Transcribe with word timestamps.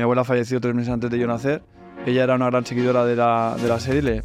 Mi 0.00 0.04
abuela 0.04 0.24
falleció 0.24 0.62
tres 0.62 0.74
meses 0.74 0.90
antes 0.90 1.10
de 1.10 1.18
yo 1.18 1.26
nacer. 1.26 1.60
Ella 2.06 2.24
era 2.24 2.34
una 2.34 2.46
gran 2.46 2.64
seguidora 2.64 3.04
de 3.04 3.14
la, 3.16 3.54
de 3.60 3.68
la 3.68 3.78
serie. 3.78 4.00
le- 4.00 4.22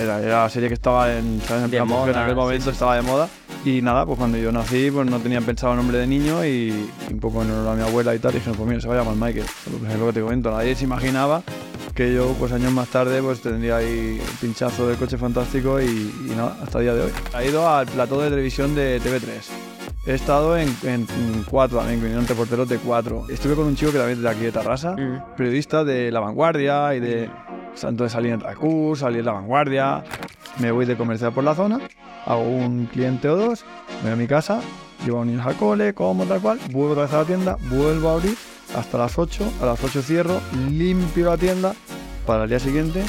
era, 0.00 0.20
era 0.22 0.42
la 0.44 0.48
serie 0.48 0.68
que 0.68 0.74
estaba 0.74 1.12
en, 1.12 1.40
¿sabes? 1.44 1.64
en, 1.64 1.70
plan, 1.70 1.82
en 1.82 1.88
moda, 1.88 2.10
aquel 2.22 2.28
sí, 2.28 2.34
momento 2.36 2.70
estaba 2.70 2.94
de 2.94 3.02
moda. 3.02 3.28
Y 3.64 3.82
nada, 3.82 4.06
pues 4.06 4.16
cuando 4.16 4.38
yo 4.38 4.52
nací, 4.52 4.92
pues 4.92 5.10
no 5.10 5.18
tenía 5.18 5.40
pensado 5.40 5.72
el 5.72 5.78
nombre 5.78 5.98
de 5.98 6.06
niño 6.06 6.44
y, 6.44 6.48
y 7.10 7.12
un 7.12 7.18
poco 7.18 7.42
en 7.42 7.50
honor 7.50 7.72
a 7.72 7.74
mi 7.74 7.82
abuela 7.82 8.14
y 8.14 8.20
tal. 8.20 8.30
Y 8.30 8.34
dije, 8.38 8.52
pues 8.56 8.68
mira, 8.68 8.80
se 8.80 8.86
va 8.86 8.94
a 8.94 8.98
llamar 8.98 9.16
Michael. 9.16 9.44
Pues 9.80 9.92
es 9.92 9.98
lo 9.98 10.06
que 10.06 10.12
te 10.12 10.20
comento. 10.20 10.52
Nadie 10.52 10.76
se 10.76 10.84
imaginaba 10.84 11.42
que 11.96 12.14
yo, 12.14 12.28
pues 12.38 12.52
años 12.52 12.70
más 12.70 12.86
tarde, 12.86 13.20
pues 13.20 13.42
tendría 13.42 13.78
ahí 13.78 14.20
el 14.24 14.36
pinchazo 14.40 14.86
del 14.86 14.98
coche 14.98 15.18
fantástico 15.18 15.80
y, 15.80 15.86
y 15.86 16.32
nada, 16.36 16.56
hasta 16.62 16.78
el 16.78 16.84
día 16.84 16.94
de 16.94 17.02
hoy. 17.06 17.10
Ha 17.34 17.42
ido 17.42 17.68
al 17.68 17.86
plató 17.88 18.20
de 18.20 18.30
televisión 18.30 18.76
de 18.76 19.00
TV3. 19.00 19.71
He 20.04 20.14
estado 20.14 20.56
en, 20.56 20.68
en 20.82 21.06
cuatro 21.48 21.78
también, 21.78 22.00
que 22.00 22.06
vinieron 22.06 22.26
reporteros 22.26 22.68
de 22.68 22.78
cuatro. 22.78 23.24
Estuve 23.28 23.54
con 23.54 23.66
un 23.66 23.76
chico 23.76 23.92
que 23.92 23.98
también 23.98 24.18
es 24.18 24.22
de 24.24 24.28
aquí 24.30 24.40
de 24.40 24.52
Tarrasa, 24.52 24.92
Mm. 24.96 25.36
periodista 25.36 25.84
de 25.84 26.10
La 26.10 26.20
Vanguardia 26.20 26.94
y 26.94 27.00
de... 27.00 27.30
Entonces 27.82 28.12
salí 28.12 28.30
en 28.30 28.40
Racú, 28.40 28.94
salí 28.96 29.20
en 29.20 29.24
La 29.26 29.32
Vanguardia, 29.32 30.02
me 30.58 30.70
voy 30.72 30.84
de 30.86 30.96
comercial 30.96 31.32
por 31.32 31.44
la 31.44 31.54
zona, 31.54 31.80
hago 32.26 32.42
un 32.42 32.86
cliente 32.86 33.28
o 33.28 33.36
dos, 33.36 33.64
me 33.98 34.10
voy 34.10 34.12
a 34.12 34.16
mi 34.16 34.26
casa, 34.26 34.60
llevo 35.06 35.22
a 35.22 35.24
niños 35.24 35.46
al 35.46 35.54
cole, 35.56 35.94
como 35.94 36.24
tal 36.26 36.40
cual, 36.40 36.58
vuelvo 36.70 36.90
otra 36.92 37.04
vez 37.04 37.12
a 37.14 37.18
la 37.18 37.24
tienda, 37.24 37.56
vuelvo 37.70 38.10
a 38.10 38.14
abrir 38.14 38.36
hasta 38.76 38.98
las 38.98 39.16
8, 39.18 39.52
a 39.62 39.66
las 39.66 39.82
8 39.82 40.02
cierro, 40.02 40.40
limpio 40.70 41.26
la 41.30 41.36
tienda 41.38 41.72
para 42.26 42.42
el 42.44 42.50
día 42.50 42.58
siguiente 42.58 43.04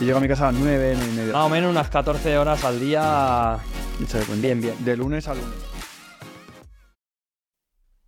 y 0.00 0.04
llego 0.04 0.18
a 0.18 0.20
mi 0.20 0.28
casa 0.28 0.48
a 0.48 0.52
las 0.52 0.60
9, 0.60 0.94
9 0.96 1.10
y 1.12 1.16
media. 1.16 1.32
Más 1.32 1.46
o 1.46 1.48
menos 1.48 1.70
unas 1.70 1.88
14 1.88 2.38
horas 2.38 2.64
al 2.64 2.78
día. 2.78 3.56
Bien, 4.40 4.60
bien. 4.60 4.74
De 4.84 4.96
lunes 4.96 5.26
a 5.26 5.34
lunes. 5.34 5.48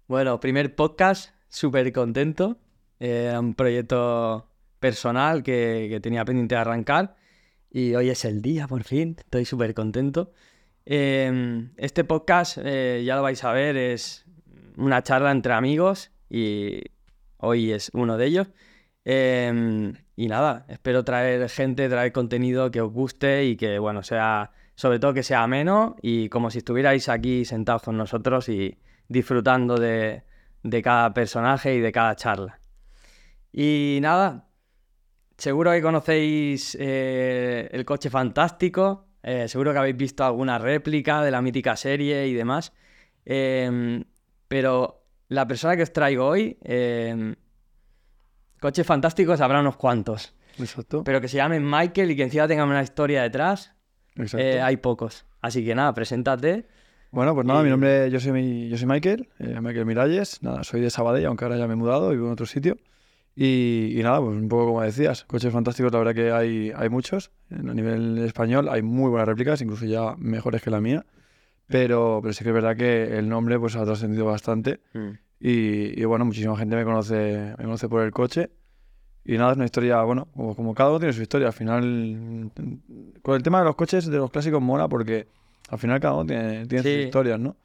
Bueno, 0.09 0.41
primer 0.41 0.75
podcast, 0.75 1.35
súper 1.51 1.93
contento. 1.93 2.57
Eh, 2.99 3.37
un 3.39 3.53
proyecto 3.53 4.51
personal 4.81 5.43
que, 5.43 5.87
que 5.91 6.01
tenía 6.01 6.25
pendiente 6.25 6.55
de 6.55 6.61
arrancar. 6.63 7.15
Y 7.71 7.95
hoy 7.95 8.09
es 8.09 8.25
el 8.25 8.41
día, 8.41 8.67
por 8.67 8.85
fin. 8.85 9.17
Estoy 9.19 9.45
súper 9.45 9.75
contento. 9.75 10.33
Eh, 10.87 11.69
este 11.77 12.05
podcast, 12.05 12.57
eh, 12.65 13.03
ya 13.05 13.17
lo 13.17 13.23
vais 13.23 13.45
a 13.45 13.53
ver, 13.53 13.77
es 13.77 14.25
una 14.79 15.03
charla 15.03 15.31
entre 15.31 15.53
amigos 15.53 16.11
y 16.31 16.81
hoy 17.37 17.73
es 17.73 17.91
uno 17.93 18.17
de 18.17 18.27
ellos. 18.27 18.49
Eh, 19.05 19.93
y 20.17 20.27
nada, 20.29 20.65
espero 20.71 21.05
traer 21.05 21.51
gente, 21.51 21.87
traer 21.91 22.13
contenido 22.13 22.71
que 22.71 22.81
os 22.81 22.91
guste 22.91 23.45
y 23.45 23.57
que, 23.57 23.79
bueno, 23.79 24.03
sea, 24.03 24.53
sobre 24.75 25.01
todo 25.01 25.13
que 25.13 25.23
sea 25.23 25.43
ameno 25.43 25.97
y 26.01 26.31
como 26.31 26.51
si 26.51 26.59
estuvierais 26.59 27.11
aquí 27.11 27.45
sentados 27.45 27.83
con 27.83 27.99
nosotros 27.99 28.49
y 28.49 28.79
disfrutando 29.09 29.77
de, 29.77 30.23
de 30.63 30.83
cada 30.83 31.13
personaje 31.13 31.75
y 31.75 31.81
de 31.81 31.93
cada 31.93 32.15
charla. 32.15 32.61
Y 33.53 33.99
nada, 34.03 34.49
seguro 35.37 35.73
que 35.73 35.83
conocéis 35.83 36.77
eh, 36.79 37.69
el 37.73 37.85
coche 37.85 38.11
fantástico, 38.11 39.07
eh, 39.23 39.49
seguro 39.49 39.73
que 39.73 39.79
habéis 39.79 39.97
visto 39.97 40.25
alguna 40.25 40.59
réplica 40.59 41.23
de 41.23 41.31
la 41.31 41.43
mítica 41.43 41.77
serie 41.77 42.27
y 42.29 42.35
demás. 42.35 42.73
Eh, 43.25 44.05
pero 44.49 45.05
la 45.29 45.47
persona 45.47 45.77
que 45.77 45.83
os 45.83 45.93
traigo 45.93 46.27
hoy, 46.27 46.59
eh, 46.63 47.35
coches 48.61 48.87
fantásticos 48.87 49.41
habrá 49.41 49.61
unos 49.61 49.77
cuantos, 49.77 50.35
Exacto. 50.59 51.05
pero 51.05 51.21
que 51.21 51.29
se 51.29 51.37
llamen 51.37 51.63
Michael 51.69 52.11
y 52.11 52.17
que 52.17 52.23
encima 52.23 52.49
tengan 52.49 52.69
una 52.69 52.83
historia 52.83 53.23
detrás, 53.23 53.75
eh, 54.37 54.61
hay 54.61 54.79
pocos. 54.79 55.27
Así 55.41 55.65
que 55.65 55.75
nada, 55.75 55.95
preséntate. 55.95 56.67
Bueno, 57.11 57.35
pues 57.35 57.47
nada, 57.47 57.61
Y- 57.61 57.65
mi 57.65 57.71
nombre, 57.71 58.11
yo 58.11 58.21
soy, 58.21 58.69
yo 58.69 58.77
soy 58.77 58.87
Michael, 58.87 59.29
eh, 59.39 59.61
Michael 59.61 59.87
Miralles, 59.87 60.43
nada, 60.43 60.63
soy 60.65 60.81
de 60.81 60.91
Sabadell, 60.91 61.27
aunque 61.27 61.45
ahora 61.45 61.57
ya 61.57 61.67
me 61.67 61.73
he 61.73 61.77
mudado, 61.77 62.11
vivo 62.11 62.27
en 62.27 62.33
otro 62.33 62.47
sitio. 62.47 62.77
Y, 63.35 63.95
y 63.99 64.03
nada, 64.03 64.21
pues 64.21 64.37
un 64.37 64.49
poco 64.49 64.67
como 64.67 64.83
decías, 64.83 65.25
coches 65.25 65.53
fantásticos, 65.53 65.93
la 65.93 65.99
verdad 65.99 66.15
que 66.15 66.33
hay, 66.33 66.73
hay 66.75 66.89
muchos. 66.89 67.31
A 67.51 67.73
nivel 67.73 68.19
español 68.19 68.69
hay 68.69 68.83
muy 68.83 69.11
buenas 69.11 69.29
réplicas, 69.29 69.63
incluso 69.63 69.87
ya 69.87 70.17
mejores 70.19 70.61
que 70.61 70.71
la 70.71 70.81
mía. 70.81 71.07
Pero, 71.69 72.19
pero 72.21 72.33
sí 72.33 72.43
que 72.43 72.51
es 72.51 72.55
verdad 72.55 72.77
que 72.77 73.17
el 73.17 73.29
nombre 73.29 73.59
pues 73.61 73.77
ha 73.77 73.85
trascendido 73.85 74.25
bastante. 74.27 74.81
Y, 75.39 76.01
y 76.01 76.05
bueno, 76.05 76.25
muchísima 76.25 76.57
gente 76.57 76.75
me 76.75 76.85
conoce, 76.85 77.55
me 77.57 77.65
conoce 77.65 77.89
por 77.89 78.03
el 78.03 78.11
coche. 78.11 78.51
Y 79.25 79.37
nada, 79.39 79.53
es 79.53 79.57
una 79.57 79.67
historia, 79.67 80.03
bueno, 80.03 80.27
como, 80.35 80.57
como 80.57 80.75
cada 80.75 80.91
uno 80.91 80.99
tiene 80.99 81.13
su 81.13 81.23
historia. 81.23 81.47
Al 81.49 81.53
final, 81.53 81.85
mm, 81.87 83.21
con 83.23 83.37
el 83.37 83.43
tema 83.45 83.61
de 83.61 83.67
los 83.67 83.77
coches, 83.77 84.07
de 84.07 84.17
los 84.17 84.31
clásicos, 84.33 84.61
mola 84.61 84.89
porque 84.89 85.29
al 85.69 85.79
final 85.79 86.01
cada 86.01 86.15
uno 86.15 86.27
tiene, 86.27 86.67
tiene 86.67 86.83
Sí. 86.83 86.95
sus 86.95 87.05
historias, 87.05 87.39
¿no? 87.39 87.57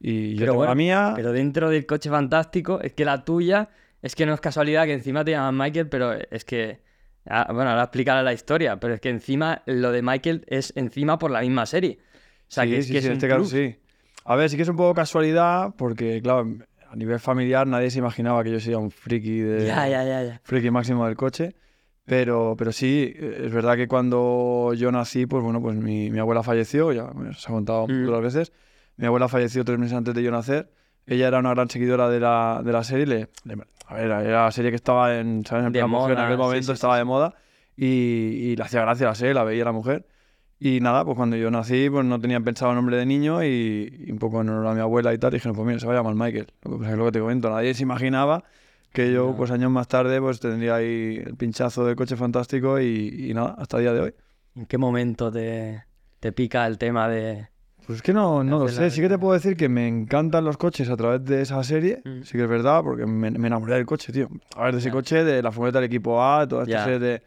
Y 0.00 0.32
yo 0.34 0.40
Pero 0.40 0.52
tengo 0.52 0.56
bueno, 0.58 0.70
la 0.70 0.74
mía. 0.74 1.12
Pero 1.14 1.32
dentro 1.32 1.68
del 1.70 1.84
coche 1.86 2.08
fantástico, 2.10 2.80
es 2.80 2.92
que 2.94 3.04
la 3.04 3.24
tuya, 3.24 3.68
es 4.02 4.14
que 4.14 4.24
no 4.26 4.32
es 4.34 4.40
casualidad 4.40 4.84
que 4.86 4.94
encima 4.94 5.24
te 5.24 5.32
llaman 5.32 5.56
Michael, 5.56 5.88
pero 5.88 6.12
es 6.14 6.44
que. 6.44 6.80
ah, 7.26 7.50
Bueno, 7.52 7.70
ahora 7.70 7.82
explicaré 7.84 8.22
la 8.22 8.32
historia, 8.32 8.80
pero 8.80 8.94
es 8.94 9.00
que 9.00 9.10
encima 9.10 9.62
lo 9.66 9.92
de 9.92 10.00
Michael 10.02 10.44
es 10.48 10.72
encima 10.76 11.18
por 11.18 11.30
la 11.30 11.40
misma 11.42 11.66
serie. 11.66 11.98
O 12.48 12.52
sea, 12.52 12.64
sí, 12.64 12.70
que 12.70 12.78
es 12.78 12.86
sí, 12.86 12.92
que 12.92 12.98
es 12.98 13.04
en 13.04 13.12
este 13.12 13.28
caso 13.28 13.40
plus. 13.40 13.50
sí. 13.50 13.76
A 14.24 14.36
ver, 14.36 14.48
sí 14.50 14.56
que 14.56 14.62
es 14.62 14.68
un 14.68 14.76
poco 14.76 14.94
casualidad 14.94 15.74
porque, 15.76 16.20
claro, 16.22 16.46
a 16.90 16.96
nivel 16.96 17.20
familiar 17.20 17.66
nadie 17.66 17.90
se 17.90 17.98
imaginaba 17.98 18.42
que 18.42 18.50
yo 18.52 18.60
sería 18.60 18.78
un 18.78 18.90
friki 18.90 19.38
de. 19.40 19.66
Ya, 19.66 19.86
ya, 19.86 20.02
ya. 20.04 20.40
friki 20.44 20.70
máximo 20.70 21.06
del 21.06 21.16
coche. 21.16 21.54
Pero, 22.10 22.56
pero 22.58 22.72
sí, 22.72 23.14
eh, 23.16 23.42
es 23.46 23.52
verdad 23.52 23.76
que 23.76 23.86
cuando 23.86 24.72
yo 24.76 24.90
nací, 24.90 25.26
pues 25.26 25.44
bueno, 25.44 25.62
pues 25.62 25.76
mi, 25.76 26.10
mi 26.10 26.18
abuela 26.18 26.42
falleció, 26.42 26.90
ya 26.92 27.04
os 27.04 27.48
ha 27.48 27.52
contado 27.52 27.86
Mm. 27.86 28.08
otras 28.08 28.20
veces. 28.34 28.52
Mi 28.96 29.06
abuela 29.06 29.28
falleció 29.28 29.64
tres 29.64 29.78
meses 29.78 29.96
antes 29.96 30.12
de 30.12 30.22
yo 30.24 30.32
nacer. 30.32 30.72
Ella 31.06 31.28
era 31.28 31.38
una 31.38 31.50
gran 31.50 31.70
seguidora 31.70 32.08
de 32.08 32.18
la, 32.18 32.62
de 32.64 32.72
la 32.72 32.82
serie. 32.82 33.06
Le, 33.06 33.28
le- 33.44 33.62
a 33.86 33.94
ver, 33.94 34.04
era 34.06 34.44
la 34.46 34.50
serie 34.50 34.70
que 34.72 34.76
estaba 34.76 35.18
en, 35.20 35.46
¿sabes? 35.46 35.66
En 35.66 35.72
plan, 35.72 35.88
mujer, 35.88 36.10
en 36.10 36.16
moda, 36.16 36.26
aquel 36.26 36.38
momento 36.38 36.62
sí, 36.62 36.66
sí, 36.66 36.72
estaba 36.72 36.94
sí. 36.94 36.98
de 36.98 37.04
moda. 37.04 37.34
Y, 37.76 37.86
y 37.86 38.56
le 38.56 38.62
hacía 38.64 38.80
gracia 38.82 39.06
la 39.06 39.14
serie, 39.14 39.32
la 39.32 39.44
veía 39.44 39.64
la 39.64 39.72
mujer. 39.72 40.06
Y 40.58 40.80
nada, 40.80 41.04
pues 41.04 41.16
cuando 41.16 41.36
yo 41.36 41.48
nací, 41.52 41.88
pues 41.90 42.04
no 42.04 42.20
tenía 42.20 42.40
pensado 42.40 42.72
el 42.72 42.76
nombre 42.76 42.96
de 42.96 43.06
niño 43.06 43.44
y, 43.44 44.04
y 44.06 44.10
un 44.10 44.18
poco 44.18 44.40
en 44.40 44.48
honor 44.48 44.66
a 44.66 44.74
mi 44.74 44.80
abuela 44.80 45.14
y 45.14 45.18
tal, 45.18 45.30
dije, 45.30 45.48
pues 45.52 45.64
mira, 45.64 45.78
se 45.78 45.86
va 45.86 45.92
a 45.92 45.96
llamar 45.96 46.16
Michael. 46.16 46.48
Lo 46.64 46.72
que 46.72 46.78
pasa 46.78 46.90
es 46.90 46.98
lo 46.98 47.04
que 47.06 47.12
te 47.12 47.20
comento, 47.20 47.48
nadie 47.50 47.72
se 47.72 47.84
imaginaba 47.84 48.42
que 48.92 49.12
yo, 49.12 49.34
pues 49.36 49.50
años 49.50 49.70
más 49.70 49.88
tarde, 49.88 50.20
pues 50.20 50.40
tendría 50.40 50.76
ahí 50.76 51.22
el 51.24 51.36
pinchazo 51.36 51.84
del 51.84 51.96
coche 51.96 52.16
fantástico 52.16 52.80
y, 52.80 53.28
y 53.30 53.34
nada, 53.34 53.54
hasta 53.58 53.76
el 53.76 53.82
día 53.84 53.92
de 53.92 54.00
hoy. 54.00 54.14
¿En 54.56 54.66
qué 54.66 54.78
momento 54.78 55.30
te, 55.30 55.84
te 56.18 56.32
pica 56.32 56.66
el 56.66 56.76
tema 56.78 57.08
de. 57.08 57.48
Pues 57.86 57.96
es 57.98 58.02
que 58.02 58.12
no, 58.12 58.44
no 58.44 58.58
lo 58.58 58.68
sé, 58.68 58.90
sí 58.90 59.00
que 59.00 59.08
te 59.08 59.18
puedo 59.18 59.32
decir 59.34 59.56
que 59.56 59.68
me 59.68 59.88
encantan 59.88 60.44
los 60.44 60.56
coches 60.56 60.88
a 60.90 60.96
través 60.96 61.24
de 61.24 61.40
esa 61.42 61.62
serie, 61.64 62.02
Mm. 62.04 62.22
sí 62.22 62.32
que 62.36 62.42
es 62.44 62.48
verdad, 62.48 62.82
porque 62.82 63.06
me, 63.06 63.30
me 63.30 63.46
enamoré 63.48 63.74
del 63.74 63.86
coche, 63.86 64.12
tío. 64.12 64.28
A 64.56 64.64
ver, 64.64 64.72
de 64.74 64.78
ese 64.80 64.88
Ya. 64.88 64.92
coche, 64.92 65.24
de 65.24 65.42
la 65.42 65.50
furgoneta 65.50 65.78
del 65.80 65.86
equipo 65.86 66.22
A, 66.22 66.46
toda 66.46 66.62
esta 66.64 66.72
Ya. 66.72 66.84
serie 66.84 66.98
de... 66.98 67.22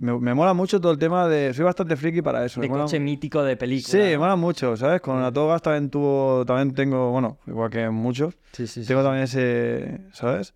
Me, 0.00 0.16
me 0.18 0.32
mola 0.32 0.54
mucho 0.54 0.80
todo 0.80 0.92
el 0.92 0.98
tema 0.98 1.26
de... 1.28 1.52
Soy 1.52 1.64
bastante 1.64 1.96
friki 1.96 2.22
para 2.22 2.44
eso. 2.44 2.60
de 2.60 2.68
me 2.68 2.72
mola- 2.72 2.84
coche 2.84 3.00
mítico 3.00 3.42
de 3.42 3.56
película? 3.56 3.90
Sí, 3.90 3.98
me 3.98 4.18
mola 4.18 4.36
mucho, 4.36 4.76
¿sabes? 4.76 5.00
Con 5.00 5.20
la 5.20 5.32
Togas 5.32 5.60
también 5.60 5.90
tuvo, 5.90 6.44
también 6.46 6.72
tengo, 6.74 7.10
bueno, 7.10 7.38
igual 7.48 7.68
que 7.70 7.88
muchos, 7.90 8.34
Sí, 8.52 8.66
sí, 8.68 8.82
sí. 8.82 8.88
tengo 8.88 9.02
también 9.02 9.24
ese, 9.24 10.00
¿sabes? 10.12 10.54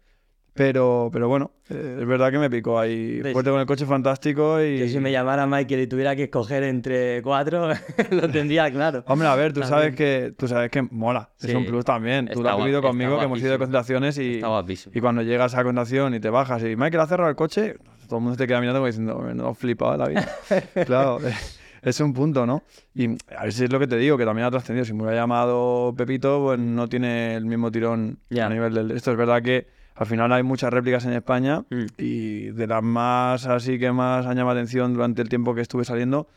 Pero, 0.54 1.08
pero 1.10 1.28
bueno, 1.28 1.52
eh, 1.70 1.98
es 2.00 2.06
verdad 2.06 2.30
que 2.30 2.38
me 2.38 2.50
picó 2.50 2.78
ahí 2.78 3.20
¿Ves? 3.22 3.32
fuerte 3.32 3.50
con 3.50 3.58
el 3.60 3.64
coche 3.66 3.86
fantástico 3.86 4.62
y... 4.62 4.80
Yo 4.80 4.88
si 4.88 5.00
me 5.00 5.10
llamara 5.10 5.46
Michael 5.46 5.80
y 5.80 5.86
tuviera 5.86 6.14
que 6.14 6.24
escoger 6.24 6.62
entre 6.64 7.22
cuatro, 7.22 7.70
lo 8.10 8.30
tendría 8.30 8.70
claro. 8.70 9.02
Hombre, 9.06 9.28
a 9.28 9.34
ver, 9.34 9.54
tú 9.54 9.60
También. 9.60 9.80
sabes 9.80 9.96
que, 9.96 10.34
tú 10.36 10.46
sabes 10.48 10.70
que 10.70 10.82
mola, 10.82 11.30
es 11.40 11.50
Sí, 11.50 11.56
un 11.56 11.64
plus 11.64 11.86
también. 11.86 12.26
Tú 12.26 12.42
lo 12.42 12.48
está 12.48 12.52
has 12.52 12.58
vivido 12.58 12.80
está 12.80 12.88
conmigo, 12.88 13.18
que 13.18 13.24
hemos 13.24 13.38
ido 13.38 13.50
de 13.52 13.56
guapísimo. 13.56 13.98
concentraciones 13.98 14.18
y, 14.18 14.34
Está 14.82 14.98
y 14.98 15.00
cuando 15.00 15.22
llegas 15.22 15.54
a 15.54 15.56
la 15.58 15.62
concentración 15.64 16.14
y 16.14 16.20
te 16.20 16.28
bajas 16.28 16.62
y 16.64 16.76
Michael 16.76 17.00
ha 17.00 17.06
cerrado 17.06 17.30
el 17.30 17.36
coche, 17.36 17.76
todo 18.06 18.18
el 18.18 18.22
mundo 18.24 18.36
te 18.36 18.46
queda 18.46 18.60
mirando 18.60 18.80
como 18.80 18.86
diciendo, 18.88 19.22
no 19.34 19.48
has 19.48 19.56
flipado 19.56 19.96
la 19.96 20.06
vida. 20.08 20.28
claro, 20.84 21.18
es 21.82 22.00
un 22.00 22.12
punto, 22.12 22.44
¿no? 22.44 22.62
Y 22.94 23.06
a 23.34 23.44
ver 23.44 23.54
si 23.54 23.64
es 23.64 23.72
lo 23.72 23.78
que 23.78 23.86
te 23.86 23.96
digo, 23.96 24.18
que 24.18 24.26
también 24.26 24.46
ha 24.46 24.50
trascendido. 24.50 24.84
Si 24.84 24.92
me 24.92 25.04
hubiera 25.04 25.22
llamado 25.22 25.94
Pepito, 25.96 26.42
pues 26.42 26.58
no 26.58 26.88
tiene 26.90 27.36
el 27.36 27.46
mismo 27.46 27.72
tirón 27.72 28.18
a 28.38 28.48
nivel 28.50 28.74
del... 28.74 28.90
Esto 28.90 29.12
es 29.12 29.16
verdad 29.16 29.40
que 29.40 29.80
al 29.94 30.06
final 30.06 30.32
hay 30.32 30.42
muchas 30.42 30.72
réplicas 30.72 31.04
en 31.04 31.12
España 31.12 31.64
Mm. 31.70 31.84
y 31.98 32.40
de 32.50 32.66
las 32.66 32.82
más 32.82 33.46
así 33.46 33.78
que 33.78 33.92
más 33.92 34.26
han 34.26 34.36
llamado 34.36 34.58
atención 34.58 34.94
durante 34.94 35.22
el 35.22 35.28
tiempo 35.28 35.54
que 35.54 35.60
estuve 35.60 35.84
saliendo, 35.84 36.28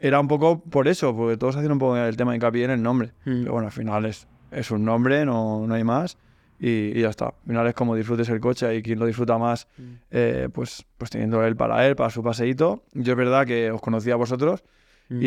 era 0.00 0.18
un 0.20 0.28
poco 0.28 0.60
por 0.62 0.88
eso, 0.88 1.14
porque 1.16 1.36
todos 1.36 1.56
hacían 1.56 1.72
un 1.72 1.78
poco 1.78 1.96
el 1.96 2.16
tema 2.16 2.32
de 2.32 2.36
hincapié 2.36 2.64
en 2.64 2.70
el 2.72 2.82
nombre. 2.82 3.12
Mm. 3.24 3.40
Pero 3.42 3.52
bueno, 3.52 3.66
al 3.68 3.72
final 3.72 4.04
es, 4.06 4.26
es 4.50 4.70
un 4.70 4.84
nombre, 4.84 5.24
no, 5.24 5.66
no 5.66 5.74
hay 5.74 5.84
más. 5.84 6.18
Y, 6.58 6.96
y 6.96 7.00
ya 7.02 7.10
está. 7.10 7.26
Al 7.26 7.32
final 7.46 7.66
es 7.66 7.74
como 7.74 7.94
disfrutes 7.96 8.28
el 8.28 8.40
coche 8.40 8.74
y 8.76 8.82
quien 8.82 8.98
lo 8.98 9.06
disfruta 9.06 9.38
más, 9.38 9.66
Mm. 9.76 9.82
eh, 10.10 10.48
pues, 10.52 10.84
pues 10.98 11.10
teniendo 11.10 11.44
él 11.44 11.56
para 11.56 11.86
él, 11.86 11.96
para 11.96 12.10
su 12.10 12.22
paseíto. 12.22 12.84
Yo 12.92 13.12
es 13.12 13.18
verdad 13.18 13.44
que 13.46 13.70
os 13.70 13.80
conocía 13.80 14.14
a 14.14 14.16
vosotros 14.16 14.62
Mm. 15.10 15.18
y, 15.20 15.26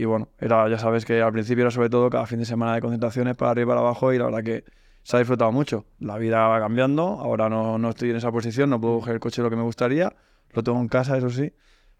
y 0.00 0.04
bueno, 0.06 0.28
era, 0.40 0.68
ya 0.70 0.78
sabes 0.78 1.04
que 1.04 1.20
al 1.20 1.32
principio 1.32 1.62
era 1.62 1.70
sobre 1.70 1.90
todo 1.90 2.08
cada 2.08 2.24
fin 2.26 2.38
de 2.38 2.44
semana 2.46 2.74
de 2.74 2.80
concentraciones 2.80 3.36
para 3.36 3.50
arriba 3.50 3.66
y 3.66 3.68
para 3.68 3.80
abajo 3.80 4.12
y 4.12 4.18
la 4.18 4.24
verdad 4.24 4.42
que 4.42 4.64
se 5.02 5.16
ha 5.16 5.18
disfrutado 5.18 5.52
mucho. 5.52 5.84
La 6.00 6.16
vida 6.18 6.46
va 6.48 6.58
cambiando, 6.60 7.02
ahora 7.02 7.48
no, 7.48 7.78
no 7.78 7.90
estoy 7.90 8.10
en 8.10 8.16
esa 8.16 8.30
posición, 8.32 8.70
no 8.70 8.80
puedo 8.80 8.98
coger 9.00 9.14
el 9.14 9.20
coche 9.20 9.42
lo 9.42 9.50
que 9.50 9.56
me 9.56 9.62
gustaría, 9.62 10.14
lo 10.52 10.62
tengo 10.62 10.80
en 10.80 10.88
casa, 10.88 11.16
eso 11.16 11.30
sí, 11.30 11.52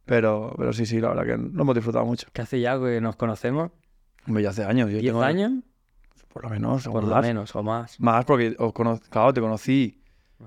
pero, 0.05 0.55
pero 0.57 0.73
sí, 0.73 0.87
sí, 0.87 1.01
la 1.01 1.09
verdad 1.09 1.25
que 1.25 1.37
lo 1.37 1.63
hemos 1.63 1.75
disfrutado 1.75 2.05
mucho. 2.05 2.29
¿Qué 2.33 2.43
hace 2.43 2.61
ya 2.61 2.79
que 2.79 3.01
nos 3.01 3.17
conocemos? 3.17 3.71
Hombre, 4.27 4.43
ya 4.43 4.51
hace 4.51 4.65
años. 4.65 4.91
Yo 4.91 4.99
¿10 4.99 5.07
tengo- 5.07 5.23
años? 5.23 5.53
Por 6.33 6.45
lo 6.45 6.51
menos, 6.51 6.87
o 6.87 6.93
Por 6.93 7.05
lo 7.05 7.11
más. 7.11 7.23
menos, 7.23 7.55
o 7.57 7.63
más. 7.63 8.01
Más 8.01 8.25
porque 8.25 8.55
os 8.59 8.73
cono- 8.73 8.99
claro, 9.11 9.35
te 9.35 9.41
conocí 9.41 10.01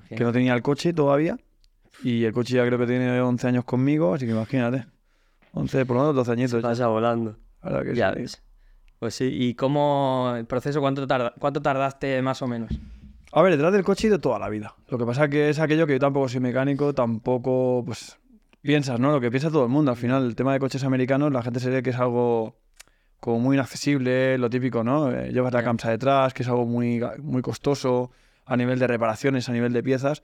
que 0.10 0.24
no 0.24 0.31
tenía 0.31 0.54
el 0.54 0.62
coche 0.62 0.94
todavía 0.94 1.38
Y 2.04 2.25
el 2.25 2.34
coche 2.34 2.56
ya 2.56 2.66
creo 2.66 2.78
que 2.78 2.88
tiene 2.88 3.22
11 3.22 3.48
años 3.48 3.63
conmigo, 3.66 4.13
así 4.16 4.25
que 4.25 4.31
imagínate. 4.34 4.86
11, 5.54 5.86
por 5.86 5.96
lo 5.96 6.02
menos 6.02 6.16
12 6.16 6.31
añitos. 6.34 6.62
ya. 6.62 6.68
Pasa 6.69 6.88
volando. 6.88 7.38
La 7.63 7.69
verdad 7.72 7.84
que 7.86 7.96
Ya 7.96 8.13
sí. 8.13 8.19
ves. 8.19 8.44
Pues 9.06 9.13
sí, 9.13 9.30
¿y 9.31 9.54
cómo 9.54 10.34
el 10.36 10.48
proceso, 10.48 10.81
cuánto, 10.81 11.06
tarda, 11.06 11.31
cuánto 11.38 11.62
tardaste 11.62 12.19
más 12.24 12.42
o 12.42 12.48
menos? 12.48 12.72
A 13.31 13.44
ver, 13.44 13.52
detrás 13.52 13.72
del 13.72 13.84
coche 13.84 14.07
he 14.07 14.10
ido 14.10 14.19
toda 14.19 14.40
la 14.40 14.50
vida. 14.50 14.74
Lo 14.88 14.98
que 14.98 15.06
pasa 15.06 15.28
que 15.28 15.52
es 15.52 15.60
aquello 15.60 15.86
que 15.86 15.94
yo 15.94 16.00
tampoco 16.00 16.28
soy 16.28 16.40
mecánico, 16.40 16.96
tampoco, 16.96 17.84
pues, 17.86 18.18
piensas, 18.63 19.00
¿no? 19.00 19.12
Lo 19.12 19.22
que 19.22 19.30
piensa 19.30 19.52
todo 19.52 19.66
el 19.66 19.69
mundo. 19.69 19.92
Al 19.92 19.98
final, 19.98 20.25
el 20.25 20.36
tema 20.36 20.54
de 20.54 20.60
coches 20.60 20.84
americanos, 20.84 21.31
la 21.31 21.44
gente 21.44 21.60
se 21.60 21.69
ve 21.69 21.84
que 21.84 21.92
es 21.92 21.98
algo 21.98 22.56
como 23.19 23.38
muy 23.38 23.57
inaccesible, 23.57 24.40
lo 24.40 24.50
típico, 24.50 24.84
¿no? 24.84 25.12
Eh, 25.12 25.31
llevas 25.31 25.54
la 25.54 25.63
camsa 25.63 25.92
detrás, 25.92 26.34
que 26.34 26.42
es 26.42 26.50
algo 26.50 26.66
muy, 26.66 27.00
muy 27.19 27.44
costoso 27.44 28.10
a 28.48 28.57
nivel 28.57 28.80
de 28.80 28.88
reparaciones, 28.88 29.48
a 29.50 29.52
nivel 29.54 29.72
de 29.72 29.84
piezas. 29.84 30.24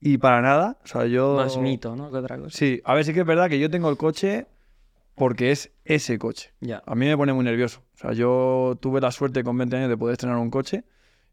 Y 0.00 0.16
para 0.16 0.40
nada, 0.40 0.78
o 0.82 0.86
sea, 0.86 1.04
yo... 1.04 1.36
Más 1.36 1.58
mito, 1.58 1.94
¿no? 1.94 2.10
Que 2.10 2.16
otra 2.16 2.38
cosa. 2.38 2.56
Sí, 2.56 2.80
a 2.82 2.94
ver, 2.94 3.04
sí 3.04 3.12
que 3.12 3.20
es 3.20 3.26
verdad 3.26 3.50
que 3.50 3.58
yo 3.58 3.68
tengo 3.68 3.90
el 3.90 3.98
coche 3.98 4.46
porque 5.16 5.50
es 5.50 5.72
ese 5.84 6.18
coche. 6.18 6.52
Ya. 6.60 6.82
A 6.86 6.94
mí 6.94 7.06
me 7.06 7.16
pone 7.16 7.32
muy 7.32 7.44
nervioso. 7.44 7.82
O 7.94 7.98
sea, 7.98 8.12
yo 8.12 8.78
tuve 8.80 9.00
la 9.00 9.10
suerte 9.10 9.42
con 9.42 9.58
20 9.58 9.76
años 9.76 9.88
de 9.88 9.96
poder 9.96 10.12
estrenar 10.12 10.38
un 10.38 10.50
coche 10.50 10.84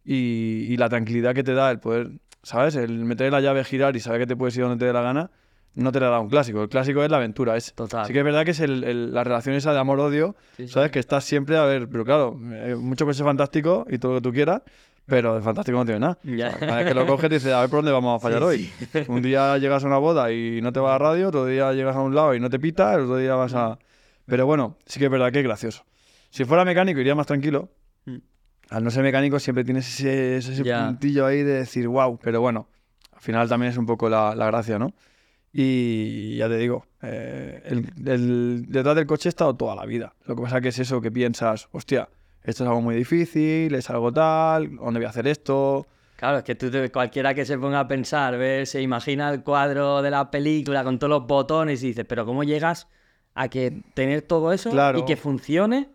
y, 0.03 0.65
y 0.69 0.77
la 0.77 0.89
tranquilidad 0.89 1.33
que 1.35 1.43
te 1.43 1.53
da 1.53 1.69
el 1.71 1.79
poder, 1.79 2.11
¿sabes? 2.41 2.75
El 2.75 3.05
meter 3.05 3.31
la 3.31 3.41
llave, 3.41 3.63
girar 3.63 3.95
y 3.95 3.99
saber 3.99 4.21
que 4.21 4.27
te 4.27 4.35
puedes 4.35 4.55
ir 4.57 4.63
donde 4.63 4.77
te 4.77 4.85
dé 4.85 4.93
la 4.93 5.01
gana, 5.01 5.31
no 5.75 5.91
te 5.91 5.99
la 5.99 6.07
da 6.09 6.19
un 6.19 6.29
clásico. 6.29 6.61
El 6.63 6.69
clásico 6.69 7.03
es 7.03 7.09
la 7.11 7.17
aventura. 7.17 7.57
Es, 7.57 7.73
Total. 7.73 8.05
Sí 8.05 8.13
que 8.13 8.19
es 8.19 8.25
verdad 8.25 8.45
que 8.45 8.51
es 8.51 8.59
el- 8.59 8.83
el- 8.83 9.13
la 9.13 9.23
relación 9.23 9.55
esa 9.55 9.73
de 9.73 9.79
amor-odio, 9.79 10.35
Sí, 10.57 10.67
sí. 10.67 10.73
¿sabes? 10.73 10.91
Que 10.91 10.99
estás 10.99 11.23
siempre 11.23 11.57
a 11.57 11.63
ver, 11.65 11.87
pero 11.89 12.05
claro, 12.05 12.39
eh, 12.53 12.75
mucho 12.75 13.05
coche 13.05 13.23
fantástico 13.23 13.85
y 13.89 13.97
todo 13.97 14.13
lo 14.13 14.17
que 14.19 14.23
tú 14.23 14.33
quieras, 14.33 14.61
pero 15.05 15.35
de 15.35 15.41
fantástico 15.41 15.77
no 15.77 15.85
tiene 15.85 15.99
nada. 15.99 16.17
Ya. 16.23 16.51
Cada 16.57 16.77
vez 16.77 16.87
que 16.87 16.93
lo 16.93 17.05
coges 17.05 17.29
dices, 17.29 17.51
a 17.53 17.61
ver 17.61 17.69
por 17.69 17.79
dónde 17.79 17.91
vamos 17.91 18.17
a 18.17 18.19
fallar 18.19 18.43
hoy. 18.43 18.69
Un 19.07 19.21
día 19.21 19.57
llegas 19.57 19.83
a 19.83 19.87
una 19.87 19.97
boda 19.97 20.31
y 20.31 20.61
no 20.61 20.71
te 20.71 20.79
va 20.79 20.91
la 20.91 20.97
radio, 20.97 21.27
otro 21.29 21.45
día 21.45 21.71
llegas 21.73 21.95
a 21.95 22.01
un 22.01 22.15
lado 22.15 22.33
y 22.35 22.39
no 22.39 22.49
te 22.49 22.59
pita, 22.59 22.93
el 22.95 23.01
otro 23.01 23.17
día 23.17 23.35
vas 23.35 23.53
a... 23.53 23.77
Pero 24.25 24.45
bueno, 24.45 24.77
sí 24.85 24.99
que 24.99 25.05
es 25.05 25.11
verdad 25.11 25.31
que 25.31 25.39
es 25.39 25.43
gracioso. 25.45 25.83
Si 26.29 26.45
fuera 26.45 26.63
mecánico 26.65 26.99
iría 26.99 27.13
más 27.15 27.27
tranquilo. 27.27 27.69
Mm. 28.05 28.17
Al 28.69 28.83
no 28.83 28.89
ser 28.89 29.03
mecánico 29.03 29.37
siempre 29.39 29.63
tienes 29.63 29.87
ese, 29.87 30.37
ese 30.37 30.63
puntillo 30.87 31.25
ahí 31.25 31.43
de 31.43 31.53
decir, 31.59 31.87
wow, 31.87 32.17
pero 32.21 32.39
bueno, 32.41 32.67
al 33.11 33.19
final 33.21 33.47
también 33.49 33.71
es 33.71 33.77
un 33.77 33.85
poco 33.85 34.09
la, 34.09 34.33
la 34.33 34.45
gracia, 34.47 34.79
¿no? 34.79 34.93
Y 35.51 36.37
ya 36.37 36.47
te 36.49 36.57
digo, 36.57 36.87
eh, 37.03 37.61
el, 37.65 37.91
el- 38.07 38.65
detrás 38.69 38.95
del 38.95 39.05
coche 39.05 39.29
he 39.29 39.31
estado 39.31 39.55
toda 39.55 39.75
la 39.75 39.85
vida. 39.85 40.15
Lo 40.25 40.35
que 40.35 40.41
pasa 40.41 40.61
que 40.61 40.69
es 40.69 40.79
eso 40.79 40.99
que 41.01 41.11
piensas, 41.11 41.67
hostia, 41.71 42.09
esto 42.43 42.63
es 42.63 42.67
algo 42.69 42.81
muy 42.81 42.95
difícil, 42.95 43.73
es 43.75 43.89
algo 43.89 44.11
tal, 44.11 44.75
¿dónde 44.75 44.99
voy 44.99 45.05
a 45.05 45.09
hacer 45.09 45.27
esto? 45.27 45.87
Claro, 46.15 46.37
es 46.37 46.43
que 46.43 46.55
tú 46.55 46.69
cualquiera 46.91 47.33
que 47.33 47.45
se 47.45 47.57
ponga 47.57 47.81
a 47.81 47.87
pensar, 47.87 48.37
ve, 48.37 48.65
se 48.65 48.81
imagina 48.81 49.29
el 49.29 49.43
cuadro 49.43 50.01
de 50.01 50.11
la 50.11 50.31
película 50.31 50.83
con 50.83 50.99
todos 50.99 51.09
los 51.09 51.27
botones 51.27 51.83
y 51.83 51.87
dices, 51.87 52.05
pero 52.07 52.25
¿cómo 52.25 52.43
llegas 52.43 52.87
a 53.33 53.47
que 53.49 53.81
tener 53.93 54.21
todo 54.21 54.53
eso 54.53 54.69
Claro. 54.69 54.99
y 54.99 55.05
que 55.05 55.15
funcione? 55.17 55.89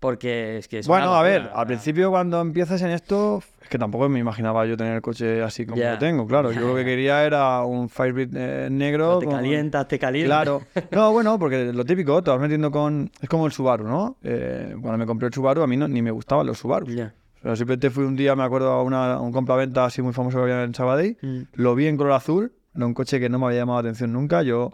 Porque 0.00 0.56
es 0.56 0.66
que 0.66 0.78
es 0.78 0.86
una 0.88 0.96
Bueno, 0.98 1.14
a 1.14 1.22
ver, 1.22 1.50
al 1.54 1.66
principio 1.66 2.10
cuando 2.10 2.40
empiezas 2.40 2.80
en 2.80 2.90
esto, 2.90 3.42
es 3.62 3.68
que 3.68 3.78
tampoco 3.78 4.08
me 4.08 4.18
imaginaba 4.18 4.64
yo 4.64 4.74
tener 4.74 4.94
el 4.94 5.02
coche 5.02 5.42
así 5.42 5.66
como 5.66 5.76
Ya. 5.80 5.92
lo 5.92 5.98
tengo, 5.98 6.26
claro. 6.26 6.50
Yo 6.52 6.60
lo 6.68 6.74
que 6.74 6.86
quería 6.86 7.22
era 7.24 7.62
un 7.64 7.90
Firebird 7.90 8.30
eh, 8.34 8.68
negro. 8.70 9.18
Te 9.18 9.26
con- 9.26 9.34
calientas, 9.36 9.86
te 9.86 9.98
calientas. 9.98 10.42
Claro. 10.42 10.62
No, 10.90 11.12
bueno, 11.12 11.38
porque 11.38 11.70
lo 11.72 11.84
típico, 11.84 12.22
te 12.22 12.30
vas 12.30 12.40
metiendo 12.40 12.70
con... 12.70 13.10
Es 13.20 13.28
como 13.28 13.44
el 13.44 13.52
Subaru, 13.52 13.84
¿no? 13.86 14.16
Eh, 14.22 14.74
cuando 14.80 14.96
me 14.96 15.04
compré 15.06 15.28
el 15.28 15.34
Subaru, 15.34 15.62
a 15.62 15.66
mí 15.66 15.76
no, 15.76 15.86
ni 15.86 16.00
me 16.00 16.10
gustaban 16.10 16.46
los 16.46 16.58
Subaru. 16.58 16.86
Ya. 16.86 17.12
O 17.40 17.42
sea, 17.42 17.56
simplemente 17.56 17.90
fui 17.90 18.04
un 18.04 18.16
día, 18.16 18.34
me 18.34 18.42
acuerdo, 18.42 18.70
a, 18.72 18.82
una, 18.82 19.14
a 19.14 19.20
un 19.20 19.32
compraventa 19.32 19.84
así 19.84 20.00
muy 20.00 20.14
famoso 20.14 20.38
que 20.38 20.44
había 20.44 20.64
en 20.64 20.74
Sabadell. 20.74 21.18
Mm. 21.20 21.40
Lo 21.54 21.74
vi 21.74 21.86
en 21.88 21.98
color 21.98 22.12
azul, 22.12 22.52
era 22.74 22.86
un 22.86 22.94
coche 22.94 23.20
que 23.20 23.28
no 23.28 23.38
me 23.38 23.46
había 23.46 23.58
llamado 23.60 23.82
la 23.82 23.88
atención 23.88 24.12
nunca. 24.14 24.42
Yo, 24.42 24.72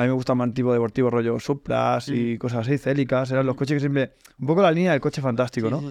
a 0.00 0.04
mí 0.04 0.08
me 0.08 0.14
gustan 0.14 0.38
más 0.38 0.52
tipo 0.54 0.72
deportivo, 0.72 1.10
rollo 1.10 1.38
Supras 1.38 2.08
y 2.08 2.38
cosas 2.38 2.66
así, 2.66 2.78
célicas. 2.78 3.30
Eran 3.30 3.44
los 3.44 3.54
coches 3.54 3.74
que 3.76 3.80
siempre. 3.80 4.12
Un 4.38 4.46
poco 4.46 4.62
la 4.62 4.72
línea 4.72 4.92
del 4.92 5.00
coche 5.00 5.20
fantástico, 5.20 5.68
¿no? 5.68 5.82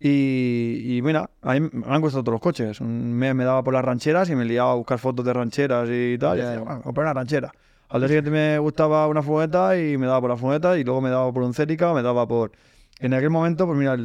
Y, 0.00 0.96
y 0.96 1.02
mira, 1.02 1.28
a 1.42 1.54
mí 1.54 1.60
me 1.72 1.84
han 1.86 2.00
gustado 2.00 2.24
todos 2.24 2.34
los 2.34 2.40
coches. 2.40 2.80
Mes 2.80 3.34
me 3.34 3.44
daba 3.44 3.62
por 3.62 3.74
las 3.74 3.84
rancheras 3.84 4.30
y 4.30 4.34
me 4.36 4.44
liaba 4.44 4.72
a 4.72 4.74
buscar 4.74 4.98
fotos 4.98 5.24
de 5.24 5.32
rancheras 5.32 5.88
y 5.92 6.16
tal. 6.18 6.38
Y 6.38 6.40
Ya, 6.40 6.50
decía, 6.50 6.64
bueno, 6.64 6.82
comprar 6.82 7.04
una 7.06 7.14
ranchera. 7.14 7.52
Al 7.90 8.00
día 8.00 8.08
siguiente 8.08 8.30
me 8.30 8.58
gustaba 8.58 9.06
una 9.06 9.22
furgoneta 9.22 9.78
y 9.78 9.98
me 9.98 10.06
daba 10.06 10.20
por 10.22 10.30
la 10.30 10.36
furgoneta 10.36 10.78
y 10.78 10.82
luego 10.84 11.00
me 11.02 11.10
daba 11.10 11.30
por 11.32 11.42
un 11.42 11.52
Celica 11.52 11.92
me 11.92 12.02
daba 12.02 12.26
por... 12.26 12.52
En 13.00 13.12
aquel 13.12 13.28
momento, 13.30 13.66
pues 13.66 13.78
mira, 13.78 13.96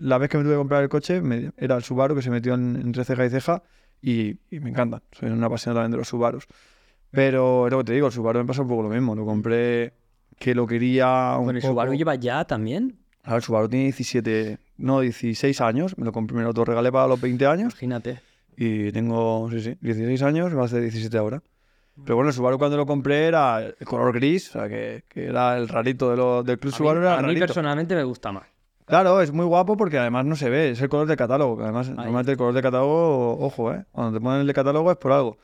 la 0.00 0.18
vez 0.18 0.28
que 0.28 0.38
me 0.38 0.42
tuve 0.44 0.54
que 0.54 0.58
comprar 0.58 0.82
el 0.82 0.88
coche 0.88 1.20
me- 1.22 1.52
era 1.56 1.76
el 1.76 1.82
Subaru 1.84 2.14
que 2.16 2.22
se 2.22 2.30
metió 2.30 2.54
en- 2.54 2.74
entre 2.76 3.04
ceja 3.04 3.24
y 3.26 3.30
ceja 3.30 3.62
y, 4.02 4.36
y 4.50 4.58
me 4.60 4.70
encantan. 4.70 5.02
Soy 5.12 5.30
una 5.30 5.46
apasionada 5.46 5.82
también 5.82 5.92
de 5.92 5.98
los 5.98 6.08
Subarus. 6.08 6.46
Pero 7.10 7.66
es 7.66 7.72
lo 7.72 7.78
que 7.78 7.84
te 7.84 7.92
digo, 7.94 8.06
el 8.08 8.12
Subaru 8.12 8.38
me 8.40 8.44
pasa 8.44 8.62
un 8.62 8.68
poco 8.68 8.82
lo 8.82 8.88
mismo. 8.90 9.14
Lo 9.14 9.24
compré 9.24 9.92
que 10.38 10.54
lo 10.54 10.66
quería 10.66 11.34
un 11.38 11.44
Bueno, 11.44 11.58
¿y 11.58 11.62
poco... 11.62 11.72
Subaru 11.74 11.94
lleva 11.94 12.14
ya 12.16 12.44
también? 12.44 12.98
A 13.24 13.30
ver, 13.30 13.36
el 13.38 13.42
Subaru 13.42 13.68
tiene 13.68 13.84
17, 13.84 14.58
no, 14.78 15.00
16 15.00 15.60
años. 15.60 15.96
Me 15.98 16.04
lo 16.04 16.12
compré, 16.12 16.36
me 16.36 16.42
lo 16.42 16.48
autorregalé 16.48 16.92
para 16.92 17.06
los 17.06 17.20
20 17.20 17.46
años. 17.46 17.72
Imagínate. 17.72 18.20
Y 18.56 18.90
tengo, 18.92 19.48
sí, 19.50 19.60
sí, 19.60 19.76
16 19.80 20.22
años, 20.22 20.56
va 20.56 20.64
a 20.64 20.68
ser 20.68 20.82
17 20.82 21.16
ahora. 21.16 21.42
Pero 22.04 22.14
bueno, 22.14 22.28
el 22.28 22.34
Subaru 22.34 22.58
cuando 22.58 22.76
lo 22.76 22.86
compré 22.86 23.26
era 23.26 23.60
el 23.60 23.74
color 23.84 24.12
gris, 24.12 24.50
o 24.50 24.52
sea, 24.52 24.68
que, 24.68 25.02
que 25.08 25.26
era 25.26 25.56
el 25.58 25.68
rarito 25.68 26.10
de 26.10 26.16
lo- 26.16 26.42
del 26.44 26.58
Club 26.58 26.72
A 26.72 26.74
mí, 26.74 26.78
Subaru. 26.78 27.00
Era 27.00 27.10
a 27.14 27.16
el 27.16 27.22
mí 27.22 27.26
rarito. 27.28 27.46
personalmente 27.46 27.94
me 27.96 28.04
gusta 28.04 28.30
más. 28.30 28.44
Claro, 28.84 29.20
es 29.20 29.32
muy 29.32 29.44
guapo 29.44 29.76
porque 29.76 29.98
además 29.98 30.24
no 30.24 30.36
se 30.36 30.48
ve, 30.48 30.70
es 30.70 30.80
el 30.80 30.88
color 30.88 31.06
de 31.08 31.16
catálogo. 31.16 31.60
Además, 31.62 31.88
normalmente 31.90 32.32
el 32.32 32.38
color 32.38 32.54
de 32.54 32.62
catálogo, 32.62 33.38
ojo, 33.44 33.72
¿eh? 33.74 33.84
Cuando 33.90 34.16
te 34.18 34.22
ponen 34.22 34.40
el 34.42 34.46
de 34.46 34.54
catálogo 34.54 34.90
es 34.92 34.96
por 34.96 35.12
algo. 35.12 35.38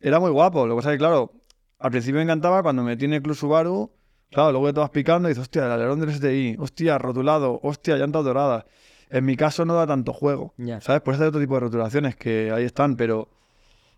Era 0.00 0.18
muy 0.18 0.30
guapo, 0.30 0.66
lo 0.66 0.74
que 0.74 0.78
pasa 0.78 0.90
es 0.90 0.94
que, 0.94 0.98
claro, 0.98 1.32
al 1.78 1.90
principio 1.90 2.16
me 2.18 2.22
encantaba 2.24 2.62
cuando 2.62 2.82
me 2.82 2.96
tiene 2.96 3.20
Club 3.20 3.36
Subaru, 3.36 3.90
claro, 4.30 4.52
luego 4.52 4.72
te 4.72 4.80
vas 4.80 4.90
picando 4.90 5.28
y 5.28 5.32
dices, 5.32 5.42
hostia, 5.42 5.66
el 5.66 5.72
alerón 5.72 6.00
del 6.00 6.12
STI, 6.12 6.56
hostia, 6.58 6.98
rotulado, 6.98 7.60
hostia, 7.62 7.96
llantas 7.96 8.24
doradas. 8.24 8.64
En 9.10 9.24
mi 9.24 9.36
caso 9.36 9.64
no 9.64 9.74
da 9.74 9.86
tanto 9.86 10.12
juego, 10.12 10.54
Ya. 10.56 10.80
¿sabes? 10.80 11.02
Puedes 11.02 11.18
hacer 11.18 11.28
otro 11.28 11.40
tipo 11.40 11.54
de 11.54 11.60
rotulaciones 11.60 12.16
que 12.16 12.50
ahí 12.54 12.64
están, 12.64 12.96
pero 12.96 13.28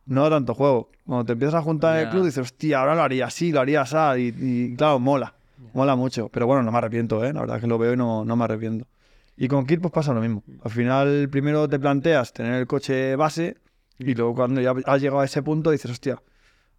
no 0.07 0.23
da 0.25 0.31
tanto 0.31 0.55
juego. 0.55 0.91
Cuando 1.07 1.25
te 1.27 1.33
empiezas 1.35 1.57
a 1.57 1.63
juntar 1.63 1.97
en 1.99 2.05
el 2.07 2.11
club 2.11 2.25
dices, 2.25 2.39
hostia, 2.39 2.81
ahora 2.81 2.95
lo 2.95 3.03
haría 3.03 3.27
así, 3.27 3.53
lo 3.53 3.61
haría 3.61 3.83
así, 3.83 3.97
y, 4.39 4.73
y 4.73 4.77
claro, 4.77 4.99
mola. 4.99 5.35
Mola 5.75 5.95
mucho, 5.97 6.29
pero 6.29 6.47
bueno, 6.47 6.63
no 6.63 6.73
me 6.73 6.79
arrepiento, 6.79 7.25
¿eh? 7.25 7.33
La 7.33 7.41
verdad 7.41 7.57
es 7.57 7.61
que 7.63 7.69
lo 7.69 7.79
veo 7.79 7.93
y 7.93 7.97
no, 7.97 8.25
no 8.25 8.35
me 8.37 8.45
arrepiento. 8.45 8.87
Y 9.37 9.49
con 9.49 9.65
Kit 9.67 9.81
pues 9.81 9.93
pasa 9.93 10.13
lo 10.13 10.21
mismo. 10.21 10.43
Al 10.65 10.71
final 10.71 11.29
primero 11.31 11.69
te 11.69 11.79
planteas 11.79 12.33
tener 12.33 12.55
el 12.55 12.67
coche 12.67 13.15
base 13.17 13.57
y 13.99 14.15
luego 14.15 14.35
cuando 14.35 14.61
ya 14.61 14.75
has 14.87 15.01
llegado 15.01 15.21
a 15.21 15.25
ese 15.25 15.43
punto 15.43 15.71
dices, 15.71 15.91
hostia, 15.91 16.23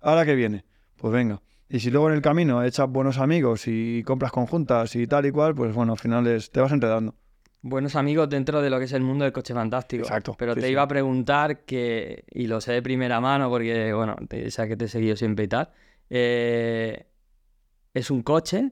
¿ahora 0.01 0.25
qué 0.25 0.36
viene? 0.36 0.65
Pues 0.98 1.13
venga. 1.13 1.41
Y 1.70 1.79
si 1.79 1.89
luego 1.89 2.10
en 2.10 2.15
el 2.15 2.22
camino 2.22 2.63
echas 2.63 2.88
buenos 2.89 3.17
amigos 3.17 3.63
y 3.67 4.03
compras 4.03 4.32
conjuntas 4.32 4.96
y 4.96 5.08
tal 5.08 5.25
y 5.25 5.32
cual, 5.32 5.55
pues 5.55 5.74
bueno, 5.74 5.93
al 5.93 5.98
final 6.00 6.27
es- 6.27 6.51
te 6.51 6.60
vas 6.62 6.72
enredando. 6.72 7.15
Buenos 7.62 7.96
amigos 7.96 8.29
dentro 8.29 8.62
de 8.62 8.70
lo 8.70 8.77
que 8.77 8.86
es 8.86 8.91
el 8.91 9.01
mundo 9.01 9.24
del 9.24 9.32
coche 9.34 9.53
fantástico. 9.53 10.03
Exacto, 10.03 10.36
Pero 10.38 10.53
sí, 10.53 10.60
te 10.60 10.65
sí. 10.67 10.72
iba 10.74 10.82
a 10.82 10.88
preguntar 10.88 11.62
que, 11.63 12.25
y 12.32 12.48
lo 12.48 12.60
sé 12.60 12.74
de 12.74 12.82
primera 12.82 13.22
mano 13.22 13.50
porque, 13.50 13.93
bueno, 13.93 14.17
te, 14.27 14.51
sé 14.51 14.67
que 14.67 14.75
te 14.75 14.86
he 14.86 14.88
seguido 14.89 15.15
siempre 15.15 15.46
y 15.46 15.48
tal. 15.48 15.70
eh, 16.10 17.08
es 17.93 18.10
un 18.12 18.22
coche. 18.24 18.72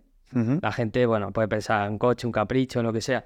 La 0.62 0.72
gente, 0.72 1.06
bueno, 1.06 1.32
puede 1.34 1.48
pensar 1.48 1.90
un 1.90 1.98
coche, 1.98 2.26
un 2.26 2.32
capricho, 2.34 2.82
lo 2.82 2.94
que 2.94 3.02
sea. 3.02 3.26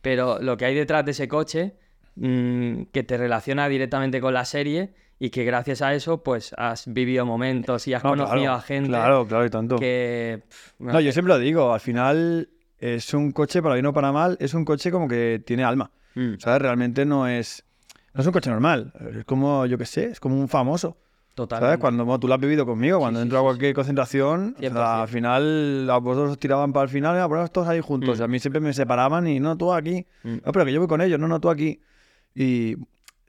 Pero 0.00 0.38
lo 0.40 0.56
que 0.56 0.64
hay 0.64 0.74
detrás 0.74 1.04
de 1.04 1.10
ese 1.10 1.28
coche, 1.28 1.76
mm, 2.16 2.82
que 2.92 3.02
te 3.02 3.16
relaciona 3.16 3.68
directamente 3.68 4.20
con 4.20 4.34
la 4.34 4.44
serie 4.44 4.92
y 5.18 5.30
que 5.30 5.44
gracias 5.44 5.80
a 5.82 5.94
eso, 5.94 6.22
pues 6.22 6.54
has 6.58 6.92
vivido 6.92 7.24
momentos 7.24 7.86
y 7.88 7.94
has 7.94 8.04
No, 8.04 8.10
conocido 8.10 8.36
claro, 8.42 8.52
a 8.52 8.60
gente 8.60 8.88
Claro, 8.88 9.26
claro, 9.26 9.46
y 9.46 9.50
tanto. 9.50 9.76
que... 9.76 10.42
pff, 10.48 10.72
No, 10.80 11.00
yo 11.00 11.12
siempre 11.12 11.32
lo 11.34 11.38
digo, 11.38 11.72
al 11.72 11.80
final 11.80 12.50
es 12.78 13.14
un 13.14 13.32
coche, 13.32 13.62
para 13.62 13.74
bien 13.74 13.86
o 13.86 13.92
para 13.94 14.12
mal, 14.12 14.36
es 14.40 14.52
un 14.52 14.64
coche 14.64 14.90
como 14.90 15.08
que 15.08 15.42
tiene 15.46 15.64
alma. 15.64 15.90
Mm, 16.14 16.34
¿Sabes? 16.38 16.60
Realmente 16.62 17.04
no 17.06 17.26
es. 17.26 17.64
No 18.12 18.20
es 18.20 18.26
un 18.26 18.32
coche 18.32 18.50
normal. 18.50 18.92
Es 19.18 19.24
como, 19.24 19.66
yo 19.66 19.76
qué 19.78 19.84
sé, 19.86 20.06
es 20.06 20.20
como 20.20 20.38
un 20.38 20.48
famoso. 20.48 20.96
¿Sabes? 21.36 21.48
totalmente. 21.50 21.78
Cuando 21.80 22.18
tú 22.18 22.28
lo 22.28 22.34
has 22.34 22.40
vivido 22.40 22.64
conmigo, 22.64 22.98
cuando 22.98 23.20
sí, 23.20 23.24
entro 23.24 23.38
a 23.38 23.40
sí, 23.42 23.44
cualquier 23.44 23.74
concentración, 23.74 24.54
o 24.56 24.60
sea, 24.60 24.70
100%. 24.70 25.02
al 25.02 25.08
final 25.08 25.90
a 25.90 25.98
vosotros 25.98 26.30
os 26.30 26.38
tiraban 26.38 26.72
para 26.72 26.84
el 26.84 26.88
final, 26.88 27.14
y 27.22 27.28
ponemos 27.28 27.50
todos 27.52 27.68
ahí 27.68 27.80
juntos. 27.80 28.18
Mm. 28.18 28.22
Y 28.22 28.24
a 28.24 28.28
mí 28.28 28.38
siempre 28.38 28.60
me 28.60 28.72
separaban 28.72 29.26
y 29.26 29.38
no, 29.38 29.54
tú 29.58 29.70
aquí. 29.72 30.06
Mm. 30.22 30.36
No, 30.46 30.52
pero 30.52 30.64
que 30.64 30.72
yo 30.72 30.80
voy 30.80 30.88
con 30.88 31.02
ellos, 31.02 31.20
no, 31.20 31.28
no, 31.28 31.38
tú 31.38 31.50
aquí. 31.50 31.80
Y 32.36 32.76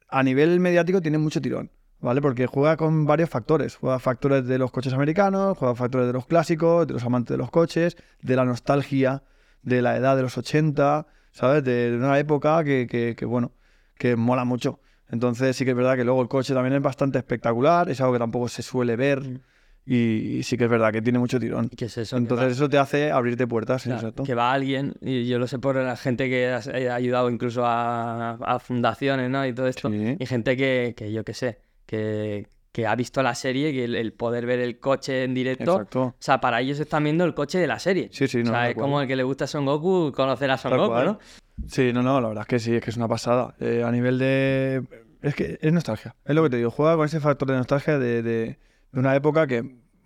a 0.10 0.22
nivel 0.22 0.60
mediático 0.60 1.02
tiene 1.02 1.18
mucho 1.18 1.42
tirón, 1.42 1.72
¿vale? 2.02 2.22
Porque 2.22 2.46
juega 2.46 2.76
con 2.76 3.06
varios 3.06 3.30
factores. 3.30 3.78
Juega 3.78 4.00
factores 4.00 4.46
de 4.46 4.58
los 4.58 4.70
coches 4.70 4.92
americanos, 4.92 5.58
juega 5.58 5.74
factores 5.76 6.08
de 6.08 6.14
los 6.14 6.28
clásicos, 6.28 6.86
de 6.86 6.94
los 6.94 7.04
amantes 7.06 7.34
de 7.34 7.38
los 7.38 7.50
coches, 7.50 7.96
de 8.22 8.36
la 8.36 8.44
nostalgia, 8.44 9.24
de 9.64 9.82
la 9.82 9.96
edad 9.96 10.18
de 10.18 10.24
los 10.24 10.38
80, 10.38 11.08
¿sabes? 11.32 11.64
De, 11.64 11.96
una 11.98 12.20
época 12.20 12.66
que, 12.66 12.86
que, 12.86 13.16
que, 13.16 13.26
bueno, 13.26 13.54
que 13.98 14.18
mola 14.18 14.44
mucho. 14.44 14.82
Entonces 15.10 15.56
sí 15.56 15.64
que 15.64 15.72
es 15.72 15.78
verdad 15.78 15.96
que 15.96 16.04
luego 16.04 16.22
el 16.22 16.28
coche 16.28 16.54
también 16.54 16.76
es 16.76 16.82
bastante 16.82 17.18
espectacular, 17.18 17.90
es 17.90 18.02
algo 18.02 18.12
que 18.12 18.20
tampoco 18.20 18.50
se 18.50 18.62
suele 18.62 18.98
ver 18.98 19.24
Mm. 19.24 19.40
Y, 19.88 20.44
sí 20.44 20.58
que 20.58 20.66
es 20.66 20.70
verdad 20.70 20.92
que 20.92 21.02
tiene 21.02 21.18
mucho 21.20 21.40
tirón. 21.40 21.70
¿Qué 21.70 21.86
es 21.86 21.98
eso? 21.98 22.16
Que 22.18 22.22
Entonces 22.22 22.52
eso 22.54 22.68
te 22.70 22.78
hace 22.78 23.12
abrirte 23.12 23.48
puertas, 23.48 23.84
Claro, 23.84 24.00
exacto. 24.00 24.24
que 24.24 24.36
va 24.36 24.52
alguien, 24.52 24.96
y 25.02 25.26
yo 25.28 25.40
lo 25.40 25.48
sé 25.48 25.60
por 25.60 25.76
la 25.78 25.96
gente 25.96 26.30
que 26.30 26.48
has- 26.50 26.68
ha 26.68 26.96
ayudado 26.96 27.30
incluso 27.30 27.66
a, 27.66 28.32
a 28.34 28.60
fundaciones, 28.60 29.30
¿no? 29.30 29.46
Y 29.46 29.54
todo 29.54 29.68
esto. 29.68 29.90
Sí. 29.90 30.16
Y 30.20 30.26
gente 30.26 30.58
que, 30.58 30.94
que 30.98 31.12
yo 31.12 31.24
qué 31.24 31.34
sé, 31.34 31.60
que, 31.86 32.48
que 32.72 32.86
ha 32.86 32.96
visto 32.96 33.24
la 33.24 33.34
serie, 33.34 33.72
que 33.72 33.86
el, 33.86 33.96
el 33.96 34.14
poder 34.14 34.46
ver 34.46 34.60
el 34.60 34.78
coche 34.80 35.24
en 35.24 35.34
directo. 35.34 35.72
Exacto. 35.74 36.02
O 36.04 36.16
sea, 36.20 36.40
para 36.42 36.62
ellos 36.62 36.80
están 36.80 37.04
viendo 37.06 37.24
el 37.26 37.34
coche 37.34 37.58
de 37.58 37.68
la 37.68 37.80
serie. 37.80 38.10
Sí, 38.12 38.28
sí, 38.28 38.44
no, 38.44 38.52
o 38.52 38.54
sea, 38.54 38.70
es 38.70 38.76
cual. 38.76 38.84
como 38.84 39.02
el 39.02 39.08
que 39.08 39.16
le 39.16 39.24
gusta 39.24 39.46
a 39.46 39.48
Son 39.48 39.66
Goku 39.66 40.12
conocer 40.14 40.52
a 40.52 40.58
Son 40.58 40.72
Tal 40.72 40.80
Goku, 40.80 40.92
cual. 40.92 41.06
¿no? 41.06 41.20
Sí, 41.68 41.92
no, 41.94 42.04
no, 42.04 42.22
la 42.22 42.28
verdad 42.28 42.44
es 42.44 42.48
que 42.48 42.60
sí, 42.60 42.76
es 42.76 42.84
que 42.84 42.92
es 42.92 42.98
una 42.98 43.08
pasada. 43.08 43.56
Eh, 43.60 43.84
a 43.84 43.92
nivel 43.92 44.20
de... 44.20 44.84
Es 45.24 45.34
que 45.34 45.58
es 45.60 45.74
nostalgia, 45.74 46.16
es 46.24 46.36
lo 46.36 46.44
que 46.44 46.52
te 46.52 46.58
digo, 46.58 46.70
juega 46.70 46.96
con 46.96 47.06
ese 47.08 47.20
factor 47.20 47.48
de 47.50 47.56
nostalgia 47.58 47.98
de, 47.98 48.22
de- 48.22 48.60
de 48.98 49.02
una 49.02 49.16
época 49.16 49.46
que 49.46 49.62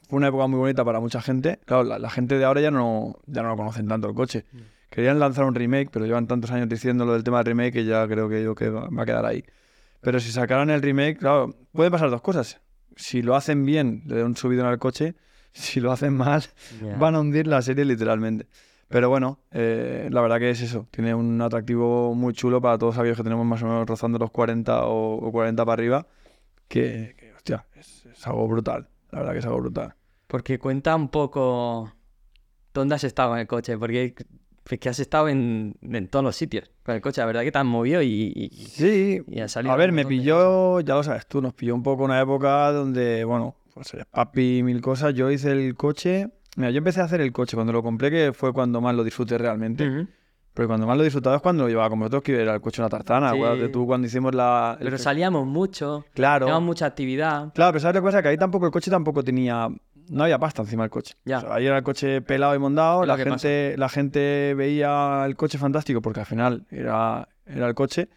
fue 0.09 0.17
una 0.17 0.27
época 0.27 0.47
muy 0.47 0.59
bonita 0.59 0.83
para 0.83 0.99
mucha 0.99 1.21
gente. 1.21 1.61
Claro, 1.63 1.85
la, 1.85 1.97
la 1.97 2.09
gente 2.09 2.37
de 2.37 2.43
ahora 2.43 2.59
ya 2.59 2.71
no, 2.71 3.15
ya 3.25 3.41
no 3.41 3.47
lo 3.47 3.55
conocen 3.55 3.87
tanto 3.87 4.09
el 4.09 4.13
coche. 4.13 4.43
Querían 4.89 5.17
lanzar 5.17 5.45
un 5.45 5.55
remake, 5.55 5.89
pero 5.89 6.05
llevan 6.05 6.27
tantos 6.27 6.51
años 6.51 6.67
diciendo 6.67 7.05
lo 7.05 7.13
del 7.13 7.23
tema 7.23 7.37
del 7.37 7.45
remake 7.45 7.71
que 7.71 7.85
ya 7.85 8.05
creo 8.05 8.27
que 8.27 8.43
yo 8.43 8.53
que 8.53 8.69
va, 8.69 8.89
va 8.89 9.03
a 9.03 9.05
quedar 9.05 9.25
ahí. 9.25 9.45
Pero 10.01 10.19
si 10.19 10.29
sacaran 10.33 10.69
el 10.69 10.81
remake, 10.81 11.19
claro, 11.19 11.55
puede 11.71 11.89
pasar 11.89 12.09
dos 12.09 12.21
cosas. 12.21 12.59
Si 12.97 13.21
lo 13.21 13.37
hacen 13.37 13.65
bien, 13.65 14.03
le 14.07 14.17
dan 14.17 14.25
un 14.25 14.35
subidón 14.35 14.65
al 14.67 14.77
coche. 14.77 15.15
Si 15.53 15.81
lo 15.81 15.91
hacen 15.91 16.13
mal, 16.13 16.43
van 16.97 17.13
a 17.15 17.19
hundir 17.19 17.45
la 17.45 17.61
serie 17.61 17.83
literalmente. 17.83 18.47
Pero 18.87 19.09
bueno, 19.09 19.39
eh, 19.51 20.07
la 20.09 20.21
verdad 20.21 20.39
que 20.39 20.49
es 20.49 20.61
eso. 20.61 20.87
Tiene 20.91 21.13
un 21.13 21.41
atractivo 21.41 22.15
muy 22.15 22.33
chulo 22.33 22.61
para 22.61 22.77
todos 22.77 22.97
aquellos 22.97 23.17
que 23.17 23.23
tenemos 23.23 23.45
más 23.45 23.61
o 23.61 23.65
menos 23.65 23.85
rozando 23.85 24.17
los 24.17 24.31
40 24.31 24.85
o, 24.85 25.15
o 25.15 25.31
40 25.31 25.65
para 25.65 25.73
arriba. 25.73 26.07
Que, 26.69 27.15
hostia, 27.41 27.65
es, 27.75 28.05
es 28.05 28.27
algo 28.27 28.47
brutal. 28.47 28.87
La 29.11 29.19
verdad 29.19 29.33
que 29.33 29.39
es 29.39 29.45
algo 29.45 29.59
brutal. 29.59 29.95
Porque 30.27 30.59
cuenta 30.59 30.95
un 30.95 31.09
poco 31.09 31.91
dónde 32.73 32.95
has 32.95 33.03
estado 33.03 33.31
con 33.31 33.39
el 33.39 33.47
coche, 33.47 33.77
porque 33.77 34.15
es 34.69 34.79
que 34.79 34.89
has 34.89 34.99
estado 34.99 35.27
en, 35.27 35.75
en 35.81 36.07
todos 36.07 36.23
los 36.23 36.35
sitios 36.35 36.71
con 36.83 36.95
el 36.95 37.01
coche, 37.01 37.19
la 37.19 37.25
verdad 37.25 37.41
que 37.41 37.51
te 37.51 37.57
has 37.57 37.65
movido 37.65 38.01
y, 38.01 38.31
y- 38.35 38.49
Sí, 38.67 39.21
y 39.27 39.39
ha 39.41 39.47
salido 39.49 39.73
a 39.73 39.75
ver, 39.75 39.91
me 39.91 40.05
pilló, 40.05 40.79
ya 40.79 40.93
lo 40.95 41.03
sabes 41.03 41.27
tú, 41.27 41.41
nos 41.41 41.53
pilló 41.53 41.75
un 41.75 41.83
poco 41.83 42.03
una 42.05 42.21
época 42.21 42.71
donde, 42.71 43.25
bueno, 43.25 43.55
pues 43.73 43.93
eres 43.93 44.05
papi 44.05 44.63
mil 44.63 44.79
cosas. 44.81 45.13
Yo 45.13 45.29
hice 45.31 45.51
el 45.51 45.75
coche. 45.75 46.29
Mira, 46.55 46.69
yo 46.71 46.77
empecé 46.77 47.01
a 47.01 47.05
hacer 47.05 47.21
el 47.21 47.31
coche 47.33 47.55
cuando 47.57 47.73
lo 47.73 47.81
compré, 47.83 48.11
que 48.11 48.31
fue 48.33 48.53
cuando 48.53 48.79
más 48.81 48.93
lo 48.95 49.03
disfruté 49.03 49.37
realmente. 49.37 49.87
Ujú. 49.87 50.07
Pero 50.53 50.67
cuando 50.67 50.85
más 50.85 50.97
lo 50.97 51.03
disfrutaba 51.03 51.37
es 51.37 51.41
cuando 51.41 51.63
lo 51.63 51.69
llevaba 51.69 51.89
con 51.89 51.99
vosotros, 51.99 52.23
que 52.23 52.41
era 52.41 52.53
el 52.53 52.61
coche 52.61 52.81
una 52.81 52.89
tartana. 52.89 53.31
Sí. 53.31 53.37
Acuérdate 53.37 53.69
tú 53.69 53.85
cuando 53.85 54.07
hicimos 54.07 54.35
la. 54.35 54.75
el 54.79 54.85
Pero 54.85 54.97
salíamos 54.97 55.47
mucho, 55.47 56.05
Claro. 56.13 56.45
teníamos 56.45 56.65
mucha 56.65 56.85
actividad. 56.85 57.53
Claro, 57.53 57.71
pero 57.71 57.79
¿sabes 57.79 57.95
lo 57.95 58.01
que 58.01 58.05
pasa? 58.05 58.21
Que 58.21 58.27
ahí 58.29 58.37
tampoco 58.37 58.65
el 58.65 58.71
coche 58.71 58.91
tampoco 58.91 59.23
tenía... 59.23 59.69
No 60.09 60.23
había 60.23 60.37
pasta 60.39 60.61
encima 60.61 60.83
del 60.83 60.89
coche. 60.89 61.15
Ya. 61.23 61.37
O 61.37 61.41
sea, 61.41 61.53
ahí 61.55 61.65
era 61.65 61.77
el 61.77 61.83
coche 61.83 62.21
pelado 62.21 62.53
y 62.53 62.59
mondado. 62.59 63.05
La 63.05 63.15
gente, 63.17 63.75
la 63.77 63.87
gente 63.87 64.53
veía 64.57 65.23
el 65.25 65.37
coche 65.37 65.57
fantástico 65.57 66.01
porque 66.01 66.19
al 66.19 66.25
final 66.25 66.65
era, 66.69 67.29
era 67.45 67.67
el 67.67 67.73
coche. 67.73 68.09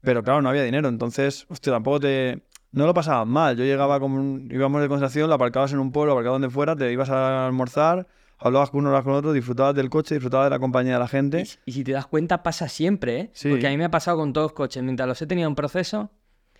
Pero 0.00 0.24
claro, 0.24 0.42
no 0.42 0.48
había 0.48 0.64
dinero. 0.64 0.88
Entonces, 0.88 1.46
hostia, 1.48 1.72
tampoco 1.72 2.00
te... 2.00 2.42
No 2.72 2.84
lo 2.84 2.94
pasabas 2.94 3.28
mal. 3.28 3.56
Yo 3.56 3.62
llegaba 3.62 4.00
como 4.00 4.16
un... 4.16 4.48
Íbamos 4.50 4.82
de 4.82 4.88
concentración, 4.88 5.28
lo 5.28 5.34
aparcabas 5.36 5.72
en 5.72 5.78
un 5.78 5.92
pueblo, 5.92 6.12
aparcabas 6.12 6.40
donde 6.40 6.50
fuera, 6.52 6.74
te 6.74 6.90
ibas 6.92 7.10
a 7.10 7.46
almorzar, 7.46 8.08
hablabas 8.38 8.70
con 8.70 8.80
uno, 8.80 8.88
hablabas 8.88 9.04
con 9.04 9.14
otro, 9.14 9.32
disfrutabas 9.32 9.74
del 9.74 9.88
coche, 9.90 10.14
disfrutabas 10.16 10.46
de 10.46 10.50
la 10.50 10.58
compañía 10.58 10.94
de 10.94 10.98
la 10.98 11.08
gente. 11.08 11.44
Y, 11.66 11.70
y 11.70 11.72
si 11.72 11.84
te 11.84 11.92
das 11.92 12.06
cuenta, 12.06 12.42
pasa 12.42 12.68
siempre, 12.68 13.20
¿eh? 13.20 13.30
Sí. 13.32 13.48
Porque 13.50 13.66
a 13.66 13.70
mí 13.70 13.76
me 13.76 13.84
ha 13.84 13.90
pasado 13.90 14.16
con 14.18 14.32
todos 14.32 14.46
los 14.46 14.52
coches. 14.52 14.82
Mientras 14.82 15.08
los 15.08 15.20
he 15.22 15.26
tenido 15.26 15.48
en 15.48 15.54
proceso, 15.54 16.10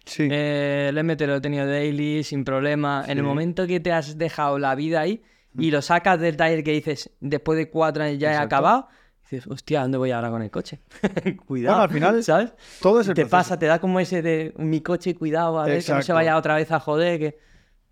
Sí. 0.04 0.28
eh, 0.30 0.86
el 0.90 0.98
MT 1.02 1.20
lo 1.26 1.36
he 1.36 1.40
tenido 1.40 1.66
daily, 1.66 2.22
sin 2.22 2.44
problema. 2.44 3.02
En 3.06 3.18
el 3.18 3.24
Sí. 3.24 3.28
momento 3.28 3.66
que 3.66 3.80
te 3.80 3.92
has 3.92 4.16
dejado 4.18 4.58
la 4.58 4.74
vida 4.76 5.00
ahí 5.00 5.22
y 5.58 5.70
lo 5.70 5.82
sacas 5.82 6.20
del 6.20 6.36
taller 6.36 6.62
que 6.62 6.72
dices, 6.72 7.10
después 7.20 7.56
de 7.58 7.68
cuatro 7.70 8.04
años 8.04 8.18
ya 8.18 8.28
he 8.28 8.32
Exacto. 8.34 8.54
acabado, 8.56 8.88
dices, 9.22 9.46
hostia, 9.48 9.80
¿dónde 9.82 9.98
voy 9.98 10.12
ahora 10.12 10.30
con 10.30 10.42
el 10.42 10.50
coche? 10.50 10.80
cuidado. 11.46 11.76
Bueno, 11.78 11.82
al 11.82 11.90
final, 11.90 12.22
¿sabes? 12.22 12.52
Todo 12.80 13.00
es 13.00 13.08
el 13.08 13.14
te 13.14 13.22
proceso. 13.22 13.36
pasa, 13.36 13.58
te 13.58 13.66
da 13.66 13.80
como 13.80 13.98
ese 13.98 14.22
de 14.22 14.54
mi 14.58 14.80
coche, 14.80 15.14
cuidado, 15.16 15.58
a 15.58 15.64
ver, 15.64 15.72
que 15.72 15.76
no 15.78 15.82
se 15.82 15.92
Exacto. 15.92 16.14
vaya 16.14 16.36
otra 16.36 16.54
vez 16.56 16.70
a 16.70 16.78
joder, 16.78 17.18
que... 17.18 17.38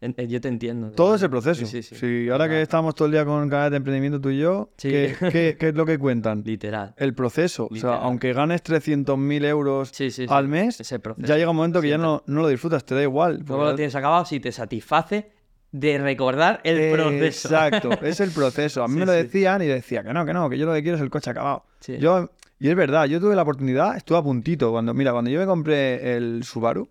En- 0.00 0.14
Yo 0.28 0.40
te 0.40 0.48
entiendo. 0.48 0.90
Todo 0.90 1.14
es 1.14 1.22
el 1.22 1.30
proceso. 1.30 1.64
Sí, 1.64 1.82
sí, 1.82 1.82
sí. 1.82 1.94
Sí, 1.94 2.28
ahora 2.28 2.48
que 2.48 2.60
estamos 2.60 2.94
todo 2.94 3.06
el 3.06 3.12
día 3.12 3.24
con 3.24 3.48
canales 3.48 3.70
de 3.70 3.76
emprendimiento 3.78 4.20
tú 4.20 4.28
y 4.30 4.38
yo. 4.38 4.70
¿qué, 4.76 5.14
qué- 5.18 5.56
qué 5.58 5.68
es 5.68 5.74
lo 5.74 5.86
que 5.86 5.98
cuentan? 5.98 6.42
Literal. 6.44 6.94
El 6.98 7.14
proceso. 7.14 7.64
O 7.64 7.68
sea, 7.68 7.74
Literal. 7.76 7.98
aunque 8.02 8.32
ganes 8.32 8.62
300.000 8.62 9.44
euros 9.44 9.90
Sí, 9.92 10.10
sí, 10.10 10.26
sí. 10.26 10.28
al 10.28 10.48
mes, 10.48 10.78
ya 11.18 11.36
llega 11.36 11.50
un 11.50 11.56
momento 11.56 11.80
que 11.80 11.88
ya 11.88 11.98
no, 11.98 12.22
no 12.26 12.42
lo 12.42 12.48
disfrutas, 12.48 12.84
te 12.84 12.94
da 12.94 13.02
igual. 13.02 13.42
Luego 13.46 13.64
lo 13.64 13.74
tienes 13.74 13.94
acabado 13.94 14.24
si 14.26 14.40
te 14.40 14.52
satisface 14.52 15.30
de 15.72 15.98
recordar 15.98 16.60
el 16.64 16.92
proceso. 16.92 17.48
Exacto, 17.48 17.90
es 18.02 18.20
el 18.20 18.30
proceso. 18.30 18.82
A 18.84 18.88
mí 18.88 18.94
me 18.98 19.06
lo 19.06 19.12
decían 19.12 19.62
y 19.62 19.66
decía 19.66 20.02
que 20.04 20.12
no, 20.12 20.24
que 20.26 20.32
no, 20.34 20.50
que 20.50 20.58
yo 20.58 20.66
lo 20.66 20.74
que 20.74 20.82
quiero 20.82 20.96
es 20.96 21.02
el 21.02 21.10
coche 21.10 21.30
acabado. 21.30 21.64
Sí. 21.80 21.96
Yo, 21.98 22.30
y 22.60 22.68
es 22.68 22.76
verdad, 22.76 23.06
yo 23.06 23.18
tuve 23.20 23.34
la 23.34 23.42
oportunidad, 23.42 23.96
estuve 23.96 24.18
a 24.18 24.22
puntito. 24.22 24.70
Cuando, 24.70 24.92
mira, 24.94 25.12
cuando 25.12 25.30
yo 25.30 25.40
me 25.40 25.46
compré 25.46 26.16
el 26.16 26.44
Subaru, 26.44 26.88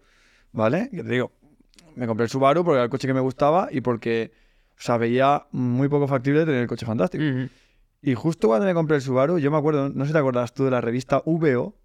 ¿vale? 0.52 0.90
Que 0.92 1.04
te 1.04 1.10
digo, 1.10 1.32
me 1.96 2.08
compré 2.08 2.26
el 2.26 2.30
Subaru 2.30 2.64
porque 2.64 2.76
era 2.76 2.84
el 2.84 2.90
coche 2.90 3.08
que 3.08 3.14
me 3.14 3.20
gustaba 3.20 3.68
y 3.72 3.82
porque, 3.82 4.32
o 4.78 4.82
sea, 4.82 4.98
veía 4.98 5.48
muy 5.52 5.88
poco 5.90 6.08
factible 6.08 6.46
tener 6.46 6.62
el 6.62 6.68
coche 6.68 6.86
fantástico. 6.86 7.24
Ujú. 7.24 7.50
Y 8.02 8.16
justo 8.16 8.48
cuando 8.48 8.66
me 8.66 8.74
compré 8.74 8.98
el 8.98 9.02
Subaru, 9.02 9.40
yo 9.40 9.50
me 9.52 9.58
acuerdo, 9.58 9.90
no 9.90 10.04
sé 10.04 10.08
si 10.10 10.14
te 10.14 10.20
acuerdas 10.20 10.54
tú 10.54 10.66
de 10.66 10.72
la 10.72 10.82
revista 10.82 11.22
VO, 11.26 11.76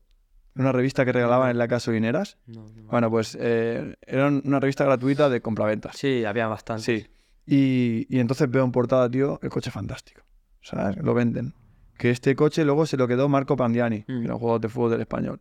una 0.56 0.72
revista 0.72 1.04
que 1.04 1.12
regalaban 1.12 1.50
en 1.50 1.58
las 1.58 1.68
gasolineras. 1.68 2.38
No, 2.46 2.64
no. 2.74 2.88
Bueno, 2.90 3.10
pues 3.10 3.36
eh, 3.40 3.94
era 4.06 4.26
una 4.26 4.58
revista 4.58 4.84
gratuita 4.84 5.28
de 5.28 5.40
compraventas. 5.40 5.96
Sí, 5.96 6.24
había 6.24 6.48
bastante. 6.48 6.82
Sí. 6.82 7.06
Y, 7.46 8.06
y 8.14 8.18
entonces 8.20 8.50
veo 8.50 8.64
en 8.64 8.72
portada, 8.72 9.08
tío, 9.08 9.38
el 9.42 9.50
coche 9.50 9.70
fantástico. 9.70 10.22
¿Sabes? 10.60 10.96
Lo 10.96 11.14
venden. 11.14 11.54
Que 11.96 12.10
este 12.10 12.34
coche 12.34 12.64
luego 12.64 12.84
se 12.86 12.96
lo 12.96 13.06
quedó 13.06 13.28
Marco 13.28 13.56
Pandiani, 13.56 14.02
que 14.02 14.12
Mm. 14.12 14.24
era 14.24 14.34
un 14.34 14.40
juego 14.40 14.58
de 14.58 14.68
fútbol 14.68 14.90
del 14.90 15.00
español. 15.02 15.40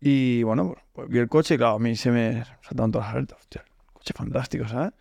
Y 0.00 0.42
bueno, 0.42 0.72
pues, 0.72 0.84
pues 0.92 1.08
vi 1.10 1.18
el 1.18 1.28
coche 1.28 1.54
y 1.54 1.58
claro, 1.58 1.74
a 1.74 1.78
mí 1.78 1.94
se 1.96 2.10
me 2.10 2.42
saltaron 2.62 2.90
todas 2.90 3.06
las 3.08 3.14
alertas. 3.14 3.38
Hostia, 3.40 3.64
coche 4.04 4.14
fantástico, 4.16 4.68
¿sabes? 4.68 4.92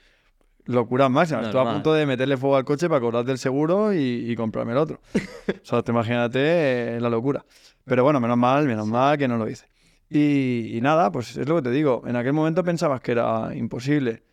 Locura 0.65 1.10
máxima. 1.10 1.41
Estuve 1.41 1.60
a 1.60 1.63
Normal. 1.65 1.74
punto 1.75 1.93
de 1.93 2.05
meterle 2.05 2.38
fuego 2.38 2.55
al 2.55 2.63
coche 2.63 2.88
para 2.88 3.01
cobrar 3.01 3.25
del 3.25 3.38
seguro 3.38 3.93
y, 3.93 4.31
y 4.31 4.36
comprarme 4.36 4.72
el 4.72 4.77
otro. 4.77 5.01
o 5.13 5.65
sea, 5.65 5.81
te 5.83 5.91
imagínate 5.91 6.95
eh, 6.95 7.00
la 7.01 7.10
locura. 7.10 7.45
Pero 7.83 8.03
bueno, 8.03 8.22
menos 8.22 8.38
mal, 8.38 8.65
menos 8.65 8.88
mal 8.88 9.17
que 9.17 9.27
no 9.27 9.38
lo 9.38 9.50
hice. 9.50 9.67
Y, 10.10 10.77
y 10.77 10.79
nada, 10.79 11.12
pues 11.12 11.36
es 11.36 11.50
lo 11.50 11.57
que 11.57 11.63
te 11.63 11.72
digo. 11.72 12.03
En 12.05 12.15
aquel 12.15 12.31
momento 12.31 12.63
pensabas 12.63 13.01
que 13.01 13.12
era 13.12 13.53
imposible. 13.53 14.24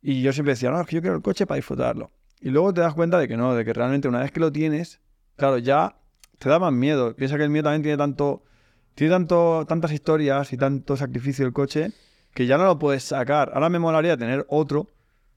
Y 0.00 0.22
yo 0.22 0.32
siempre 0.32 0.52
decía, 0.52 0.70
no, 0.70 0.80
es 0.80 0.86
que 0.86 0.96
yo 0.96 1.02
quiero 1.02 1.16
el 1.16 1.22
coche 1.22 1.44
para 1.44 1.56
disfrutarlo. 1.56 2.12
Y 2.40 2.50
luego 2.50 2.72
te 2.72 2.80
das 2.82 2.94
cuenta 2.94 3.18
de 3.18 3.26
que 3.26 3.36
no, 3.36 3.54
de 3.54 3.64
que 3.64 3.72
realmente 3.72 4.06
una 4.06 4.20
vez 4.20 4.30
que 4.30 4.40
lo 4.40 4.52
tienes, 4.52 5.00
claro, 5.36 5.58
ya 5.58 5.96
te 6.38 6.48
da 6.48 6.60
más 6.60 6.72
miedo. 6.72 7.16
Piensa 7.16 7.36
que 7.36 7.42
el 7.42 7.50
mío 7.50 7.64
también 7.64 7.82
tiene 7.82 7.98
tanto, 7.98 8.44
tiene 8.94 9.12
tanto, 9.12 9.66
tantas 9.66 9.90
historias 9.92 10.52
y 10.52 10.56
tanto 10.56 10.96
sacrificio 10.96 11.44
el 11.44 11.52
coche 11.52 11.92
que 12.34 12.46
ya 12.46 12.58
no 12.58 12.64
lo 12.64 12.78
puedes 12.78 13.02
sacar. 13.04 13.50
Ahora 13.54 13.68
me 13.68 13.78
molaría 13.78 14.16
tener 14.16 14.44
otro, 14.48 14.86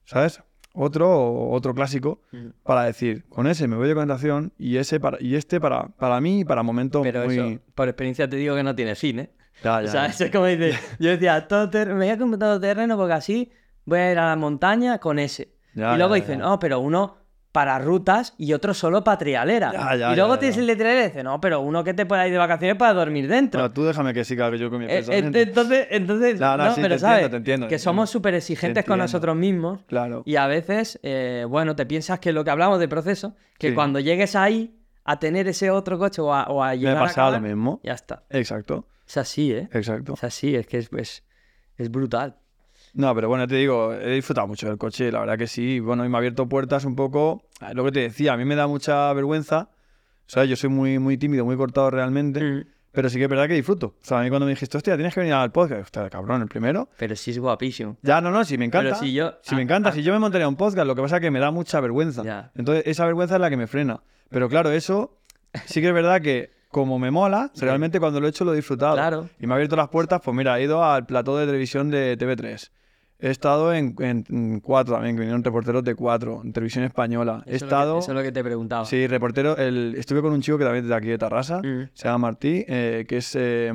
¿sabes? 0.04 0.40
Otro, 0.76 1.50
otro 1.50 1.72
clásico 1.72 2.20
para 2.64 2.82
decir, 2.84 3.24
con 3.28 3.46
ese 3.46 3.68
me 3.68 3.76
voy 3.76 3.86
de 3.86 3.94
concentración 3.94 4.52
y 4.58 4.76
ese 4.78 4.98
para, 4.98 5.18
y 5.20 5.36
este 5.36 5.60
para, 5.60 5.86
para 5.88 6.20
mí 6.20 6.40
y 6.40 6.44
para 6.44 6.64
momentos 6.64 7.02
Pero 7.04 7.24
muy. 7.24 7.38
eso, 7.38 7.60
por 7.76 7.88
experiencia 7.88 8.28
te 8.28 8.36
digo 8.36 8.56
que 8.56 8.64
no 8.64 8.74
tiene 8.74 8.96
fin, 8.96 9.20
¿eh? 9.20 9.30
Ya, 9.62 9.76
O 9.78 9.82
ya, 9.82 9.88
sea, 9.88 10.02
ya. 10.06 10.10
eso 10.12 10.24
es 10.24 10.30
como 10.32 10.46
dice, 10.46 10.72
yo 10.98 11.10
decía, 11.10 11.46
todo 11.46 11.70
ter- 11.70 11.88
me 11.90 11.94
voy 12.06 12.08
a 12.08 12.18
comprar 12.18 12.40
todo 12.40 12.58
terreno 12.60 12.96
porque 12.96 13.12
así 13.12 13.52
voy 13.84 14.00
a 14.00 14.10
ir 14.12 14.18
a 14.18 14.26
la 14.30 14.36
montaña 14.36 14.98
con 14.98 15.20
ese. 15.20 15.54
Ya, 15.74 15.94
y 15.94 15.98
luego 15.98 16.14
dicen, 16.14 16.40
no, 16.40 16.58
pero 16.58 16.80
uno 16.80 17.18
para 17.54 17.78
rutas 17.78 18.34
y 18.36 18.52
otro 18.52 18.74
solo 18.74 19.04
para 19.04 19.16
trialera. 19.16 19.70
Ya, 19.72 19.94
ya, 19.94 20.12
y 20.12 20.16
luego 20.16 20.34
ya, 20.34 20.40
tienes 20.40 20.58
el 20.58 20.66
de 20.66 20.74
trialera 20.74 21.02
y 21.04 21.08
dice, 21.10 21.22
no, 21.22 21.40
pero 21.40 21.60
uno 21.60 21.84
que 21.84 21.94
te 21.94 22.04
pueda 22.04 22.26
ir 22.26 22.32
de 22.32 22.38
vacaciones 22.40 22.76
para 22.76 22.92
dormir 22.94 23.28
dentro. 23.28 23.60
Bueno, 23.60 23.72
tú 23.72 23.84
déjame 23.84 24.12
que 24.12 24.24
siga 24.24 24.52
yo 24.56 24.70
con 24.70 24.80
mi 24.80 24.86
Eh, 24.86 24.88
pensamiento. 24.88 25.38
eh, 25.38 25.42
entonces, 25.42 25.86
entonces 25.90 26.40
No, 26.40 26.56
no, 26.56 26.64
no, 26.64 26.74
sí, 26.74 26.80
pero 26.82 26.96
te 26.96 26.98
sabes 26.98 27.14
entiendo, 27.18 27.30
te 27.30 27.36
entiendo, 27.36 27.68
que 27.68 27.78
somos 27.78 28.10
súper 28.10 28.34
exigentes 28.34 28.82
Te 28.84 28.88
con 28.88 28.98
nosotros 28.98 29.36
mismos 29.36 29.78
Claro. 29.86 30.24
y 30.26 30.34
a 30.34 30.48
veces, 30.48 30.98
eh, 31.04 31.46
bueno, 31.48 31.76
te 31.76 31.86
piensas 31.86 32.18
que 32.18 32.32
lo 32.32 32.42
que 32.42 32.50
hablamos 32.50 32.80
de 32.80 32.88
proceso, 32.88 33.36
que 33.56 33.68
Sí. 33.68 33.74
cuando 33.76 34.00
llegues 34.00 34.34
ahí 34.34 34.74
a 35.04 35.20
tener 35.20 35.46
ese 35.46 35.70
otro 35.70 35.96
coche 35.96 36.20
o 36.22 36.34
a, 36.34 36.46
o 36.48 36.60
a 36.60 36.70
Me 36.70 36.78
llegar 36.78 36.96
ha 36.96 37.00
a 37.02 37.02
pasado 37.04 37.30
lo 37.30 37.36
acabar, 37.36 37.48
mismo. 37.54 37.80
ya 37.84 37.92
está. 37.92 38.24
Exacto, 38.30 38.88
Es 39.06 39.16
así, 39.16 39.52
¿eh? 39.52 39.68
exacto. 39.72 40.14
Es 40.14 40.24
así, 40.24 40.56
es 40.56 40.66
que 40.66 40.78
es, 40.78 40.90
es, 40.96 41.22
es 41.76 41.88
brutal. 41.88 42.34
No, 42.94 43.14
pero 43.14 43.28
bueno, 43.28 43.46
te 43.46 43.56
digo, 43.56 43.92
he 43.92 44.14
disfrutado 44.14 44.46
mucho 44.46 44.68
del 44.68 44.78
coche, 44.78 45.10
la 45.10 45.20
verdad 45.20 45.36
que 45.36 45.46
sí. 45.48 45.80
Bueno, 45.80 46.04
y 46.04 46.08
me 46.08 46.16
ha 46.16 46.18
abierto 46.18 46.48
puertas 46.48 46.84
un 46.84 46.94
poco. 46.94 47.42
Lo 47.72 47.84
que 47.84 47.92
te 47.92 48.00
decía, 48.00 48.32
a 48.32 48.36
mí 48.36 48.44
me 48.44 48.54
da 48.54 48.66
mucha 48.66 49.12
vergüenza. 49.12 49.68
O 50.26 50.30
sea, 50.30 50.44
yo 50.44 50.56
soy 50.56 50.70
muy, 50.70 50.98
muy 50.98 51.18
tímido, 51.18 51.44
muy 51.44 51.56
cortado 51.56 51.90
realmente. 51.90 52.40
Mm. 52.40 52.64
Pero 52.92 53.10
sí 53.10 53.18
que 53.18 53.24
es 53.24 53.28
verdad 53.28 53.48
que 53.48 53.54
disfruto. 53.54 53.88
O 53.88 53.94
sea, 54.04 54.20
a 54.20 54.22
mí 54.22 54.28
cuando 54.28 54.46
me 54.46 54.52
dijiste, 54.52 54.76
hostia, 54.76 54.94
tienes 54.94 55.12
que 55.12 55.18
venir 55.20 55.34
al 55.34 55.50
podcast. 55.50 55.82
Hostia, 55.82 56.08
cabrón, 56.08 56.42
el 56.42 56.48
primero. 56.48 56.88
Pero 56.96 57.16
sí 57.16 57.32
es 57.32 57.38
guapísimo. 57.40 57.96
Ya, 58.02 58.20
no, 58.20 58.30
no, 58.30 58.44
sí 58.44 58.56
me 58.56 58.66
encanta. 58.66 58.90
Pero 58.90 59.00
si 59.00 59.12
yo... 59.12 59.34
Sí, 59.42 59.56
me 59.56 59.62
ah, 59.62 59.64
encanta. 59.64 59.88
ah, 59.88 59.92
Si 59.92 60.04
yo 60.04 60.12
me 60.12 60.20
montaría 60.20 60.46
un 60.46 60.54
podcast, 60.54 60.86
lo 60.86 60.94
que 60.94 61.02
pasa 61.02 61.16
es 61.16 61.20
que 61.20 61.32
me 61.32 61.40
da 61.40 61.50
mucha 61.50 61.80
vergüenza. 61.80 62.22
Ya. 62.22 62.52
Entonces, 62.54 62.84
esa 62.86 63.04
vergüenza 63.04 63.34
es 63.34 63.40
la 63.40 63.50
que 63.50 63.56
me 63.56 63.66
frena. 63.66 64.00
Pero 64.30 64.48
claro, 64.48 64.70
eso 64.70 65.18
sí 65.66 65.80
que 65.80 65.88
es 65.88 65.94
verdad 65.94 66.20
que, 66.22 66.52
como 66.68 67.00
me 67.00 67.10
mola, 67.10 67.50
realmente 67.56 67.98
cuando 67.98 68.20
lo 68.20 68.28
he 68.28 68.30
hecho 68.30 68.44
lo 68.44 68.52
he 68.52 68.56
disfrutado. 68.56 68.94
Claro. 68.94 69.28
Y 69.40 69.48
me 69.48 69.54
ha 69.54 69.56
abierto 69.56 69.74
las 69.74 69.88
puertas, 69.88 70.20
pues 70.24 70.36
mira, 70.36 70.58
he 70.60 70.62
ido 70.62 70.84
al 70.84 71.04
plató 71.04 71.36
de 71.36 71.46
televisión 71.46 71.90
de 71.90 72.16
TV3. 72.16 72.70
He 73.26 73.30
estado 73.30 73.72
en, 73.72 73.94
en- 74.00 74.24
en 74.28 74.60
cuatro 74.60 74.94
también, 74.94 75.16
que 75.16 75.20
vinieron 75.20 75.42
reporteros 75.42 75.82
de 75.82 75.94
cuatro, 75.94 76.42
en 76.44 76.52
televisión 76.52 76.84
española. 76.84 77.42
He 77.46 77.56
eso 77.56 77.56
es 77.56 77.62
lo 77.62 77.68
que- 77.68 77.74
estado. 77.74 77.98
eso 78.00 78.10
es 78.12 78.16
lo 78.16 78.22
que 78.22 78.32
te 78.32 78.44
preguntaba. 78.44 78.84
Sí, 78.84 79.06
reportero. 79.06 79.56
El, 79.56 79.94
estuve 79.96 80.20
con 80.20 80.32
un 80.32 80.42
chico 80.42 80.58
que 80.58 80.64
también 80.64 80.84
es 80.84 80.88
de 80.90 80.94
aquí 80.94 81.08
de 81.08 81.18
Tarrasa, 81.18 81.60
Mm. 81.60 81.88
se 81.94 82.04
llama 82.08 82.18
Martí, 82.18 82.64
eh, 82.68 83.06
que 83.08 83.16
es 83.18 83.34
eh, 83.34 83.72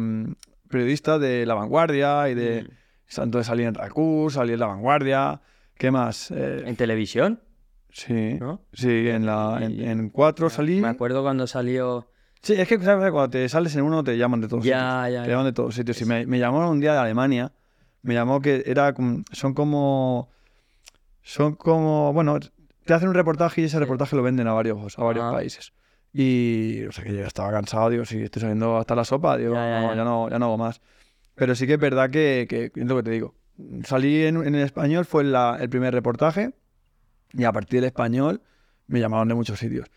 periodista 0.69 1.17
de 1.19 1.45
La 1.45 1.55
Vanguardia 1.55 2.29
y 2.29 2.35
de. 2.35 2.63
Mm. 2.63 3.21
Entonces 3.23 3.47
salí 3.47 3.63
en 3.63 3.73
Racur, 3.73 4.31
salí 4.31 4.53
en 4.53 4.59
La 4.59 4.67
Vanguardia. 4.67 5.41
¿Qué 5.75 5.89
más? 5.91 6.29
Eh, 6.31 6.63
En 6.67 6.75
televisión, 6.75 7.39
sí, 7.91 8.35
¿no? 8.39 8.61
sí, 8.73 9.07
en 9.09 9.25
la 9.25 9.57
en, 9.61 9.71
Y- 9.71 9.83
en 9.85 10.09
cuatro 10.09 10.49
salí. 10.49 10.79
Me 10.79 10.89
acuerdo 10.89 11.23
cuando 11.23 11.47
salió. 11.47 12.07
Sí, 12.41 12.53
es 12.53 12.67
que 12.67 12.79
¿sabes? 12.79 13.11
cuando 13.11 13.29
te 13.31 13.49
sales 13.49 13.75
en 13.75 13.81
uno 13.81 14.03
te 14.03 14.17
llaman 14.17 14.41
de 14.41 14.47
todos 14.47 14.63
sitios. 14.63 14.79
Ya, 14.79 15.09
ya, 15.09 15.21
Te 15.23 15.27
ya. 15.27 15.31
llaman 15.33 15.45
de 15.47 15.53
todos 15.53 15.73
sitios. 15.75 15.99
Y 16.01 16.05
me, 16.05 16.25
me 16.25 16.37
llamaron 16.39 16.69
un 16.69 16.79
día 16.79 16.93
de 16.93 16.99
Alemania. 16.99 17.51
Me 18.01 18.13
llamó 18.13 18.41
que 18.41 18.63
era 18.65 18.93
son 19.31 19.53
como 19.53 20.29
son 21.21 21.55
como 21.55 22.13
bueno, 22.13 22.39
te 22.85 22.93
hacen 22.93 23.09
un 23.09 23.15
reportaje 23.15 23.61
y 23.61 23.65
ese 23.65 23.79
reportaje 23.79 24.15
lo 24.15 24.23
venden 24.23 24.47
a 24.47 24.53
varios 24.53 24.97
a 24.97 25.03
varios 25.03 25.25
Ajá. 25.25 25.33
países. 25.33 25.73
Y 26.13 26.83
o 26.85 26.91
sea 26.91 27.03
que 27.03 27.13
yo 27.15 27.23
estaba 27.25 27.51
cansado, 27.51 27.89
digo, 27.89 28.05
si 28.05 28.21
estoy 28.23 28.41
saliendo 28.41 28.77
hasta 28.77 28.95
la 28.95 29.05
sopa, 29.05 29.37
digo, 29.37 29.53
Ya, 29.53 29.69
ya, 29.69 29.81
no, 29.81 29.89
ya. 29.89 29.95
ya 29.95 30.03
no, 30.03 30.29
ya 30.29 30.39
no 30.39 30.45
hago 30.45 30.57
más. 30.57 30.81
Pero 31.35 31.53
sí 31.55 31.67
que 31.67 31.73
es 31.73 31.79
verdad 31.79 32.09
que, 32.09 32.47
que 32.49 32.71
es 32.75 32.87
lo 32.87 32.95
que 32.97 33.03
te 33.03 33.11
digo. 33.11 33.35
Salí 33.83 34.23
en, 34.23 34.37
en 34.37 34.55
el 34.55 34.63
español, 34.63 35.05
fue 35.05 35.23
la- 35.23 35.57
el 35.59 35.69
primer 35.69 35.93
reportaje, 35.93 36.53
y 37.33 37.43
a 37.43 37.51
partir 37.51 37.79
del 37.81 37.85
español 37.87 38.41
me 38.87 38.99
llamaron 38.99 39.27
de 39.27 39.35
muchos 39.35 39.59
sitios. 39.59 39.87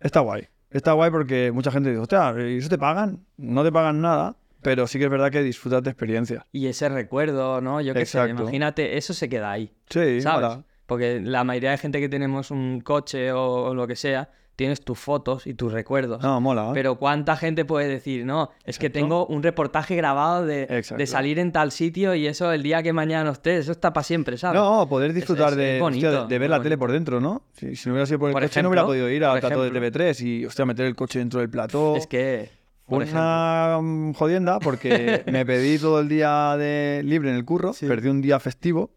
Está 0.00 0.20
guay. 0.20 0.48
Está 0.70 0.92
guay 0.92 1.10
porque 1.10 1.52
mucha 1.52 1.70
gente 1.70 1.90
dice, 1.90 2.00
hostia, 2.00 2.34
¿y 2.48 2.56
eso 2.58 2.68
te 2.68 2.78
pagan? 2.78 3.24
No 3.36 3.62
te 3.62 3.70
pagan 3.70 4.00
nada, 4.00 4.36
pero 4.64 4.86
sí 4.88 4.98
que 4.98 5.04
es 5.04 5.10
verdad 5.10 5.30
que 5.30 5.42
disfrutas 5.42 5.82
de 5.84 5.90
experiencias. 5.90 6.44
Y 6.50 6.66
ese 6.66 6.88
recuerdo, 6.88 7.60
¿no? 7.60 7.80
Yo 7.80 7.94
qué 7.94 8.04
sé, 8.06 8.28
imagínate, 8.28 8.96
eso 8.96 9.14
se 9.14 9.28
queda 9.28 9.52
ahí. 9.52 9.70
Sí, 9.88 10.20
¿sabes? 10.20 10.58
Porque 10.86 11.20
la 11.22 11.44
mayoría 11.44 11.70
de 11.70 11.78
gente 11.78 12.00
que 12.00 12.08
tenemos 12.08 12.50
un 12.50 12.80
coche 12.80 13.30
o, 13.32 13.66
o 13.66 13.74
lo 13.74 13.86
que 13.86 13.96
sea, 13.96 14.30
tienes 14.56 14.82
tus 14.84 14.98
fotos 14.98 15.46
y 15.48 15.54
tus 15.54 15.72
recuerdos. 15.72 16.22
No, 16.22 16.40
mola. 16.40 16.66
¿eh? 16.68 16.70
Pero 16.74 16.96
¿cuánta 16.96 17.36
gente 17.36 17.64
puede 17.64 17.88
decir, 17.88 18.24
no, 18.24 18.50
es 18.64 18.78
que 18.78 18.88
tengo 18.90 19.26
un 19.26 19.42
reportaje 19.42 19.96
grabado 19.96 20.46
de, 20.46 20.66
de 20.96 21.06
salir 21.06 21.38
en 21.40 21.50
tal 21.52 21.72
sitio 21.72 22.14
y 22.14 22.26
eso 22.28 22.52
el 22.52 22.62
día 22.62 22.82
que 22.82 22.92
mañana 22.92 23.24
no 23.24 23.30
estés, 23.32 23.60
eso 23.60 23.72
está 23.72 23.92
para 23.92 24.04
siempre, 24.04 24.36
¿sabes? 24.36 24.60
No, 24.60 24.86
poder 24.88 25.12
disfrutar 25.12 25.50
es- 25.52 25.56
de, 25.56 25.74
es 25.76 25.80
bonito, 25.80 26.06
hostia, 26.06 26.22
de- 26.24 26.28
de 26.28 26.38
ver 26.38 26.50
la 26.50 26.62
tele 26.62 26.78
por 26.78 26.92
dentro, 26.92 27.18
¿no? 27.20 27.42
Si, 27.54 27.74
si 27.74 27.88
no 27.88 27.94
hubiera 27.94 28.06
sido 28.06 28.18
por 28.20 28.28
el 28.28 28.32
Por 28.34 28.42
coche, 28.42 28.62
no 28.62 28.68
hubiera 28.68 28.82
ejemplo, 28.82 28.90
podido 28.92 29.10
ir 29.10 29.24
al 29.24 29.40
de 29.40 29.46
ejemplo. 29.46 29.80
TV3 29.80 30.20
y, 30.24 30.44
hostia, 30.46 30.64
meter 30.66 30.86
el 30.86 30.94
coche 30.94 31.18
dentro 31.18 31.40
del 31.40 31.50
plató. 31.50 31.96
Es 31.96 32.06
que, 32.06 32.50
por 32.86 33.02
una 33.02 33.78
mm, 33.80 34.12
jodienda 34.12 34.58
porque 34.60 35.24
me 35.32 35.44
pedí 35.46 35.78
todo 35.78 36.00
el 36.00 36.08
día 36.08 36.56
de 36.56 37.02
libre 37.04 37.30
en 37.30 37.36
el 37.36 37.44
curro, 37.44 37.72
Sí. 37.72 37.86
perdí 37.86 38.08
un 38.08 38.20
día 38.20 38.38
festivo, 38.40 38.92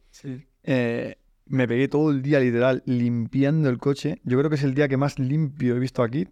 eh, 0.63 1.15
me 1.45 1.67
pegué 1.67 1.87
todo 1.87 2.11
el 2.11 2.21
día 2.21 2.39
literal 2.39 2.83
limpiando 2.85 3.69
el 3.69 3.77
coche. 3.77 4.19
Yo 4.23 4.37
creo 4.37 4.49
que 4.49 4.55
es 4.57 4.63
el 4.63 4.73
día 4.73 4.87
que 4.87 4.97
más 4.97 5.17
limpio 5.19 5.75
he 5.75 5.79
visto 5.79 6.03
aquí, 6.03 6.27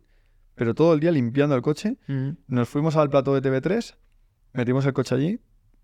pero 0.56 0.74
todo 0.76 0.94
el 0.94 1.00
día 1.00 1.12
limpiando 1.12 1.56
el 1.56 1.62
coche. 1.62 1.98
Ujú. 2.10 2.36
Nos 2.48 2.68
fuimos 2.68 2.96
al 2.98 3.10
plató 3.10 3.34
de 3.34 3.42
TV3, 3.42 3.96
metimos 4.54 4.86
el 4.86 4.94
coche 4.94 5.16
allí 5.16 5.40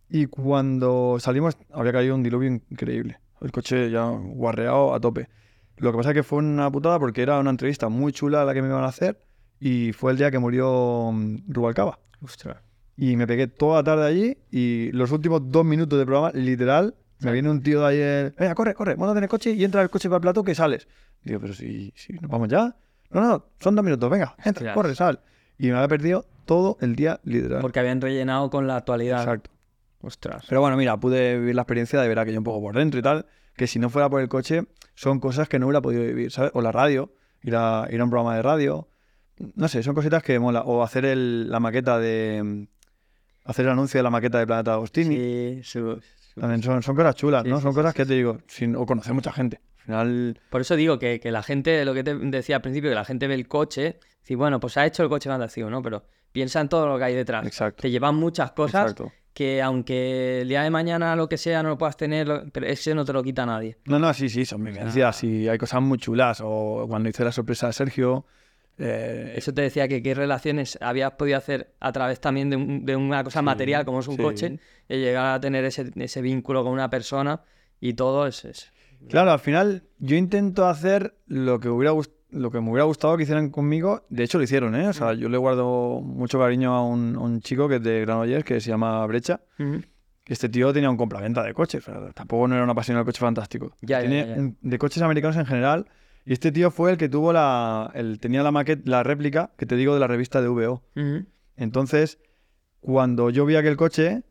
y 0.09 0.25
cuando 0.25 1.17
salimos 1.19 1.57
había 1.71 1.93
caído 1.93 2.15
un 2.15 2.23
diluvio 2.23 2.49
increíble. 2.69 3.19
El 3.39 3.51
coche 3.51 3.89
ya 3.89 4.03
guarreado 4.09 4.93
a 4.93 4.99
tope. 4.99 5.29
Lo 5.77 5.91
que 5.91 5.97
pasa 5.97 6.09
es 6.09 6.15
que 6.15 6.23
fue 6.23 6.39
una 6.39 6.69
putada 6.69 6.99
porque 6.99 7.21
era 7.23 7.39
una 7.39 7.49
entrevista 7.49 7.87
muy 7.89 8.11
chula 8.11 8.43
la 8.45 8.53
que 8.53 8.61
me 8.61 8.67
iban 8.67 8.83
a 8.83 8.87
hacer 8.87 9.19
y 9.61 9.93
fue 9.93 10.11
el 10.11 10.17
día 10.17 10.31
que 10.31 10.39
murió 10.39 11.11
mm, 11.13 11.43
Rubalcaba. 11.47 11.99
Ostras. 12.21 12.57
Y 12.97 13.15
me 13.15 13.27
pegué 13.27 13.47
toda 13.47 13.77
la 13.77 13.83
tarde 13.83 14.05
allí 14.05 14.37
y 14.51 14.91
los 14.91 15.11
últimos 15.11 15.49
dos 15.49 15.63
minutos 15.63 15.97
de 15.97 16.05
programa, 16.05 16.31
literal, 16.33 16.95
me 17.19 17.31
viene 17.31 17.49
un 17.49 17.61
tío 17.61 17.81
de 17.81 17.87
ayer, 17.87 18.35
venga, 18.37 18.55
corre, 18.55 18.73
corre, 18.73 18.95
montate 18.95 19.19
en 19.19 19.23
el 19.23 19.29
coche 19.29 19.51
y 19.51 19.63
entra 19.63 19.81
el 19.81 19.89
coche 19.89 20.09
para 20.09 20.17
el 20.17 20.21
plato 20.21 20.43
que 20.43 20.55
sales. 20.55 20.87
Digo, 21.23 21.39
pero 21.39 21.53
si, 21.53 21.93
si 21.95 22.13
nos 22.13 22.29
vamos 22.29 22.49
ya. 22.49 22.75
No, 23.11 23.21
no, 23.21 23.45
son 23.59 23.75
dos 23.75 23.85
minutos, 23.85 24.09
venga, 24.09 24.35
entra, 24.43 24.73
corre, 24.73 24.95
sal. 24.95 25.19
Y 25.57 25.67
me 25.67 25.75
había 25.75 25.87
perdido 25.87 26.25
todo 26.45 26.77
el 26.81 26.95
día, 26.95 27.19
literal. 27.23 27.61
Porque 27.61 27.79
habían 27.79 28.01
rellenado 28.01 28.49
con 28.49 28.65
la 28.65 28.77
actualidad. 28.77 29.19
Exacto. 29.19 29.51
Ostras. 30.01 30.45
Pero 30.49 30.61
bueno, 30.61 30.75
mira, 30.77 30.97
pude 30.97 31.37
vivir 31.37 31.53
la 31.53 31.61
experiencia 31.61 32.01
de 32.01 32.07
ver 32.07 32.17
aquello 32.17 32.39
un 32.39 32.43
poco 32.43 32.61
por 32.61 32.75
dentro 32.75 32.99
y 32.99 33.03
tal, 33.03 33.27
que 33.55 33.67
si 33.67 33.77
no 33.77 33.91
fuera 33.91 34.09
por 34.09 34.21
el 34.21 34.27
coche, 34.27 34.63
son 34.95 35.19
cosas 35.19 35.47
que 35.47 35.59
no 35.59 35.67
hubiera 35.67 35.81
podido 35.81 36.01
vivir, 36.01 36.31
¿sabes? 36.31 36.51
O 36.55 36.61
la 36.61 36.71
radio, 36.71 37.13
ir 37.43 37.55
a, 37.55 37.87
ir 37.91 38.01
a 38.01 38.03
un 38.03 38.09
programa 38.09 38.35
de 38.35 38.41
radio. 38.41 38.87
No 39.55 39.67
sé, 39.67 39.83
son 39.83 39.95
cositas 39.95 40.21
que 40.23 40.37
mola. 40.39 40.61
O 40.61 40.83
hacer 40.83 41.05
el- 41.05 41.49
la 41.49 41.59
maqueta 41.59 41.99
de. 41.99 42.67
Hacer 43.43 43.65
el 43.65 43.71
anuncio 43.71 43.97
de 43.97 44.03
la 44.03 44.09
maqueta 44.09 44.37
de 44.39 44.45
Planeta 44.47 44.73
Agostini. 44.73 45.15
Sí, 45.15 45.61
su- 45.63 45.99
su- 46.33 46.39
También 46.39 46.61
son, 46.61 46.81
son 46.83 46.95
cosas 46.95 47.15
chulas, 47.15 47.43
Sí, 47.43 47.49
¿no? 47.49 47.57
sí, 47.57 47.63
son 47.63 47.71
sí, 47.73 47.75
cosas 47.75 47.93
que 47.93 48.05
te 48.05 48.13
digo, 48.13 48.37
sin, 48.47 48.75
o 48.75 48.85
conocer 48.85 49.13
mucha 49.13 49.31
gente. 49.31 49.59
Al 49.79 49.83
final, 49.85 50.39
Por 50.51 50.61
eso 50.61 50.75
digo 50.75 50.99
que, 50.99 51.19
que 51.19 51.31
la 51.31 51.41
gente, 51.43 51.83
lo 51.85 51.93
que 51.93 52.03
te 52.03 52.13
decía 52.15 52.57
al 52.57 52.61
principio, 52.61 52.89
que 52.91 52.95
la 52.95 53.03
gente 53.05 53.27
ve 53.27 53.33
el 53.33 53.47
coche, 53.47 53.99
y 54.27 54.35
bueno, 54.35 54.59
pues 54.59 54.77
ha 54.77 54.85
hecho 54.85 55.01
el 55.03 55.09
coche 55.09 55.27
fantástico, 55.29 55.69
¿no? 55.69 55.81
Pero 55.81 56.05
piensa 56.31 56.61
en 56.61 56.69
todo 56.69 56.87
lo 56.87 56.97
que 56.99 57.03
hay 57.05 57.15
detrás. 57.15 57.45
Exacto. 57.45 57.81
Te 57.81 57.89
llevan 57.89 58.15
muchas 58.15 58.51
cosas 58.51 58.91
exacto. 58.91 59.11
que 59.33 59.61
aunque 59.61 60.41
el 60.41 60.47
día 60.47 60.61
de 60.61 60.69
mañana 60.69 61.15
lo 61.15 61.27
que 61.27 61.37
sea 61.37 61.63
no 61.63 61.69
lo 61.69 61.77
puedas 61.79 61.97
tener, 61.97 62.45
pero 62.53 62.67
ese 62.67 62.93
no 62.93 63.03
te 63.03 63.11
lo 63.11 63.23
quita 63.23 63.45
nadie. 63.45 63.77
No, 63.85 63.97
no, 63.97 64.13
sí, 64.13 64.29
sí, 64.29 64.45
son 64.45 64.63
vivencias 64.63 65.23
y 65.23 65.49
hay 65.49 65.57
cosas 65.57 65.81
muy 65.81 65.97
chulas. 65.97 66.41
O 66.45 66.85
cuando 66.87 67.09
hice 67.09 67.23
la 67.25 67.31
sorpresa 67.31 67.67
de 67.67 67.73
Sergio. 67.73 68.25
Eh, 68.81 69.33
Eso 69.37 69.53
te 69.53 69.61
decía 69.61 69.87
que 69.87 70.01
qué 70.03 70.13
relaciones 70.13 70.77
habías 70.81 71.11
podido 71.11 71.37
hacer 71.37 71.73
a 71.79 71.91
través 71.91 72.19
también 72.19 72.49
de, 72.49 72.55
un- 72.57 72.85
de 72.85 72.95
una 72.95 73.23
cosa 73.23 73.39
Sí, 73.39 73.45
material 73.45 73.85
como 73.85 73.99
es 73.99 74.07
un 74.07 74.15
sí. 74.17 74.21
coche, 74.21 74.59
y 74.89 74.97
llegar 74.97 75.35
a 75.35 75.39
tener 75.39 75.63
ese, 75.65 75.91
ese 75.95 76.21
vínculo 76.21 76.63
con 76.63 76.73
una 76.73 76.89
persona 76.89 77.41
y 77.79 77.93
todo 77.93 78.27
es... 78.27 78.43
es- 78.45 78.71
Claro, 79.09 79.31
al 79.31 79.39
final 79.39 79.83
yo 79.97 80.15
intento 80.15 80.67
hacer 80.67 81.15
lo 81.25 81.59
que 81.59 81.69
hubiera 81.69 81.91
lo 82.29 82.49
que 82.51 82.61
me 82.61 82.69
hubiera 82.69 82.85
gustado 82.85 83.17
que 83.17 83.23
hicieran 83.23 83.49
conmigo. 83.49 84.05
De 84.09 84.23
hecho, 84.23 84.37
lo 84.37 84.43
hicieron, 84.45 84.73
¿eh? 84.75 84.87
O 84.87 84.93
sea, 84.93 85.13
yo 85.13 85.27
le 85.27 85.37
guardo 85.37 85.99
mucho 86.01 86.39
cariño 86.39 86.73
a 86.75 86.85
un, 86.85 87.15
a 87.15 87.19
un 87.19 87.41
chico 87.41 87.67
que 87.67 87.75
es 87.77 87.83
de 87.83 88.01
Granollers 88.01 88.45
que 88.45 88.61
se 88.61 88.69
llama 88.69 89.05
Brecha. 89.07 89.41
Este 90.25 90.47
tío 90.49 90.71
tenía 90.71 90.89
un 90.89 90.97
compraventa 90.97 91.43
de 91.43 91.53
coches. 91.53 91.83
tampoco 92.13 92.47
no 92.47 92.55
era 92.55 92.63
una 92.63 92.75
pasión 92.75 92.95
del 92.95 93.05
coche 93.05 93.19
fantástico. 93.19 93.75
Ya, 93.81 94.01
ya, 94.01 94.07
Tiene 94.07 94.27
ya, 94.27 94.35
ya. 94.35 94.39
un- 94.41 94.57
de 94.61 94.77
coches 94.77 95.01
americanos 95.01 95.35
en 95.35 95.45
general. 95.45 95.87
Y 96.25 96.33
este 96.33 96.51
tío 96.51 96.71
fue 96.71 96.91
el 96.91 96.97
que 96.97 97.09
tuvo 97.09 97.33
la. 97.33 97.91
El, 97.93 98.19
tenía 98.19 98.43
la 98.43 98.51
maqueta, 98.51 98.83
la 98.85 99.03
réplica 99.03 99.51
que 99.57 99.65
te 99.65 99.75
digo 99.75 99.93
de 99.93 99.99
la 99.99 100.07
revista 100.07 100.41
de 100.41 100.47
VO. 100.47 100.83
Entonces, 101.55 102.19
cuando 102.79 103.29
yo 103.29 103.45
vi 103.45 103.55
aquel 103.55 103.77
coche, 103.77 104.23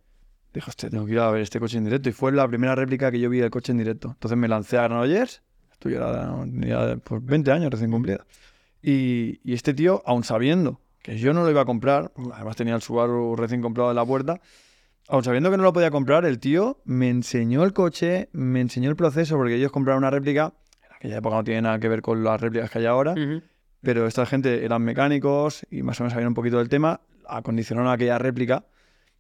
dije, 0.53 0.69
hostia, 0.69 0.91
tengo 0.91 1.07
que 1.07 1.13
ir 1.13 1.19
a 1.19 1.31
ver 1.31 1.43
este 1.43 1.61
coche 1.61 1.79
en 1.79 1.85
directo. 1.85 2.09
Y 2.09 2.13
fue 2.13 2.33
la 2.33 2.47
primera 2.49 2.75
réplica 2.75 3.11
que 3.11 3.19
yo 3.19 3.31
vi 3.31 3.39
del 3.39 3.51
coche 3.51 3.73
en 3.73 3.79
directo. 3.79 4.09
Entonces 4.11 4.39
me 4.39 4.49
lancé 4.49 4.79
a 4.79 4.83
Granollers, 4.83 5.43
esto 5.73 5.89
ya 5.89 6.45
tenía, 6.45 6.97
pues, 6.99 7.25
20 7.25 7.53
años 7.53 7.71
recién 7.71 7.91
cumplido. 7.91 8.25
Y, 8.83 9.41
y 9.45 9.55
este 9.55 9.75
tío, 9.75 10.03
aun 10.07 10.25
sabiendo 10.25 10.81
que 11.03 11.19
yo 11.19 11.33
no 11.33 11.43
lo 11.43 11.51
iba 11.51 11.63
a 11.63 11.65
comprar, 11.65 12.13
además 12.35 12.57
tenía 12.57 12.75
el 12.75 12.83
Subaru 12.83 13.37
recién 13.37 13.63
comprado 13.63 13.91
en 13.91 13.97
la 13.97 14.05
puerta, 14.05 14.41
aun 15.09 15.25
sabiendo 15.25 15.51
que 15.51 15.57
no 15.57 15.63
lo 15.63 15.73
podía 15.73 15.91
comprar, 15.91 16.25
el 16.25 16.39
tío 16.39 16.81
me 16.85 17.09
enseñó 17.09 17.65
el 17.65 17.73
coche, 17.73 18.29
me 18.33 18.61
enseñó 18.61 18.91
el 18.91 18.97
proceso, 18.97 19.37
porque 19.37 19.57
ellos 19.57 19.73
compraron 19.73 19.99
una 19.99 20.11
réplica, 20.11 20.55
aquella 21.01 21.17
época 21.17 21.37
no 21.37 21.45
tiene 21.45 21.63
nada 21.63 21.79
que 21.81 21.89
ver 21.89 22.03
con 22.03 22.23
las 22.23 22.41
réplicas 22.41 22.71
que 22.71 22.79
hay 22.81 22.85
ahora, 22.87 23.13
Ujú. 23.13 23.43
pero 23.81 24.07
esta 24.07 24.27
gente 24.27 24.65
eran 24.65 24.83
mecánicos 24.83 25.67
y 25.71 25.83
más 25.83 25.99
o 25.99 26.05
menos 26.05 26.13
sabían 26.13 26.29
un 26.29 26.35
poquito 26.35 26.59
del 26.59 26.69
tema, 26.69 27.01
acondicionaron 27.27 27.91
aquella 27.91 28.19
réplica 28.19 28.65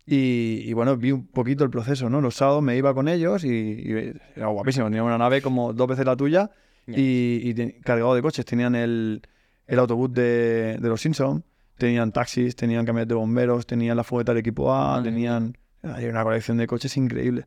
y, 0.06 0.62
y, 0.64 0.72
bueno, 0.74 0.96
vi 0.96 1.12
un 1.12 1.26
poquito 1.26 1.64
el 1.64 1.70
proceso, 1.70 2.10
¿no? 2.10 2.20
Los 2.20 2.34
sábados 2.34 2.62
me 2.62 2.76
iba 2.76 2.92
con 2.92 3.08
ellos 3.08 3.44
y, 3.44 3.48
y 3.48 4.12
era 4.36 4.48
guapísimo, 4.48 4.86
tenía 4.86 5.02
una 5.04 5.16
nave 5.18 5.40
como 5.40 5.72
dos 5.72 5.86
veces 5.88 6.04
la 6.04 6.16
tuya 6.16 6.50
Ya. 6.86 6.98
y, 6.98 7.40
y 7.44 7.54
te- 7.54 7.80
cargado 7.80 8.14
de 8.14 8.20
coches, 8.22 8.44
tenían 8.44 8.74
el, 8.74 9.22
el 9.66 9.78
autobús 9.78 10.12
de, 10.12 10.76
de 10.80 10.88
los 10.88 11.00
Simpsons, 11.00 11.42
tenían 11.78 12.12
taxis, 12.12 12.54
tenían 12.56 12.84
camiones 12.84 13.08
de 13.08 13.14
bomberos, 13.14 13.66
tenían 13.66 13.96
la 13.96 14.04
furgoneta 14.04 14.32
del 14.32 14.40
equipo 14.40 14.74
A, 14.74 15.02
tenían 15.02 15.56
hay 15.82 16.04
una 16.06 16.22
colección 16.24 16.58
de 16.58 16.66
coches 16.66 16.94
increíble. 16.98 17.46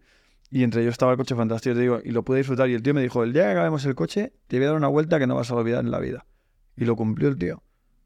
Y 0.55 0.63
entre 0.63 0.81
ellos 0.83 0.91
estaba 0.91 1.11
el 1.13 1.17
coche 1.17 1.33
fantástico, 1.33 1.73
te 1.73 1.81
digo, 1.81 1.99
y 2.03 2.11
lo 2.11 2.21
pude 2.23 2.37
disfrutar. 2.37 2.69
Y 2.69 2.75
el 2.75 2.83
tío 2.83 2.93
me 2.93 3.01
dijo, 3.01 3.23
el 3.23 3.33
día 3.33 3.45
que 3.45 3.51
acabemos 3.53 3.83
el 3.85 3.95
coche, 3.95 4.33
te 4.45 4.57
voy 4.57 4.65
a 4.65 4.67
dar 4.67 4.77
una 4.77 4.87
vuelta 4.87 5.17
que 5.17 5.25
no 5.25 5.33
vas 5.35 5.49
a 5.49 5.55
olvidar 5.55 5.83
en 5.83 5.89
la 5.89 5.97
vida. 5.99 6.27
Y 6.77 6.85
lo 6.85 6.95
cumplió 6.95 7.27
el 7.27 7.37
tío. 7.39 7.63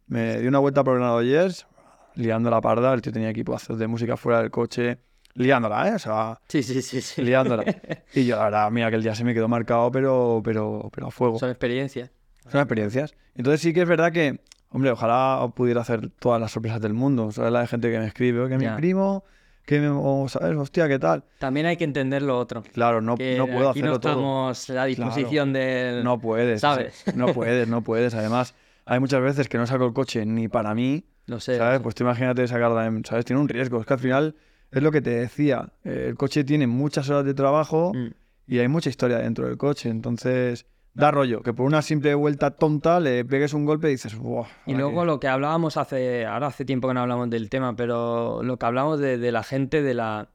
Me 0.07 0.39
dio 0.39 0.47
una 0.47 0.59
vuelta 0.59 0.81
por 0.81 0.95
Granollers, 0.97 1.67
liando 2.15 2.49
la 2.49 2.61
parda, 2.61 2.93
el 2.93 3.01
tío 3.01 3.11
tenía 3.11 3.29
equipos 3.29 3.67
de 3.67 3.87
música 3.87 4.15
fuera 4.15 4.39
del 4.41 4.49
coche, 4.49 4.99
liándola, 5.33 5.89
¿eh? 5.89 5.95
O 5.95 5.99
sea, 5.99 6.39
Sí, 6.47 6.63
sí, 6.63 6.81
sí, 6.81 7.01
sí. 7.01 7.21
liándola. 7.21 7.65
y 8.15 8.25
yo, 8.25 8.37
la 8.37 8.45
verdad, 8.45 8.71
mira, 8.71 8.89
que 8.91 8.95
el 8.95 9.03
día 9.03 9.13
se 9.13 9.25
me 9.25 9.33
quedó 9.33 9.49
marcado, 9.49 9.91
pero, 9.91 10.39
pero, 10.41 10.89
pero 10.93 11.07
a 11.07 11.11
fuego. 11.11 11.39
Son 11.39 11.49
experiencias. 11.49 12.11
Son 12.49 12.61
experiencias. 12.61 13.13
Entonces 13.35 13.59
sí 13.59 13.73
que 13.73 13.81
es 13.81 13.87
verdad 13.89 14.13
que, 14.13 14.39
hombre, 14.69 14.89
ojalá 14.91 15.45
pudiera 15.53 15.81
hacer 15.81 16.11
todas 16.11 16.39
las 16.39 16.51
sorpresas 16.53 16.79
del 16.79 16.93
mundo. 16.93 17.29
¿Sabes? 17.33 17.51
La 17.51 17.67
gente 17.67 17.91
que 17.91 17.99
me 17.99 18.07
escribe, 18.07 18.39
"Oye, 18.39 18.57
que 18.57 18.57
mi 18.57 18.73
primo, 18.77 19.25
que 19.67 19.79
me, 19.81 19.89
o, 19.89 20.27
¿sabes? 20.29 20.55
Hostia, 20.57 20.87
¿qué 20.87 20.97
tal? 20.97 21.23
También 21.39 21.65
hay 21.65 21.75
que 21.77 21.83
entender 21.83 22.21
lo 22.21 22.39
otro. 22.39 22.63
Claro, 22.73 23.01
no, 23.01 23.15
que 23.17 23.37
no 23.37 23.45
puedo 23.47 23.69
aquí 23.69 23.79
hacerlo 23.81 23.95
no 23.95 23.99
todo. 23.99 24.11
estamos 24.51 24.69
a 24.71 24.85
disposición 24.85 25.51
del... 25.53 26.03
No 26.03 26.17
puedes. 26.19 26.61
¿Sabes? 26.61 27.03
No 27.15 27.27
puedes, 27.33 27.67
no 27.67 27.81
puedes. 27.83 28.13
Además, 28.15 28.55
hay 28.85 28.99
muchas 29.01 29.21
veces 29.21 29.49
que 29.49 29.57
no 29.57 29.67
saco 29.67 29.85
el 29.85 29.93
coche 29.93 30.25
ni 30.25 30.47
para 30.47 30.73
mí, 30.73 31.03
No 31.27 31.39
sé. 31.41 31.57
¿sabes? 31.57 31.81
Pues 31.81 31.93
tú 31.95 32.03
imagínate 32.05 32.47
sacarla, 32.47 32.85
en- 32.85 33.03
¿sabes? 33.03 33.25
Tiene 33.25 33.41
un 33.41 33.49
riesgo. 33.49 33.79
Es 33.81 33.85
que 33.85 33.93
al 33.93 33.99
final, 33.99 34.35
es 34.71 34.81
lo 34.81 34.89
que 34.91 35.01
te 35.01 35.09
decía, 35.11 35.73
eh, 35.83 36.05
el 36.07 36.15
coche 36.15 36.45
tiene 36.45 36.65
muchas 36.65 37.09
horas 37.09 37.25
de 37.25 37.33
trabajo 37.33 37.91
Mm. 37.93 38.07
y 38.47 38.59
hay 38.59 38.69
mucha 38.69 38.89
historia 38.89 39.17
dentro 39.17 39.47
del 39.47 39.57
coche. 39.57 39.89
Entonces, 39.89 40.65
da 40.97 41.11
rollo. 41.11 41.41
Que 41.41 41.53
por 41.53 41.65
una 41.65 41.81
simple 41.81 42.13
vuelta 42.15 42.51
tonta 42.51 42.99
le 42.99 43.23
pegues 43.25 43.53
un 43.53 43.65
golpe 43.65 43.87
y 43.87 43.91
dices, 43.91 44.17
¡buah! 44.17 44.47
Y 44.65 44.73
luego 44.73 45.01
qué". 45.01 45.05
lo 45.05 45.19
que 45.19 45.27
hablábamos 45.27 45.77
hace, 45.77 46.25
ahora 46.25 46.47
hace 46.47 46.65
tiempo 46.65 46.87
que 46.87 46.93
no 46.93 47.01
hablamos 47.01 47.29
del 47.29 47.49
tema, 47.49 47.75
pero 47.75 48.41
lo 48.43 48.57
que 48.57 48.65
hablamos 48.65 48.99
de, 48.99 49.17
de 49.17 49.31
la 49.31 49.43
gente, 49.43 49.81
de 49.81 49.93
la, 49.93 50.29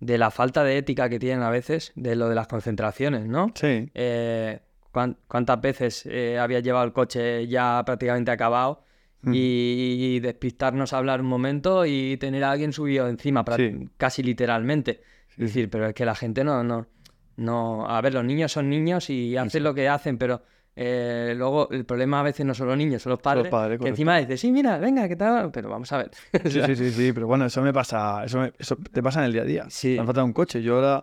de 0.00 0.18
la 0.18 0.30
falta 0.30 0.62
de 0.64 0.78
ética 0.78 1.08
que 1.08 1.18
tienen 1.18 1.42
a 1.42 1.50
veces 1.50 1.92
de 1.96 2.14
lo 2.16 2.28
de 2.28 2.34
las 2.34 2.46
concentraciones, 2.48 3.26
¿no? 3.26 3.50
Sí. 3.54 3.90
Eh, 3.94 4.60
cuán- 4.92 5.18
¿Cuántas 5.26 5.60
veces 5.60 6.06
eh, 6.06 6.38
había 6.38 6.60
llevado 6.60 6.84
el 6.84 6.92
coche 6.92 7.46
ya 7.48 7.82
prácticamente 7.84 8.30
acabado 8.30 8.84
Mm. 9.20 9.32
y, 9.34 9.38
y 10.14 10.20
despistarnos 10.20 10.92
a 10.92 10.98
hablar 10.98 11.20
un 11.20 11.26
momento 11.26 11.84
y 11.84 12.16
tener 12.18 12.44
a 12.44 12.52
alguien 12.52 12.72
subido 12.72 13.08
encima, 13.08 13.44
Sí. 13.56 13.88
casi 13.96 14.22
literalmente? 14.22 15.00
Sí. 15.26 15.42
Es 15.42 15.48
decir, 15.48 15.68
pero 15.70 15.88
es 15.88 15.94
que 15.94 16.04
la 16.04 16.14
gente 16.14 16.44
no, 16.44 16.62
no, 16.62 16.86
no... 17.38 17.86
A 17.88 18.00
ver, 18.02 18.12
los 18.14 18.24
niños 18.24 18.52
son 18.52 18.68
niños 18.68 19.08
y 19.10 19.36
hacen 19.36 19.62
lo 19.64 19.72
que 19.74 19.88
hacen, 19.88 20.18
pero 20.18 20.42
eh, 20.76 21.34
luego 21.36 21.68
el 21.70 21.84
problema 21.84 22.20
a 22.20 22.22
veces 22.22 22.46
no 22.46 22.54
son 22.54 22.68
los 22.68 22.76
niños, 22.76 23.02
son 23.02 23.10
los 23.10 23.20
padres, 23.20 23.48
padres, 23.48 23.80
que 23.80 23.88
encima 23.88 24.16
dicen, 24.18 24.38
sí, 24.38 24.52
mira, 24.52 24.78
venga, 24.78 25.08
¿qué 25.08 25.16
tal? 25.16 25.50
Pero 25.50 25.68
vamos 25.70 25.90
a 25.92 25.98
ver. 25.98 26.10
Sí, 26.44 26.60
sí, 26.66 26.76
sí, 26.76 26.90
sí, 26.92 27.12
pero 27.12 27.26
bueno, 27.26 27.46
eso 27.46 27.60
me 27.62 27.72
pasa, 27.72 28.24
eso, 28.24 28.38
me- 28.40 28.52
eso 28.58 28.76
te 28.76 29.02
pasa 29.02 29.20
en 29.20 29.26
el 29.26 29.32
día 29.32 29.42
a 29.42 29.44
día. 29.44 29.66
Sí. 29.70 29.96
Me 29.98 30.04
falta 30.06 30.22
un 30.22 30.32
coche. 30.32 30.62
Yo 30.62 30.76
ahora 30.76 31.02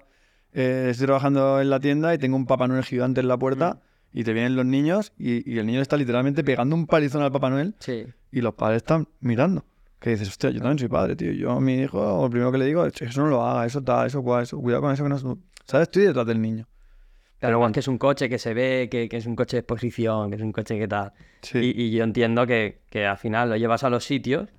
eh, 0.54 0.88
estoy 0.92 1.08
trabajando 1.08 1.60
en 1.60 1.70
la 1.70 1.80
tienda 1.80 2.14
y 2.14 2.18
tengo 2.18 2.38
un 2.38 2.46
Papá 2.46 2.68
Noel 2.68 2.84
gigante 2.86 3.20
en 3.22 3.28
la 3.28 3.38
puerta 3.38 3.80
Mm. 4.14 4.18
y 4.20 4.24
te 4.24 4.32
vienen 4.32 4.56
los 4.56 4.66
niños 4.66 5.12
y, 5.18 5.50
y 5.52 5.60
el 5.60 5.66
niño 5.66 5.82
está 5.82 5.98
literalmente 5.98 6.42
pegando 6.46 6.74
un 6.76 6.88
palizón 6.88 7.22
al 7.24 7.32
Papá 7.34 7.50
Noel 7.50 7.76
Sí, 7.80 8.06
y 8.32 8.40
los 8.40 8.54
padres 8.54 8.78
están 8.78 9.10
mirando. 9.20 9.66
Que 10.00 10.12
dices, 10.12 10.30
hostia, 10.30 10.52
yo 10.52 10.60
también 10.60 10.80
soy 10.80 10.88
padre, 10.88 11.16
tío. 11.18 11.32
Yo 11.34 11.52
a 11.52 11.60
mi 11.60 11.82
hijo, 11.82 12.22
lo 12.22 12.30
primero 12.30 12.52
que 12.52 12.60
le 12.60 12.66
digo 12.66 12.86
es, 12.86 13.02
eso 13.02 13.22
no 13.24 13.28
lo 13.28 13.46
haga, 13.46 13.66
eso 13.66 13.82
tal, 13.84 14.08
eso 14.08 14.22
cual, 14.24 14.44
eso, 14.44 14.58
cuidado 14.60 14.84
con 14.84 14.94
eso 14.94 15.04
que 15.04 15.10
no... 15.10 15.38
¿Sabes? 15.66 15.88
Estoy 15.88 16.04
detrás 16.04 16.26
del 16.26 16.42
niño. 16.42 16.68
Pero 17.40 17.60
bueno, 17.60 17.74
que 17.74 17.82
es 17.82 17.88
un 17.88 17.98
coche 17.98 18.30
que 18.30 18.40
se 18.40 18.54
ve, 18.54 18.88
que, 18.90 19.08
que 19.08 19.18
es 19.18 19.26
un 19.26 19.36
coche 19.36 19.58
de 19.58 19.60
exposición, 19.60 20.30
que 20.30 20.38
es 20.38 20.42
un 20.42 20.52
coche 20.52 20.80
que 20.80 20.88
tal. 20.88 21.14
Sí. 21.42 21.60
Y, 21.60 21.84
y 21.84 21.92
yo 21.92 22.04
entiendo 22.04 22.48
que, 22.48 22.82
que 22.90 23.06
al 23.06 23.18
final 23.18 23.50
lo 23.50 23.58
llevas 23.58 23.84
a 23.84 23.90
los 23.90 24.04
sitios, 24.04 24.50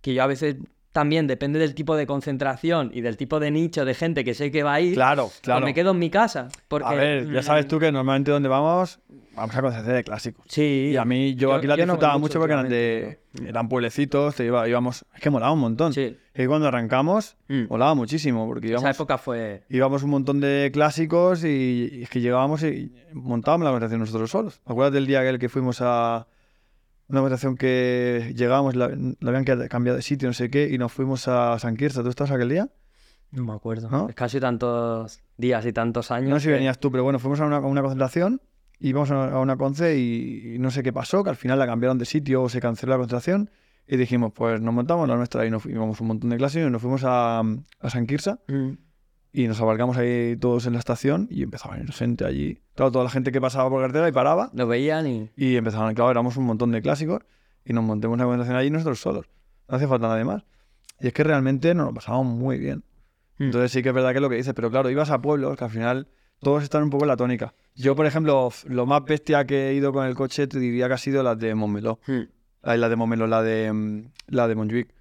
que 0.00 0.14
yo 0.14 0.22
a 0.22 0.26
veces 0.26 0.56
también 0.96 1.26
depende 1.26 1.58
del 1.58 1.74
tipo 1.74 1.94
de 1.94 2.06
concentración 2.06 2.90
y 2.94 3.02
del 3.02 3.18
tipo 3.18 3.38
de 3.38 3.50
nicho 3.50 3.84
de 3.84 3.92
gente 3.92 4.24
que 4.24 4.32
sé 4.32 4.50
que 4.50 4.62
va 4.62 4.72
a 4.72 4.80
ir, 4.80 4.94
Claro, 4.94 5.24
pues 5.24 5.40
claro. 5.42 5.66
me 5.66 5.74
quedo 5.74 5.90
en 5.90 5.98
mi 5.98 6.08
casa. 6.08 6.48
Porque, 6.68 6.86
A 6.88 6.92
ver, 6.94 7.30
ya 7.30 7.40
mm, 7.40 7.42
sabes 7.42 7.68
tú 7.68 7.78
que 7.78 7.92
normalmente 7.92 8.30
donde 8.30 8.48
vamos, 8.48 8.98
vamos 9.34 9.54
a 9.54 9.60
conceder 9.60 9.94
de 9.96 10.04
clásicos. 10.04 10.46
Sí. 10.48 10.92
Y 10.94 10.96
a 10.96 11.04
mí, 11.04 11.34
yo, 11.34 11.50
Yo- 11.50 11.54
aquí 11.54 11.66
la 11.66 11.76
yo 11.76 11.84
no 11.84 11.92
disfrutaba 11.92 12.14
mucho 12.14 12.22
mucho 12.38 12.38
porque 12.40 12.54
eran, 12.54 12.68
de, 12.70 13.18
últimamente, 13.32 13.50
eran 13.50 13.68
pueblecitos, 13.68 14.36
te 14.36 14.46
iba, 14.46 14.66
íbamos, 14.66 15.04
es 15.14 15.20
que 15.20 15.28
molaba 15.28 15.52
un 15.52 15.58
montón. 15.60 15.92
Sí. 15.92 16.16
Y 16.34 16.46
cuando 16.46 16.66
arrancamos, 16.68 17.36
Mm. 17.48 17.64
molaba 17.68 17.94
muchísimo, 17.94 18.46
porque 18.46 18.68
Esa 18.68 18.72
íbamos, 18.78 18.96
época 18.96 19.18
fue... 19.18 19.64
íbamos 19.68 20.02
un 20.02 20.08
montón 20.10 20.40
de 20.40 20.70
clásicos 20.72 21.44
y, 21.44 21.90
y 21.92 22.02
es 22.04 22.08
que 22.08 22.22
llegábamos 22.22 22.62
y 22.62 22.90
montábamos 23.12 23.64
la 23.66 23.70
conversación 23.72 24.00
nosotros 24.00 24.30
solos. 24.30 24.62
Acuérdate 24.64 24.94
del 24.94 25.06
día 25.06 25.20
aquel 25.20 25.38
que 25.38 25.50
fuimos 25.50 25.78
a 25.82 26.26
una 27.08 27.20
conversación 27.20 27.56
que 27.56 28.32
llegábamos, 28.36 28.74
la, 28.76 28.88
la 28.88 29.28
habían 29.30 29.44
cambiado 29.68 29.96
de 29.96 30.02
sitio, 30.02 30.28
no 30.28 30.32
sé 30.34 30.50
qué, 30.50 30.68
y 30.72 30.78
nos 30.78 30.92
fuimos 30.92 31.28
a 31.28 31.58
San 31.58 31.76
Quirza. 31.76 32.02
¿Tú 32.02 32.08
estabas 32.08 32.32
aquel 32.32 32.48
día? 32.48 32.68
No 33.32 33.44
me 33.44 33.52
acuerdo. 33.52 33.88
¿No? 33.90 34.08
Es 34.08 34.14
casi 34.14 34.40
tantos 34.40 35.20
días 35.36 35.64
y 35.66 35.72
tantos 35.72 36.10
años. 36.10 36.30
No 36.30 36.36
sé 36.36 36.42
si 36.42 36.48
que- 36.48 36.54
venías 36.54 36.78
tú, 36.78 36.90
pero 36.90 37.04
bueno, 37.04 37.18
fuimos 37.18 37.40
a 37.40 37.46
una, 37.46 37.56
a 37.56 37.60
una 37.60 37.80
concentración, 37.82 38.40
íbamos 38.80 39.10
a, 39.10 39.30
a 39.32 39.40
una 39.40 39.56
conce 39.56 39.98
y, 39.98 40.54
y 40.54 40.58
no 40.58 40.70
sé 40.70 40.82
qué 40.82 40.92
pasó, 40.92 41.22
que 41.24 41.30
al 41.30 41.36
final 41.36 41.58
la 41.58 41.66
cambiaron 41.66 41.98
de 41.98 42.04
sitio 42.06 42.42
o 42.42 42.48
se 42.48 42.60
canceló 42.60 42.90
la 42.92 42.98
concentración 42.98 43.50
y 43.88 43.96
dijimos, 43.96 44.32
pues 44.34 44.60
nos 44.60 44.74
montamos 44.74 45.08
la 45.08 45.16
nuestra 45.16 45.46
y 45.46 45.50
nos 45.50 45.62
fuimos 45.62 46.00
un 46.00 46.06
montón 46.08 46.30
de 46.30 46.36
clases 46.36 46.66
y 46.66 46.70
nos 46.70 46.82
fuimos 46.82 47.02
a, 47.04 47.40
a 47.40 47.90
San 47.90 48.04
Mm. 48.48 48.70
Y 49.36 49.48
nos 49.48 49.60
abarcamos 49.60 49.98
ahí 49.98 50.34
todos 50.38 50.66
en 50.66 50.72
la 50.72 50.78
estación 50.78 51.28
y 51.30 51.42
empezaba 51.42 51.74
a 51.74 51.76
venir 51.76 51.92
gente 51.92 52.24
allí. 52.24 52.62
Claro, 52.74 52.90
toda 52.90 53.04
la 53.04 53.10
gente 53.10 53.32
que 53.32 53.38
pasaba 53.38 53.68
por 53.68 53.82
carretera 53.82 54.08
y 54.08 54.12
paraba 54.12 54.50
Lo 54.54 54.66
veían 54.66 55.06
y... 55.06 55.30
y 55.36 55.56
empezaban, 55.56 55.94
claro, 55.94 56.10
éramos 56.10 56.38
un 56.38 56.44
montón 56.44 56.72
de 56.72 56.80
clásicos 56.80 57.20
y 57.62 57.74
nos 57.74 57.84
montamos 57.84 58.14
una 58.14 58.24
concentración 58.24 58.56
allí 58.56 58.70
nosotros 58.70 58.98
solos. 58.98 59.26
No 59.68 59.76
hacía 59.76 59.88
falta 59.88 60.08
nadie 60.08 60.24
más. 60.24 60.44
Y 61.00 61.08
es 61.08 61.12
que 61.12 61.22
realmente 61.22 61.74
nos 61.74 61.88
lo 61.88 61.92
pasábamos 61.92 62.34
muy 62.34 62.58
bien. 62.58 62.82
Mm. 63.36 63.44
Entonces 63.44 63.72
sí 63.72 63.82
que 63.82 63.90
es 63.90 63.94
verdad 63.94 64.12
que 64.12 64.16
es 64.16 64.22
lo 64.22 64.30
que 64.30 64.36
dices, 64.36 64.54
pero 64.54 64.70
claro, 64.70 64.88
ibas 64.88 65.10
a 65.10 65.20
pueblos 65.20 65.54
que 65.58 65.64
al 65.64 65.70
final 65.70 66.08
todos 66.40 66.62
están 66.62 66.84
un 66.84 66.88
poco 66.88 67.04
en 67.04 67.08
la 67.08 67.18
tónica. 67.18 67.52
Yo, 67.74 67.94
por 67.94 68.06
ejemplo, 68.06 68.50
lo 68.66 68.86
más 68.86 69.04
bestia 69.04 69.44
que 69.44 69.68
he 69.68 69.74
ido 69.74 69.92
con 69.92 70.06
el 70.06 70.14
coche 70.14 70.46
te 70.46 70.58
diría 70.58 70.88
que 70.88 70.94
ha 70.94 70.98
sido 70.98 71.22
la 71.22 71.34
de 71.34 71.54
Montmeló. 71.54 72.00
Mm. 72.06 72.22
Ay, 72.62 72.78
la 72.78 72.88
de 72.88 72.96
Montmeló, 72.96 73.26
la 73.26 73.42
de, 73.42 73.70
mm, 73.70 74.04
la 74.28 74.48
de 74.48 74.54
Montjuic. 74.54 74.94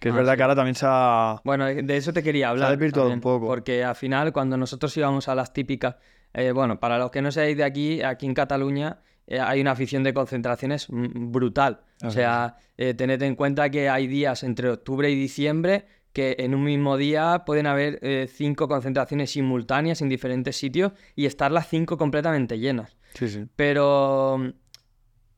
Que 0.00 0.08
es 0.08 0.14
Ah, 0.14 0.16
verdad 0.16 0.32
sí. 0.32 0.36
que 0.38 0.42
ahora 0.42 0.56
también 0.56 0.74
se 0.74 0.86
ha... 0.88 1.40
Bueno, 1.44 1.66
de 1.66 1.96
eso 1.96 2.12
te 2.12 2.22
quería 2.22 2.48
hablar. 2.48 2.70
desvirtuado 2.70 3.10
también, 3.10 3.18
un 3.18 3.22
poco. 3.22 3.46
Porque 3.46 3.84
al 3.84 3.94
final, 3.94 4.32
cuando 4.32 4.56
nosotros 4.56 4.96
íbamos 4.96 5.28
a 5.28 5.34
las 5.36 5.52
típicas. 5.52 5.94
eh, 6.32 6.50
bueno, 6.52 6.80
para 6.80 6.98
los 6.98 7.10
que 7.10 7.20
no 7.22 7.30
seáis 7.30 7.56
de 7.56 7.64
aquí, 7.64 8.02
aquí 8.02 8.24
en 8.26 8.34
Cataluña 8.34 8.98
eh, 9.26 9.38
hay 9.40 9.60
una 9.60 9.72
afición 9.72 10.02
de 10.02 10.12
concentraciones 10.14 10.86
brutal. 10.88 11.82
O 12.02 12.10
sea, 12.10 12.56
eh, 12.78 12.94
tened 12.94 13.20
en 13.22 13.34
cuenta 13.36 13.68
que 13.70 13.88
hay 13.90 14.06
días 14.06 14.42
entre 14.42 14.70
octubre 14.70 15.08
y 15.10 15.14
diciembre 15.14 15.84
que 16.14 16.34
en 16.40 16.54
un 16.56 16.64
mismo 16.64 16.96
día 16.96 17.42
pueden 17.46 17.66
haber 17.68 18.00
cinco 18.28 18.66
concentraciones 18.68 19.30
simultáneas 19.32 20.00
en 20.02 20.08
diferentes 20.08 20.56
sitios 20.56 20.92
y 21.14 21.26
estar 21.26 21.52
las 21.52 21.68
cinco 21.68 21.96
completamente 21.98 22.58
llenas. 22.58 22.96
Sí, 23.14 23.28
sí. 23.28 23.44
Pero 23.54 24.38
mm, 24.38 24.48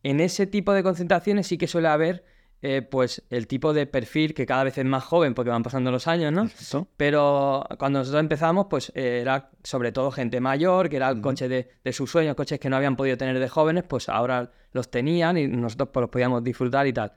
en 0.04 0.20
ese 0.20 0.46
tipo 0.46 0.72
de 0.72 0.82
concentraciones 0.82 1.46
sí 1.46 1.58
que 1.58 1.66
suele 1.66 1.88
haber 1.88 2.24
eh, 2.62 2.80
pues 2.80 3.24
el 3.28 3.48
tipo 3.48 3.72
de 3.72 3.86
perfil 3.86 4.34
que 4.34 4.46
cada 4.46 4.62
vez 4.62 4.78
es 4.78 4.84
más 4.84 5.02
joven 5.02 5.34
porque 5.34 5.50
van 5.50 5.64
pasando 5.64 5.90
los 5.90 6.06
años, 6.06 6.32
¿no? 6.32 6.44
Exacto. 6.44 6.86
Pero 6.96 7.66
cuando 7.76 7.98
nosotros 7.98 8.20
empezamos, 8.20 8.66
pues 8.70 8.92
eh, 8.94 9.18
era 9.20 9.50
sobre 9.64 9.90
todo 9.90 10.12
gente 10.12 10.40
mayor, 10.40 10.88
que 10.88 10.96
era 10.96 11.08
el 11.10 11.20
coche 11.20 11.48
de, 11.48 11.68
de 11.82 11.92
sus 11.92 12.10
sueños, 12.10 12.36
coches 12.36 12.60
que 12.60 12.70
no 12.70 12.76
habían 12.76 12.94
podido 12.94 13.16
tener 13.16 13.38
de 13.40 13.48
jóvenes, 13.48 13.82
pues 13.82 14.08
ahora 14.08 14.52
los 14.70 14.90
tenían 14.90 15.36
y 15.36 15.48
nosotros 15.48 15.88
pues, 15.92 16.02
los 16.02 16.10
podíamos 16.10 16.44
disfrutar 16.44 16.86
y 16.86 16.92
tal. 16.92 17.12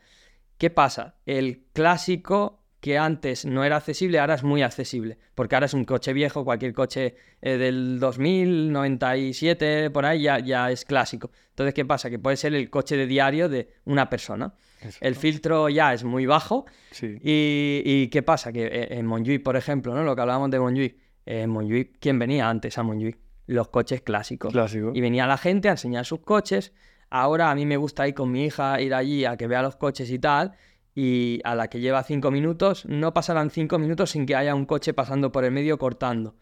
¿Qué 0.58 0.72
pasa? 0.72 1.16
El 1.26 1.66
clásico 1.74 2.65
que 2.86 3.00
antes 3.00 3.46
no 3.46 3.64
era 3.64 3.78
accesible, 3.78 4.20
ahora 4.20 4.36
es 4.36 4.44
muy 4.44 4.62
accesible, 4.62 5.18
porque 5.34 5.56
ahora 5.56 5.66
es 5.66 5.74
un 5.74 5.86
coche 5.86 6.14
viejo, 6.14 6.46
cualquier 6.46 6.72
coche 6.72 7.16
eh, 7.42 7.58
del 7.58 8.00
2000, 8.00 8.72
97, 8.72 9.90
por 9.90 10.06
ahí 10.06 10.22
ya, 10.22 10.38
ya 10.38 10.70
es 10.70 10.86
clásico. 10.86 11.32
Entonces, 11.50 11.74
¿qué 11.74 11.84
pasa? 11.84 12.12
Que 12.12 12.20
puede 12.20 12.38
ser 12.38 12.54
el 12.54 12.70
coche 12.70 12.96
de 12.96 13.08
diario 13.08 13.50
de 13.50 13.70
una 13.86 14.08
persona. 14.08 14.54
El 15.02 15.16
filtro 15.16 15.68
ya 15.70 15.94
es 15.96 16.04
muy 16.04 16.28
bajo, 16.28 16.66
Sí. 16.92 17.18
y, 17.24 17.82
y 17.84 18.08
qué 18.10 18.22
pasa? 18.22 18.52
Que 18.54 18.66
eh, 18.68 18.88
en 19.00 19.08
Montjuic, 19.08 19.42
por 19.42 19.56
ejemplo, 19.56 19.96
¿no? 19.96 20.04
Lo 20.04 20.16
que 20.16 20.22
hablábamos 20.22 20.52
de 20.52 20.60
Montjuic. 20.60 20.96
eh, 21.26 21.42
En 21.42 21.50
Montjuic, 21.50 21.98
¿quién 22.00 22.20
venía 22.20 22.48
antes 22.48 22.78
a 22.78 22.84
Montjuic? 22.84 23.18
Los 23.48 23.70
coches 23.70 24.02
clásicos. 24.02 24.52
Clásico. 24.54 24.92
Y 24.94 25.02
venía 25.02 25.26
la 25.26 25.38
gente 25.40 25.70
a 25.70 25.72
enseñar 25.72 26.06
sus 26.06 26.20
coches. 26.20 26.72
Ahora 27.10 27.50
a 27.50 27.56
mí 27.56 27.66
me 27.66 27.78
gusta 27.78 28.08
ir 28.08 28.14
con 28.14 28.32
mi 28.32 28.46
hija, 28.46 28.80
ir 28.80 28.94
allí 28.94 29.26
a 29.26 29.38
que 29.38 29.48
vea 29.48 29.64
los 29.64 29.76
coches 29.76 30.12
y 30.12 30.20
tal. 30.20 30.54
Y 30.96 31.42
a 31.44 31.56
la 31.56 31.68
que 31.68 31.82
lleva 31.82 32.02
cinco 32.04 32.32
minutos, 32.32 32.86
no 32.86 33.14
pasarán 33.14 33.50
cinco 33.50 33.78
minutos 33.78 34.12
sin 34.12 34.26
que 34.26 34.36
haya 34.36 34.56
un 34.56 34.66
coche 34.66 34.94
pasando 34.94 35.32
por 35.32 35.44
el 35.44 35.52
medio 35.52 35.78
cortando. 35.78 36.36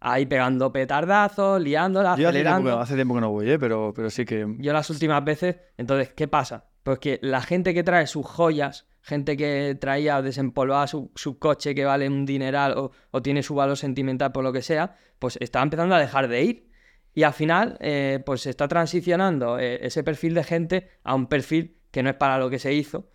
Ahí 0.00 0.24
pegando 0.26 0.72
petardazos, 0.72 1.60
liándola, 1.60 2.16
Yo 2.16 2.28
hace 2.28 2.40
tiempo, 2.40 2.48
acelerando. 2.50 2.80
hace 2.80 2.94
tiempo 2.94 3.14
que 3.16 3.20
no 3.20 3.30
voy, 3.30 3.50
¿eh? 3.50 3.58
pero, 3.58 3.92
pero 3.94 4.08
sí 4.10 4.24
que... 4.24 4.46
Yo 4.58 4.72
las 4.72 4.88
últimas 4.90 5.22
veces, 5.24 5.56
entonces, 5.76 6.12
¿qué 6.14 6.26
pasa? 6.26 6.66
Pues 6.84 7.00
que 7.00 7.18
la 7.20 7.42
gente 7.42 7.74
que 7.74 7.82
trae 7.82 8.06
sus 8.06 8.24
joyas, 8.24 8.86
gente 9.02 9.36
que 9.36 9.76
traía 9.78 10.22
desempolvar 10.22 10.88
su, 10.88 11.10
su 11.14 11.38
coche 11.38 11.74
que 11.74 11.84
vale 11.84 12.08
un 12.08 12.24
dineral 12.24 12.78
o, 12.78 12.92
o 13.10 13.22
tiene 13.22 13.42
su 13.42 13.54
valor 13.56 13.76
sentimental 13.76 14.32
por 14.32 14.42
lo 14.44 14.52
que 14.52 14.62
sea, 14.62 14.96
pues 15.18 15.36
está 15.40 15.60
empezando 15.62 15.94
a 15.96 15.98
dejar 15.98 16.28
de 16.28 16.42
ir. 16.44 16.70
Y 17.12 17.24
al 17.24 17.32
final, 17.32 17.76
eh, 17.80 18.22
pues 18.24 18.42
se 18.42 18.50
está 18.50 18.68
transicionando 18.68 19.58
eh, 19.58 19.84
ese 19.84 20.04
perfil 20.04 20.32
de 20.34 20.44
gente 20.44 20.88
a 21.02 21.14
un 21.14 21.26
perfil 21.26 21.76
que 21.90 22.02
no 22.02 22.10
es 22.10 22.16
para 22.16 22.38
lo 22.38 22.48
que 22.48 22.58
se 22.60 22.72
hizo. 22.72 23.10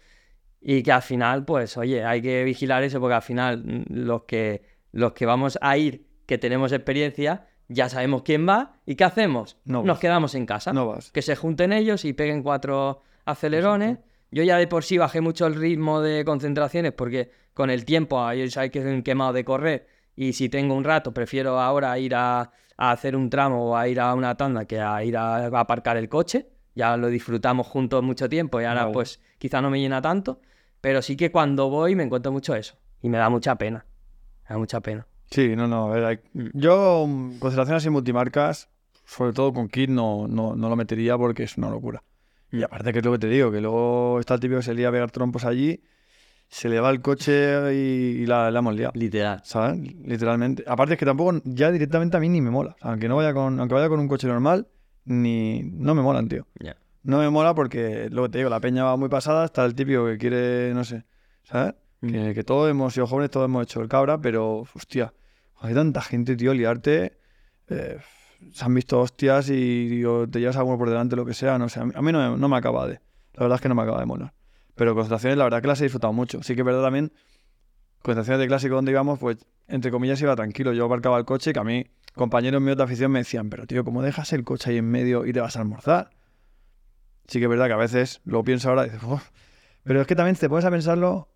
Y 0.65 0.81
que 0.81 0.91
al 0.93 1.01
final, 1.01 1.43
pues, 1.43 1.75
oye, 1.77 2.05
hay 2.05 2.21
que 2.21 2.43
vigilar 2.45 2.83
eso 2.83 2.99
porque 3.01 3.15
al 3.15 3.21
final 3.21 3.63
mm, 3.63 3.83
los 3.89 4.23
que, 4.23 4.61
los 4.93 5.11
que 5.11 5.25
vamos 5.25 5.57
a 5.61 5.77
ir, 5.77 6.07
que 6.25 6.37
tenemos 6.37 6.71
experiencia, 6.71 7.47
ya 7.67 7.89
sabemos 7.89 8.23
quién 8.23 8.47
va 8.47 8.77
y 8.85 8.95
qué 8.95 9.03
hacemos. 9.03 9.57
No 9.65 9.83
Nos 9.83 9.99
quedamos 9.99 10.35
en 10.35 10.45
casa 10.45 10.71
No 10.71 10.87
vas. 10.87 11.11
que 11.11 11.21
se 11.21 11.35
junten 11.35 11.73
ellos 11.73 12.05
y 12.05 12.13
peguen 12.13 12.43
cuatro 12.43 13.01
acelerones. 13.25 13.99
Yo 14.31 14.43
ya 14.43 14.57
de 14.57 14.67
por 14.67 14.83
sí 14.83 14.97
bajé 14.97 15.21
mucho 15.21 15.45
el 15.47 15.55
ritmo 15.55 16.01
de 16.01 16.23
concentraciones 16.25 16.93
porque 16.93 17.29
con 17.53 17.69
el 17.69 17.85
tiempo, 17.85 18.19
ah, 18.21 18.33
yo 18.33 18.49
sabéis 18.49 18.71
que 18.71 18.81
soy 18.81 18.93
un 18.93 19.03
quemado 19.03 19.33
de 19.33 19.43
correr 19.45 19.87
y 20.15 20.33
si 20.33 20.49
tengo 20.49 20.75
un 20.75 20.83
rato 20.83 21.13
prefiero 21.13 21.59
ahora 21.59 21.97
ir 21.99 22.15
a, 22.15 22.51
a 22.77 22.91
hacer 22.91 23.15
un 23.15 23.29
tramo 23.29 23.71
o 23.71 23.75
a 23.77 23.87
ir 23.87 23.99
a 23.99 24.13
una 24.13 24.35
tanda 24.35 24.65
que 24.65 24.79
a 24.79 25.03
ir 25.03 25.17
a, 25.17 25.35
a 25.47 25.59
aparcar 25.59 25.97
el 25.97 26.09
coche. 26.09 26.47
Ya 26.75 26.97
lo 26.97 27.07
disfrutamos 27.09 27.67
juntos 27.67 28.01
mucho 28.01 28.27
tiempo 28.29 28.59
y 28.59 28.63
ahora 28.63 28.91
pues 28.91 29.19
quizá 29.37 29.61
no 29.61 29.69
me 29.69 29.79
llena 29.79 30.01
tanto, 30.01 30.41
pero 30.83 31.01
sí 31.01 31.15
que 31.15 31.31
cuando 31.31 31.69
voy 31.69 31.95
me 31.95 32.03
encuentro 32.03 32.29
mucho 32.33 32.53
eso 32.55 32.75
y 33.01 33.07
me 33.07 33.17
da 33.17 33.29
mucha 33.29 33.55
pena. 33.55 33.85
Me 34.43 34.49
da 34.53 34.57
mucha 34.57 34.81
pena. 34.81 35.07
Sí, 35.31 35.55
no, 35.55 35.65
no. 35.65 35.87
ver. 35.91 36.21
Yo, 36.53 37.05
mm, 37.07 37.39
concentraciones 37.39 37.81
así 37.81 37.89
multimarcas, 37.89 38.67
sobre 39.05 39.31
todo 39.31 39.53
con 39.53 39.69
kit, 39.69 39.89
no, 39.89 40.27
no, 40.27 40.57
no 40.57 40.67
lo 40.67 40.75
metería 40.75 41.17
porque 41.17 41.43
es 41.43 41.57
una 41.57 41.69
locura. 41.69 42.03
Y 42.51 42.57
Mm. 42.57 42.63
aparte 42.65 42.91
que 42.91 42.99
es 42.99 43.05
lo 43.05 43.13
que 43.13 43.19
te 43.19 43.27
digo, 43.27 43.49
que 43.49 43.61
luego 43.61 44.19
está 44.19 44.33
el 44.33 44.41
típico 44.41 44.57
que 44.59 44.63
se 44.65 44.73
lía 44.73 44.89
a 44.89 44.91
pegar 44.91 45.09
trompos 45.09 45.45
allí, 45.45 45.81
se 46.49 46.67
le 46.67 46.81
va 46.81 46.89
el 46.89 46.99
coche 47.01 47.73
y, 47.73 48.23
y 48.23 48.25
la, 48.25 48.51
la 48.51 48.59
hemos 48.59 48.75
liado. 48.75 48.91
Literal. 48.95 49.39
¿Sabes? 49.45 49.79
Literalmente. 50.05 50.65
Aparte 50.67 50.95
es 50.95 50.99
que 50.99 51.05
tampoco, 51.05 51.39
ya 51.45 51.71
directamente 51.71 52.17
a 52.17 52.19
mí 52.19 52.27
ni 52.27 52.41
me 52.41 52.51
mola. 52.51 52.75
Aunque 52.81 53.07
no 53.07 53.15
vaya 53.15 53.33
con, 53.33 53.57
aunque 53.57 53.73
vaya 53.73 53.87
con 53.87 54.01
un 54.01 54.09
coche 54.09 54.27
normal, 54.27 54.67
ni, 55.05 55.63
no 55.63 55.95
me 55.95 56.01
molan, 56.01 56.27
tío. 56.27 56.45
Ya. 56.59 56.75
No 57.03 57.19
me 57.19 57.29
mola 57.29 57.53
porque, 57.53 58.07
lo 58.09 58.23
que 58.23 58.29
te 58.29 58.37
digo, 58.39 58.49
la 58.49 58.59
peña 58.61 58.83
va 58.85 58.95
muy 58.97 59.09
pasada, 59.09 59.45
está 59.45 59.65
el 59.65 59.75
típico 59.75 60.05
que 60.05 60.17
quiere, 60.17 60.73
no 60.73 60.83
sé, 60.85 61.05
¿sabes? 61.43 61.73
Mm. 62.01 62.07
Que, 62.11 62.33
que 62.33 62.43
todos 62.43 62.69
hemos 62.71 62.93
sido 62.93 63.07
jóvenes, 63.07 63.29
todos 63.31 63.45
hemos 63.45 63.63
hecho 63.63 63.81
el 63.81 63.89
cabra, 63.89 64.19
pero, 64.21 64.59
hostia, 64.73 65.13
hay 65.59 65.73
tanta 65.73 66.01
gente, 66.01 66.35
tío, 66.35 66.53
liarte. 66.53 67.17
eh, 67.69 67.97
se 68.51 68.65
han 68.65 68.73
visto 68.73 68.99
hostias 68.99 69.49
y 69.49 69.87
digo, 69.87 70.27
te 70.29 70.39
llevas 70.39 70.57
alguno 70.57 70.77
por 70.77 70.89
delante, 70.89 71.15
lo 71.15 71.25
que 71.25 71.33
sea, 71.33 71.57
no 71.57 71.69
sé. 71.69 71.79
A 71.79 71.85
mí, 71.85 71.91
a 71.95 72.01
mí 72.01 72.11
no, 72.11 72.31
me- 72.33 72.37
no 72.37 72.49
me 72.49 72.57
acaba 72.57 72.87
de. 72.87 72.99
La 73.33 73.43
verdad 73.43 73.55
es 73.55 73.61
que 73.61 73.69
no 73.69 73.75
me 73.75 73.81
acaba 73.83 73.99
de 73.99 74.05
molar. 74.05 74.33
Pero 74.75 74.93
concentraciones, 74.95 75.37
la 75.37 75.45
verdad 75.45 75.61
que 75.61 75.67
las 75.67 75.79
he 75.81 75.85
disfrutado 75.85 76.11
mucho. 76.13 76.43
Sí 76.43 76.53
que 76.55 76.61
es 76.61 76.65
verdad 76.65 76.83
también, 76.83 77.13
concentraciones 78.01 78.39
de 78.39 78.47
clásico 78.47 78.75
donde 78.75 78.91
íbamos, 78.91 79.19
pues, 79.19 79.37
entre 79.67 79.91
comillas, 79.91 80.21
iba 80.21 80.35
tranquilo. 80.35 80.73
Yo 80.73 80.85
aparcaba 80.85 81.17
el 81.17 81.25
coche, 81.25 81.53
que 81.53 81.59
a 81.59 81.63
mí, 81.63 81.85
compañeros 82.15 82.61
míos 82.61 82.77
de 82.77 82.83
afición 82.83 83.11
me 83.11 83.19
decían, 83.19 83.49
pero 83.49 83.65
tío, 83.65 83.83
¿cómo 83.85 84.01
dejas 84.01 84.33
el 84.33 84.43
coche 84.43 84.71
ahí 84.71 84.77
en 84.77 84.89
medio 84.89 85.25
y 85.25 85.33
te 85.33 85.39
vas 85.39 85.55
a 85.55 85.59
almorzar? 85.61 86.09
Sí 87.27 87.39
que 87.39 87.45
es 87.45 87.49
verdad 87.49 87.67
que 87.67 87.73
a 87.73 87.77
veces 87.77 88.21
lo 88.25 88.43
pienso 88.43 88.69
ahora 88.69 88.83
y 88.85 88.89
dices, 88.89 89.03
"Uf". 89.03 89.29
pero 89.83 90.01
es 90.01 90.07
que 90.07 90.15
también 90.15 90.35
te 90.35 90.49
pones 90.49 90.65
a 90.65 90.71
pensarlo, 90.71 91.29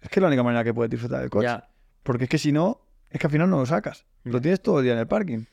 es 0.00 0.08
que 0.08 0.20
es 0.20 0.22
la 0.22 0.28
única 0.28 0.42
manera 0.42 0.62
que 0.64 0.74
puedes 0.74 0.90
disfrutar 0.90 1.20
del 1.20 1.30
coche. 1.30 1.46
Ya. 1.46 1.68
Porque 2.02 2.24
es 2.24 2.30
que 2.30 2.38
si 2.38 2.52
no, 2.52 2.80
es 3.10 3.20
que 3.20 3.26
al 3.26 3.30
final 3.30 3.48
no 3.50 3.58
lo 3.58 3.66
sacas. 3.66 4.04
Lo 4.24 4.40
tienes 4.40 4.60
todo 4.62 4.78
el 4.78 4.84
día 4.84 4.92
en 4.94 4.98
el 4.98 5.06
parking. 5.06 5.44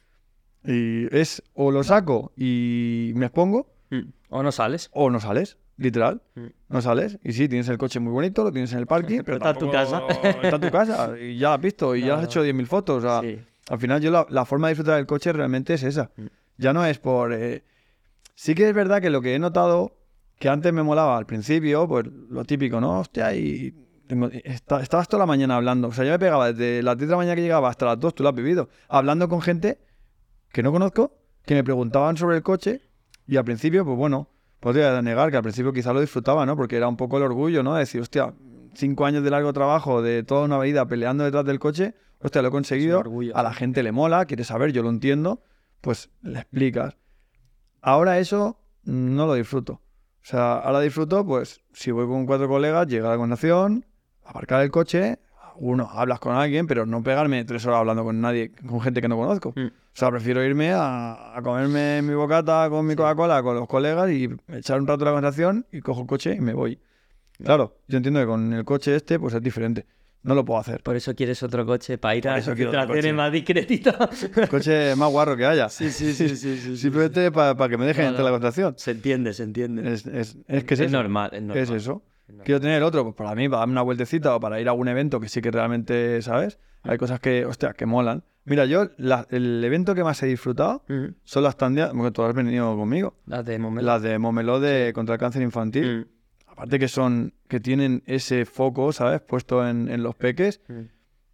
Y 0.66 1.14
es 1.16 1.42
o 1.54 1.72
lo 1.72 1.84
saco 1.84 2.32
y 2.36 3.12
me 3.16 3.26
expongo, 3.28 3.74
Mm. 3.92 4.12
O 4.30 4.44
no 4.44 4.52
sales. 4.52 4.90
o 4.94 5.10
no 5.10 5.20
sales, 5.20 5.58
literal. 5.78 6.22
Mm. 6.36 6.46
No 6.70 6.82
sales. 6.82 7.18
Y 7.24 7.34
sí, 7.34 7.50
tienes 7.50 7.68
el 7.70 7.80
coche 7.80 8.00
muy 8.00 8.12
bonito, 8.14 8.44
lo 8.44 8.52
tienes 8.52 8.72
en 8.74 8.78
el 8.80 8.86
parking, 8.86 9.22
pero 9.26 9.38
Está 9.38 9.50
en 9.52 9.58
tu 9.58 9.72
casa. 9.72 10.04
Está 10.44 10.56
en 10.58 10.62
tu 10.62 10.70
casa 10.70 11.18
y 11.20 11.38
ya 11.40 11.56
has 11.56 11.62
visto 11.62 11.96
y 11.96 12.02
ya 12.02 12.16
has 12.20 12.26
hecho 12.26 12.46
10.000 12.46 12.68
fotos. 12.68 13.04
O 13.04 13.08
sea, 13.08 13.22
Sí. 13.28 13.40
al 13.70 13.80
final 13.80 14.00
yo 14.02 14.12
la, 14.12 14.28
la 14.30 14.46
forma 14.46 14.68
de 14.68 14.74
disfrutar 14.74 14.98
del 14.98 15.08
coche 15.08 15.34
realmente 15.34 15.74
es 15.74 15.82
esa. 15.84 16.12
Mm. 16.18 16.26
Ya 16.58 16.74
no 16.74 16.86
es 16.86 17.00
por... 17.00 17.34
eh, 17.34 17.64
Sí 18.42 18.56
que 18.56 18.70
es 18.70 18.74
verdad 18.74 19.02
que 19.02 19.10
lo 19.10 19.22
que 19.22 19.36
he 19.36 19.40
notado, 19.40 19.98
que 20.40 20.48
antes 20.48 20.72
me 20.72 20.82
molaba 20.82 21.18
al 21.18 21.26
principio, 21.26 21.86
pues 21.90 22.06
lo 22.06 22.46
típico, 22.46 22.80
¿no? 22.80 23.02
Hostia, 23.02 23.36
y... 23.36 23.76
tengo- 24.08 24.30
esta- 24.32 24.80
estabas 24.82 25.10
toda 25.10 25.20
la 25.20 25.26
mañana 25.26 25.58
hablando. 25.58 25.90
O 25.90 25.92
sea, 25.92 26.06
yo 26.06 26.12
me 26.12 26.20
pegaba 26.20 26.54
desde 26.54 26.82
las 26.82 26.96
10 26.98 27.10
de 27.10 27.12
la 27.12 27.18
mañana 27.18 27.36
que 27.36 27.42
llegaba 27.42 27.68
hasta 27.68 27.86
las 27.86 28.00
2, 28.00 28.16
tú 28.16 28.24
lo 28.24 28.30
has 28.30 28.36
vivido, 28.36 28.70
hablando 28.88 29.28
con 29.28 29.42
gente 29.42 29.80
que 30.54 30.64
no 30.64 30.72
conozco, 30.72 31.18
que 31.46 31.54
me 31.54 31.66
preguntaban 31.66 32.16
sobre 32.16 32.38
el 32.38 32.42
coche 32.44 32.80
y 33.28 33.36
al 33.36 33.44
principio, 33.44 33.84
pues 33.84 33.98
bueno, 33.98 34.30
podría 34.62 35.02
negar 35.02 35.32
que 35.32 35.36
al 35.38 35.44
principio 35.44 35.74
quizá 35.74 35.92
lo 35.92 36.00
disfrutaba, 36.00 36.46
¿no? 36.46 36.56
Porque 36.56 36.78
era 36.78 36.88
un 36.88 36.96
poco 36.96 37.18
el 37.18 37.24
orgullo, 37.24 37.62
¿no? 37.62 37.74
De 37.74 37.82
decir, 37.82 38.00
hostia, 38.00 38.34
cinco 38.74 39.06
años 39.06 39.22
de 39.22 39.32
largo 39.32 39.52
trabajo, 39.52 40.02
de 40.02 40.24
toda 40.24 40.46
una 40.46 40.58
vida 40.60 40.88
peleando 40.88 41.26
detrás 41.26 41.44
del 41.44 41.60
coche, 41.60 41.94
hostia, 42.20 42.42
lo 42.42 42.48
he 42.48 42.52
conseguido, 42.52 43.04
a 43.36 43.44
la 43.44 43.54
gente 43.54 43.84
le 43.84 43.92
mola, 43.92 44.24
quiere 44.28 44.46
saber, 44.46 44.72
yo 44.72 44.82
lo 44.82 44.90
entiendo, 44.92 45.44
pues 45.82 46.10
le 46.22 46.40
explicas. 46.40 46.96
Ahora 47.82 48.20
eso 48.20 48.58
no 48.84 49.26
lo 49.26 49.34
disfruto. 49.34 49.74
O 49.74 50.26
sea, 50.30 50.60
ahora 50.60 50.82
disfruto, 50.82 51.26
pues, 51.26 51.62
si 51.74 51.92
voy 51.92 52.08
con 52.08 52.26
cuatro 52.26 52.48
colegas, 52.48 52.88
llega 52.88 53.08
a 53.08 53.12
la 53.12 53.18
conversación, 53.18 53.86
aparcar 54.24 54.62
el 54.62 54.72
coche, 54.72 55.20
uno, 55.56 55.90
hablas 55.92 56.20
con 56.20 56.36
alguien, 56.36 56.68
pero 56.68 56.86
no 56.86 57.04
pegarme 57.04 57.44
tres 57.46 57.66
horas 57.66 57.80
hablando 57.80 58.04
con 58.04 58.22
nadie, 58.22 58.52
con 58.52 58.80
gente 58.82 59.02
que 59.02 59.08
no 59.08 59.18
conozco. 59.18 59.54
Mm. 59.56 59.68
O 59.68 60.00
sea, 60.00 60.10
prefiero 60.12 60.44
irme 60.44 60.72
a, 60.72 61.36
a 61.36 61.42
comerme 61.42 62.02
mi 62.02 62.14
bocata 62.14 62.70
con 62.70 62.86
mi 62.86 62.96
Coca-Cola 62.96 63.44
con 63.44 63.56
los 63.56 63.68
colegas 63.68 64.10
y 64.12 64.30
echar 64.50 64.80
un 64.80 64.88
rato 64.88 65.04
la 65.04 65.12
conversación 65.12 65.66
y 65.72 65.82
cojo 65.82 66.02
el 66.02 66.08
coche 66.08 66.36
y 66.36 66.40
me 66.40 66.54
voy. 66.54 66.80
Claro, 67.44 67.78
yo 67.88 67.98
entiendo 67.98 68.20
que 68.20 68.26
con 68.26 68.54
el 68.54 68.66
coche 68.66 68.96
este, 68.96 69.20
pues 69.20 69.34
es 69.34 69.42
diferente. 69.42 69.86
No 70.22 70.36
lo 70.36 70.44
puedo 70.44 70.60
hacer. 70.60 70.84
Por 70.84 70.96
eso 70.98 71.16
quieres 71.16 71.42
otro 71.44 71.66
coche 71.66 71.98
para 71.98 72.16
ir 72.16 72.28
a 72.28 72.42
coche. 72.42 73.14
más 73.14 73.32
discretito. 73.32 73.92
El 74.36 74.50
coche 74.50 74.96
más 74.96 75.10
guarro 75.10 75.38
que 75.38 75.46
haya. 75.46 75.70
Sí, 75.70 75.90
sí, 75.92 76.14
sí, 76.14 76.30
sí, 76.30 76.36
sí, 76.36 76.58
sí, 76.58 76.78
Simplemente 76.78 77.32
para 77.32 77.70
que 77.70 77.78
me 77.78 77.86
dejen 77.86 78.04
No, 78.04 78.10
entrar 78.10 78.26
no. 78.26 78.32
la 78.32 78.36
conversación. 78.36 78.74
Se 78.78 78.92
entiende, 78.92 79.34
se 79.34 79.44
entiende. 79.44 79.94
Es, 79.94 80.06
es- 80.06 80.38
es 80.48 80.64
que 80.66 80.74
es, 80.74 80.80
Es 80.82 80.88
eso. 80.88 80.98
normal, 80.98 81.32
es 81.56 81.70
eso. 81.70 82.04
Normal. 82.28 82.46
Quiero 82.46 82.60
tener 82.62 82.84
otro, 82.84 83.04
pues 83.04 83.16
para 83.16 83.34
mí, 83.34 83.48
para 83.50 83.60
darme 83.60 83.72
una 83.72 83.82
vueltecita 83.82 84.36
o 84.36 84.40
para 84.40 84.60
ir 84.60 84.68
a 84.68 84.72
algún 84.72 84.88
evento 84.90 85.20
que 85.20 85.30
sí 85.30 85.42
que 85.42 85.52
realmente, 85.52 86.22
¿sabes? 86.22 86.60
Hay 86.84 86.98
cosas 86.98 87.20
que, 87.20 87.46
hostia, 87.46 87.74
que 87.74 87.86
molan. 87.86 88.24
Mira, 88.46 88.66
yo, 88.66 88.90
la- 88.98 89.26
el 89.32 89.64
evento 89.64 89.96
que 89.96 90.04
más 90.04 90.22
he 90.22 90.28
disfrutado 90.28 90.84
son 91.24 91.44
las 91.44 91.56
tandias, 91.58 91.92
porque 91.96 92.12
tú 92.12 92.24
has 92.24 92.34
venido 92.36 92.76
conmigo, 92.76 93.16
Las 93.26 93.46
de 93.46 93.58
momento. 93.58 93.86
las 93.86 94.02
de 94.02 94.18
Momeló 94.20 94.60
de 94.60 94.92
contra 94.94 95.16
el 95.16 95.20
cáncer 95.20 95.42
infantil. 95.44 96.08
Aparte 96.60 96.78
que 96.78 96.88
son, 96.90 97.34
que 97.48 97.62
tienen 97.62 98.04
ese 98.06 98.46
foco, 98.46 98.92
¿sabes? 98.92 99.22
Puesto 99.22 99.66
en, 99.68 99.90
en 99.90 100.04
los 100.04 100.14
peques, 100.16 100.60
Mm. 100.68 100.82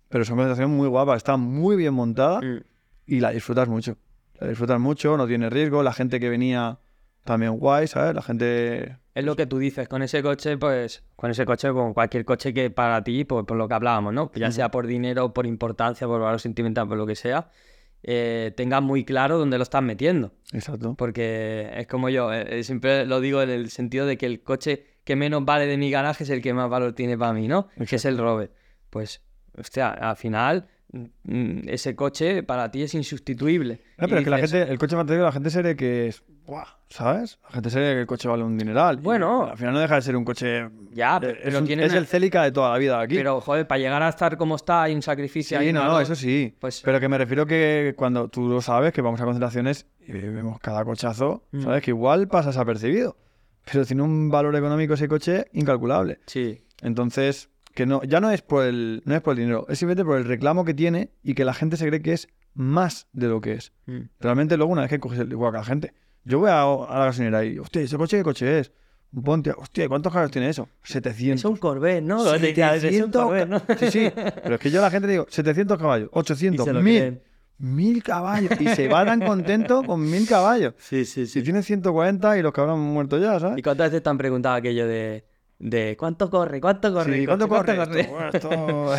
pero 0.09 0.23
son 0.23 0.37
presentaciones 0.37 0.75
muy 0.77 0.87
guapas, 0.87 1.17
está 1.17 1.35
muy 1.35 1.75
bien 1.75 1.93
montada 1.95 2.39
Mm. 2.41 2.61
y 3.07 3.19
la 3.21 3.31
disfrutas 3.31 3.67
mucho. 3.67 3.97
La 4.39 4.47
disfrutas 4.47 4.79
mucho, 4.79 5.17
no 5.17 5.25
tiene 5.27 5.49
riesgo, 5.49 5.81
la 5.81 5.93
gente 5.93 6.19
que 6.19 6.29
venía 6.29 6.77
también 7.23 7.57
guay, 7.57 7.87
¿sabes? 7.87 8.13
La 8.13 8.21
gente... 8.21 8.97
Es 9.15 9.23
lo 9.25 9.35
que 9.35 9.47
tú 9.47 9.57
dices, 9.57 9.87
con 9.87 10.03
ese 10.03 10.21
coche, 10.21 10.57
pues, 10.57 11.03
con 11.15 11.31
ese 11.31 11.43
coche, 11.45 11.71
con 11.71 11.93
cualquier 11.95 12.23
coche 12.23 12.53
que 12.53 12.69
para 12.69 13.03
ti, 13.03 13.23
pues, 13.25 13.45
por 13.45 13.57
lo 13.57 13.67
que 13.67 13.73
hablábamos, 13.73 14.13
¿no? 14.13 14.31
Ya 14.35 14.51
sea 14.51 14.69
por 14.69 14.85
dinero, 14.85 15.33
por 15.33 15.47
importancia, 15.47 16.05
por 16.05 16.21
valor 16.21 16.39
sentimental, 16.39 16.87
por 16.87 16.97
lo 16.97 17.07
que 17.07 17.15
sea, 17.15 17.49
eh, 18.03 18.53
tengas 18.55 18.83
muy 18.83 19.03
claro 19.05 19.39
dónde 19.39 19.57
lo 19.57 19.63
estás 19.63 19.81
metiendo. 19.81 20.33
Exacto. 20.53 20.93
Porque 20.95 21.71
es 21.77 21.87
como 21.87 22.09
yo, 22.09 22.31
eh, 22.31 22.59
eh, 22.59 22.63
siempre 22.63 23.07
lo 23.07 23.19
digo 23.21 23.41
en 23.41 23.49
el 23.49 23.71
sentido 23.71 24.05
de 24.05 24.17
que 24.19 24.27
el 24.27 24.43
coche 24.43 24.85
que 25.05 25.15
menos 25.15 25.45
vale 25.45 25.65
de 25.67 25.77
mi 25.77 25.89
garaje 25.89 26.25
es 26.25 26.29
el 26.29 26.41
que 26.41 26.53
más 26.53 26.69
valor 26.69 26.91
tiene 26.93 27.17
para 27.17 27.31
mí, 27.31 27.47
¿no? 27.47 27.69
Que 27.87 27.95
es 27.95 28.03
el 28.05 28.17
Rover. 28.17 28.51
Pues, 28.89 29.21
hostia, 29.57 29.89
al 29.91 30.17
final, 30.17 30.67
mm, 30.91 31.69
ese 31.69 31.95
coche 31.95 32.43
para 32.43 32.69
ti 32.71 32.83
es 32.83 32.93
insustituible. 32.95 33.81
No, 33.97 34.07
pero 34.07 34.17
es 34.19 34.23
que 34.25 34.29
la 34.29 34.39
gente, 34.39 34.61
el 34.63 34.77
coche 34.77 34.95
fantástico, 34.97 35.23
la 35.25 35.31
gente 35.31 35.49
se 35.49 35.61
cree 35.61 35.75
que 35.75 36.07
es, 36.07 36.23
¡buah! 36.45 36.65
¿sabes? 36.89 37.39
La 37.43 37.49
gente 37.51 37.69
se 37.69 37.77
cree 37.77 37.93
que 37.95 38.01
el 38.01 38.07
coche 38.07 38.27
vale 38.27 38.43
un 38.43 38.57
dineral. 38.57 38.97
Bueno. 38.97 39.45
al 39.47 39.57
final 39.57 39.73
no 39.73 39.79
deja 39.79 39.95
de 39.95 40.01
ser 40.01 40.15
un 40.15 40.23
coche... 40.25 40.69
Ya, 40.91 41.17
eh, 41.17 41.19
pero, 41.21 41.39
es, 41.49 41.55
un- 41.55 41.65
tiene 41.65 41.83
es 41.85 41.91
una- 41.91 41.99
el 41.99 42.07
Celica 42.07 42.43
de 42.43 42.51
toda 42.51 42.71
la 42.71 42.77
vida 42.77 42.99
aquí. 43.01 43.15
Pero, 43.15 43.41
joder, 43.41 43.67
para 43.67 43.79
llegar 43.79 44.01
a 44.03 44.09
estar 44.09 44.37
como 44.37 44.55
está, 44.55 44.83
hay 44.83 44.93
un 44.95 45.01
sacrificio. 45.01 45.59
sí, 45.59 45.73
no, 45.73 45.81
una- 45.81 45.89
no, 45.89 45.99
eso 45.99 46.15
sí. 46.15 46.55
Pues- 46.59 46.81
Pero 46.83 46.99
que 46.99 47.09
me 47.09 47.17
refiero 47.17 47.45
que 47.45 47.93
cuando 47.97 48.27
tú 48.29 48.47
lo 48.47 48.61
sabes, 48.61 48.93
que 48.93 49.01
vamos 49.01 49.19
a 49.21 49.23
concentraciones 49.25 49.87
y 50.07 50.11
vemos 50.13 50.59
cada 50.59 50.83
cochazo, 50.85 51.43
Mm. 51.51 51.63
¿sabes? 51.63 51.83
Que 51.83 51.91
igual 51.91 52.27
pasas 52.27 52.57
apercibido. 52.57 53.17
Pero 53.71 53.85
tiene 53.85 54.03
un 54.03 54.29
valor 54.29 54.55
económico 54.55 54.93
ese 54.93 55.07
coche 55.07 55.47
incalculable. 55.53 56.19
Sí. 56.27 56.61
Entonces, 56.81 57.49
que 57.73 57.85
no, 57.85 58.01
ya 58.03 58.19
no 58.21 58.31
es 58.31 58.41
por 58.41 58.65
el, 58.65 59.01
no 59.05 59.15
es 59.15 59.21
por 59.21 59.33
el 59.33 59.39
dinero, 59.39 59.65
es 59.69 59.79
simplemente 59.79 60.05
por 60.05 60.17
el 60.17 60.25
reclamo 60.25 60.63
que 60.63 60.73
tiene 60.73 61.11
y 61.23 61.33
que 61.33 61.45
la 61.45 61.53
gente 61.53 61.77
se 61.77 61.87
cree 61.87 62.01
que 62.01 62.13
es 62.13 62.27
más 62.53 63.07
de 63.11 63.27
lo 63.27 63.41
que 63.41 63.53
es. 63.53 63.73
Mm. 63.85 64.01
Realmente 64.19 64.57
luego 64.57 64.71
una 64.71 64.81
vez 64.81 64.89
que 64.89 64.99
coges 64.99 65.19
el 65.19 65.31
igual 65.31 65.51
que 65.51 65.57
la 65.57 65.63
gente. 65.65 65.93
Yo 66.23 66.39
voy 66.39 66.49
a, 66.49 66.63
a 66.63 66.99
la 66.99 67.05
gasolinera 67.05 67.43
y, 67.43 67.59
hostia, 67.59 67.81
¿ese 67.81 67.97
coche 67.97 68.17
qué 68.17 68.23
coche 68.23 68.59
es? 68.59 68.71
Un 69.13 69.23
Pontiac, 69.23 69.57
hostia, 69.57 69.87
¿cuántos 69.87 70.11
caballos 70.11 70.31
tiene 70.31 70.49
eso? 70.49 70.67
700. 70.83 71.39
Es 71.39 71.45
un 71.45 71.57
Corvette, 71.57 72.03
¿no? 72.03 72.23
Te 72.23 72.39
decía, 72.39 72.75
es 72.75 72.83
un 72.83 72.89
700 72.89 73.23
Corvette, 73.23 73.47
¿no? 73.47 73.59
Sí, 73.77 73.91
sí, 73.91 74.11
pero 74.13 74.55
es 74.55 74.61
que 74.61 74.71
yo 74.71 74.79
a 74.79 74.81
la 74.81 74.91
gente 74.91 75.07
le 75.07 75.13
digo 75.13 75.27
700 75.29 75.77
caballos, 75.77 76.09
Y 76.13 76.19
800, 76.19 76.65
se 76.65 76.73
lo 76.73 76.81
1000, 76.81 77.21
1000 77.57 78.03
caballos. 78.03 78.51
Y 78.59 78.67
se 78.69 78.87
va 78.87 79.05
tan 79.05 79.21
contento 79.21 79.83
con 79.83 80.09
1000 80.09 80.27
caballos. 80.27 80.73
Sí, 80.79 81.05
sí, 81.05 81.25
Si 81.25 81.39
sí. 81.39 81.43
tiene 81.43 81.63
140 81.63 82.37
y 82.37 82.41
los 82.41 82.51
cabrones 82.53 82.81
han 82.85 82.93
muerto 82.93 83.17
ya, 83.17 83.37
¿Y 83.37 83.39
¿sabes? 83.39 83.63
cuántas 83.63 83.91
veces 83.91 84.03
te 84.03 84.09
han 84.09 84.17
preguntado 84.17 84.55
aquello 84.55 84.87
de, 84.87 85.25
de 85.59 85.95
cuánto 85.97 86.29
corre, 86.29 86.59
cuánto 86.61 86.91
corre? 86.93 87.13
Sí, 87.13 87.19
el 87.21 87.25
coche, 87.27 87.47
¿Cuánto 87.47 87.75
corre? 87.75 88.01
esto? 88.01 88.11
Bueno, 88.13 88.29
esto- 88.29 88.93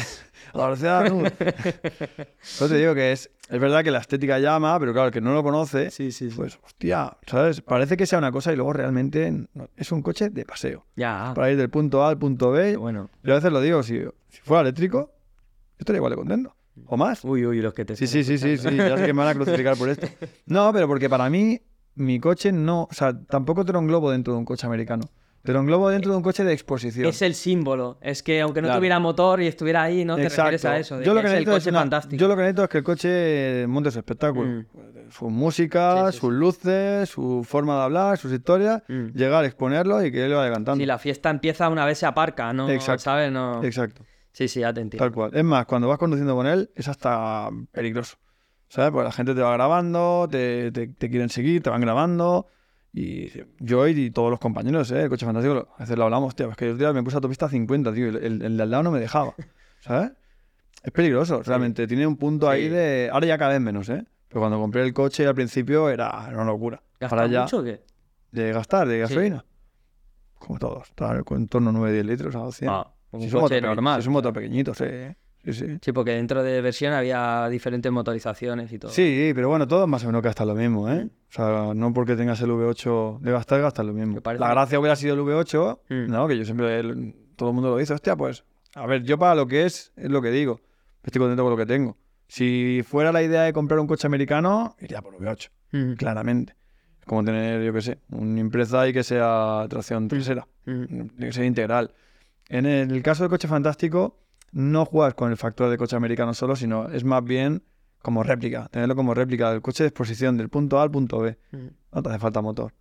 a 0.53 0.59
la 0.59 0.65
velocidad 0.65 1.03
de 1.03 1.11
la 1.11 1.15
luz. 1.17 1.33
Yo 2.61 2.69
te 2.69 2.77
digo 2.79 2.95
que 2.95 3.13
es, 3.13 3.31
es 3.51 3.61
verdad 3.61 3.83
que 3.85 3.91
la 3.91 3.99
estética 3.99 4.39
llama, 4.39 4.79
pero 4.79 4.93
claro, 4.93 5.09
el 5.09 5.13
que 5.13 5.21
no 5.21 5.33
lo 5.35 5.43
conoce, 5.43 5.91
Sí, 5.91 6.13
sí, 6.13 6.31
sí. 6.31 6.37
pues, 6.37 6.59
hostia, 6.65 7.17
¿sabes? 7.27 7.61
Parece 7.61 7.97
que 7.97 8.07
sea 8.07 8.19
una 8.19 8.33
cosa 8.33 8.53
y 8.53 8.57
luego 8.57 8.73
realmente 8.73 9.47
es 9.77 9.93
un 9.93 10.03
coche 10.03 10.31
de 10.31 10.45
paseo. 10.45 10.87
Ya, 10.97 11.33
Para 11.35 11.51
ir 11.51 11.57
del 11.59 11.69
punto 11.71 12.05
A 12.05 12.09
al 12.11 12.19
punto 12.19 12.51
B. 12.53 12.77
bueno. 12.77 13.11
Yo 13.23 13.33
a 13.33 13.37
veces 13.37 13.53
lo 13.53 13.61
digo, 13.61 13.83
si, 13.83 14.01
si 14.29 14.41
fuera 14.43 14.63
eléctrico, 14.63 15.11
yo 15.73 15.77
estaría 15.81 15.99
igual 15.99 16.13
de 16.13 16.17
contento. 16.17 16.56
O 16.87 16.97
más. 16.97 17.25
Uy, 17.25 17.47
uy, 17.47 17.61
los 17.61 17.73
que 17.73 17.85
te 17.85 17.97
Sí, 17.97 18.07
sí, 18.07 18.23
sí, 18.23 18.37
sí, 18.39 18.57
sí, 18.59 18.77
ya 18.77 18.97
sé 18.99 19.07
que 19.07 19.13
me 19.15 19.21
van 19.21 19.29
a 19.29 19.35
crucificar 19.35 19.77
por 19.77 19.89
esto. 19.89 20.07
No, 20.47 20.73
pero 20.73 20.87
porque 20.87 21.09
para 21.09 21.31
mí, 21.31 21.61
mi 21.95 22.21
coche 22.21 22.53
no, 22.53 22.83
o 22.91 22.95
sea, 22.95 23.19
tampoco 23.19 23.65
te 23.65 23.73
lo 23.73 23.79
englobo 23.79 24.11
dentro 24.11 24.35
de 24.35 24.39
un 24.41 24.45
coche 24.45 24.67
americano. 24.67 25.05
Te 25.43 25.53
lo 25.53 25.61
englobo 25.61 25.89
dentro 25.91 26.11
de 26.11 26.17
un 26.17 26.25
coche 26.25 26.43
de 26.43 26.53
exposición. 26.53 27.07
Es 27.07 27.23
el 27.23 27.35
símbolo. 27.35 27.99
Es 28.01 28.23
que 28.25 28.41
aunque 28.41 28.61
no 28.61 28.67
Claro. 28.67 28.81
tuviera 28.81 28.99
motor 28.99 29.41
y 29.41 29.47
estuviera 29.47 29.85
ahí, 29.85 30.05
no 30.05 30.17
te 30.17 30.25
refieres 30.29 30.65
a 30.65 30.77
eso. 30.77 30.99
de 30.99 31.05
yo, 31.07 31.15
lo 31.15 31.21
que 31.21 31.29
es 31.29 31.33
el 31.35 31.39
necesito 31.39 31.53
coche 31.53 31.69
es 31.69 31.73
una- 31.73 31.79
fantástico. 31.81 32.21
yo 32.21 32.27
lo 32.29 32.35
que 32.35 32.43
necesito 32.43 32.65
es 32.65 32.69
que 32.69 32.79
el 32.79 32.85
coche 32.85 33.67
monte 33.69 33.91
su 33.93 33.99
espectáculo. 34.01 34.47
Mm. 34.51 34.67
Su 35.13 35.31
música, 35.31 36.07
Sí, 36.11 36.13
sí, 36.15 36.19
sus 36.19 36.31
sí. 36.35 36.37
luces, 36.41 37.09
su 37.09 37.45
forma 37.45 37.77
de 37.77 37.83
hablar, 37.85 38.19
sus 38.19 38.33
historias. 38.33 38.83
Mm. 38.89 39.07
Llegar, 39.15 39.45
exponerlo 39.45 40.05
y 40.05 40.11
que 40.11 40.25
él 40.27 40.35
vaya 40.35 40.53
cantando. 40.53 40.83
Si 40.83 40.87
la 40.87 40.99
fiesta 40.99 41.31
empieza 41.31 41.69
una 41.69 41.85
vez 41.87 41.99
se 41.99 42.07
aparca, 42.07 42.53
¿no? 42.53 42.69
Exacto. 42.69 43.05
¿Sabes? 43.05 43.31
No... 43.31 43.63
Exacto. 43.63 44.03
Sí, 44.37 44.49
sí, 44.49 44.61
ya 44.61 44.71
te 44.75 44.83
entiendo. 44.83 45.03
Tal 45.03 45.15
cual. 45.15 45.31
Es 45.35 45.43
más, 45.45 45.65
cuando 45.65 45.89
vas 45.89 45.97
conduciendo 45.97 46.35
con 46.37 46.47
él, 46.47 46.71
es 46.75 46.89
hasta 46.89 47.49
peligroso. 47.73 48.19
¿Sabes? 48.69 48.91
Porque 48.91 49.05
la 49.05 49.13
gente 49.13 49.35
te 49.35 49.41
va 49.41 49.55
grabando, 49.55 50.29
te, 50.31 50.71
te- 50.73 50.89
te 50.89 51.09
quieren 51.09 51.31
seguir, 51.31 51.63
te 51.63 51.71
van 51.71 51.81
grabando. 51.81 52.47
Y 52.93 53.31
yo 53.61 53.89
y 53.89 54.11
todos 54.11 54.31
los 54.31 54.39
compañeros, 54.39 54.91
¿eh? 54.91 55.05
El 55.05 55.09
coche 55.09 55.25
fantástico, 55.25 55.69
a 55.75 55.81
veces 55.81 55.97
lo 55.97 56.05
hablamos, 56.05 56.37
tío. 56.37 56.51
Es 56.51 56.57
que 56.59 56.75
días 56.75 56.93
me 56.93 57.03
puse 57.03 57.17
a 57.17 57.19
autopista 57.19 57.47
a 57.47 57.49
50, 57.49 57.95
tío. 57.95 58.07
y 58.13 58.17
El, 58.17 58.43
el, 58.43 58.57
de 58.59 58.63
al 58.63 58.71
lado 58.71 58.83
no 58.83 58.91
me 58.91 59.01
dejaba. 59.01 59.35
¿Sabes? 59.81 60.13
Es 60.83 60.93
peligroso, 60.93 61.43
realmente. 61.43 61.87
Tiene 61.87 62.07
un 62.07 62.17
punto 62.19 62.51
ahí 62.51 62.69
de. 62.69 63.09
Ahora 63.11 63.27
ya 63.27 63.39
cada 63.39 63.53
vez 63.53 63.61
menos, 63.63 63.89
¿eh? 63.89 64.05
Pero 64.29 64.41
cuando 64.41 64.59
compré 64.61 64.83
el 64.83 64.93
coche 64.93 65.27
al 65.27 65.35
principio 65.35 65.89
era, 65.89 66.27
era 66.29 66.37
una 66.37 66.45
locura. 66.53 66.83
¿Gasta 67.01 67.17
Ahora 67.17 67.27
ya. 67.29 67.43
mucho 67.45 67.61
o 67.61 67.65
qué? 67.65 67.83
De 68.33 68.53
gastar, 68.53 68.87
de 68.87 68.99
gasolina. 68.99 69.47
Como 70.35 70.59
todos. 70.59 70.89
Está 70.91 71.17
en 71.31 71.49
torno 71.49 71.71
a 71.71 71.73
9-10 71.73 72.05
litros 72.05 72.37
a 72.37 72.53
100. 72.53 72.71
Ah, 72.71 72.93
un 73.17 73.23
Si 73.23 73.31
coche 73.31 73.61
normal. 73.61 73.97
si 73.97 74.01
es 74.05 74.07
un 74.07 74.13
motor 74.15 74.33
pequeñito, 74.33 74.75
sí. 74.75 74.85
Sí, 75.45 75.53
sí. 75.53 75.79
Sí, 75.81 75.93
porque 75.93 76.11
dentro 76.13 76.43
de 76.43 76.61
versión 76.61 76.93
había 76.93 77.49
diferentes 77.49 77.93
motorizaciones 77.93 78.73
y 78.73 78.79
todo. 78.81 78.91
Sí, 78.91 79.31
pero 79.35 79.49
bueno, 79.49 79.69
todo 79.69 79.87
más 79.87 80.03
o 80.03 80.07
menos 80.07 80.23
gasta 80.23 80.45
lo 80.45 80.55
mismo, 80.57 80.91
¿eh? 80.91 81.05
O 81.07 81.33
sea, 81.33 81.73
no 81.75 81.93
porque 81.93 82.17
tengas 82.17 82.41
el 82.41 82.51
V8 82.51 83.21
de 83.21 83.31
gastar, 83.31 83.61
gastas 83.61 83.87
lo 83.87 83.93
mismo. 83.93 84.19
La 84.39 84.51
gracia 84.51 84.81
hubiera 84.81 84.97
sido 84.97 85.15
el 85.15 85.21
V8, 85.21 85.81
Mm. 85.89 86.11
¿no? 86.11 86.27
Que 86.27 86.37
yo 86.37 86.45
siempre, 86.45 86.81
el- 86.81 87.15
todo 87.37 87.51
el 87.51 87.55
mundo 87.55 87.71
lo 87.71 87.77
dice, 87.77 87.95
hostia, 87.95 88.17
pues, 88.17 88.45
a 88.75 88.87
ver, 88.87 89.05
yo 89.05 89.19
para 89.19 89.37
lo 89.37 89.47
que 89.47 89.67
es, 89.67 89.93
es 89.97 90.11
lo 90.11 90.21
que 90.21 90.31
digo. 90.31 90.61
Estoy 91.05 91.21
contento 91.21 91.45
con 91.45 91.51
lo 91.53 91.57
que 91.57 91.67
tengo. 91.67 91.97
Si 92.27 92.83
fuera 92.85 93.13
la 93.13 93.23
idea 93.23 93.43
de 93.43 93.53
comprar 93.53 93.79
un 93.79 93.87
coche 93.87 94.09
americano, 94.09 94.75
iría 94.81 95.01
por 95.01 95.15
V8, 95.15 95.51
Mm, 95.71 95.93
claramente. 95.93 96.55
Es 97.01 97.07
como 97.07 97.23
tener, 97.23 97.63
yo 97.63 97.73
qué 97.73 97.83
sé, 97.83 97.99
una 98.11 98.41
impresa 98.41 98.89
y 98.89 98.93
que 98.93 99.05
sea 99.05 99.65
tracción 99.69 100.09
trasera. 100.09 100.45
mm, 100.65 100.85
Tiene 100.87 101.11
que 101.19 101.33
ser 101.33 101.45
integral. 101.45 101.93
En 102.49 102.67
el 102.67 103.03
caso 103.03 103.25
del 103.25 103.31
coche 103.31 103.49
fantástico, 103.49 104.19
no 104.53 104.85
juegas 104.85 105.15
con 105.15 105.31
el 105.31 105.37
factor 105.37 105.71
de 105.71 105.77
coche 105.77 105.97
americano 105.97 106.33
solo, 106.35 106.57
sino 106.57 106.89
es 106.89 107.05
más 107.05 107.25
bien 107.25 107.63
como 108.03 108.23
réplica, 108.23 108.69
tenerlo 108.69 108.95
como 108.95 109.15
réplica 109.15 109.51
del 109.51 109.63
coche 109.63 109.83
de 109.83 109.89
exposición 109.89 110.37
del 110.37 110.49
punto 110.49 110.79
A 110.79 110.83
al 110.85 110.91
punto 110.91 111.19
B. 111.19 111.37
mm. 111.51 111.67
No 111.93 112.03
te 112.03 112.09
hace 112.11 112.19
falta 112.19 112.41
motor. 112.41 112.73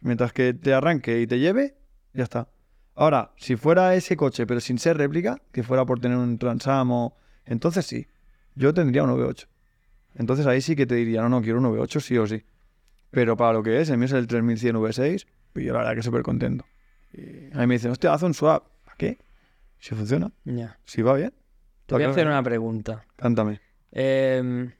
Mientras 0.00 0.32
que 0.32 0.52
te 0.52 0.74
arranque 0.74 1.20
y 1.20 1.26
te 1.26 1.38
lleve, 1.38 1.76
ya 2.12 2.24
está. 2.24 2.48
Ahora, 2.94 3.32
si 3.36 3.56
fuera 3.56 3.94
ese 3.94 4.16
coche, 4.16 4.46
pero 4.46 4.60
sin 4.60 4.78
ser 4.78 4.96
réplica, 4.96 5.40
que 5.52 5.62
fuera 5.62 5.86
por 5.86 6.00
tener 6.00 6.18
un 6.18 6.38
Transamo, 6.38 7.16
entonces 7.44 7.86
sí, 7.86 8.08
yo 8.56 8.74
tendría 8.74 9.04
un 9.04 9.10
V8. 9.10 9.46
Entonces 10.16 10.46
ahí 10.46 10.60
sí 10.60 10.74
que 10.74 10.86
te 10.86 10.96
diría, 10.96 11.22
no, 11.22 11.28
no, 11.28 11.40
quiero 11.40 11.60
un 11.60 11.64
V8 11.66 12.00
sí 12.00 12.18
o 12.18 12.26
sí. 12.26 12.44
Pero 13.10 13.36
para 13.36 13.54
lo 13.54 13.62
que 13.62 13.80
es, 13.80 13.88
el 13.88 13.98
mío 13.98 14.06
es 14.06 14.12
el 14.12 14.26
3100 14.26 14.76
V6, 14.76 15.26
y 15.54 15.64
yo 15.64 15.72
la 15.72 15.78
verdad 15.78 15.94
que 15.94 16.02
súper 16.02 16.22
contento. 16.22 16.66
Y 17.12 17.56
a 17.56 17.60
mí 17.60 17.66
me 17.68 17.74
dicen, 17.74 17.90
hostia, 17.90 18.12
haz 18.12 18.22
un 18.22 18.34
swap. 18.34 18.64
¿Para 18.98 19.14
qué? 19.14 19.18
Si 19.78 19.94
funciona, 19.94 20.32
Ya. 20.44 20.78
si 20.84 21.02
va 21.02 21.14
bien. 21.14 21.32
Te 21.86 21.94
voy 21.94 22.02
a 22.04 22.10
hacer 22.10 22.26
una 22.26 22.42
pregunta. 22.42 23.04
Cántame. 23.16 23.60
Eh, 23.92 24.70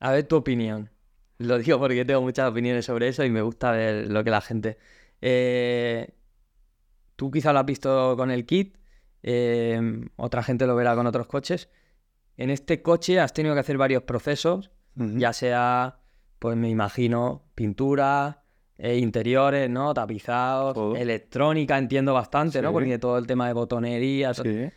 a 0.00 0.10
ver 0.12 0.24
tu 0.26 0.36
opinión. 0.36 0.90
Lo 1.38 1.58
digo 1.58 1.78
porque 1.78 2.04
tengo 2.06 2.22
muchas 2.22 2.50
opiniones 2.50 2.86
sobre 2.86 3.08
eso 3.08 3.22
y 3.24 3.30
me 3.30 3.42
gusta 3.42 3.70
ver 3.72 4.10
lo 4.10 4.24
que 4.24 4.30
la 4.30 4.40
gente. 4.40 4.78
Eh, 5.20 6.08
tú 7.16 7.30
quizá 7.30 7.52
lo 7.52 7.58
has 7.60 7.66
visto 7.66 8.16
con 8.16 8.30
el 8.30 8.46
kit, 8.46 8.76
eh, 9.22 9.78
otra 10.16 10.42
gente 10.42 10.66
lo 10.66 10.74
verá 10.74 10.94
con 10.94 11.06
otros 11.06 11.26
coches. 11.26 11.68
En 12.38 12.48
este 12.50 12.80
coche 12.82 13.20
has 13.20 13.32
tenido 13.34 13.54
que 13.54 13.60
hacer 13.60 13.76
varios 13.76 14.02
procesos, 14.04 14.70
Ujú. 14.96 15.18
ya 15.18 15.32
sea, 15.34 15.98
pues 16.38 16.56
me 16.56 16.70
imagino, 16.70 17.44
pintura, 17.54 18.42
eh, 18.78 18.96
interiores, 18.98 19.70
¿no? 19.70 19.94
Tapizados, 19.94 20.98
electrónica, 20.98 21.78
entiendo 21.78 22.12
bastante, 22.14 22.60
¿no? 22.62 22.72
Porque 22.72 22.98
todo 22.98 23.18
el 23.18 23.26
tema 23.26 23.46
de 23.46 23.52
botonería. 23.54 24.32
to- 24.34 24.42
Sí. 24.42 24.68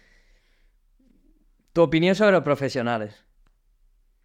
Tu 1.74 1.82
opinión 1.82 2.16
sobre 2.16 2.32
los 2.32 2.44
profesionales. 2.44 3.26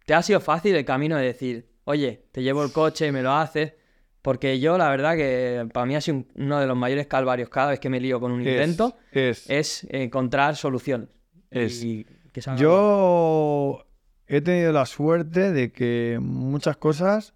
¿Te 0.05 0.13
ha 0.13 0.21
sido 0.21 0.39
fácil 0.39 0.75
el 0.75 0.85
camino 0.85 1.17
de 1.17 1.25
decir, 1.25 1.69
oye, 1.85 2.25
te 2.31 2.41
llevo 2.43 2.63
el 2.63 2.71
coche 2.71 3.07
y 3.07 3.11
me 3.11 3.21
lo 3.21 3.31
haces? 3.33 3.73
Porque 4.21 4.59
yo, 4.59 4.77
la 4.77 4.89
verdad, 4.89 5.15
que 5.15 5.67
para 5.71 5.85
mí 5.85 5.95
ha 5.95 6.01
sido 6.01 6.17
un- 6.17 6.27
uno 6.35 6.59
de 6.59 6.65
los 6.67 6.75
mayores 6.75 7.05
calvarios 7.07 7.49
cada 7.49 7.69
vez 7.71 7.79
que 7.79 7.89
me 7.89 7.99
lío 7.99 8.19
con 8.19 8.31
un 8.31 8.41
Es- 8.41 8.47
invento, 8.47 8.95
Es, 9.11 9.49
es 9.49 9.85
encontrar 9.89 10.55
soluciones. 10.55 11.09
Es. 11.51 11.83
Y 11.83 12.05
que 12.33 12.41
salgan 12.41 12.61
Yo 12.63 13.85
he 14.27 14.41
tenido 14.41 14.71
la 14.73 14.85
suerte 14.87 15.51
de 15.51 15.71
que 15.71 16.17
muchas 16.21 16.77
cosas. 16.77 17.33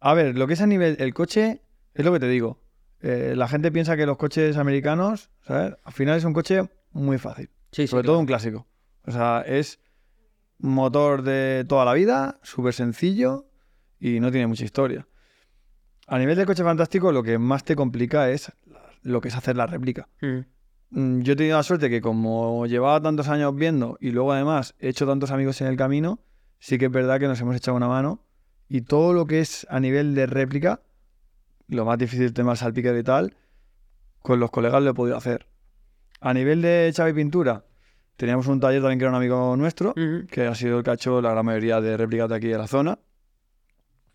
A 0.00 0.14
ver, 0.14 0.36
lo 0.36 0.46
que 0.46 0.54
es 0.54 0.60
a 0.60 0.66
nivel. 0.66 0.96
El 0.98 1.14
coche, 1.14 1.62
es 1.94 2.04
lo 2.04 2.12
que 2.12 2.20
te 2.20 2.28
digo. 2.28 2.58
Eh, 3.02 3.34
la 3.36 3.48
gente 3.48 3.70
piensa 3.72 3.96
que 3.96 4.06
los 4.06 4.16
coches 4.16 4.56
americanos, 4.56 5.30
¿sabes? 5.46 5.74
Al 5.84 5.92
final 5.92 6.16
es 6.18 6.24
un 6.24 6.32
coche 6.32 6.68
muy 6.92 7.18
fácil. 7.18 7.50
sí, 7.72 7.86
sobre 7.86 8.02
claro. 8.02 8.12
todo 8.14 8.18
un 8.20 8.26
clásico. 8.26 8.66
O 9.06 9.10
sea, 9.12 9.42
es 9.46 9.78
un 10.60 10.74
motor 10.74 11.22
de 11.22 11.64
toda 11.68 11.84
la 11.84 11.94
vida, 11.94 12.38
súper 12.42 12.74
sencillo 12.74 13.46
y 13.98 14.20
no 14.20 14.30
tiene 14.30 14.46
mucha 14.46 14.64
historia. 14.64 15.06
A 16.06 16.18
nivel 16.18 16.36
del 16.36 16.46
coche 16.46 16.64
fantástico, 16.64 17.12
lo 17.12 17.22
que 17.22 17.38
más 17.38 17.64
te 17.64 17.76
complica 17.76 18.30
es 18.30 18.52
lo 19.02 19.20
que 19.20 19.28
es 19.28 19.36
hacer 19.36 19.56
la 19.56 19.66
réplica. 19.66 20.08
Mm, 20.20 20.40
Mm, 20.92 21.20
Yo 21.22 21.34
he 21.34 21.36
tenido 21.36 21.56
la 21.56 21.62
suerte 21.62 21.88
que 21.88 22.00
como 22.00 22.66
llevaba 22.66 23.00
tantos 23.00 23.28
años 23.28 23.54
viendo 23.54 23.96
y 24.00 24.10
luego 24.10 24.32
además 24.32 24.74
he 24.80 24.88
hecho 24.88 25.06
tantos 25.06 25.30
amigos 25.30 25.60
en 25.60 25.68
el 25.68 25.76
camino, 25.76 26.18
sí 26.58 26.78
que 26.78 26.86
es 26.86 26.90
verdad 26.90 27.20
que 27.20 27.28
nos 27.28 27.40
hemos 27.40 27.54
echado 27.54 27.76
una 27.76 27.86
mano 27.86 28.24
y 28.70 28.82
todo 28.82 29.12
lo 29.12 29.26
que 29.26 29.40
es 29.40 29.66
a 29.68 29.80
nivel 29.80 30.14
de 30.14 30.24
réplica, 30.26 30.80
lo 31.68 31.84
más 31.84 31.98
difícil 31.98 32.24
el 32.24 32.32
tema 32.32 32.52
del 32.52 32.58
salpicadero 32.58 33.00
y 33.00 33.04
tal, 33.04 33.34
con 34.22 34.40
los 34.40 34.50
colegas 34.50 34.82
lo 34.82 34.90
he 34.90 34.94
podido 34.94 35.16
hacer. 35.16 35.46
A 36.20 36.32
nivel 36.32 36.62
de 36.62 36.90
chave 36.94 37.10
y 37.10 37.14
pintura, 37.14 37.64
teníamos 38.16 38.46
un 38.46 38.60
taller 38.60 38.80
también 38.80 38.98
que 38.98 39.04
era 39.04 39.10
un 39.10 39.16
amigo 39.16 39.56
nuestro, 39.56 39.92
que 40.30 40.46
ha 40.46 40.54
sido 40.54 40.78
el 40.78 40.84
que 40.84 40.90
ha 40.90 40.94
hecho 40.94 41.20
la 41.20 41.32
gran 41.32 41.44
mayoría 41.44 41.80
de 41.80 41.96
réplicas 41.96 42.28
de 42.28 42.34
aquí 42.36 42.46
de 42.46 42.58
la 42.58 42.66
zona. 42.68 42.98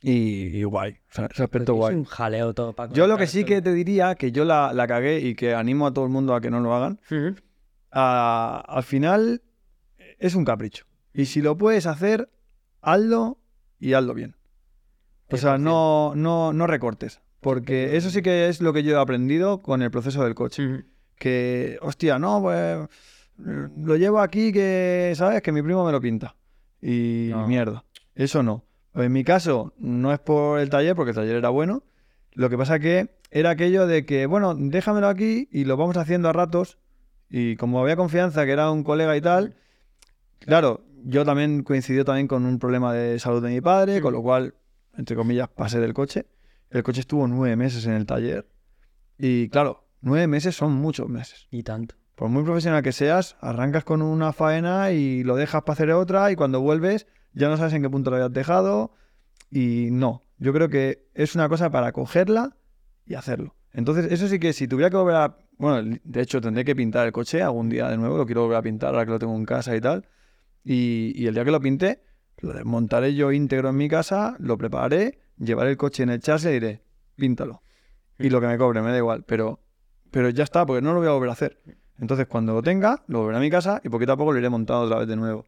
Y, 0.02 0.58
y 0.58 0.64
guay, 0.64 0.92
o 0.94 1.14
sea, 1.14 1.26
ese 1.26 1.44
aspecto 1.44 1.74
porque 1.74 1.80
guay. 1.80 1.94
Es 1.94 1.98
un 1.98 2.06
jaleo 2.06 2.54
todo 2.54 2.74
para 2.74 2.94
Yo 2.94 3.08
lo 3.08 3.18
que 3.18 3.26
sí 3.28 3.44
que 3.44 3.62
te 3.62 3.74
diría, 3.74 4.14
que 4.16 4.32
yo 4.32 4.46
la, 4.46 4.72
la 4.72 4.86
cagué 4.88 5.20
y 5.20 5.34
que 5.36 5.56
animo 5.56 5.88
a 5.88 5.94
todo 5.94 6.06
el 6.06 6.12
mundo 6.12 6.36
a 6.36 6.42
que 6.42 6.52
no 6.52 6.60
lo 6.60 6.76
hagan, 6.76 7.00
a- 7.92 8.64
al 8.68 8.84
final 8.84 9.42
es 10.20 10.36
un 10.36 10.46
capricho. 10.46 10.86
Y 11.14 11.26
si 11.26 11.42
lo 11.42 11.58
puedes 11.58 11.88
hacer, 11.88 12.30
hazlo 12.82 13.40
y 13.80 13.94
hazlo 13.94 14.14
bien. 14.14 14.35
O 15.32 15.38
sea, 15.38 15.56
100%. 15.58 15.60
no, 15.60 16.14
no, 16.16 16.54
no 16.54 16.68
recortes. 16.68 17.22
Porque 17.42 17.96
eso 17.96 18.10
sí 18.10 18.22
que 18.22 18.48
es 18.48 18.62
lo 18.62 18.74
que 18.74 18.84
yo 18.84 18.98
he 18.98 19.02
aprendido 19.02 19.62
con 19.62 19.82
el 19.82 19.92
proceso 19.92 20.24
del 20.24 20.34
coche. 20.36 20.86
Que, 21.18 21.78
hostia, 21.82 22.18
no, 22.20 22.42
pues 22.42 22.88
lo 23.38 23.96
llevo 23.98 24.20
aquí 24.20 24.52
que, 24.52 25.14
¿sabes? 25.16 25.42
Que 25.42 25.52
mi 25.52 25.62
primo 25.62 25.86
me 25.86 25.92
lo 25.92 26.02
pinta. 26.02 26.36
Y 26.82 27.28
No. 27.32 27.48
mierda. 27.48 27.84
Eso 28.16 28.44
no. 28.44 28.64
En 28.94 29.12
mi 29.12 29.24
caso, 29.24 29.74
no 29.78 30.12
es 30.14 30.20
por 30.20 30.60
el 30.60 30.70
taller, 30.70 30.96
porque 30.96 31.12
el 31.12 31.16
taller 31.16 31.36
era 31.36 31.50
bueno. 31.50 31.84
Lo 32.34 32.50
que 32.50 32.58
pasa 32.58 32.80
que 32.80 33.16
era 33.32 33.50
aquello 33.52 33.88
de 33.88 34.06
que, 34.06 34.26
bueno, 34.26 34.56
déjamelo 34.56 35.08
aquí 35.08 35.48
y 35.52 35.66
lo 35.66 35.78
vamos 35.78 35.98
haciendo 35.98 36.30
a 36.30 36.34
ratos. 36.34 36.78
Y 37.30 37.56
como 37.58 37.80
había 37.82 37.96
confianza 37.96 38.46
que 38.46 38.52
era 38.52 38.72
un 38.72 38.84
colega 38.84 39.16
y 39.18 39.22
tal, 39.22 39.56
claro, 40.40 40.82
yo 41.04 41.26
también 41.26 41.64
coincidió 41.64 42.06
también 42.06 42.28
con 42.28 42.46
un 42.46 42.58
problema 42.60 42.94
de 42.94 43.20
salud 43.20 43.44
de 43.44 43.50
mi 43.50 43.62
padre, 43.62 44.00
con 44.02 44.14
lo 44.14 44.22
cual, 44.22 44.54
entre 44.98 45.16
comillas, 45.16 45.50
pasé 45.50 45.80
del 45.80 45.94
coche. 45.94 46.26
El 46.70 46.84
coche 46.84 47.02
estuvo 47.02 47.28
nueve 47.28 47.56
meses 47.56 47.86
en 47.86 47.94
el 47.94 48.06
taller. 48.06 48.48
Y 49.18 49.50
claro, 49.50 49.88
nueve 50.02 50.28
meses 50.28 50.56
son 50.56 50.74
muchos 50.74 51.10
meses. 51.10 51.48
Y 51.52 51.64
tanto. 51.64 51.96
Por 52.16 52.30
muy 52.30 52.44
profesional 52.44 52.82
que 52.82 52.92
seas, 52.92 53.36
arrancas 53.42 53.84
con 53.84 54.02
una 54.02 54.32
faena 54.32 54.92
y 54.92 55.24
lo 55.24 55.36
dejas 55.36 55.64
para 55.64 55.74
hacer 55.74 55.92
otra 55.92 56.32
y 56.32 56.36
cuando 56.36 56.62
vuelves 56.62 57.08
ya 57.34 57.50
no 57.50 57.58
sabes 57.58 57.74
en 57.74 57.82
qué 57.82 57.90
punto 57.90 58.10
lo 58.10 58.16
habías 58.16 58.32
dejado 58.32 58.94
y 59.52 59.90
no. 59.92 60.24
Yo 60.38 60.54
creo 60.54 60.70
que 60.70 61.10
es 61.14 61.36
una 61.36 61.50
cosa 61.50 61.70
para 61.70 61.92
cogerla 61.92 62.56
y 63.06 63.16
hacerlo. 63.16 63.56
Entonces, 63.74 64.10
eso 64.12 64.30
sí 64.30 64.40
que 64.40 64.54
si 64.54 64.68
tuviera 64.68 64.90
que 64.90 64.96
volver 64.96 65.16
a... 65.16 65.38
Bueno, 65.58 65.98
de 66.04 66.22
hecho 66.22 66.40
tendré 66.40 66.64
que 66.64 66.76
pintar 66.76 67.06
el 67.06 67.12
coche 67.12 67.42
algún 67.42 67.70
día 67.70 67.90
de 67.90 67.98
nuevo, 67.98 68.18
lo 68.18 68.26
quiero 68.26 68.44
volver 68.44 68.58
a 68.58 68.62
pintar 68.62 68.94
ahora 68.94 69.06
que 69.06 69.12
lo 69.12 69.20
tengo 69.20 69.36
en 69.36 69.46
casa 69.46 69.76
y 69.76 69.82
tal. 69.82 70.08
Y, 70.64 71.12
y 71.16 71.28
el 71.28 71.34
día 71.34 71.44
que 71.44 71.52
lo 71.52 71.60
pinte, 71.60 72.02
lo 72.38 72.54
desmontaré 72.54 73.16
yo 73.16 73.32
íntegro 73.32 73.70
en 73.70 73.78
mi 73.78 73.90
casa, 73.90 74.36
lo 74.40 74.58
prepararé, 74.58 75.20
llevaré 75.38 75.72
el 75.72 75.78
coche 75.78 76.04
en 76.04 76.10
el 76.10 76.20
chasis 76.20 76.50
y 76.50 76.54
diré, 76.54 76.82
píntalo. 77.16 77.62
Y 78.18 78.30
lo 78.30 78.40
que 78.40 78.48
me 78.48 78.58
cobre, 78.58 78.82
me 78.82 78.92
da 78.92 78.98
igual, 78.98 79.24
pero, 79.24 79.60
pero 80.12 80.30
ya 80.30 80.44
está, 80.44 80.66
porque 80.66 80.82
no 80.82 80.94
lo 80.94 81.00
voy 81.00 81.08
a 81.08 81.12
volver 81.12 81.30
a 81.30 81.34
hacer. 81.34 81.62
Entonces, 82.00 82.28
cuando 82.28 82.54
lo 82.54 82.62
tenga, 82.62 83.04
lo 83.08 83.20
volveré 83.20 83.38
a 83.38 83.42
mi 83.42 83.50
casa 83.50 83.82
y 83.84 83.90
poquito 83.90 84.14
a 84.14 84.18
poco 84.18 84.34
lo 84.34 84.40
iré 84.40 84.50
montando 84.50 84.84
otra 84.84 85.00
vez 85.00 85.08
de 85.08 85.16
nuevo. 85.16 85.46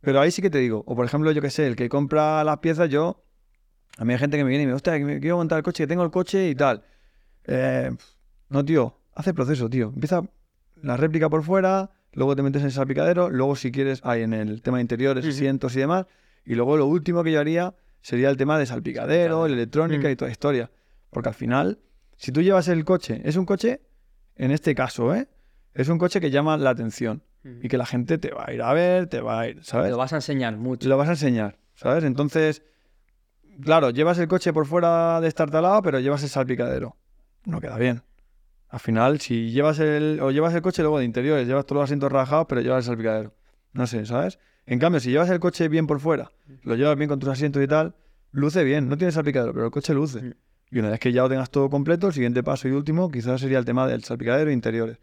Pero 0.00 0.20
ahí 0.20 0.30
sí 0.30 0.42
que 0.42 0.50
te 0.50 0.58
digo, 0.58 0.82
o 0.86 0.96
por 0.96 1.04
ejemplo, 1.04 1.30
yo 1.30 1.40
que 1.40 1.50
sé, 1.50 1.66
el 1.66 1.76
que 1.76 1.88
compra 1.88 2.42
las 2.44 2.58
piezas, 2.58 2.88
yo. 2.88 3.24
A 3.98 4.04
mí 4.04 4.12
hay 4.12 4.18
gente 4.18 4.36
que 4.36 4.44
me 4.44 4.50
viene 4.50 4.64
y 4.64 4.66
me 4.66 4.72
dice, 4.72 4.76
hostia, 4.76 4.98
que 4.98 5.04
me 5.04 5.20
quiero 5.20 5.36
montar 5.36 5.58
el 5.58 5.64
coche, 5.64 5.84
que 5.84 5.86
tengo 5.86 6.02
el 6.02 6.10
coche 6.10 6.48
y 6.48 6.54
tal. 6.54 6.84
Eh, 7.44 7.90
no, 8.48 8.64
tío, 8.64 8.98
hace 9.14 9.30
el 9.30 9.36
proceso, 9.36 9.68
tío. 9.68 9.92
Empieza 9.94 10.22
la 10.82 10.96
réplica 10.96 11.28
por 11.28 11.42
fuera, 11.44 11.90
luego 12.12 12.36
te 12.36 12.42
metes 12.42 12.62
en 12.62 12.66
el 12.66 12.72
salpicadero, 12.72 13.30
luego 13.30 13.56
si 13.56 13.70
quieres, 13.72 14.00
ahí 14.04 14.22
en 14.22 14.32
el 14.34 14.62
tema 14.62 14.78
de 14.78 14.82
interiores, 14.82 15.24
asientos 15.26 15.74
y 15.76 15.80
demás. 15.80 16.06
Y 16.44 16.54
luego 16.54 16.76
lo 16.76 16.86
último 16.86 17.22
que 17.24 17.32
yo 17.32 17.40
haría 17.40 17.74
sería 18.00 18.28
el 18.30 18.36
tema 18.36 18.58
de 18.58 18.66
salpicadero, 18.66 19.46
la 19.46 19.54
electrónica 19.54 20.08
Mm. 20.08 20.12
y 20.12 20.16
toda 20.16 20.28
la 20.28 20.32
historia. 20.32 20.70
Porque 21.10 21.28
al 21.28 21.34
final, 21.34 21.78
si 22.16 22.32
tú 22.32 22.42
llevas 22.42 22.68
el 22.68 22.84
coche, 22.84 23.20
es 23.24 23.36
un 23.36 23.46
coche, 23.46 23.80
en 24.36 24.50
este 24.50 24.74
caso, 24.74 25.14
¿eh? 25.14 25.28
Es 25.74 25.88
un 25.88 25.98
coche 25.98 26.20
que 26.20 26.30
llama 26.30 26.56
la 26.56 26.70
atención 26.70 27.22
y 27.60 27.68
que 27.68 27.76
la 27.78 27.86
gente 27.86 28.18
te 28.18 28.30
va 28.30 28.44
a 28.46 28.52
ir 28.52 28.62
a 28.62 28.72
ver, 28.72 29.06
te 29.08 29.20
va 29.20 29.40
a 29.40 29.48
ir, 29.48 29.64
¿sabes? 29.64 29.90
lo 29.90 29.96
vas 29.96 30.12
a 30.12 30.16
enseñar 30.16 30.56
mucho. 30.56 30.88
Lo 30.88 30.96
vas 30.96 31.08
a 31.08 31.12
enseñar, 31.12 31.58
¿sabes? 31.74 32.04
Entonces, 32.04 32.62
claro, 33.62 33.90
llevas 33.90 34.18
el 34.18 34.28
coche 34.28 34.52
por 34.52 34.66
fuera 34.66 35.20
de 35.20 35.28
estar 35.28 35.50
talado, 35.50 35.82
pero 35.82 35.98
llevas 36.00 36.22
el 36.22 36.28
salpicadero. 36.28 36.96
No 37.44 37.60
queda 37.60 37.78
bien. 37.78 38.02
Al 38.72 38.80
final, 38.80 39.20
si 39.20 39.50
llevas 39.50 39.78
el, 39.80 40.18
o 40.22 40.30
llevas 40.30 40.54
el 40.54 40.62
coche 40.62 40.80
luego 40.80 40.98
de 40.98 41.04
interiores, 41.04 41.46
llevas 41.46 41.66
todos 41.66 41.80
los 41.80 41.84
asientos 41.84 42.10
rajados, 42.10 42.46
pero 42.48 42.62
llevas 42.62 42.78
el 42.78 42.84
salpicadero. 42.84 43.34
No 43.74 43.86
sé, 43.86 44.06
¿sabes? 44.06 44.38
En 44.64 44.78
cambio, 44.78 44.98
si 44.98 45.10
llevas 45.10 45.28
el 45.28 45.40
coche 45.40 45.68
bien 45.68 45.86
por 45.86 46.00
fuera, 46.00 46.32
lo 46.62 46.74
llevas 46.74 46.96
bien 46.96 47.10
con 47.10 47.18
tus 47.18 47.28
asientos 47.28 47.62
y 47.62 47.66
tal, 47.66 47.94
luce 48.30 48.64
bien. 48.64 48.88
No 48.88 48.96
tienes 48.96 49.14
salpicadero, 49.14 49.52
pero 49.52 49.66
el 49.66 49.70
coche 49.70 49.92
luce. 49.92 50.36
Y 50.70 50.78
una 50.78 50.88
vez 50.88 51.00
que 51.00 51.12
ya 51.12 51.20
lo 51.20 51.28
tengas 51.28 51.50
todo 51.50 51.68
completo, 51.68 52.06
el 52.06 52.14
siguiente 52.14 52.42
paso 52.42 52.66
y 52.66 52.70
último 52.70 53.10
quizás 53.10 53.42
sería 53.42 53.58
el 53.58 53.66
tema 53.66 53.86
del 53.86 54.04
salpicadero 54.04 54.48
e 54.48 54.54
interiores. 54.54 54.96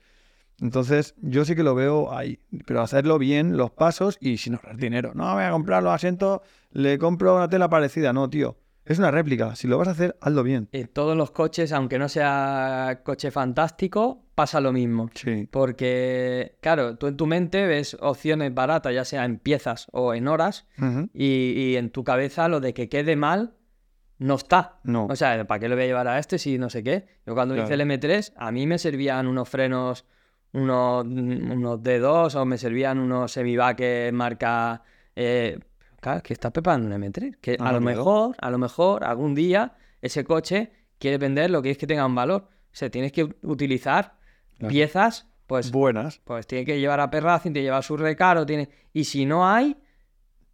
Entonces, 0.60 1.14
yo 1.22 1.46
sí 1.46 1.56
que 1.56 1.62
lo 1.62 1.76
veo 1.76 2.12
ahí, 2.12 2.40
pero 2.66 2.82
hacerlo 2.82 3.20
bien, 3.20 3.56
los 3.56 3.70
pasos 3.70 4.18
y 4.20 4.38
sin 4.38 4.56
ahorrar 4.56 4.78
dinero. 4.78 5.12
No, 5.14 5.32
voy 5.36 5.44
a 5.44 5.52
comprar 5.52 5.84
los 5.84 5.94
asientos, 5.94 6.42
le 6.72 6.98
compro 6.98 7.36
una 7.36 7.48
tela 7.48 7.70
parecida. 7.70 8.14
No, 8.14 8.28
tío, 8.32 8.58
es 8.90 8.98
una 8.98 9.12
réplica. 9.12 9.56
Si 9.56 9.68
lo 9.68 9.78
vas 9.78 9.88
a 9.88 9.92
hacer, 9.92 10.18
hazlo 10.20 10.42
bien. 10.42 10.68
En 10.72 10.88
todos 10.88 11.16
los 11.16 11.30
coches, 11.30 11.72
aunque 11.72 12.00
no 12.00 12.10
sea 12.10 13.02
coche 13.04 13.30
fantástico, 13.30 14.26
pasa 14.34 14.60
lo 14.60 14.74
mismo. 14.74 15.12
Sí. 15.14 15.48
Porque, 15.52 16.58
claro, 16.60 16.98
tú 16.98 17.06
en 17.06 17.16
tu 17.16 17.28
mente 17.28 17.68
ves 17.68 17.96
opciones 18.00 18.52
baratas, 18.52 18.94
ya 18.94 19.06
sea 19.06 19.26
en 19.26 19.38
piezas 19.38 19.88
o 19.92 20.16
en 20.16 20.28
horas, 20.28 20.66
y, 21.14 21.54
y 21.56 21.76
en 21.78 21.92
tu 21.92 22.04
cabeza 22.04 22.48
lo 22.48 22.60
de 22.60 22.74
que 22.74 22.90
quede 22.90 23.16
mal 23.16 23.54
no 24.18 24.36
está. 24.36 24.80
No. 24.84 25.06
O 25.06 25.16
sea, 25.16 25.46
¿para 25.46 25.60
qué 25.60 25.70
le 25.70 25.76
voy 25.76 25.84
a 25.84 25.88
llevar 25.88 26.08
a 26.08 26.18
este 26.18 26.40
si 26.40 26.58
no 26.58 26.72
sé 26.72 26.84
qué? 26.84 27.06
Yo 27.28 27.36
cuando 27.36 27.56
hice 27.56 27.76
el 27.76 27.82
M3, 27.82 28.34
a 28.36 28.52
mí 28.52 28.66
me 28.66 28.80
servían 28.80 29.28
unos 29.28 29.48
frenos, 29.48 30.06
unos, 30.52 31.06
unos 31.06 31.80
D2 31.80 32.34
o 32.36 32.46
me 32.46 32.58
servían 32.58 33.00
unos 33.00 33.32
semibaques 33.32 34.12
marca... 34.14 34.82
Eh, 35.16 35.60
claro, 36.00 36.22
que 36.24 36.34
estás 36.34 36.52
preparando 36.52 36.88
un 36.88 36.94
M3. 37.04 37.38
Que 37.42 37.58
Ah, 37.60 37.70
a 37.70 37.72
lo 37.74 37.82
mejor, 37.82 38.36
a 38.40 38.50
lo 38.50 38.58
mejor, 38.58 39.04
algún 39.04 39.36
día 39.36 39.74
ese 40.02 40.24
coche 40.24 40.72
quiere 40.98 41.18
vender 41.18 41.50
lo 41.50 41.62
que 41.62 41.72
es 41.72 41.78
que 41.78 41.88
tenga 41.88 42.06
un 42.06 42.16
valor. 42.16 42.44
O 42.50 42.76
sea, 42.76 42.90
tienes 42.90 43.12
que 43.12 43.24
utilizar 43.44 44.18
Claro. 44.58 44.72
piezas, 44.72 45.28
pues, 45.48 45.72
Buenas. 45.72 46.20
pues 46.24 46.46
tiene 46.48 46.66
que 46.66 46.80
llevar 46.80 47.00
a 47.00 47.10
Perracing, 47.10 47.54
tiene 47.54 47.64
que 47.64 47.68
llevar 47.70 47.84
su 47.84 47.98
recaro, 47.98 48.46
tiene... 48.46 48.70
Y 48.94 49.06
si 49.06 49.26
no 49.26 49.48
hay, 49.48 49.78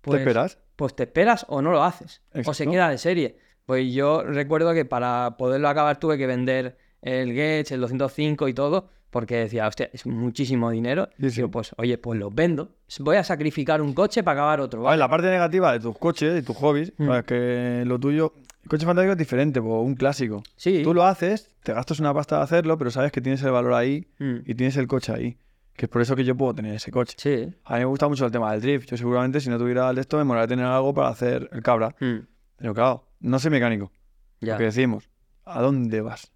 pues 0.01 0.17
¿Te 0.17 0.21
esperas? 0.23 0.59
pues 0.75 0.95
te 0.95 1.03
esperas 1.03 1.45
o 1.49 1.61
no 1.61 1.71
lo 1.71 1.83
haces. 1.83 2.21
O 2.45 2.53
se 2.53 2.67
queda 2.67 2.89
de 2.89 2.97
serie. 2.97 3.37
Pues 3.65 3.91
yo 3.93 4.23
recuerdo 4.23 4.73
que 4.73 4.85
para 4.85 5.35
poderlo 5.37 5.67
acabar 5.69 5.99
tuve 5.99 6.17
que 6.17 6.27
vender 6.27 6.77
el 7.01 7.29
Gage, 7.33 7.73
el 7.73 7.81
205 7.81 8.47
y 8.47 8.53
todo, 8.53 8.89
porque 9.16 9.38
decía, 9.38 9.66
hostia, 9.66 9.89
es 9.93 10.05
muchísimo 10.05 10.70
dinero. 10.72 11.07
Sí, 11.18 11.26
Y 11.28 11.30
sí. 11.30 11.36
digo, 11.38 11.49
pues 11.49 11.72
oye, 11.78 11.97
pues 11.97 12.20
los 12.20 12.36
vendo. 12.36 12.76
Voy 12.99 13.16
a 13.16 13.24
sacrificar 13.24 13.82
un 13.82 13.93
coche 13.93 14.24
para 14.24 14.41
acabar 14.41 14.59
otro. 14.59 14.80
A 14.82 14.82
ver, 14.82 14.88
¿vale? 14.88 14.99
la 14.99 15.07
parte 15.09 15.28
negativa 15.28 15.72
de 15.72 15.80
tus 15.80 15.97
coches 15.97 16.38
y 16.38 16.45
tus 16.45 16.57
hobbies, 16.57 16.91
Mm. 16.97 17.11
es 17.13 17.24
que 17.24 17.84
lo 17.86 17.97
tuyo, 17.97 18.34
el 18.63 18.70
coche 18.70 18.86
fantástico 18.86 19.13
es 19.13 19.18
diferente, 19.18 19.61
pues, 19.61 19.74
un 19.74 19.95
clásico. 19.95 20.43
Sí. 20.57 20.82
Tú 20.84 20.93
lo 20.93 21.05
haces, 21.05 21.49
te 21.63 21.72
gastas 21.72 22.01
una 22.01 22.13
pasta 22.13 22.36
de 22.39 22.43
hacerlo, 22.43 22.78
pero 22.78 22.91
sabes 22.91 23.13
que 23.13 23.22
tienes 23.22 23.41
el 23.43 23.51
valor 23.51 23.72
ahí 23.74 24.05
Mm. 24.20 24.36
y 24.45 24.53
tienes 24.55 24.76
el 24.76 24.88
coche 24.88 25.13
ahí. 25.13 25.38
Que 25.78 25.86
es 25.86 25.89
por 25.89 26.01
eso 26.01 26.13
que 26.18 26.26
yo 26.26 26.36
puedo 26.36 26.53
tener 26.53 26.76
ese 26.76 26.91
coche. 26.91 27.16
Sí. 27.18 27.53
A 27.63 27.76
mí 27.76 27.80
me 27.80 27.86
gusta 27.86 28.09
mucho 28.09 28.26
el 28.26 28.34
tema 28.34 28.51
del 28.51 28.59
drift. 28.59 28.89
Yo 28.91 28.97
seguramente 28.97 29.39
si 29.39 29.49
no 29.49 29.57
tuviera 29.57 29.89
el 29.89 29.95
de 29.95 30.01
esto 30.01 30.18
me 30.18 30.26
molaría 30.26 30.47
tener 30.49 30.66
algo 30.66 30.93
para 30.93 31.07
hacer 31.07 31.49
el 31.53 31.61
cabra. 31.63 31.95
Mm. 32.01 32.18
Pero 32.57 32.74
claro, 32.74 33.07
no 33.22 33.39
soy 33.39 33.51
mecánico. 33.51 33.93
Ya. 34.41 34.53
Lo 34.53 34.57
que 34.57 34.66
decimos, 34.66 35.09
¿a 35.45 35.61
dónde 35.61 36.01
vas? 36.01 36.34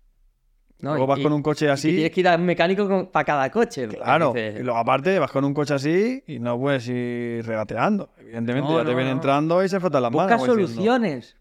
No, 0.82 0.92
Luego 0.96 1.04
y- 1.06 1.08
vas 1.08 1.20
con 1.20 1.32
y- 1.34 1.36
un 1.36 1.42
coche 1.44 1.66
y 1.66 1.70
así. 1.70 1.90
tienes 1.92 2.12
que 2.12 2.22
ir 2.22 2.28
al 2.30 2.40
mecánico 2.42 3.12
para 3.12 3.26
cada 3.26 3.50
coche. 3.52 3.88
Claro, 3.90 4.34
y 4.36 4.60
luego 4.64 4.78
aparte 4.78 5.20
vas 5.20 5.30
con 5.30 5.44
un 5.44 5.54
coche 5.54 5.74
así 5.74 6.24
y 6.26 6.40
no 6.40 6.58
puedes 6.58 6.88
ir 6.88 7.46
regateando. 7.46 8.10
Evidentemente, 8.18 8.70
No, 8.70 8.78
ya 8.78 8.86
te 8.86 8.92
no, 8.96 9.02
no. 9.02 9.10
entrando 9.10 9.64
y 9.64 9.68
se 9.68 9.80
frotan 9.80 10.04
las 10.04 10.12
Busca 10.12 10.38
manos. 10.38 10.42
diciendo, 10.48 10.68
soluciones. 10.74 11.36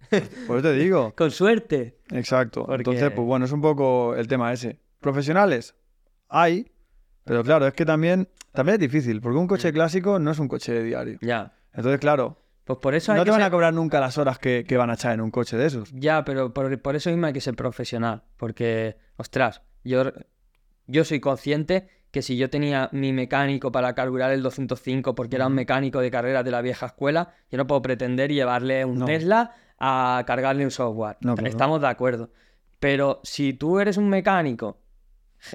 Por 0.46 0.58
eso 0.58 0.62
te 0.68 0.72
digo. 0.74 1.12
con 1.16 1.30
suerte. 1.30 1.98
Exacto. 2.10 2.62
Porque- 2.66 2.78
Entonces, 2.80 3.10
pues 3.12 3.26
bueno, 3.26 3.44
es 3.44 3.52
un 3.52 3.60
poco 3.60 4.16
el 4.16 4.26
tema 4.26 4.52
ese. 4.52 4.80
Profesionales, 5.00 5.76
hay, 6.28 6.70
pero 7.24 7.44
claro, 7.44 7.66
es 7.68 7.74
que 7.74 7.84
también, 7.84 8.28
también 8.52 8.74
es 8.74 8.80
difícil, 8.80 9.20
porque 9.20 9.38
un 9.38 9.46
coche 9.46 9.72
clásico 9.72 10.18
no 10.18 10.32
es 10.32 10.38
un 10.40 10.48
coche 10.48 10.82
diario. 10.82 11.18
Ya. 11.22 11.52
Entonces, 11.72 12.00
claro, 12.00 12.36
Pues 12.64 12.80
por 12.80 12.94
eso 12.96 13.12
hay 13.12 13.18
no 13.18 13.22
que 13.22 13.26
te 13.26 13.30
van 13.30 13.40
ser- 13.40 13.46
a 13.46 13.50
cobrar 13.50 13.72
nunca 13.72 14.00
las 14.00 14.18
horas 14.18 14.38
que, 14.40 14.64
que 14.66 14.76
van 14.76 14.90
a 14.90 14.94
echar 14.94 15.12
en 15.14 15.20
un 15.20 15.30
coche 15.30 15.56
de 15.56 15.66
esos. 15.66 15.92
Ya, 15.92 16.24
pero 16.24 16.52
por, 16.52 16.76
por 16.82 16.96
eso 16.96 17.08
mismo 17.10 17.26
hay 17.26 17.32
que 17.32 17.40
ser 17.40 17.54
profesional. 17.54 18.24
Porque, 18.36 18.96
ostras, 19.18 19.62
yo, 19.84 20.04
yo 20.86 21.04
soy 21.04 21.20
consciente 21.20 21.88
que 22.10 22.22
si 22.22 22.38
yo 22.38 22.48
tenía 22.48 22.88
mi 22.92 23.12
mecánico 23.12 23.70
para 23.70 23.94
carburar 23.94 24.30
el 24.32 24.42
205 24.42 25.14
porque 25.14 25.36
era 25.36 25.46
un 25.46 25.52
mecánico 25.54 26.00
de 26.00 26.10
carreras 26.10 26.42
de 26.44 26.50
la 26.50 26.62
vieja 26.62 26.86
escuela, 26.86 27.34
yo 27.50 27.58
no 27.58 27.66
puedo 27.66 27.82
pretender 27.82 28.32
llevarle 28.32 28.84
un 28.86 29.00
No. 29.00 29.04
Tesla 29.04 29.52
a 29.78 30.24
cargarle 30.26 30.64
un 30.64 30.70
software. 30.70 31.18
No, 31.20 31.34
claro. 31.34 31.50
Estamos 31.50 31.80
de 31.82 31.86
acuerdo. 31.88 32.30
Pero 32.80 33.20
si 33.24 33.52
tú 33.52 33.78
eres 33.78 33.98
un 33.98 34.08
mecánico, 34.08 34.78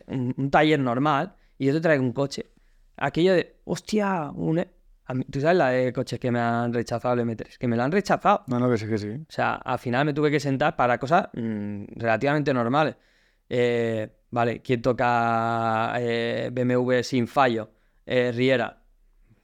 un, 0.08 0.50
taller 0.52 0.80
normal, 0.80 1.36
y 1.58 1.66
yo 1.66 1.74
te 1.74 1.82
traigo 1.82 2.04
un 2.04 2.14
coche, 2.14 2.52
aquello 2.98 3.34
de, 3.34 3.56
hostia, 3.66 4.30
un... 4.36 4.60
e-". 4.60 4.70
mí- 5.14 5.26
¿Tú 5.26 5.42
sabes 5.42 5.58
la 5.58 5.70
de 5.70 5.92
coches 5.92 6.20
que 6.20 6.32
me 6.32 6.40
han 6.40 6.72
rechazado 6.74 7.14
el 7.16 7.22
M3? 7.22 7.58
Que 7.58 7.68
me 7.68 7.76
lo 7.78 7.84
han 7.84 7.92
rechazado. 7.92 8.44
No, 8.48 8.60
no, 8.60 8.70
que 8.70 8.78
sí, 8.78 8.88
que 8.88 8.98
sí. 8.98 9.10
O 9.10 9.26
sea, 9.32 9.56
al 9.56 9.80
final 9.80 10.06
me 10.06 10.14
tuve 10.14 10.30
que 10.30 10.40
sentar 10.40 10.76
para 10.76 10.98
cosas 11.00 11.30
mm, 11.34 11.86
relativamente 11.96 12.54
normales. 12.54 12.96
Eh, 13.50 14.10
vale, 14.32 14.62
¿quién 14.62 14.82
toca 14.82 15.94
eh, 16.00 16.50
BMW 16.52 17.02
sin 17.04 17.28
fallo? 17.28 17.70
Eh, 18.06 18.32
Riera. 18.34 18.80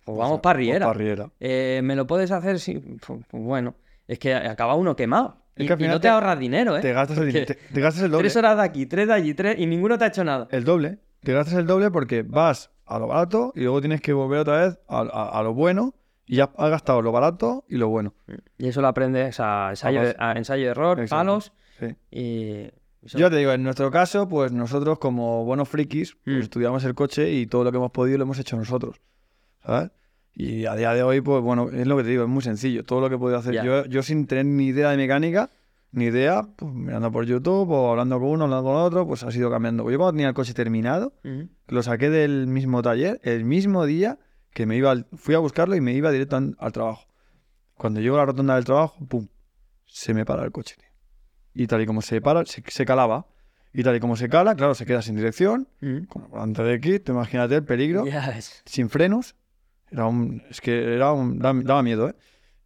Pues 0.05 0.17
vamos 0.17 0.39
para 0.39 0.57
Riera. 0.57 0.91
Riera. 0.93 1.29
Eh, 1.39 1.81
¿Me 1.83 1.95
lo 1.95 2.07
puedes 2.07 2.31
hacer? 2.31 2.59
Sí. 2.59 2.79
Pues, 3.05 3.19
bueno, 3.31 3.75
es 4.07 4.17
que 4.19 4.33
acaba 4.33 4.75
uno 4.75 4.95
quemado. 4.95 5.37
Es 5.55 5.65
Y, 5.65 5.67
que 5.75 5.87
no 5.87 5.95
te, 5.95 6.03
te- 6.03 6.07
ahorras 6.09 6.39
dinero, 6.39 6.77
¿eh? 6.77 6.81
Te 6.81 6.93
gastas, 6.93 7.17
el, 7.19 7.25
Porque 7.33 7.45
te, 7.45 7.55
te 7.55 7.81
gastas 7.81 8.03
el 8.03 8.11
doble. 8.11 8.23
Tres 8.23 8.35
horas 8.37 8.57
de 8.57 8.63
aquí, 8.63 8.85
tres 8.85 9.07
de 9.07 9.13
allí, 9.13 9.33
tres, 9.33 9.59
y 9.59 9.65
ninguno 9.65 9.97
te 9.97 10.05
ha 10.05 10.07
hecho 10.07 10.23
nada. 10.23 10.47
El 10.51 10.63
doble. 10.63 10.99
Te 11.21 11.33
gastas 11.33 11.55
el 11.55 11.67
doble 11.67 11.91
porque 11.91 12.23
vas 12.23 12.71
a 12.85 12.97
lo 12.97 13.07
barato 13.07 13.51
y 13.55 13.61
luego 13.61 13.81
tienes 13.81 14.01
que 14.01 14.13
volver 14.13 14.39
otra 14.39 14.61
vez 14.65 14.79
a, 14.87 15.01
a- 15.01 15.37
a 15.39 15.43
lo 15.43 15.53
bueno 15.53 15.93
y 16.25 16.37
ya 16.37 16.49
has 16.57 16.69
gastado 16.71 17.01
lo 17.01 17.11
barato 17.11 17.65
y 17.67 17.75
lo 17.75 17.89
bueno. 17.89 18.13
Y 18.57 18.69
eso 18.69 18.81
lo 18.81 18.87
aprendes 18.87 19.39
a 19.41 19.67
ensayo, 19.71 20.01
a 20.17 20.31
ensayo 20.33 20.63
de 20.63 20.69
error, 20.71 20.99
Exacto. 20.99 21.15
palos, 21.19 21.51
Sí. 21.79 21.95
y... 22.09 22.71
Yo 23.01 23.29
te 23.29 23.37
digo, 23.37 23.51
en 23.53 23.63
nuestro 23.63 23.89
caso, 23.91 24.27
pues 24.27 24.51
nosotros 24.51 24.99
como 24.99 25.45
buenos 25.45 25.69
frikis, 25.69 26.15
pues, 26.23 26.37
Mm. 26.37 26.41
estudiamos 26.41 26.83
el 26.83 26.95
coche 26.95 27.31
y 27.31 27.47
todo 27.47 27.63
lo 27.63 27.71
que 27.71 27.77
hemos 27.77 27.91
podido 27.91 28.17
lo 28.17 28.23
hemos 28.25 28.39
hecho 28.39 28.57
nosotros, 28.57 28.99
¿sabes? 29.65 29.91
Y 30.33 30.65
a 30.65 30.75
día 30.75 30.93
de 30.93 31.03
hoy, 31.03 31.21
pues 31.21 31.41
bueno, 31.41 31.69
es 31.69 31.87
lo 31.87 31.97
que 31.97 32.03
te 32.03 32.09
digo, 32.09 32.23
es 32.23 32.29
muy 32.29 32.41
sencillo. 32.41 32.83
Todo 32.83 33.01
lo 33.01 33.09
que 33.09 33.15
he 33.15 33.17
podido 33.17 33.37
hacer 33.39 33.55
yo, 33.63 33.85
yo 33.85 34.03
sin 34.03 34.25
tener 34.27 34.45
ni 34.45 34.67
idea 34.67 34.89
de 34.91 34.97
mecánica, 34.97 35.49
ni 35.91 36.05
idea, 36.05 36.43
pues 36.55 36.71
mirando 36.73 37.11
por 37.11 37.25
YouTube 37.25 37.69
o 37.71 37.89
hablando 37.91 38.19
con 38.19 38.29
uno, 38.29 38.43
hablando 38.45 38.63
con 38.69 38.75
otro, 38.77 39.07
pues 39.07 39.23
ha 39.23 39.31
sido 39.31 39.49
cambiando. 39.49 39.89
Yo 39.89 39.97
cuando 39.97 40.13
tenía 40.13 40.27
el 40.27 40.33
coche 40.33 40.53
terminado, 40.53 41.13
lo 41.67 41.83
saqué 41.83 42.09
del 42.09 42.47
mismo 42.47 42.81
taller, 42.81 43.19
el 43.23 43.43
mismo 43.43 43.85
día 43.85 44.19
que 44.53 44.65
me 44.65 44.75
iba, 44.77 44.91
al- 44.91 45.07
fui 45.15 45.35
a 45.35 45.39
buscarlo 45.39 45.75
y 45.75 45.81
me 45.81 45.93
iba 45.93 46.11
directo 46.11 46.35
al 46.57 46.71
trabajo. 46.73 47.05
Cuando 47.75 47.99
llego 48.01 48.15
a 48.15 48.19
la 48.19 48.25
rotonda 48.25 48.55
del 48.55 48.65
trabajo, 48.65 48.97
pum, 49.07 49.27
se 49.85 50.13
me 50.13 50.25
para 50.25 50.43
el 50.43 50.51
coche, 50.51 50.75
tío. 50.77 50.88
Y 51.61 51.67
tal 51.67 51.81
y 51.81 51.85
como 51.85 52.01
se 52.01 52.21
para, 52.21 52.45
se, 52.45 52.63
se 52.67 52.85
calaba. 52.85 53.25
Y 53.73 53.83
tal 53.83 53.95
y 53.95 53.99
como 53.99 54.15
se 54.15 54.29
cala, 54.29 54.55
claro, 54.55 54.73
se 54.73 54.85
queda 54.85 55.01
sin 55.01 55.15
dirección, 55.15 55.67
Ujú. 55.81 56.07
con 56.07 56.23
el 56.23 56.27
volante 56.29 56.63
de 56.63 56.79
kit, 56.79 57.03
tú 57.03 57.11
imagínate 57.11 57.55
el 57.55 57.63
peligro, 57.63 58.05
Ya 58.05 58.27
ves. 58.29 58.63
sin 58.65 58.89
frenos. 58.89 59.35
Era 59.91 60.05
un, 60.05 60.41
es 60.49 60.61
que 60.61 60.95
era 60.95 61.11
un, 61.11 61.37
daba, 61.37 61.59
daba 61.63 61.83
miedo, 61.83 62.09
¿eh? 62.09 62.15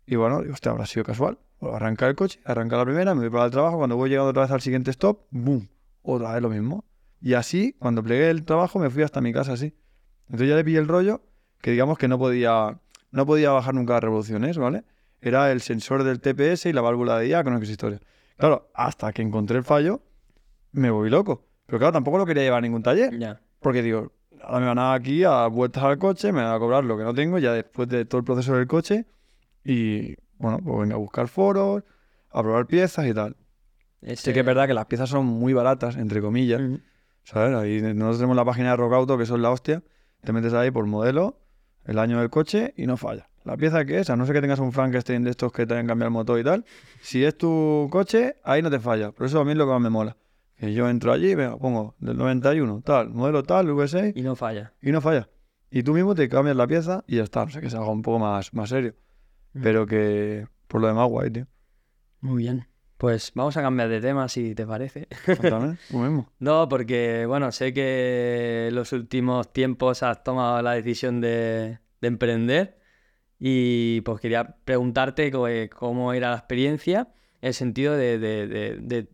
Y 0.06 0.16
bueno, 0.16 0.42
digo, 0.42 0.54
hostia, 0.54 0.72
habrá 0.72 0.86
sido 0.86 1.04
casual. 1.04 1.40
Vuelvo 1.60 1.76
a 1.76 1.78
arrancar 1.78 2.10
el 2.10 2.16
coche, 2.16 2.40
arrancar 2.46 2.80
la 2.80 2.86
primera, 2.86 3.16
me 3.16 3.22
voy 3.22 3.30
para 3.32 3.46
el 3.46 3.52
trabajo, 3.52 3.78
cuando 3.78 3.96
voy 3.98 4.10
llegando 4.12 4.30
otra 4.30 4.44
vez 4.44 4.52
al 4.52 4.62
siguiente 4.62 4.92
stop, 4.92 5.22
¡boom! 5.32 5.68
Otra 6.04 6.34
vez 6.34 6.42
lo 6.42 6.50
mismo. 6.50 6.86
Y 7.22 7.34
así, 7.34 7.76
cuando 7.80 8.04
plegué 8.04 8.30
el 8.30 8.44
trabajo, 8.46 8.78
me 8.80 8.90
fui 8.90 9.02
hasta 9.04 9.22
mi 9.22 9.34
casa 9.34 9.54
así. 9.54 9.74
Entonces 10.28 10.50
ya 10.50 10.56
le 10.56 10.64
pillé 10.64 10.78
el 10.80 10.88
rollo 10.88 11.22
que 11.62 11.72
digamos 11.72 11.98
que 11.98 12.08
no 12.08 12.20
podía, 12.20 12.80
no 13.12 13.26
podía 13.26 13.52
bajar 13.52 13.74
nunca 13.74 13.94
las 13.94 14.04
revoluciones, 14.04 14.58
¿vale? 14.58 14.84
Era 15.22 15.52
el 15.52 15.62
sensor 15.62 16.04
del 16.04 16.20
TPS 16.20 16.66
y 16.68 16.74
la 16.74 16.82
válvula 16.82 17.18
de 17.18 17.26
diácono, 17.26 17.58
que 17.60 17.64
es 17.66 17.72
historia. 17.72 18.00
Claro, 18.44 18.70
hasta 18.74 19.14
que 19.14 19.22
encontré 19.22 19.58
el 19.58 19.64
fallo, 19.64 20.02
me 20.74 20.92
volví 20.92 21.10
loco. 21.10 21.46
Pero 21.66 21.80
claro, 21.80 21.94
tampoco 21.94 22.18
lo 22.18 22.26
quería 22.26 22.44
llevar 22.44 22.58
a 22.58 22.62
ningún 22.62 22.84
taller. 22.84 23.18
Ya. 23.18 23.40
Porque 23.62 23.82
digo, 23.82 24.12
ahora 24.42 24.60
me 24.60 24.66
van 24.66 24.80
a 24.80 24.94
aquí 24.94 25.24
a 25.24 25.48
vueltas 25.48 25.82
al 25.82 25.98
coche, 25.98 26.34
me 26.34 26.44
van 26.44 26.54
a 26.54 26.60
cobrar 26.60 26.84
lo 26.84 26.98
que 26.98 27.06
no 27.06 27.14
tengo 27.14 27.40
ya 27.40 27.54
después 27.54 27.88
de 27.88 28.04
todo 28.04 28.20
el 28.20 28.26
proceso 28.26 28.54
del 28.58 28.68
coche. 28.68 29.06
Y 29.64 30.18
bueno, 30.40 30.60
pues 30.62 30.78
venga 30.78 30.96
a 30.96 30.98
buscar 30.98 31.30
foros, 31.30 31.84
a 32.32 32.42
probar 32.42 32.68
piezas 32.68 33.06
y 33.08 33.14
tal. 33.14 33.38
Sí 34.14 34.34
que 34.34 34.42
es 34.42 34.46
verdad 34.46 34.68
que 34.68 34.74
las 34.74 34.88
piezas 34.88 35.08
son 35.08 35.26
muy 35.26 35.54
baratas, 35.54 35.96
entre 35.96 36.20
comillas. 36.20 36.60
Ujú. 36.60 36.82
¿Sabes? 37.24 37.56
Ahí 37.56 37.82
nosotros 37.82 38.18
tenemos 38.18 38.36
la 38.36 38.44
página 38.44 38.72
de 38.72 38.76
Rockauto, 38.76 39.18
que 39.18 39.26
son 39.26 39.42
la 39.42 39.52
hostia. 39.52 39.84
Te 40.22 40.34
metes 40.34 40.54
ahí 40.54 40.70
por 40.70 40.86
modelo, 40.86 41.40
el 41.86 41.98
año 41.98 42.20
del 42.20 42.30
coche 42.30 42.74
y 42.76 42.88
no 42.88 42.98
falla. 42.98 43.30
La 43.44 43.58
pieza 43.58 43.84
que 43.86 44.00
es, 44.00 44.10
a 44.10 44.16
no 44.16 44.26
ser 44.26 44.36
que 44.36 44.42
tengas 44.42 44.60
un 44.60 44.72
Frankenstein 44.72 45.24
de 45.24 45.32
estos 45.32 45.52
que 45.52 45.66
te 45.66 45.74
hayan 45.74 45.88
cambiado 45.88 46.08
el 46.08 46.14
motor 46.14 46.40
y 46.40 46.44
tal, 46.44 46.64
si 47.02 47.24
es 47.26 47.38
tu 47.38 47.88
coche, 47.92 48.38
ahí 48.44 48.62
no 48.62 48.70
te 48.72 48.80
falla. 48.80 49.12
Por 49.12 49.26
eso 49.26 49.40
a 49.40 49.46
mí 49.46 49.52
es 49.52 49.58
lo 49.58 49.66
que 49.66 49.72
más 49.72 49.82
me 49.82 49.90
mola. 49.90 50.16
Que 50.56 50.74
yo 50.74 50.88
entro 50.90 51.12
allí, 51.12 51.36
venga, 51.36 51.58
pongo 51.58 51.96
del 52.00 52.18
91, 52.18 52.82
tal, 52.86 53.10
modelo 53.10 53.44
tal, 53.44 53.68
V6, 53.68 54.14
Y 54.16 54.22
no 54.22 54.36
falla. 54.36 54.74
y 54.82 54.92
no 54.92 55.02
falla. 55.02 55.30
Y 55.70 55.84
tú 55.84 55.94
mismo 55.94 56.16
te 56.16 56.30
cambias 56.30 56.56
la 56.56 56.68
pieza 56.68 57.04
y 57.08 57.18
ya 57.18 57.24
está. 57.24 57.44
No 57.46 57.52
sé 57.52 57.60
que 57.60 57.70
se 57.70 57.76
haga 57.76 57.90
un 57.90 58.02
poco 58.02 58.20
más, 58.20 58.54
más 58.54 58.70
serio. 58.70 58.94
Pero 59.62 59.86
que 59.86 60.48
por 60.68 60.80
lo 60.82 60.88
demás, 60.88 61.10
guay, 61.10 61.30
tío. 61.32 61.48
Muy 62.22 62.44
bien. 62.44 62.68
Pues 62.98 63.32
vamos 63.36 63.58
a 63.58 63.62
cambiar 63.62 63.90
de 63.90 64.00
tema 64.00 64.30
si 64.30 64.56
te 64.56 64.66
parece. 64.66 65.08
Cuéntame, 65.26 65.78
tú 65.90 65.98
mismo. 65.98 66.30
No, 66.40 66.70
porque 66.70 67.26
bueno, 67.28 67.52
sé 67.52 67.74
que 67.74 68.68
en 68.70 68.76
los 68.76 68.94
últimos 68.94 69.52
tiempos 69.52 70.04
has 70.04 70.24
tomado 70.24 70.62
la 70.62 70.72
decisión 70.74 71.20
de, 71.20 71.80
de 72.00 72.08
emprender 72.08 72.80
y 73.46 74.00
pues 74.02 74.22
quería 74.22 74.56
preguntarte 74.64 75.30
eh, 75.50 75.70
cómo 75.70 76.14
era 76.14 76.30
la 76.30 76.38
experiencia, 76.38 77.10
en 77.42 77.48
el 77.50 77.54
sentido 77.54 77.98
de, 77.98 78.18
de- 78.18 78.48
de- 78.48 78.78
de 78.78 79.08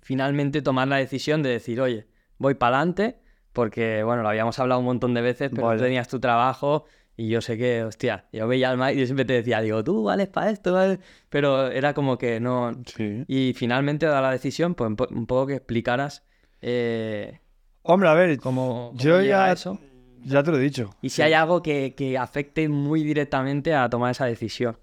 finalmente 0.00 0.62
tomar 0.62 0.88
la 0.88 0.96
decisión 0.96 1.42
de 1.42 1.50
decir, 1.50 1.78
oye, 1.82 2.06
voy 2.38 2.54
para 2.54 2.78
adelante 2.78 3.18
porque, 3.52 4.02
bueno, 4.02 4.22
lo 4.22 4.30
habíamos 4.30 4.58
hablado 4.58 4.78
un 4.80 4.86
montón 4.86 5.12
de 5.12 5.20
veces, 5.20 5.50
pero 5.54 5.62
tú 5.76 5.82
tenías 5.84 6.08
tu 6.08 6.20
trabajo 6.20 6.84
y 7.18 7.28
yo 7.28 7.42
sé 7.42 7.58
que, 7.58 7.82
hostia, 7.84 8.24
yo 8.32 8.48
veía 8.48 8.70
al 8.70 8.78
Mike 8.78 8.94
y 8.94 9.00
yo 9.00 9.04
siempre 9.06 9.24
te 9.26 9.34
decía, 9.34 9.60
digo, 9.60 9.84
tú 9.84 10.04
vales 10.04 10.28
para 10.28 10.50
esto, 10.50 10.72
¿vale? 10.72 10.98
pero 11.28 11.66
era 11.70 11.92
como 11.92 12.16
que 12.16 12.40
no... 12.40 12.72
Sí. 12.86 13.24
Y 13.28 13.52
finalmente 13.54 14.06
da 14.06 14.22
la 14.22 14.30
decisión, 14.30 14.74
pues 14.74 14.88
un 14.88 14.96
po- 14.96 15.08
un 15.10 15.26
poco 15.26 15.48
que 15.48 15.54
explicaras 15.56 16.24
eh, 16.62 17.40
Hombre, 17.82 18.08
a 18.08 18.14
ver, 18.14 18.38
cómo, 18.38 18.92
yo 18.94 19.12
cómo 19.12 19.22
llega 19.22 19.46
ya, 19.48 19.52
eso. 19.52 19.78
Ya 20.26 20.42
te 20.42 20.50
lo 20.50 20.58
he 20.58 20.60
dicho. 20.60 20.90
Y 21.02 21.10
si 21.10 21.22
hay 21.22 21.32
algo 21.32 21.62
que, 21.62 21.94
que 21.96 22.18
afecte 22.18 22.68
muy 22.68 23.02
directamente 23.04 23.74
a 23.74 23.88
tomar 23.88 24.10
esa 24.10 24.26
decisión. 24.26 24.76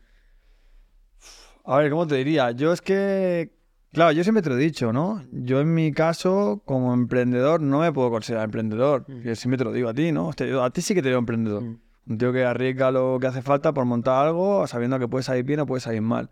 A 1.66 1.78
ver, 1.78 1.92
¿cómo 1.92 2.08
te 2.08 2.16
diría? 2.16 2.52
Yo 2.52 2.74
es 2.74 2.82
que, 2.82 3.54
claro, 3.92 4.12
yo 4.12 4.24
siempre 4.24 4.42
te 4.42 4.50
lo 4.50 4.58
he 4.58 4.60
dicho, 4.60 4.92
¿no? 4.92 5.24
Yo 5.32 5.60
en 5.60 5.74
mi 5.74 5.92
caso, 5.92 6.62
como 6.66 6.94
emprendedor, 6.94 7.62
no 7.62 7.80
me 7.80 7.92
puedo 7.92 8.10
considerar 8.10 8.46
emprendedor. 8.46 9.06
Mm. 9.08 9.22
Yo 9.22 9.36
siempre 9.36 9.58
te 9.58 9.64
lo 9.66 9.72
digo 9.72 9.90
a 9.90 9.94
ti, 9.94 10.12
¿no? 10.12 10.32
A 10.32 10.70
ti 10.70 10.82
sí 10.82 10.94
que 10.94 11.02
te 11.02 11.10
veo 11.10 11.20
emprendedor. 11.20 11.64
Mm. 11.64 11.80
Un 12.06 12.18
tío 12.18 12.34
que 12.34 12.44
arriesga 12.44 12.92
lo 12.92 13.18
que 13.20 13.28
hace 13.28 13.42
falta 13.42 13.74
por 13.74 13.86
montar 13.86 14.26
algo, 14.28 14.68
sabiendo 14.68 15.00
que 15.00 15.08
puede 15.08 15.24
salir 15.24 15.44
bien 15.46 15.62
o 15.62 15.66
puede 15.66 15.80
salir 15.80 16.02
mal. 16.02 16.32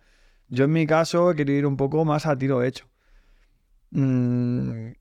Yo 0.49 0.65
en 0.65 0.71
mi 0.71 0.85
caso 0.85 1.31
he 1.31 1.35
querido 1.35 1.59
ir 1.59 1.65
un 1.65 1.77
poco 1.77 2.03
más 2.03 2.25
a 2.25 2.37
tiro 2.37 2.61
hecho. 2.61 2.87
Mm, 3.91 4.91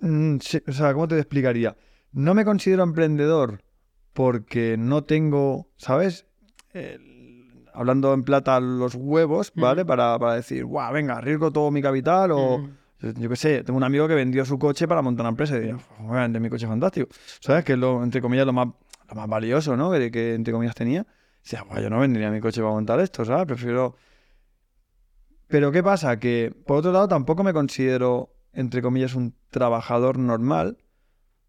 mm, 0.00 0.38
sí, 0.40 0.62
o 0.66 0.72
sea, 0.72 0.92
¿cómo 0.92 1.08
te 1.08 1.16
explicaría? 1.18 1.74
No 2.12 2.34
me 2.34 2.44
considero 2.44 2.82
emprendedor 2.82 3.62
porque 4.12 4.76
no 4.78 5.04
tengo, 5.04 5.68
¿sabes? 5.76 6.26
El- 6.72 7.68
hablando 7.74 8.12
en 8.12 8.22
plata 8.22 8.60
los 8.60 8.94
huevos, 8.94 9.52
¿vale? 9.54 9.82
Ujú. 9.82 9.88
Para, 9.88 10.18
para 10.18 10.34
decir, 10.34 10.64
guau, 10.64 10.92
venga, 10.92 11.16
arriesgo 11.16 11.50
todo 11.50 11.70
mi 11.70 11.82
capital 11.82 12.32
o... 12.32 12.58
Mm. 12.58 12.70
Yo, 13.18 13.28
qué 13.28 13.34
sé, 13.34 13.64
tengo 13.64 13.76
un 13.76 13.82
amigo 13.82 14.06
que 14.06 14.14
vendió 14.14 14.44
su 14.44 14.60
coche 14.60 14.86
para 14.86 15.02
montar 15.02 15.24
una 15.24 15.30
empresa 15.30 15.58
y 15.58 15.70
a 15.70 16.20
vender 16.20 16.40
mi 16.40 16.48
coche 16.48 16.68
fantástico. 16.68 17.08
¿Sabes? 17.40 17.64
Que 17.64 17.72
es 17.72 17.78
lo, 17.78 18.00
entre 18.04 18.22
comillas, 18.22 18.46
lo 18.46 18.52
más, 18.52 18.68
lo 19.08 19.14
más 19.16 19.28
valioso, 19.28 19.76
¿no? 19.76 19.90
Que, 19.90 20.12
que 20.12 20.34
entre 20.34 20.52
comillas 20.52 20.76
tenía. 20.76 21.02
O 21.02 21.04
sea, 21.42 21.64
pues 21.64 21.82
yo 21.82 21.90
no 21.90 21.98
vendería 21.98 22.30
mi 22.30 22.38
coche 22.38 22.60
para 22.60 22.72
montar 22.72 23.00
esto, 23.00 23.24
¿sabes? 23.24 23.46
Prefiero... 23.46 23.96
Pero 25.48 25.72
¿qué 25.72 25.82
pasa? 25.82 26.20
Que, 26.20 26.54
por 26.64 26.76
otro 26.76 26.92
lado, 26.92 27.08
tampoco 27.08 27.42
me 27.42 27.52
considero, 27.52 28.30
entre 28.52 28.82
comillas, 28.82 29.16
un 29.16 29.34
trabajador 29.50 30.16
normal, 30.18 30.78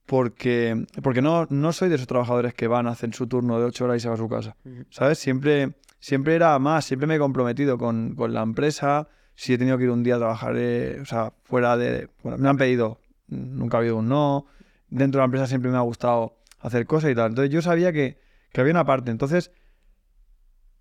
porque, 0.06 0.86
porque 1.02 1.22
no, 1.22 1.48
no 1.50 1.72
soy 1.72 1.90
de 1.90 1.96
esos 1.96 2.08
trabajadores 2.08 2.54
que 2.54 2.68
van, 2.68 2.88
hacen 2.88 3.14
su 3.14 3.28
turno 3.28 3.60
de 3.60 3.66
ocho 3.66 3.86
horas 3.86 3.98
y 3.98 4.00
se 4.02 4.10
va 4.10 4.16
a 4.16 4.18
su 4.18 4.28
casa. 4.28 4.56
¿Sabes? 4.90 5.20
Siempre, 5.20 5.76
siempre 6.00 6.36
era 6.36 6.58
más, 6.60 6.86
siempre 6.86 7.08
me 7.08 7.16
he 7.16 7.20
comprometido 7.20 7.78
con, 7.78 8.16
con 8.16 8.34
la 8.34 8.42
empresa. 8.42 9.08
Si 9.36 9.54
he 9.54 9.58
tenido 9.58 9.78
que 9.78 9.86
ir 9.86 9.90
un 9.90 10.04
día 10.04 10.16
a 10.16 10.20
trabajar, 10.20 10.56
eh, 10.58 11.00
o 11.02 11.06
sea, 11.06 11.34
fuera 11.44 11.78
de. 11.78 12.10
Bueno, 12.22 12.38
me 12.38 12.50
han 12.50 12.58
pedido, 12.58 13.00
nunca 13.28 13.78
ha 13.78 13.80
habido 13.80 13.98
un 13.98 14.10
no. 14.10 14.46
Dentro 14.90 15.20
de 15.20 15.22
la 15.24 15.26
empresa 15.26 15.48
siempre 15.48 15.72
me 15.72 15.78
ha 15.78 15.82
gustado 15.82 16.38
hacer 16.60 16.86
cosas 16.86 17.12
y 17.12 17.16
tal. 17.16 17.30
Entonces 17.30 17.52
yo 17.52 17.62
sabía 17.62 17.92
que, 17.92 18.20
que 18.52 18.62
había 18.62 18.74
una 18.74 18.86
parte. 18.86 19.10
Entonces, 19.10 19.52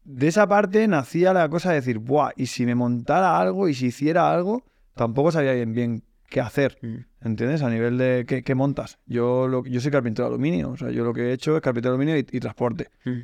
de 0.05 0.27
esa 0.29 0.49
parte 0.49 0.87
nacía 0.89 1.33
la 1.33 1.49
cosa 1.49 1.71
de 1.71 1.77
decir, 1.77 1.99
¡buah! 1.99 2.33
Y 2.37 2.47
si 2.47 2.67
me 2.67 2.75
montara 2.75 3.39
algo 3.39 3.69
y 3.69 3.75
si 3.75 3.87
hiciera 3.87 4.31
algo, 4.31 4.65
tampoco 4.95 5.33
sabía 5.33 5.53
bien, 5.53 5.73
bien 5.73 6.05
qué 6.33 6.41
hacer. 6.41 6.79
Mm. 6.83 6.97
¿Entiendes? 7.27 7.63
A 7.63 7.71
nivel 7.71 7.99
de 7.99 8.25
qué, 8.27 8.43
qué 8.43 8.55
montas. 8.55 8.99
Yo, 9.07 9.47
lo, 9.47 9.65
yo 9.65 9.81
soy 9.81 9.93
carpintero 9.93 10.29
de 10.29 10.35
aluminio. 10.35 10.71
O 10.71 10.77
sea, 10.77 10.91
yo 10.91 11.05
lo 11.05 11.13
que 11.13 11.29
he 11.29 11.33
hecho 11.33 11.55
es 11.57 11.63
carpintero 11.63 11.93
de 11.93 12.03
aluminio 12.03 12.17
y, 12.17 12.27
y 12.37 12.41
transporte. 12.41 12.91
Mm. 13.05 13.21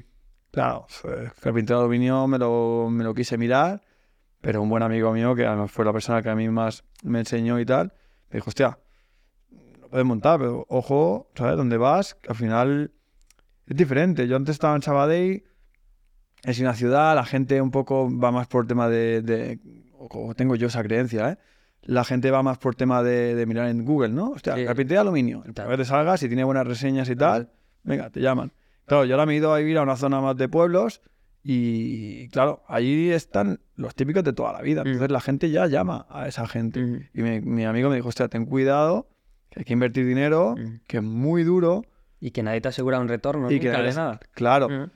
Claro, 0.50 0.86
carpintero 1.40 1.78
de 1.80 1.84
aluminio 1.84 2.26
me 2.26 2.38
lo, 2.38 2.88
me 2.90 3.04
lo 3.04 3.12
quise 3.14 3.36
mirar, 3.36 3.82
pero 4.40 4.62
un 4.62 4.68
buen 4.68 4.82
amigo 4.82 5.12
mío, 5.12 5.34
que 5.34 5.44
además 5.44 5.70
fue 5.70 5.84
la 5.84 5.92
persona 5.92 6.22
que 6.22 6.30
a 6.30 6.34
mí 6.34 6.48
más 6.48 6.84
me 7.02 7.18
enseñó 7.18 7.58
y 7.60 7.66
tal, 7.66 7.92
me 8.30 8.36
dijo, 8.38 8.48
hostia, 8.48 8.78
lo 9.80 9.88
puedes 9.90 10.06
montar, 10.06 10.38
pero 10.38 10.64
ojo, 10.68 11.30
¿sabes? 11.34 11.56
¿Dónde 11.56 11.76
vas? 11.76 12.16
Al 12.28 12.34
final 12.36 12.92
es 13.66 13.76
diferente. 13.76 14.26
Yo 14.26 14.36
antes 14.36 14.54
estaba 14.54 14.74
en 14.74 14.82
Sabadell, 14.82 15.44
es 16.44 16.60
una 16.60 16.74
ciudad, 16.74 17.14
la 17.14 17.24
gente 17.24 17.60
un 17.60 17.70
poco 17.70 18.08
va 18.10 18.30
más 18.30 18.46
por 18.46 18.66
tema 18.66 18.88
de... 18.88 19.22
de- 19.22 19.58
o 20.00 20.34
tengo 20.34 20.54
yo 20.54 20.68
esa 20.68 20.82
creencia, 20.82 21.30
¿eh? 21.30 21.38
La 21.82 22.04
gente 22.04 22.30
va 22.30 22.42
más 22.42 22.58
por 22.58 22.74
tema 22.74 23.02
de, 23.02 23.34
de 23.34 23.46
mirar 23.46 23.68
en 23.68 23.84
Google, 23.84 24.10
¿no? 24.10 24.30
Hostia, 24.32 24.54
Sí. 24.56 24.64
carpintería 24.64 24.98
de 24.98 25.02
aluminio. 25.08 25.38
El 25.46 25.54
Tal. 25.54 25.64
primero 25.66 25.76
que 25.78 25.82
te 25.84 25.88
salga, 25.88 26.16
si 26.16 26.28
tiene 26.28 26.44
buenas 26.44 26.66
reseñas 26.66 27.08
y 27.08 27.16
tal, 27.16 27.50
venga, 27.82 28.10
te 28.10 28.20
llaman. 28.20 28.52
Claro, 28.86 29.04
yo 29.04 29.14
ahora 29.14 29.26
me 29.26 29.34
he 29.34 29.36
ido 29.36 29.54
a 29.54 29.58
vivir 29.58 29.78
a 29.78 29.82
una 29.82 29.96
zona 29.96 30.20
más 30.20 30.36
de 30.36 30.48
pueblos 30.48 31.00
y, 31.42 32.28
claro, 32.28 32.62
allí 32.68 33.10
están 33.10 33.60
los 33.76 33.94
típicos 33.94 34.22
de 34.24 34.32
toda 34.32 34.52
la 34.52 34.60
vida. 34.60 34.82
Entonces 34.84 35.10
la 35.10 35.20
gente 35.20 35.50
ya 35.50 35.66
llama 35.66 36.06
a 36.10 36.28
esa 36.28 36.46
gente. 36.46 37.08
Y 37.14 37.22
mi, 37.22 37.40
mi 37.40 37.64
amigo 37.64 37.88
me 37.88 37.96
dijo, 37.96 38.08
hostia, 38.08 38.28
ten 38.28 38.44
cuidado, 38.44 39.08
que 39.50 39.60
hay 39.60 39.64
que 39.64 39.72
invertir 39.72 40.04
dinero, 40.06 40.56
que 40.86 40.98
es 40.98 41.02
muy 41.02 41.44
duro. 41.44 41.84
Y 42.20 42.32
que 42.32 42.42
nadie 42.42 42.60
te 42.60 42.68
asegura 42.68 42.98
un 42.98 43.06
retorno 43.08 43.48
Y 43.50 43.54
nunca 43.54 43.62
que 43.62 43.68
de 43.70 43.78
eres- 43.78 43.96
nada. 43.96 44.20
Claro. 44.32 44.90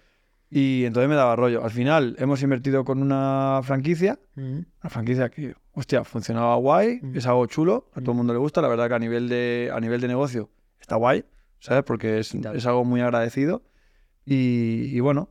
Y 0.51 0.85
entonces 0.85 1.09
me 1.09 1.15
daba 1.15 1.37
rollo. 1.37 1.65
Al 1.65 1.71
final 1.71 2.17
hemos 2.19 2.43
invertido 2.43 2.85
con 2.85 3.01
una 3.01 3.61
franquicia, 3.63 4.19
una 4.37 4.91
franquicia 4.91 5.31
que, 5.31 5.55
hostia, 5.75 6.05
funcionaba 6.05 6.57
guay, 6.57 7.01
Mm. 7.03 7.17
es 7.17 7.27
algo 7.27 7.47
chulo, 7.47 7.89
a 7.95 8.01
todo 8.01 8.13
el 8.13 8.17
mundo 8.19 8.33
le 8.33 8.39
gusta. 8.39 8.61
La 8.63 8.69
verdad 8.69 8.89
que 8.89 8.95
a 8.95 8.99
nivel 8.99 9.29
de, 9.29 9.71
a 9.73 9.81
nivel 9.81 10.01
de 10.01 10.09
negocio 10.09 10.51
está 10.81 10.97
guay, 10.97 11.25
¿sabes? 11.61 11.83
Porque 11.85 12.19
es, 12.19 12.35
es 12.35 12.67
algo 12.67 12.85
muy 12.85 13.01
agradecido. 13.01 13.63
Y, 14.25 14.95
y 14.97 15.01
bueno, 15.01 15.31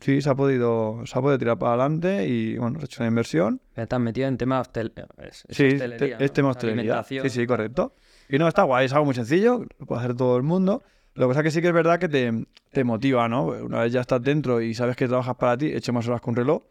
sí, 0.00 0.20
se 0.20 0.28
ha 0.30 0.34
podido, 0.34 1.02
se 1.06 1.16
ha 1.18 1.22
podido 1.22 1.38
tirar 1.38 1.58
para 1.58 1.74
adelante 1.74 2.26
y 2.26 2.56
bueno, 2.58 2.78
se 2.80 2.84
ha 2.84 2.86
hecho 2.86 3.02
una 3.02 3.08
inversión. 3.08 3.60
Ya 3.76 3.86
has 3.88 4.00
metido 4.00 4.26
en 4.28 4.36
tema 4.38 4.60
hostel... 4.60 4.92
es- 5.18 5.44
es 5.48 5.56
Sí, 5.56 5.66
hostelería, 5.68 6.18
te- 6.18 6.24
es 6.24 6.30
¿no? 6.30 6.34
tema 6.34 6.48
hostelería. 6.50 6.80
Alimentación. 6.82 7.30
Sí, 7.30 7.40
sí, 7.40 7.46
correcto. 7.46 7.94
Y 8.28 8.38
no, 8.38 8.48
está 8.48 8.62
guay, 8.64 8.86
es 8.86 8.92
algo 8.92 9.04
muy 9.04 9.14
sencillo, 9.14 9.64
lo 9.78 9.86
puede 9.86 10.00
hacer 10.00 10.16
todo 10.16 10.36
el 10.36 10.42
mundo. 10.42 10.82
Lo 11.14 11.26
que 11.26 11.28
pasa 11.28 11.40
es 11.40 11.44
que 11.44 11.50
sí 11.50 11.60
que 11.60 11.68
es 11.68 11.74
verdad 11.74 11.98
que 12.00 12.08
te, 12.08 12.46
te 12.72 12.84
motiva, 12.84 13.28
¿no? 13.28 13.44
Una 13.44 13.80
vez 13.80 13.92
ya 13.92 14.00
estás 14.00 14.22
dentro 14.22 14.60
y 14.62 14.72
sabes 14.74 14.96
que 14.96 15.06
trabajas 15.06 15.36
para 15.36 15.56
ti, 15.58 15.66
echo 15.72 15.92
más 15.92 16.08
horas 16.08 16.22
un 16.24 16.34
reloj. 16.36 16.62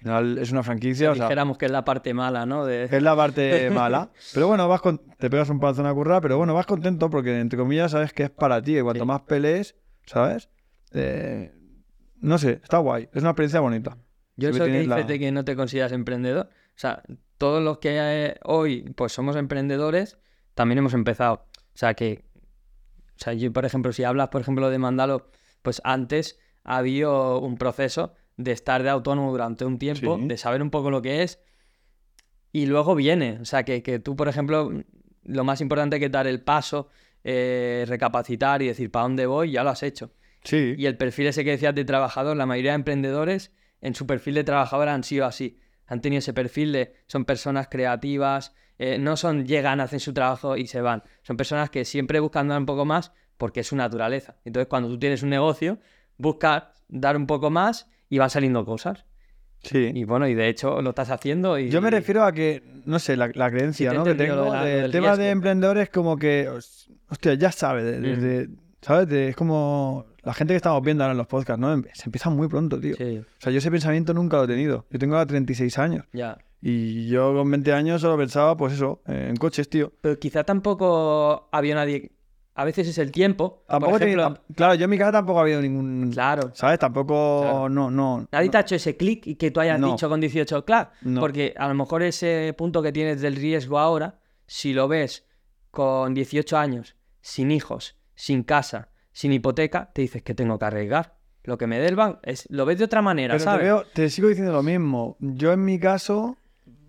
Final 0.00 0.38
es 0.38 0.50
una 0.50 0.62
franquicia, 0.62 1.10
o 1.10 1.14
sea, 1.14 1.24
Dijéramos 1.24 1.58
que 1.58 1.66
es 1.66 1.70
la 1.72 1.84
parte 1.84 2.14
mala, 2.14 2.46
¿no? 2.46 2.64
De... 2.64 2.84
es 2.84 3.02
la 3.02 3.14
parte 3.14 3.70
mala. 3.70 4.10
Pero 4.32 4.48
bueno, 4.48 4.66
vas 4.68 4.80
con, 4.80 4.98
te 5.18 5.28
pegas 5.28 5.50
un 5.50 5.60
panzón 5.60 5.86
a 5.86 5.92
currar, 5.94 6.22
pero 6.22 6.38
bueno, 6.38 6.54
vas 6.54 6.66
contento 6.66 7.10
porque 7.10 7.38
entre 7.38 7.58
comillas 7.58 7.90
sabes 7.92 8.12
que 8.12 8.22
es 8.24 8.30
para 8.30 8.62
ti. 8.62 8.78
Y 8.78 8.82
cuanto 8.82 9.02
Sí. 9.04 9.06
más 9.06 9.20
pelees, 9.22 9.76
¿sabes? 10.06 10.48
Eh, 10.92 11.52
no 12.20 12.38
sé, 12.38 12.60
está 12.62 12.78
guay. 12.78 13.08
Es 13.12 13.20
una 13.22 13.30
experiencia 13.30 13.60
bonita. 13.60 13.98
Yo 14.36 14.48
eso 14.48 14.64
que 14.64 14.70
dices 14.72 14.86
la- 14.88 15.02
de 15.02 15.18
que 15.18 15.30
no 15.32 15.44
te 15.44 15.54
consideras 15.54 15.92
emprendedor, 15.92 16.46
o 16.48 16.78
sea, 16.78 17.02
todos 17.36 17.62
los 17.62 17.78
que 17.78 18.38
hoy 18.44 18.90
pues 18.96 19.12
somos 19.12 19.36
emprendedores, 19.36 20.18
también 20.54 20.78
hemos 20.78 20.94
empezado. 20.94 21.46
O 21.74 21.76
sea 21.80 21.92
que, 21.94 22.24
o 23.16 23.18
sea, 23.22 23.34
yo 23.34 23.52
por 23.52 23.66
ejemplo, 23.66 23.92
si 23.92 24.04
hablas 24.04 24.28
por 24.30 24.40
ejemplo 24.40 24.70
de 24.70 24.78
Mandalo, 24.78 25.28
pues 25.62 25.82
antes 25.84 26.38
había 26.64 27.10
un 27.10 27.58
proceso 27.58 28.14
de 28.42 28.52
estar 28.52 28.82
de 28.82 28.88
autónomo 28.90 29.30
durante 29.30 29.64
un 29.64 29.78
tiempo, 29.78 30.16
Sí. 30.18 30.26
de 30.26 30.36
saber 30.36 30.62
un 30.62 30.70
poco 30.70 30.90
lo 30.90 31.02
que 31.02 31.22
es, 31.22 31.40
y 32.52 32.66
luego 32.66 32.94
viene, 32.94 33.38
o 33.40 33.44
sea, 33.44 33.64
que, 33.64 33.82
que 33.82 33.98
tú 33.98 34.16
por 34.16 34.28
ejemplo, 34.28 34.70
lo 35.24 35.44
más 35.44 35.60
importante 35.60 35.98
que 35.98 36.06
es 36.06 36.12
dar 36.12 36.26
el 36.26 36.42
paso, 36.42 36.88
eh, 37.22 37.84
recapacitar 37.86 38.62
y 38.62 38.66
decir 38.68 38.90
para 38.90 39.04
dónde 39.04 39.26
voy, 39.26 39.52
ya 39.52 39.62
lo 39.62 39.70
has 39.70 39.82
hecho. 39.82 40.12
Sí. 40.42 40.74
Y 40.76 40.86
el 40.86 40.96
perfil 40.96 41.26
ese 41.26 41.44
que 41.44 41.50
decías 41.50 41.74
de 41.74 41.84
trabajador, 41.84 42.36
la 42.36 42.46
mayoría 42.46 42.72
de 42.72 42.76
emprendedores 42.76 43.52
en 43.82 43.94
su 43.94 44.06
perfil 44.06 44.34
de 44.34 44.44
trabajador 44.44 44.88
han 44.88 45.04
sido 45.04 45.26
así. 45.26 45.58
Han 45.86 46.00
tenido 46.00 46.18
ese 46.20 46.32
perfil 46.32 46.72
de 46.72 46.94
son 47.06 47.24
personas 47.24 47.68
creativas, 47.68 48.54
eh, 48.78 48.98
no 48.98 49.16
son 49.16 49.44
llegan, 49.46 49.80
hacen 49.80 50.00
su 50.00 50.14
trabajo 50.14 50.56
y 50.56 50.66
se 50.66 50.80
van. 50.80 51.02
Son 51.22 51.36
personas 51.36 51.68
que 51.68 51.84
siempre 51.84 52.20
buscan 52.20 52.48
dar 52.48 52.58
un 52.58 52.66
poco 52.66 52.84
más 52.86 53.12
porque 53.36 53.60
es 53.60 53.66
su 53.66 53.76
naturaleza. 53.76 54.36
Entonces, 54.44 54.68
cuando 54.68 54.88
tú 54.88 54.98
tienes 54.98 55.22
un 55.22 55.28
negocio, 55.30 55.78
buscas 56.16 56.64
dar 56.88 57.16
un 57.16 57.26
poco 57.26 57.50
más 57.50 57.90
y 58.10 58.18
van 58.18 58.28
saliendo 58.28 58.64
cosas. 58.66 59.06
sí. 59.62 59.90
Y 59.94 60.04
bueno, 60.04 60.26
y 60.28 60.34
de 60.34 60.48
hecho 60.48 60.82
lo 60.82 60.90
estás 60.90 61.10
haciendo. 61.10 61.58
Y, 61.58 61.70
Yo 61.70 61.80
me 61.80 61.90
refiero 61.90 62.24
a 62.24 62.32
que, 62.32 62.62
no 62.86 62.98
sé, 62.98 63.16
la, 63.16 63.30
la 63.34 63.50
creencia 63.50 63.90
Sí, 63.90 63.94
te 63.94 63.94
he 63.94 63.98
¿no? 63.98 64.04
que 64.04 64.14
tengo 64.14 64.36
de 64.44 64.50
la- 64.50 64.60
lo 64.60 64.64
del 64.66 64.82
del 64.82 64.90
tema 64.90 65.16
de 65.16 65.30
emprendedores 65.30 65.88
como 65.90 66.16
que, 66.16 66.48
os- 66.48 66.90
hostia, 67.08 67.34
ya 67.34 67.48
Mm. 67.50 68.02
desde, 68.02 68.48
¿sabes? 68.82 69.08
De- 69.08 69.28
es 69.28 69.36
como 69.36 70.06
la 70.22 70.34
gente 70.34 70.52
que 70.54 70.56
estamos 70.56 70.82
viendo 70.82 71.04
ahora 71.04 71.12
en 71.12 71.18
los 71.18 71.26
podcasts, 71.26 71.60
¿no? 71.60 71.72
Em- 71.72 71.84
Se 71.94 72.04
empieza 72.06 72.30
muy 72.30 72.48
pronto, 72.48 72.78
tío. 72.80 72.94
Sí, 72.96 73.18
O 73.18 73.24
sea, 73.40 73.52
yo 73.52 73.58
ese 73.58 73.70
pensamiento 73.70 74.12
nunca 74.14 74.36
lo 74.38 74.44
he 74.44 74.48
tenido. 74.48 74.86
Yo 74.90 74.98
tengo 74.98 75.14
ahora 75.16 75.26
36 75.26 75.78
años 75.78 76.04
ya. 76.12 76.38
y 76.62 77.08
yo 77.08 77.32
con 77.34 77.50
20 77.50 77.72
años 77.72 78.00
solo 78.00 78.16
pensaba, 78.18 78.56
pues 78.56 78.72
eso, 78.74 79.02
eh, 79.06 79.26
en 79.30 79.36
coches, 79.36 79.68
tío. 79.68 79.92
Pero 80.00 80.18
quizá 80.18 80.42
tampoco 80.44 81.48
había 81.52 81.74
nadie. 81.74 82.12
A 82.54 82.64
veces 82.64 82.88
es 82.88 82.98
el 82.98 83.10
tiempo. 83.12 83.62
Tampoco 83.66 83.92
por 83.92 84.02
ejemplo, 84.02 84.38
claro, 84.54 84.74
yo 84.74 84.84
en 84.84 84.90
mi 84.90 84.98
casa 84.98 85.12
tampoco 85.12 85.38
ha 85.38 85.42
habido 85.42 85.62
ningún... 85.62 86.10
Claro. 86.12 86.50
¿Sabes? 86.54 86.78
Tampoco, 86.78 87.40
Claro. 87.42 87.68
no, 87.68 87.90
no. 87.90 88.26
Nadie 88.32 88.46
no. 88.46 88.50
te 88.50 88.58
ha 88.58 88.60
hecho 88.60 88.74
ese 88.74 88.96
clic 88.96 89.26
y 89.26 89.36
que 89.36 89.50
tú 89.50 89.60
hayas 89.60 89.78
No. 89.80 89.92
dicho 89.92 90.08
con 90.08 90.20
18, 90.20 90.64
claro. 90.64 90.90
No. 91.02 91.20
Porque 91.20 91.54
a 91.56 91.68
lo 91.68 91.74
mejor 91.74 92.02
ese 92.02 92.54
punto 92.58 92.82
que 92.82 92.92
tienes 92.92 93.20
del 93.20 93.36
riesgo 93.36 93.78
ahora, 93.78 94.18
si 94.46 94.72
lo 94.72 94.88
ves 94.88 95.26
con 95.70 96.12
18 96.12 96.58
años, 96.58 96.96
sin 97.20 97.50
hijos, 97.50 97.96
sin 98.14 98.42
casa, 98.42 98.88
sin 99.12 99.32
hipoteca, 99.32 99.90
te 99.94 100.02
dices 100.02 100.22
que 100.22 100.34
tengo 100.34 100.58
que 100.58 100.64
arriesgar. 100.64 101.16
Lo 101.44 101.56
que 101.56 101.66
me 101.66 101.78
dé 101.78 101.86
el 101.86 101.96
banco, 101.96 102.18
es, 102.22 102.46
lo 102.50 102.66
ves 102.66 102.78
de 102.78 102.84
otra 102.84 103.00
manera, 103.00 103.32
Pero 103.34 103.38
te, 103.38 103.44
¿sabes? 103.44 103.62
veo- 103.64 103.84
te 103.94 104.10
sigo 104.10 104.28
diciendo 104.28 104.52
lo 104.52 104.62
mismo. 104.62 105.16
Yo 105.20 105.52
en 105.52 105.64
mi 105.64 105.78
caso, 105.78 106.36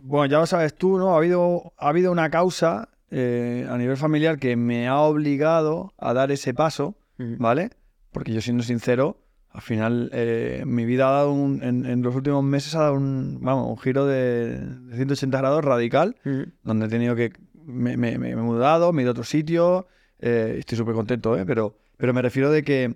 bueno, 0.02 0.26
ya 0.26 0.40
lo 0.40 0.46
sabes 0.46 0.74
tú, 0.76 0.98
¿no? 0.98 1.14
Ha 1.14 1.18
habido, 1.18 1.72
ha 1.78 1.88
habido 1.90 2.12
una 2.12 2.30
causa 2.30 2.90
eh, 3.12 3.68
a 3.70 3.78
nivel 3.78 3.98
familiar 3.98 4.40
que 4.40 4.56
me 4.56 4.88
ha 4.88 5.00
obligado 5.00 5.94
a 5.98 6.14
dar 6.14 6.32
ese 6.32 6.54
paso. 6.54 6.96
¿vale? 7.38 7.70
Porque 8.12 8.34
yo 8.34 8.42
siendo 8.42 8.64
sincero, 8.64 9.18
al 9.50 9.62
final 9.62 10.10
eh, 10.14 10.64
mi 10.66 10.86
vida 10.86 11.08
ha 11.10 11.12
dado 11.12 11.32
un, 11.34 11.62
en, 11.62 11.86
en 11.86 12.02
los 12.02 12.16
últimos 12.16 12.44
meses 12.44 12.74
ha 12.76 12.80
dado 12.82 12.96
un, 12.96 13.38
vamos, 13.42 13.68
un 13.70 13.78
giro 13.78 14.06
de, 14.08 14.58
de 14.60 14.96
180 14.96 15.38
grados 15.38 15.64
radical, 15.64 16.16
donde 16.64 16.86
he 16.88 16.90
tenido 16.90 17.16
que, 17.16 17.32
me, 17.64 17.96
me- 17.98 18.18
me 18.18 18.32
he 18.32 18.36
mudado, 18.36 18.92
me 18.92 19.02
he 19.02 19.04
ido 19.04 19.12
a 19.12 19.14
otro 19.14 19.24
sitio, 19.24 19.88
eh, 20.20 20.56
estoy 20.60 20.78
súper 20.78 20.96
contento, 20.96 21.38
¿eh? 21.38 21.46
Pero, 21.46 21.78
pero 21.98 22.14
me 22.14 22.22
refiero 22.22 22.50
de 22.52 22.64
que 22.64 22.96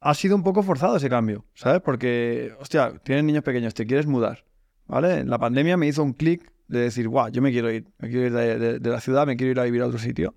ha 0.00 0.14
sido 0.14 0.36
un 0.36 0.42
poco 0.44 0.62
forzado 0.62 0.96
ese 0.96 1.08
cambio, 1.10 1.44
¿sabes? 1.54 1.80
Porque, 1.82 2.52
hostia, 2.60 2.92
tienes 3.02 3.24
niños 3.24 3.42
pequeños, 3.42 3.74
te 3.74 3.86
quieres 3.86 4.06
mudar, 4.06 4.44
¿vale? 4.86 5.24
La 5.24 5.38
pandemia 5.38 5.76
me 5.76 5.88
hizo 5.88 6.02
un 6.02 6.12
clic 6.12 6.52
de 6.68 6.80
decir, 6.80 7.08
guau, 7.08 7.28
yo 7.30 7.42
me 7.42 7.50
quiero 7.50 7.70
ir, 7.72 7.86
me 7.98 8.08
quiero 8.08 8.26
ir 8.26 8.32
de, 8.32 8.58
de- 8.58 8.78
de 8.78 8.90
la 8.90 9.00
ciudad, 9.00 9.26
me 9.26 9.36
quiero 9.36 9.50
ir 9.52 9.60
a 9.60 9.64
vivir 9.64 9.82
a 9.82 9.86
otro 9.86 9.98
sitio. 9.98 10.34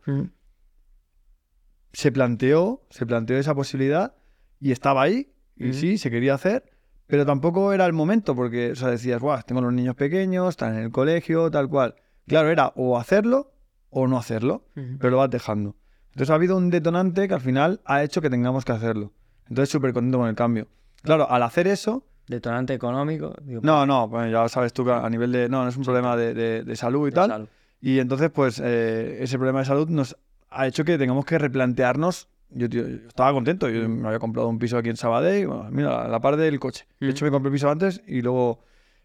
Se 1.94 2.12
planteó, 2.12 2.86
se 2.90 3.06
planteó 3.06 3.38
esa 3.38 3.54
posibilidad 3.54 4.16
y 4.60 4.72
estaba 4.72 5.02
ahí, 5.02 5.34
y 5.58 5.74
sí, 5.74 5.98
se 5.98 6.10
quería 6.10 6.34
hacer, 6.36 6.64
pero 7.08 7.26
tampoco 7.26 7.74
era 7.74 7.86
el 7.86 7.94
momento, 7.94 8.36
porque, 8.36 8.72
o 8.72 8.76
sea, 8.76 8.88
decías, 8.90 9.20
guau, 9.20 9.40
tengo 9.46 9.62
los 9.62 9.74
niños 9.74 9.96
pequeños, 9.96 10.50
están 10.50 10.76
en 10.78 10.84
el 10.84 10.92
colegio, 10.92 11.52
tal 11.52 11.68
cual. 11.68 11.96
Claro, 12.28 12.50
era 12.50 12.72
o 12.76 12.98
hacerlo 12.98 13.52
o 13.90 14.08
no 14.08 14.18
hacerlo, 14.18 14.66
pero 15.00 15.12
lo 15.12 15.18
vas 15.18 15.30
dejando. 15.30 15.76
Entonces 16.12 16.30
ha 16.30 16.36
habido 16.36 16.56
un 16.58 16.70
detonante 16.70 17.28
que 17.28 17.34
al 17.34 17.42
final 17.42 17.82
ha 17.86 18.04
hecho 18.04 18.22
que 18.22 18.30
tengamos 18.30 18.64
que 18.64 18.72
hacerlo. 18.72 19.12
Entonces 19.50 19.70
súper 19.70 19.92
contento 19.94 20.20
con 20.20 20.30
el 20.30 20.36
cambio. 20.36 20.68
Claro, 21.04 21.30
al 21.30 21.44
hacer 21.44 21.68
eso, 21.68 22.06
Detonante 22.32 22.74
económico. 22.74 23.34
digo, 23.44 23.62
no, 23.64 23.86
no, 23.86 24.10
pues 24.10 24.32
ya 24.32 24.48
sabes 24.50 24.74
tú 24.74 24.84
que 24.86 24.92
a 24.92 25.10
nivel 25.10 25.32
de, 25.32 25.50
no, 25.50 25.64
no 25.64 25.70
es 25.70 25.78
un 25.78 25.84
problema 25.84 26.16
de, 26.16 26.34
de- 26.34 26.64
de 26.64 26.76
salud 26.76 27.08
y 27.08 27.12
de 27.12 27.16
tal. 27.16 27.30
salud. 27.30 27.48
Y 27.82 28.00
entonces, 28.00 28.30
pues, 28.30 28.62
eh, 28.64 29.18
ese 29.22 29.38
problema 29.38 29.60
de 29.60 29.66
salud 29.66 29.90
nos 29.90 30.16
ha 30.50 30.68
hecho 30.68 30.84
que 30.86 30.98
tengamos 30.98 31.26
que 31.26 31.38
replantearnos. 31.38 32.28
Yo, 32.50 32.70
tío, 32.70 32.88
yo 32.88 33.08
estaba 33.08 33.32
contento, 33.34 33.70
yo 33.70 33.88
me 33.88 34.08
había 34.08 34.20
comprado 34.20 34.48
un 34.50 34.60
piso 34.60 34.78
aquí 34.78 34.90
en 34.90 34.98
Sabadell, 34.98 35.42
y, 35.44 35.46
bueno, 35.46 35.68
mira, 35.72 36.04
a 36.04 36.08
la 36.08 36.20
par 36.20 36.36
del 36.38 36.60
coche. 36.60 36.86
De 37.00 37.08
Mm. 37.08 37.10
hecho, 37.10 37.26
me 37.26 37.32
compré 37.32 37.48
el 37.50 37.54
piso 37.54 37.70
antes 37.70 38.02
y 38.08 38.22
luego 38.22 38.60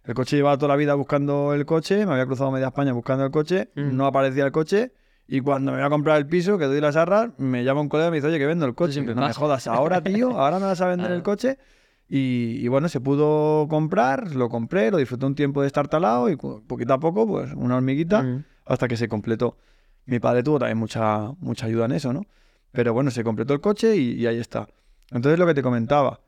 el 0.04 0.14
coche 0.14 0.36
llevaba 0.36 0.56
toda 0.56 0.68
la 0.68 0.76
vida 0.76 0.94
buscando 0.94 1.52
el 1.54 1.64
coche, 1.66 2.04
me 2.06 2.12
había 2.12 2.26
cruzado 2.26 2.50
media 2.50 2.66
España 2.68 2.92
buscando 2.92 3.24
el 3.24 3.30
coche, 3.30 3.70
Mm. 3.76 3.96
no 3.96 4.06
aparecía 4.06 4.44
el 4.44 4.52
coche. 4.52 4.92
Y 5.28 5.40
cuando 5.40 5.72
me 5.72 5.78
voy 5.78 5.86
a 5.86 5.90
comprar 5.90 6.18
el 6.18 6.26
piso, 6.26 6.56
que 6.58 6.66
doy 6.66 6.80
las 6.80 6.94
arras, 6.96 7.30
me 7.38 7.64
llama 7.64 7.80
un 7.80 7.88
colega 7.88 8.08
y 8.08 8.10
me 8.12 8.16
dice, 8.18 8.28
oye, 8.28 8.38
que 8.38 8.46
vendo 8.46 8.66
el 8.66 8.74
coche. 8.76 8.92
siempre 8.92 9.14
no 9.14 9.26
me 9.26 9.32
jodas, 9.32 9.66
ahora, 9.66 10.00
tío, 10.00 10.30
ahora 10.38 10.58
me 10.60 10.66
vas 10.66 10.80
a 10.80 10.86
vender 10.88 11.10
Ah. 11.10 11.14
el 11.14 11.22
coche. 11.22 11.58
Y, 12.08 12.58
y 12.60 12.68
bueno, 12.68 12.88
se 12.88 13.00
pudo 13.00 13.66
comprar, 13.68 14.34
lo 14.34 14.48
compré, 14.48 14.90
lo 14.90 14.98
disfruté 14.98 15.26
un 15.26 15.34
tiempo 15.34 15.60
de 15.60 15.66
estar 15.66 15.88
talado 15.88 16.28
y 16.30 16.36
poquito 16.36 16.94
a 16.94 17.00
poco, 17.00 17.26
pues 17.26 17.52
una 17.54 17.76
hormiguita 17.76 18.20
Ujú. 18.20 18.44
hasta 18.64 18.86
que 18.86 18.96
se 18.96 19.08
completó. 19.08 19.56
Mi 20.04 20.20
padre 20.20 20.42
tuvo 20.44 20.58
también 20.60 20.78
mucha, 20.78 21.32
mucha 21.40 21.66
ayuda 21.66 21.86
en 21.86 21.92
eso, 21.92 22.12
¿no? 22.12 22.22
Pero 22.70 22.92
bueno, 22.94 23.10
se 23.10 23.24
completó 23.24 23.54
el 23.54 23.60
coche 23.60 23.96
y, 23.96 24.12
y 24.12 24.26
ahí 24.26 24.38
está. 24.38 24.68
Entonces 25.10 25.38
lo 25.38 25.46
que 25.46 25.54
te 25.54 25.62
comentaba, 25.62 26.20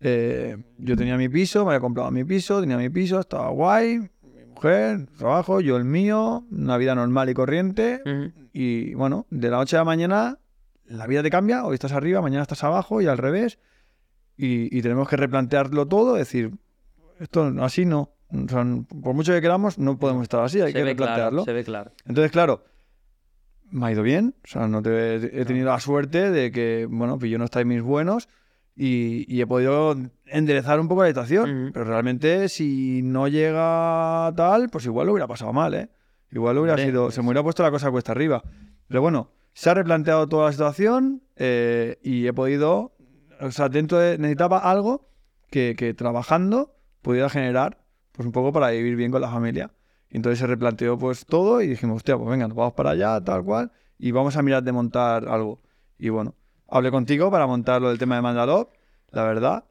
eh, 0.00 0.56
yo 0.78 0.96
tenía 0.96 1.18
mi 1.18 1.28
piso, 1.28 1.64
me 1.64 1.72
había 1.72 1.80
comprado 1.80 2.10
mi 2.10 2.24
piso, 2.24 2.60
tenía 2.60 2.78
mi 2.78 2.88
piso, 2.88 3.20
estaba 3.20 3.48
guay, 3.50 3.98
mi 3.98 4.44
mujer, 4.46 5.06
trabajo, 5.18 5.60
yo 5.60 5.76
el 5.76 5.84
mío, 5.84 6.46
una 6.50 6.78
vida 6.78 6.94
normal 6.94 7.28
y 7.28 7.34
corriente. 7.34 8.00
Ujú. 8.06 8.32
Y 8.54 8.94
bueno, 8.94 9.26
de 9.30 9.50
la 9.50 9.58
noche 9.58 9.76
a 9.76 9.80
la 9.80 9.84
mañana 9.84 10.38
la 10.86 11.06
vida 11.06 11.22
te 11.22 11.28
cambia, 11.30 11.64
hoy 11.66 11.74
estás 11.74 11.92
arriba, 11.92 12.22
mañana 12.22 12.42
estás 12.42 12.64
abajo 12.64 13.02
y 13.02 13.06
al 13.06 13.18
revés. 13.18 13.58
Y, 14.36 14.76
y 14.76 14.82
tenemos 14.82 15.08
que 15.08 15.16
replantearlo 15.16 15.86
todo, 15.86 16.14
decir, 16.14 16.52
esto 17.18 17.52
así 17.60 17.84
no. 17.86 18.10
O 18.30 18.48
sea, 18.48 18.64
por 19.02 19.14
mucho 19.14 19.32
que 19.32 19.40
queramos, 19.40 19.78
no 19.78 19.98
podemos 19.98 20.24
estar 20.24 20.42
así, 20.44 20.60
hay 20.60 20.72
se 20.72 20.78
que 20.78 20.84
ve 20.84 20.96
claro, 20.96 21.12
replantearlo. 21.12 21.44
se 21.44 21.52
ve 21.52 21.64
claro. 21.64 21.92
Entonces, 22.06 22.32
claro, 22.32 22.64
me 23.70 23.86
ha 23.86 23.92
ido 23.92 24.02
bien. 24.02 24.34
O 24.44 24.48
sea, 24.48 24.66
no 24.68 24.82
te, 24.82 25.16
he 25.40 25.44
tenido 25.44 25.66
la 25.66 25.80
suerte 25.80 26.30
de 26.30 26.50
que, 26.50 26.86
bueno, 26.90 27.18
pues 27.18 27.30
yo 27.30 27.38
no 27.38 27.44
estáis 27.44 27.66
mis 27.66 27.82
buenos 27.82 28.28
y, 28.74 29.24
y 29.32 29.40
he 29.40 29.46
podido 29.46 29.96
enderezar 30.26 30.80
un 30.80 30.88
poco 30.88 31.02
la 31.02 31.08
situación. 31.08 31.62
Ujú. 31.62 31.72
Pero 31.72 31.84
realmente, 31.86 32.48
si 32.48 33.00
no 33.02 33.28
llega 33.28 34.32
tal, 34.36 34.68
pues 34.70 34.84
igual 34.86 35.06
lo 35.06 35.12
hubiera 35.12 35.26
pasado 35.28 35.52
mal, 35.52 35.74
¿eh? 35.74 35.88
Igual 36.32 36.58
hubiera 36.58 36.74
Hombre, 36.74 36.86
sido, 36.86 37.04
pues- 37.04 37.14
se 37.14 37.22
me 37.22 37.28
hubiera 37.28 37.42
puesto 37.42 37.62
la 37.62 37.70
cosa 37.70 37.90
cuesta 37.90 38.12
arriba. 38.12 38.42
Pero 38.88 39.00
bueno, 39.00 39.30
se 39.54 39.70
ha 39.70 39.74
replanteado 39.74 40.28
toda 40.28 40.46
la 40.46 40.52
situación 40.52 41.22
eh, 41.36 41.98
y 42.02 42.26
he 42.26 42.32
podido, 42.32 42.95
o 43.40 43.50
sea, 43.50 43.68
dentro 43.68 43.98
de, 43.98 44.18
necesitaba 44.18 44.58
algo 44.58 45.08
que, 45.50 45.74
que 45.76 45.94
trabajando 45.94 46.74
pudiera 47.02 47.28
generar, 47.28 47.78
pues 48.12 48.26
un 48.26 48.32
poco 48.32 48.52
para 48.52 48.70
vivir 48.70 48.96
bien 48.96 49.10
con 49.10 49.20
la 49.20 49.30
familia. 49.30 49.70
Y 50.10 50.16
entonces 50.16 50.38
se 50.38 50.46
replanteó 50.46 50.98
pues 50.98 51.26
todo 51.26 51.60
y 51.62 51.68
dijimos, 51.68 51.96
hostia, 51.96 52.16
pues 52.16 52.28
venga, 52.30 52.48
nos 52.48 52.56
vamos 52.56 52.74
para 52.74 52.90
allá, 52.90 53.20
tal 53.22 53.44
cual, 53.44 53.72
y 53.98 54.10
vamos 54.10 54.36
a 54.36 54.42
mirar 54.42 54.62
de 54.62 54.72
montar 54.72 55.28
algo. 55.28 55.60
Y 55.98 56.08
bueno, 56.08 56.34
hablé 56.68 56.90
contigo 56.90 57.30
para 57.30 57.46
montar 57.46 57.80
lo 57.80 57.88
del 57.88 57.98
tema 57.98 58.16
de 58.16 58.22
Mandalop, 58.22 58.70
la 59.10 59.24
verdad. 59.24 59.64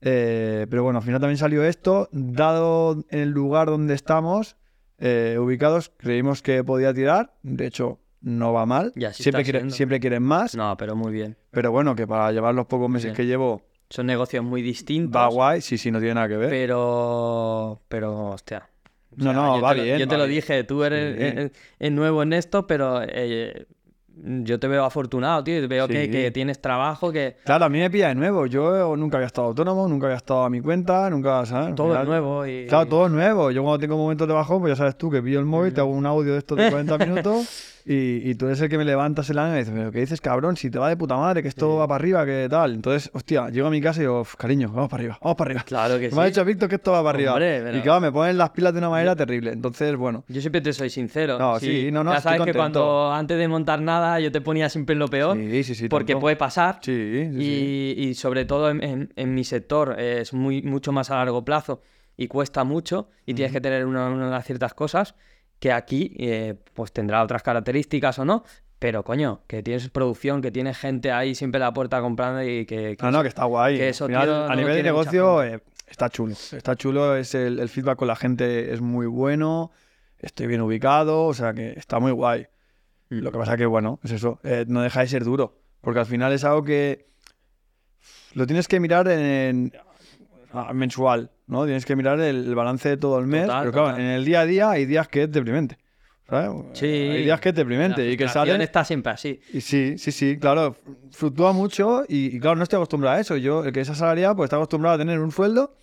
Eh, 0.00 0.66
pero 0.68 0.82
bueno, 0.82 0.98
al 0.98 1.04
final 1.04 1.20
también 1.20 1.38
salió 1.38 1.62
esto, 1.62 2.08
dado 2.12 3.04
el 3.10 3.30
lugar 3.30 3.68
donde 3.68 3.94
estamos 3.94 4.56
eh, 4.98 5.36
ubicados, 5.40 5.92
creímos 5.96 6.42
que 6.42 6.64
podía 6.64 6.92
tirar, 6.92 7.34
de 7.42 7.66
hecho 7.66 8.00
no 8.22 8.52
va 8.52 8.64
mal, 8.66 8.92
Y 8.96 9.04
así 9.04 9.22
siempre, 9.22 9.42
quiere- 9.44 9.70
siempre 9.70 10.00
quieren 10.00 10.22
más, 10.22 10.54
No, 10.54 10.76
pero 10.76 10.94
muy 10.96 11.12
bien. 11.12 11.36
pero 11.50 11.70
bueno, 11.72 11.94
que 11.94 12.06
para 12.06 12.30
llevar 12.32 12.54
los 12.54 12.66
pocos 12.66 12.88
meses 12.88 13.12
que 13.12 13.26
llevo 13.26 13.62
Son 13.90 14.06
negocios 14.06 14.44
muy 14.44 14.62
distintos. 14.62 15.20
va 15.20 15.26
guay, 15.28 15.60
sí, 15.60 15.76
sí, 15.76 15.90
no 15.90 15.98
tiene 15.98 16.14
nada 16.14 16.28
que 16.28 16.36
ver. 16.36 16.50
Pero, 16.50 17.80
pero, 17.88 18.28
hostia. 18.30 18.68
O 19.10 19.16
No, 19.16 19.24
sea, 19.24 19.32
no, 19.34 19.60
va 19.60 19.74
lo- 19.74 19.82
bien, 19.82 19.98
Yo 19.98 20.08
te 20.08 20.16
lo 20.16 20.24
bien. 20.24 20.36
dije, 20.36 20.64
tú 20.64 20.82
eres 20.84 21.50
Sí. 21.80 21.90
nuevo 21.90 22.22
en 22.22 22.32
esto, 22.32 22.66
pero 22.66 23.02
eh, 23.02 23.66
yo 24.14 24.58
te 24.60 24.68
veo 24.68 24.84
afortunado, 24.84 25.42
tío. 25.44 25.66
Veo 25.68 25.88
que, 25.88 26.04
Sí. 26.06 26.10
que 26.10 26.30
tienes 26.30 26.60
trabajo, 26.60 27.12
que 27.12 27.36
Claro, 27.44 27.64
a 27.66 27.68
mí 27.68 27.78
me 27.78 27.90
pilla 27.90 28.08
de 28.08 28.14
nuevo. 28.14 28.46
Yo 28.46 28.96
nunca 28.96 29.16
había 29.18 29.26
estado 29.26 29.48
autónomo, 29.48 29.86
nunca 29.88 30.06
había 30.06 30.16
estado 30.16 30.44
a 30.44 30.50
mi 30.50 30.60
cuenta, 30.60 31.10
nunca, 31.10 31.44
¿sabes? 31.44 31.74
Todo 31.74 31.98
es 32.00 32.06
nuevo. 32.06 32.46
Y... 32.46 32.66
Claro, 32.68 32.86
todo 32.88 33.06
es 33.06 33.12
nuevo. 33.12 33.50
Yo 33.50 33.62
cuando 33.62 33.78
tengo 33.80 33.96
momentos 33.98 34.26
de 34.28 34.32
bajón, 34.34 34.60
pues 34.60 34.72
ya 34.72 34.76
sabes 34.76 34.96
tú 34.96 35.10
que 35.10 35.20
pillo 35.22 35.40
el 35.40 35.46
móvil, 35.46 35.74
te 35.74 35.80
hago 35.80 35.90
un 35.90 36.06
audio 36.06 36.32
de 36.32 36.38
estos 36.38 36.56
de 36.56 36.70
40 36.70 36.96
minutos 37.06 37.81
y, 37.84 38.30
y 38.30 38.34
tú 38.36 38.46
eres 38.46 38.60
el 38.60 38.68
que 38.68 38.78
me 38.78 38.84
levantas 38.84 39.28
el 39.30 39.38
ánimo 39.38 39.56
y 39.56 39.58
dices, 39.60 39.74
pero 39.76 39.90
¿qué 39.92 40.00
dices, 40.00 40.20
cabrón? 40.20 40.56
Si 40.56 40.70
te 40.70 40.78
va 40.78 40.88
de 40.88 40.96
puta 40.96 41.16
madre, 41.16 41.42
que 41.42 41.48
esto 41.48 41.76
va 41.76 41.86
para 41.88 41.96
arriba, 42.02 42.24
que 42.24 42.46
tal. 42.50 42.74
Entonces, 42.74 43.10
hostia, 43.12 43.48
llego 43.50 43.66
a 43.66 43.70
mi 43.70 43.80
casa 43.80 44.00
y 44.00 44.02
digo, 44.04 44.20
"Uf, 44.20 44.36
cariño, 44.36 44.68
vamos 44.72 44.88
para 44.90 45.00
arriba, 45.00 45.18
vamos 45.22 45.36
para 45.36 45.48
arriba. 45.50 45.64
Claro 45.66 45.98
que 45.98 46.10
sí. 46.10 46.16
Me 46.16 46.22
ha 46.22 46.24
dicho 46.26 46.44
Víctor 46.44 46.68
que 46.68 46.76
esto 46.76 46.92
va 46.92 47.02
para 47.02 47.16
arriba. 47.16 47.32
Hombre, 47.32 47.60
pero- 47.64 47.78
Y 47.78 47.80
claro, 47.80 48.00
me 48.00 48.12
ponen 48.12 48.38
las 48.38 48.50
pilas 48.50 48.72
de 48.72 48.78
una 48.78 48.88
manera 48.90 49.16
terrible. 49.16 49.52
Entonces, 49.52 49.96
bueno. 49.96 50.24
Yo 50.28 50.40
siempre 50.40 50.60
te 50.60 50.72
soy 50.72 50.90
sincero. 50.90 51.38
No, 51.38 51.58
sí, 51.58 51.90
no, 51.92 52.04
no, 52.04 52.12
Ya 52.12 52.18
estoy 52.18 52.32
sabes 52.38 52.46
que 52.46 52.54
cuando 52.54 53.12
antes 53.12 53.38
de 53.38 53.48
montar 53.48 53.80
nada 53.80 54.20
yo 54.20 54.30
te 54.30 54.40
ponía 54.40 54.68
siempre 54.68 54.94
lo 54.96 55.08
peor. 55.08 55.36
Sí, 55.36 55.64
sí, 55.64 55.74
sí. 55.74 55.88
porque 55.88 56.12
tanto. 56.12 56.20
puede 56.20 56.36
pasar. 56.36 56.78
Sí, 56.82 56.92
sí, 57.36 57.94
y, 57.98 58.08
y 58.08 58.14
sobre 58.14 58.44
todo 58.44 58.70
en, 58.70 58.82
en- 58.82 59.12
en 59.16 59.34
mi 59.34 59.44
sector 59.44 59.96
eh, 59.98 60.20
es 60.20 60.32
muy, 60.32 60.62
mucho 60.62 60.92
más 60.92 61.10
a 61.10 61.16
largo 61.16 61.44
plazo 61.44 61.80
y 62.16 62.28
cuesta 62.28 62.62
mucho 62.64 63.08
y 63.26 63.34
tienes 63.34 63.52
que 63.52 63.60
tener 63.60 63.86
una- 63.86 64.08
unas 64.10 64.44
ciertas 64.44 64.74
cosas 64.74 65.14
que 65.62 65.70
aquí 65.70 66.12
eh, 66.18 66.56
pues 66.74 66.90
tendrá 66.90 67.22
otras 67.22 67.44
características 67.44 68.18
o 68.18 68.24
no, 68.24 68.42
pero 68.80 69.04
coño, 69.04 69.42
que 69.46 69.62
tienes 69.62 69.88
producción, 69.90 70.42
que 70.42 70.50
tienes 70.50 70.76
gente 70.76 71.12
ahí 71.12 71.36
siempre 71.36 71.62
a 71.62 71.66
la 71.66 71.72
puerta 71.72 72.00
comprando 72.00 72.42
y 72.42 72.66
que... 72.66 72.96
que 72.96 73.04
No, 73.04 73.12
no, 73.12 73.22
que 73.22 73.28
está 73.28 73.44
guay. 73.44 73.76
que 73.76 73.90
eso, 73.90 74.06
final, 74.06 74.24
tío, 74.24 74.44
a 74.44 74.48
no 74.48 74.56
nivel 74.56 74.74
de 74.74 74.82
negocio, 74.82 75.40
eh, 75.44 75.62
está 75.86 76.10
chulo. 76.10 76.32
Está 76.32 76.74
chulo, 76.74 77.14
es 77.14 77.36
el, 77.36 77.60
el 77.60 77.68
feedback 77.68 77.96
con 77.96 78.08
la 78.08 78.16
gente 78.16 78.72
es 78.72 78.80
muy 78.80 79.06
bueno, 79.06 79.70
estoy 80.18 80.48
bien 80.48 80.62
ubicado, 80.62 81.26
o 81.26 81.32
sea 81.32 81.54
que 81.54 81.74
está 81.78 82.00
muy 82.00 82.10
guay. 82.10 82.48
Mm. 83.10 83.20
Lo 83.20 83.30
que 83.30 83.38
pasa 83.38 83.56
que, 83.56 83.64
bueno, 83.64 84.00
es 84.02 84.10
eso, 84.10 84.40
eh, 84.42 84.64
no 84.66 84.82
deja 84.82 85.02
de 85.02 85.06
ser 85.06 85.22
duro, 85.22 85.60
porque 85.80 86.00
al 86.00 86.06
final 86.06 86.32
es 86.32 86.42
algo 86.42 86.64
que 86.64 87.06
lo 88.34 88.48
tienes 88.48 88.66
que 88.66 88.80
mirar 88.80 89.06
en, 89.06 89.72
ah, 90.52 90.72
mensual, 90.72 91.30
¿no? 91.52 91.64
Tienes 91.64 91.84
que 91.86 91.94
mirar 91.94 92.18
el, 92.20 92.46
el 92.46 92.54
balance 92.54 92.88
de 92.88 92.96
todo 92.96 93.18
el 93.18 93.26
mes, 93.26 93.42
Total, 93.46 93.60
pero 93.60 93.72
claro, 93.72 93.88
total. 93.88 94.00
en 94.04 94.10
el 94.10 94.24
día 94.24 94.40
a 94.40 94.46
día 94.46 94.70
hay 94.70 94.86
días 94.86 95.06
que 95.08 95.22
es 95.24 95.30
deprimente. 95.32 95.78
¿sabes? 96.28 96.50
Sí. 96.72 96.86
Hay 96.86 97.24
días 97.24 97.40
que 97.40 97.50
es 97.50 97.54
deprimente 97.54 98.02
La 98.06 98.10
y 98.10 98.16
que 98.16 98.24
frustración 98.24 98.54
sale... 98.54 98.64
está 98.64 98.84
siempre 98.84 99.12
así. 99.12 99.40
Y 99.52 99.60
sí, 99.60 99.98
sí, 99.98 100.10
sí, 100.12 100.38
claro, 100.38 100.74
fluctúa 101.10 101.52
mucho 101.52 102.04
y, 102.08 102.34
y 102.36 102.40
claro, 102.40 102.56
no 102.56 102.62
estoy 102.62 102.78
acostumbrado 102.78 103.18
a 103.18 103.20
eso. 103.20 103.36
Yo, 103.36 103.64
el 103.64 103.72
que 103.72 103.80
es 103.80 103.90
asalariado, 103.90 104.34
pues 104.36 104.46
está 104.46 104.56
acostumbrado 104.56 104.94
a 104.94 104.98
tener 104.98 105.18
un 105.20 105.30
sueldo 105.30 105.74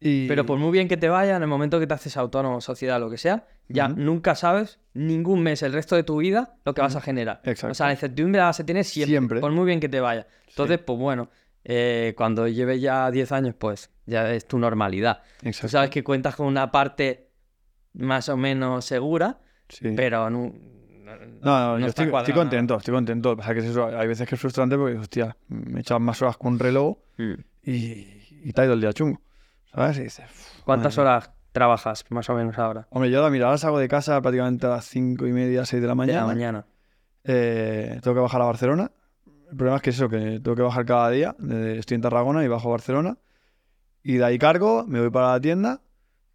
y... 0.00 0.26
Pero 0.28 0.46
por 0.46 0.58
muy 0.58 0.70
bien 0.70 0.88
que 0.88 0.96
te 0.96 1.08
vaya, 1.08 1.36
en 1.36 1.42
el 1.42 1.48
momento 1.48 1.78
que 1.80 1.86
te 1.86 1.92
haces 1.92 2.16
autónomo, 2.16 2.60
sociedad, 2.60 2.98
lo 3.00 3.10
que 3.10 3.18
sea, 3.18 3.46
ya 3.68 3.88
nunca 3.88 4.34
sabes 4.34 4.78
ningún 4.94 5.42
mes 5.42 5.62
el 5.62 5.72
resto 5.72 5.94
de 5.96 6.04
tu 6.04 6.16
vida 6.18 6.54
lo 6.64 6.72
que 6.72 6.80
vas 6.80 6.96
a 6.96 7.00
generar. 7.02 7.40
Exacto. 7.44 7.72
O 7.72 7.74
sea, 7.74 7.86
la 7.86 7.92
incertidumbre 7.92 8.38
la 8.38 8.46
vas 8.46 8.60
a 8.60 8.64
tener 8.64 8.84
siempre, 8.84 9.10
Siempre. 9.10 9.40
por 9.40 9.50
muy 9.52 9.66
bien 9.66 9.80
que 9.80 9.88
te 9.88 10.00
vaya. 10.00 10.26
Entonces, 10.48 10.78
pues 10.78 10.98
bueno, 10.98 11.28
eh, 11.64 12.14
cuando 12.16 12.48
lleves 12.48 12.80
ya 12.80 13.10
10 13.10 13.32
años, 13.32 13.54
pues 13.58 13.90
ya 14.08 14.32
es 14.32 14.46
tu 14.46 14.58
normalidad. 14.58 15.22
Tú 15.40 15.48
Exacto. 15.48 15.68
sabes 15.68 15.90
que 15.90 16.02
cuentas 16.02 16.34
con 16.36 16.46
una 16.46 16.70
parte 16.70 17.28
más 17.94 18.28
o 18.28 18.36
menos 18.36 18.84
segura, 18.84 19.38
Sí. 19.68 19.92
pero 19.96 20.28
no, 20.30 20.52
No, 21.42 21.58
no, 21.74 21.78
yo 21.78 21.86
está 21.86 22.02
estoy, 22.04 22.18
estoy 22.18 22.34
contento, 22.34 22.76
estoy 22.76 22.92
contento. 22.94 23.36
Pasa 23.36 23.50
es 23.52 23.54
que 23.54 23.60
es 23.64 23.70
eso, 23.70 23.86
hay 23.86 24.06
veces 24.06 24.28
que 24.28 24.34
es 24.34 24.40
frustrante 24.40 24.76
porque, 24.76 24.98
hostia, 24.98 25.36
me 25.48 25.80
echan 25.80 26.02
más 26.02 26.20
horas 26.22 26.36
con 26.36 26.54
un 26.54 26.58
reloj 26.58 26.98
Mm. 27.16 27.32
y, 27.62 27.72
y 28.44 28.52
te 28.52 28.60
ha 28.60 28.64
ido 28.64 28.74
el 28.74 28.80
día 28.80 28.92
chungo. 28.92 29.20
¿Sabes? 29.74 29.98
Y 29.98 30.02
dices, 30.04 30.24
"Uf, 30.26 30.62
¿Cuántas 30.64 30.96
madre 30.96 31.08
mía". 31.10 31.16
horas 31.16 31.30
trabajas 31.52 32.04
más 32.10 32.28
o 32.30 32.34
menos 32.34 32.58
ahora? 32.58 32.86
Hombre, 32.90 33.10
yo 33.10 33.24
a 33.24 33.30
mira, 33.30 33.46
ahora 33.46 33.58
salgo 33.58 33.78
de 33.78 33.88
casa 33.88 34.20
prácticamente 34.20 34.66
a 34.66 34.70
las 34.70 34.84
cinco 34.84 35.26
y 35.26 35.32
media, 35.32 35.64
6 35.64 35.80
de 35.80 35.86
la 35.88 35.92
De 35.92 35.96
mañana. 35.96 36.20
la 36.20 36.26
mañana. 36.26 36.66
Eh, 37.24 37.98
tengo 38.02 38.14
que 38.14 38.20
bajar 38.20 38.40
a 38.42 38.44
Barcelona. 38.46 38.90
El 39.50 39.56
problema 39.56 39.76
es 39.76 39.82
que 39.82 39.90
eso, 39.90 40.08
que 40.08 40.40
tengo 40.40 40.54
que 40.54 40.62
bajar 40.62 40.84
cada 40.84 41.10
día. 41.10 41.34
de- 41.38 41.78
Estoy 41.78 41.94
en 41.96 42.02
Tarragona 42.02 42.44
y 42.44 42.48
bajo 42.48 42.68
a 42.68 42.72
Barcelona. 42.72 43.16
Y 44.02 44.14
de 44.18 44.24
ahí 44.24 44.38
cargo, 44.38 44.84
me 44.86 45.00
voy 45.00 45.10
para 45.10 45.32
la 45.32 45.40
tienda 45.40 45.80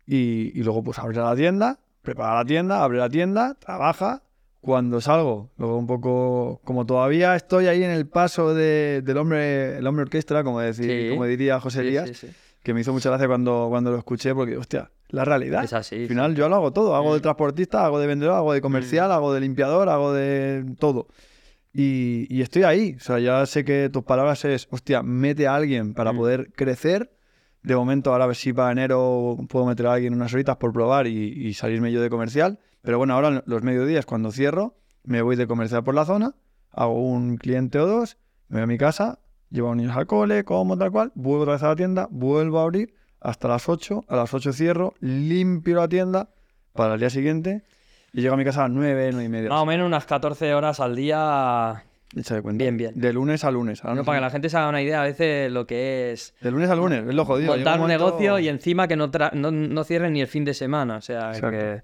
y, 0.06 0.52
y 0.58 0.64
luego 0.64 0.84
pues 0.84 1.00
abrir 1.00 1.18
la 1.20 1.36
tienda, 1.36 1.80
prepara 2.02 2.36
la 2.36 2.46
tienda, 2.46 2.84
abre 2.84 2.98
la 3.00 3.10
tienda, 3.10 3.56
trabaja. 3.56 4.22
Cuando 4.62 5.02
salgo, 5.02 5.50
luego 5.58 5.78
un 5.78 5.88
poco, 5.88 6.62
como 6.64 6.86
todavía 6.86 7.36
estoy 7.36 7.68
ahí 7.68 7.84
en 7.84 7.92
el 7.92 8.08
paso 8.08 8.54
de- 8.54 9.02
del 9.04 9.18
hombre, 9.18 9.78
el 9.78 9.86
hombre 9.86 10.04
orquesta, 10.04 10.42
como, 10.44 10.62
decir, 10.62 10.90
Sí. 10.90 11.10
como 11.10 11.26
diría 11.26 11.60
José 11.60 11.82
Elías, 11.82 12.08
sí, 12.10 12.14
sí. 12.16 12.28
que 12.64 12.74
me 12.74 12.80
hizo 12.80 12.94
mucha 12.94 13.10
gracia 13.10 13.28
cuando, 13.28 13.68
cuando 13.70 13.92
lo 13.92 13.98
escuché, 13.98 14.34
porque, 14.34 14.56
hostia, 14.56 14.90
la 15.10 15.26
realidad. 15.26 15.66
Es 15.66 15.74
así. 15.74 16.04
Al 16.04 16.08
final 16.08 16.34
yo 16.36 16.48
lo 16.48 16.56
hago 16.56 16.72
todo. 16.72 16.96
Hago 16.96 17.12
de 17.14 17.20
Mm. 17.20 17.24
transportista, 17.24 17.84
hago 17.84 18.00
de 18.00 18.08
vendedor, 18.08 18.36
hago 18.36 18.54
de 18.54 18.62
comercial, 18.62 19.12
hago 19.12 19.34
de 19.34 19.42
limpiador, 19.42 19.90
hago 19.90 20.14
de 20.14 20.64
todo. 20.80 21.08
Y, 21.74 22.28
y 22.30 22.42
estoy 22.42 22.64
ahí. 22.64 22.96
O 22.98 23.00
sea, 23.02 23.20
ya 23.20 23.46
sé 23.46 23.66
que 23.66 23.90
tus 23.92 24.04
palabras 24.04 24.46
es, 24.46 24.68
hostia, 24.72 25.04
mete 25.04 25.46
a 25.48 25.56
alguien 25.56 25.94
para 25.94 26.14
Mm. 26.14 26.18
poder 26.18 26.52
crecer. 26.54 27.12
De 27.64 27.76
momento, 27.76 28.12
ahora 28.12 28.26
a 28.26 28.28
ver 28.28 28.36
si 28.36 28.52
para 28.52 28.72
enero 28.72 29.38
puedo 29.48 29.66
meter 29.66 29.88
a 29.88 29.94
alguien 29.94 30.14
unas 30.14 30.34
horitas 30.34 30.58
por 30.58 30.74
probar 30.74 31.08
y, 31.08 31.54
salirme 31.54 31.92
yo 31.92 32.02
de 32.02 32.10
comercial. 32.10 32.60
Pero 32.82 32.98
bueno, 32.98 33.14
ahora 33.14 33.44
los 33.46 33.64
mediodías 33.64 34.06
cuando 34.06 34.32
cierro, 34.32 34.76
me 35.04 35.22
voy 35.22 35.38
de 35.38 35.48
comercial 35.48 35.84
por 35.84 35.96
la 35.96 36.04
zona, 36.04 36.36
hago 36.72 37.02
un 37.02 37.38
cliente 37.38 37.80
o 37.80 37.88
dos, 37.88 38.18
me 38.50 38.58
voy 38.58 38.64
a 38.64 38.68
mi 38.68 38.78
casa, 38.78 39.20
llevo 39.50 39.68
a 39.68 39.72
los 39.72 39.78
niños 39.78 39.96
al 39.96 40.08
cole, 40.08 40.44
como 40.44 40.78
tal 40.78 40.92
cual, 40.92 41.14
vuelvo 41.16 41.44
otra 41.44 41.54
vez 41.54 41.64
a 41.64 41.70
la 41.70 41.76
tienda, 41.78 42.08
vuelvo 42.12 42.60
a 42.60 42.64
abrir 42.64 42.94
hasta 43.22 43.48
las 43.48 43.70
8, 43.70 44.04
a 44.10 44.16
las 44.18 44.34
8 44.34 44.52
cierro, 44.52 44.94
limpio 45.00 45.78
la 45.78 45.88
tienda 45.88 46.30
para 46.74 46.96
el 46.96 47.00
día 47.00 47.10
siguiente 47.10 47.64
y 48.12 48.22
llego 48.22 48.34
a 48.34 48.38
mi 48.38 48.44
casa 48.44 48.66
a 48.66 48.68
las 48.68 48.76
9, 48.76 49.10
9 49.14 49.26
y 49.26 49.30
media. 49.30 49.50
Más 49.50 49.62
o 49.62 49.66
menos 49.66 49.88
unas 49.88 50.06
14 50.06 50.54
horas 50.54 50.82
al 50.82 50.96
día. 50.96 51.86
Bien, 52.14 52.78
bien. 52.78 52.94
De 52.96 53.12
lunes 53.14 53.44
a 53.44 53.52
lunes. 53.52 53.84
Ahora 53.84 53.96
No, 53.96 54.02
no 54.02 54.06
para 54.06 54.18
que 54.20 54.22
la 54.22 54.30
gente 54.30 54.50
se 54.50 54.58
haga 54.58 54.70
una 54.70 54.82
idea 54.82 55.02
a 55.02 55.06
veces 55.06 55.52
lo 55.52 55.66
que 55.66 56.12
es 56.12 56.34
De 56.42 56.52
lunes 56.52 56.70
a 56.70 56.76
lunes, 56.76 57.04
es 57.08 57.14
lo 57.16 57.26
jodido. 57.26 57.54
Montar 57.56 57.76
un 57.76 57.82
momento- 57.82 58.06
negocio 58.06 58.40
y 58.40 58.48
encima 58.50 58.88
que 58.88 58.96
no, 58.96 59.12
tra- 59.12 59.34
no, 59.34 59.52
no 59.52 59.84
cierren 59.84 60.14
ni 60.14 60.22
el 60.22 60.28
fin 60.28 60.46
de 60.46 60.54
semana. 60.54 60.98
O 60.98 61.02
sea, 61.02 61.32
que 61.32 61.82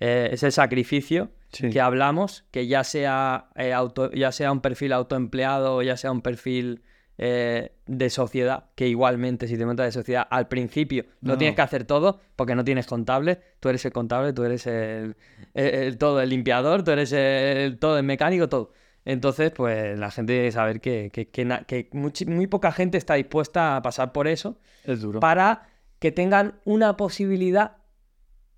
eh, 0.00 0.28
es 0.32 0.42
el 0.42 0.52
sacrificio 0.52 1.30
Sí. 1.52 1.70
que 1.70 1.80
hablamos, 1.80 2.44
que 2.50 2.66
ya 2.66 2.82
sea, 2.82 3.46
eh, 3.54 3.72
auto, 3.72 4.10
ya 4.10 4.32
sea 4.32 4.50
un 4.50 4.60
perfil 4.60 4.92
autoempleado 4.92 5.76
o 5.76 5.82
ya 5.82 5.96
sea 5.96 6.10
un 6.10 6.20
perfil 6.20 6.82
eh, 7.16 7.70
de 7.86 8.10
sociedad, 8.10 8.64
que 8.74 8.88
igualmente 8.88 9.46
si 9.46 9.56
te 9.56 9.64
montas 9.64 9.86
de 9.86 9.92
sociedad 9.92 10.26
al 10.28 10.48
principio 10.48 11.04
no, 11.20 11.34
No. 11.34 11.38
tienes 11.38 11.54
que 11.54 11.62
hacer 11.62 11.84
todo 11.84 12.18
porque 12.34 12.56
no 12.56 12.64
tienes 12.64 12.88
contable, 12.88 13.38
tú 13.60 13.68
eres 13.68 13.84
el 13.84 13.92
contable, 13.92 14.32
tú 14.32 14.42
eres 14.42 14.66
el, 14.66 15.14
el- 15.54 15.74
el 15.74 15.96
todo, 15.96 16.20
el 16.20 16.28
limpiador, 16.28 16.82
tú 16.82 16.90
eres 16.90 17.12
el, 17.12 17.78
todo, 17.78 17.98
el 17.98 18.04
mecánico, 18.04 18.48
todo. 18.48 18.72
Entonces, 19.04 19.50
pues 19.50 19.98
la 19.98 20.10
gente 20.10 20.32
debe 20.32 20.52
saber 20.52 20.80
que, 20.80 21.10
que, 21.12 21.28
que 21.28 21.88
muy 22.26 22.46
poca 22.46 22.72
gente 22.72 22.96
está 22.96 23.14
dispuesta 23.14 23.76
a 23.76 23.82
pasar 23.82 24.12
por 24.12 24.26
eso 24.26 24.58
Es 24.84 25.00
duro. 25.02 25.20
para 25.20 25.68
que 25.98 26.10
tengan 26.10 26.54
una 26.64 26.96
posibilidad 26.96 27.76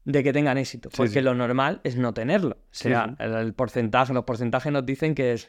de 0.04 0.22
que 0.22 0.32
tengan 0.32 0.56
éxito. 0.56 0.88
Sí, 0.90 0.96
porque 0.98 1.12
sí. 1.14 1.20
lo 1.20 1.34
normal 1.34 1.80
es 1.82 1.96
no 1.96 2.14
tenerlo. 2.14 2.58
O 2.60 2.66
sea, 2.70 3.06
sí. 3.08 3.14
El, 3.18 3.34
el 3.34 3.54
porcentaje, 3.54 4.12
los 4.12 4.24
porcentajes 4.24 4.72
nos 4.72 4.86
dicen 4.86 5.14
que 5.16 5.32
es, 5.32 5.48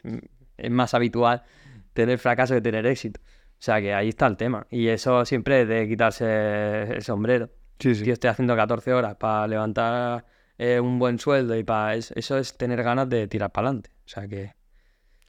es 0.56 0.70
más 0.70 0.94
habitual 0.94 1.44
tener 1.92 2.18
fracaso 2.18 2.54
que 2.54 2.60
tener 2.60 2.84
éxito. 2.86 3.20
O 3.24 3.60
sea 3.60 3.80
que 3.80 3.94
ahí 3.94 4.08
está 4.08 4.26
el 4.26 4.36
tema. 4.36 4.66
Y 4.70 4.88
eso 4.88 5.24
siempre 5.24 5.62
es 5.62 5.68
de 5.68 5.88
quitarse 5.88 6.82
el 6.94 7.02
sombrero. 7.02 7.50
Sí, 7.78 7.94
sí. 7.94 8.00
Si 8.00 8.06
yo 8.06 8.12
estoy 8.12 8.30
haciendo 8.30 8.56
14 8.56 8.92
horas 8.92 9.14
para 9.16 9.46
levantar 9.46 10.24
eh, 10.58 10.80
un 10.80 10.98
buen 10.98 11.18
sueldo 11.20 11.56
y 11.56 11.62
para 11.62 11.94
eso 11.94 12.38
es 12.38 12.56
tener 12.56 12.82
ganas 12.82 13.08
de 13.08 13.28
tirar 13.28 13.52
para 13.52 13.68
adelante. 13.68 13.90
O 14.06 14.08
sea 14.08 14.26
que 14.26 14.57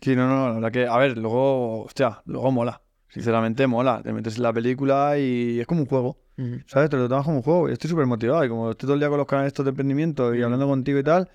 Sí, 0.01 0.15
no, 0.15 0.27
no, 0.27 0.47
la 0.49 0.53
verdad 0.55 0.71
que, 0.71 0.87
a 0.87 0.97
ver, 0.97 1.17
luego, 1.17 1.83
hostia, 1.83 2.21
luego 2.25 2.51
mola. 2.51 2.81
Sinceramente 3.09 3.65
mola. 3.67 4.01
Te 4.03 4.13
metes 4.13 4.37
en 4.37 4.43
la 4.43 4.53
película 4.53 5.17
y 5.17 5.59
es 5.59 5.67
como 5.67 5.81
un 5.81 5.87
juego. 5.87 6.17
¿Sabes? 6.67 6.89
Te 6.89 6.95
lo 6.95 7.09
tomas 7.09 7.25
como 7.25 7.37
un 7.37 7.43
juego. 7.43 7.67
Yo 7.67 7.73
estoy 7.73 7.89
súper 7.89 8.05
motivado 8.05 8.45
y 8.45 8.47
como 8.49 8.71
estoy 8.71 8.87
todo 8.87 8.93
el 8.93 8.99
día 9.01 9.09
con 9.09 9.17
los 9.17 9.27
canales 9.27 9.47
estos 9.47 9.65
de 9.65 9.69
emprendimiento 9.69 10.33
y 10.33 10.41
hablando 10.41 10.67
contigo 10.67 10.97
y 10.99 11.03
tal, 11.03 11.29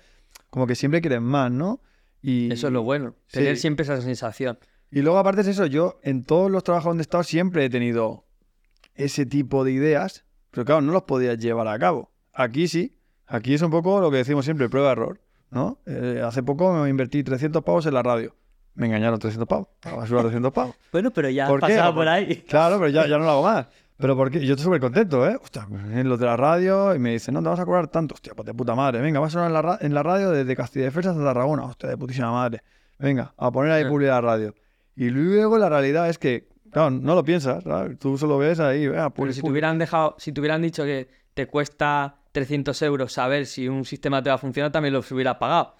como 0.49 0.65
que 0.65 0.73
siempre 0.73 0.99
quieres 0.99 1.21
más, 1.21 1.51
¿no? 1.51 1.79
Y, 2.23 2.51
eso 2.51 2.67
es 2.67 2.73
lo 2.73 2.81
bueno. 2.81 3.13
Tener 3.31 3.55
Sí. 3.55 3.61
siempre 3.61 3.83
esa 3.83 4.01
sensación. 4.01 4.57
Y 4.89 5.01
luego, 5.03 5.19
aparte 5.19 5.43
de 5.43 5.51
eso, 5.51 5.67
yo 5.67 5.99
en 6.01 6.23
todos 6.23 6.49
los 6.49 6.63
trabajos 6.63 6.89
donde 6.89 7.01
he 7.01 7.03
estado 7.03 7.23
siempre 7.23 7.65
he 7.65 7.69
tenido 7.69 8.25
ese 8.95 9.27
tipo 9.27 9.63
de 9.63 9.73
ideas, 9.73 10.25
pero 10.49 10.65
claro, 10.65 10.81
no 10.81 10.91
los 10.91 11.03
podías 11.03 11.37
llevar 11.37 11.67
a 11.67 11.77
cabo. 11.77 12.11
Aquí 12.33 12.67
sí. 12.67 12.97
Aquí 13.27 13.53
es 13.53 13.61
un 13.61 13.69
poco 13.69 13.99
lo 14.01 14.09
que 14.09 14.17
decimos 14.17 14.45
siempre, 14.45 14.69
prueba-error, 14.69 15.19
¿no? 15.51 15.79
Eh, 15.85 16.21
hace 16.25 16.41
poco 16.41 16.73
me 16.73 16.89
invertí 16.89 17.23
300 17.23 17.63
pavos 17.63 17.85
en 17.85 17.93
la 17.93 18.01
radio. 18.01 18.35
Me 18.75 18.87
engañaron 18.87 19.17
300 19.19 19.47
pavos. 19.47 19.67
A 19.83 19.89
la 19.91 19.95
basura 19.97 20.21
300 20.21 20.51
pavos. 20.53 20.75
Bueno, 20.91 21.11
pero 21.11 21.29
ya 21.29 21.45
has 21.45 21.49
¿Por 21.49 21.59
qué? 21.61 21.67
pasado 21.67 21.93
Por- 21.93 22.01
por 22.01 22.07
ahí. 22.07 22.35
Claro, 22.47 22.77
pero 22.77 22.89
ya, 22.89 23.07
ya 23.07 23.17
no 23.17 23.23
lo 23.25 23.31
hago 23.31 23.43
más. 23.43 23.67
Pero 23.97 24.17
porque 24.17 24.45
yo 24.45 24.55
estoy 24.55 24.65
súper 24.65 24.81
contento, 24.81 25.25
¿eh? 25.25 25.37
Hostia, 25.41 25.65
en 25.71 26.09
los 26.09 26.19
de 26.19 26.25
la 26.25 26.35
radio 26.35 26.93
y 26.93 26.99
me 26.99 27.11
dicen, 27.13 27.33
no, 27.33 27.41
te 27.41 27.47
vas 27.47 27.61
a 27.61 27.65
cobrar 27.65 27.87
tanto. 27.87 28.13
Hostia, 28.13 28.33
pues 28.35 28.45
de 28.45 28.53
puta 28.53 28.75
madre. 28.75 28.99
Venga, 28.99 29.21
vas 29.21 29.29
a 29.29 29.31
sonar 29.39 29.47
en 29.47 29.53
la, 29.53 29.61
ra- 29.61 29.77
en 29.79 29.93
la 29.93 30.03
radio 30.03 30.31
desde 30.31 30.53
Castilla 30.53 30.83
Defensa 30.83 31.11
hasta 31.11 31.23
Tarragona. 31.23 31.63
Hostia, 31.63 31.87
de 31.87 31.95
putísima 31.97 32.29
madre. 32.29 32.61
Venga, 32.99 33.33
a 33.37 33.51
poner 33.51 33.71
ahí 33.71 33.85
publicidad 33.85 34.15
la 34.15 34.21
radio. 34.21 34.53
Y 34.97 35.09
luego 35.11 35.57
la 35.57 35.69
realidad 35.69 36.09
es 36.09 36.17
que, 36.17 36.49
claro, 36.73 36.91
no 36.91 37.15
lo 37.15 37.23
piensas, 37.23 37.63
¿sabes? 37.63 37.97
Tú 37.97 38.17
solo 38.17 38.37
ves 38.37 38.59
ahí, 38.59 38.85
venga, 38.85 39.11
Pero 39.11 39.31
si 39.31 39.41
te 39.41 39.49
hubieran 39.49 39.77
dejado, 39.79 40.15
si 40.17 40.33
te 40.33 40.41
hubieran 40.41 40.61
dicho 40.61 40.83
que 40.83 41.07
te 41.33 41.47
cuesta 41.47 42.17
300 42.33 42.81
euros 42.81 43.13
saber 43.13 43.45
si 43.45 43.69
un 43.69 43.85
sistema 43.85 44.21
te 44.21 44.29
va 44.29 44.35
a 44.35 44.39
funcionar, 44.39 44.73
también 44.73 44.93
los 44.93 45.09
hubieras 45.09 45.35
pagado. 45.37 45.73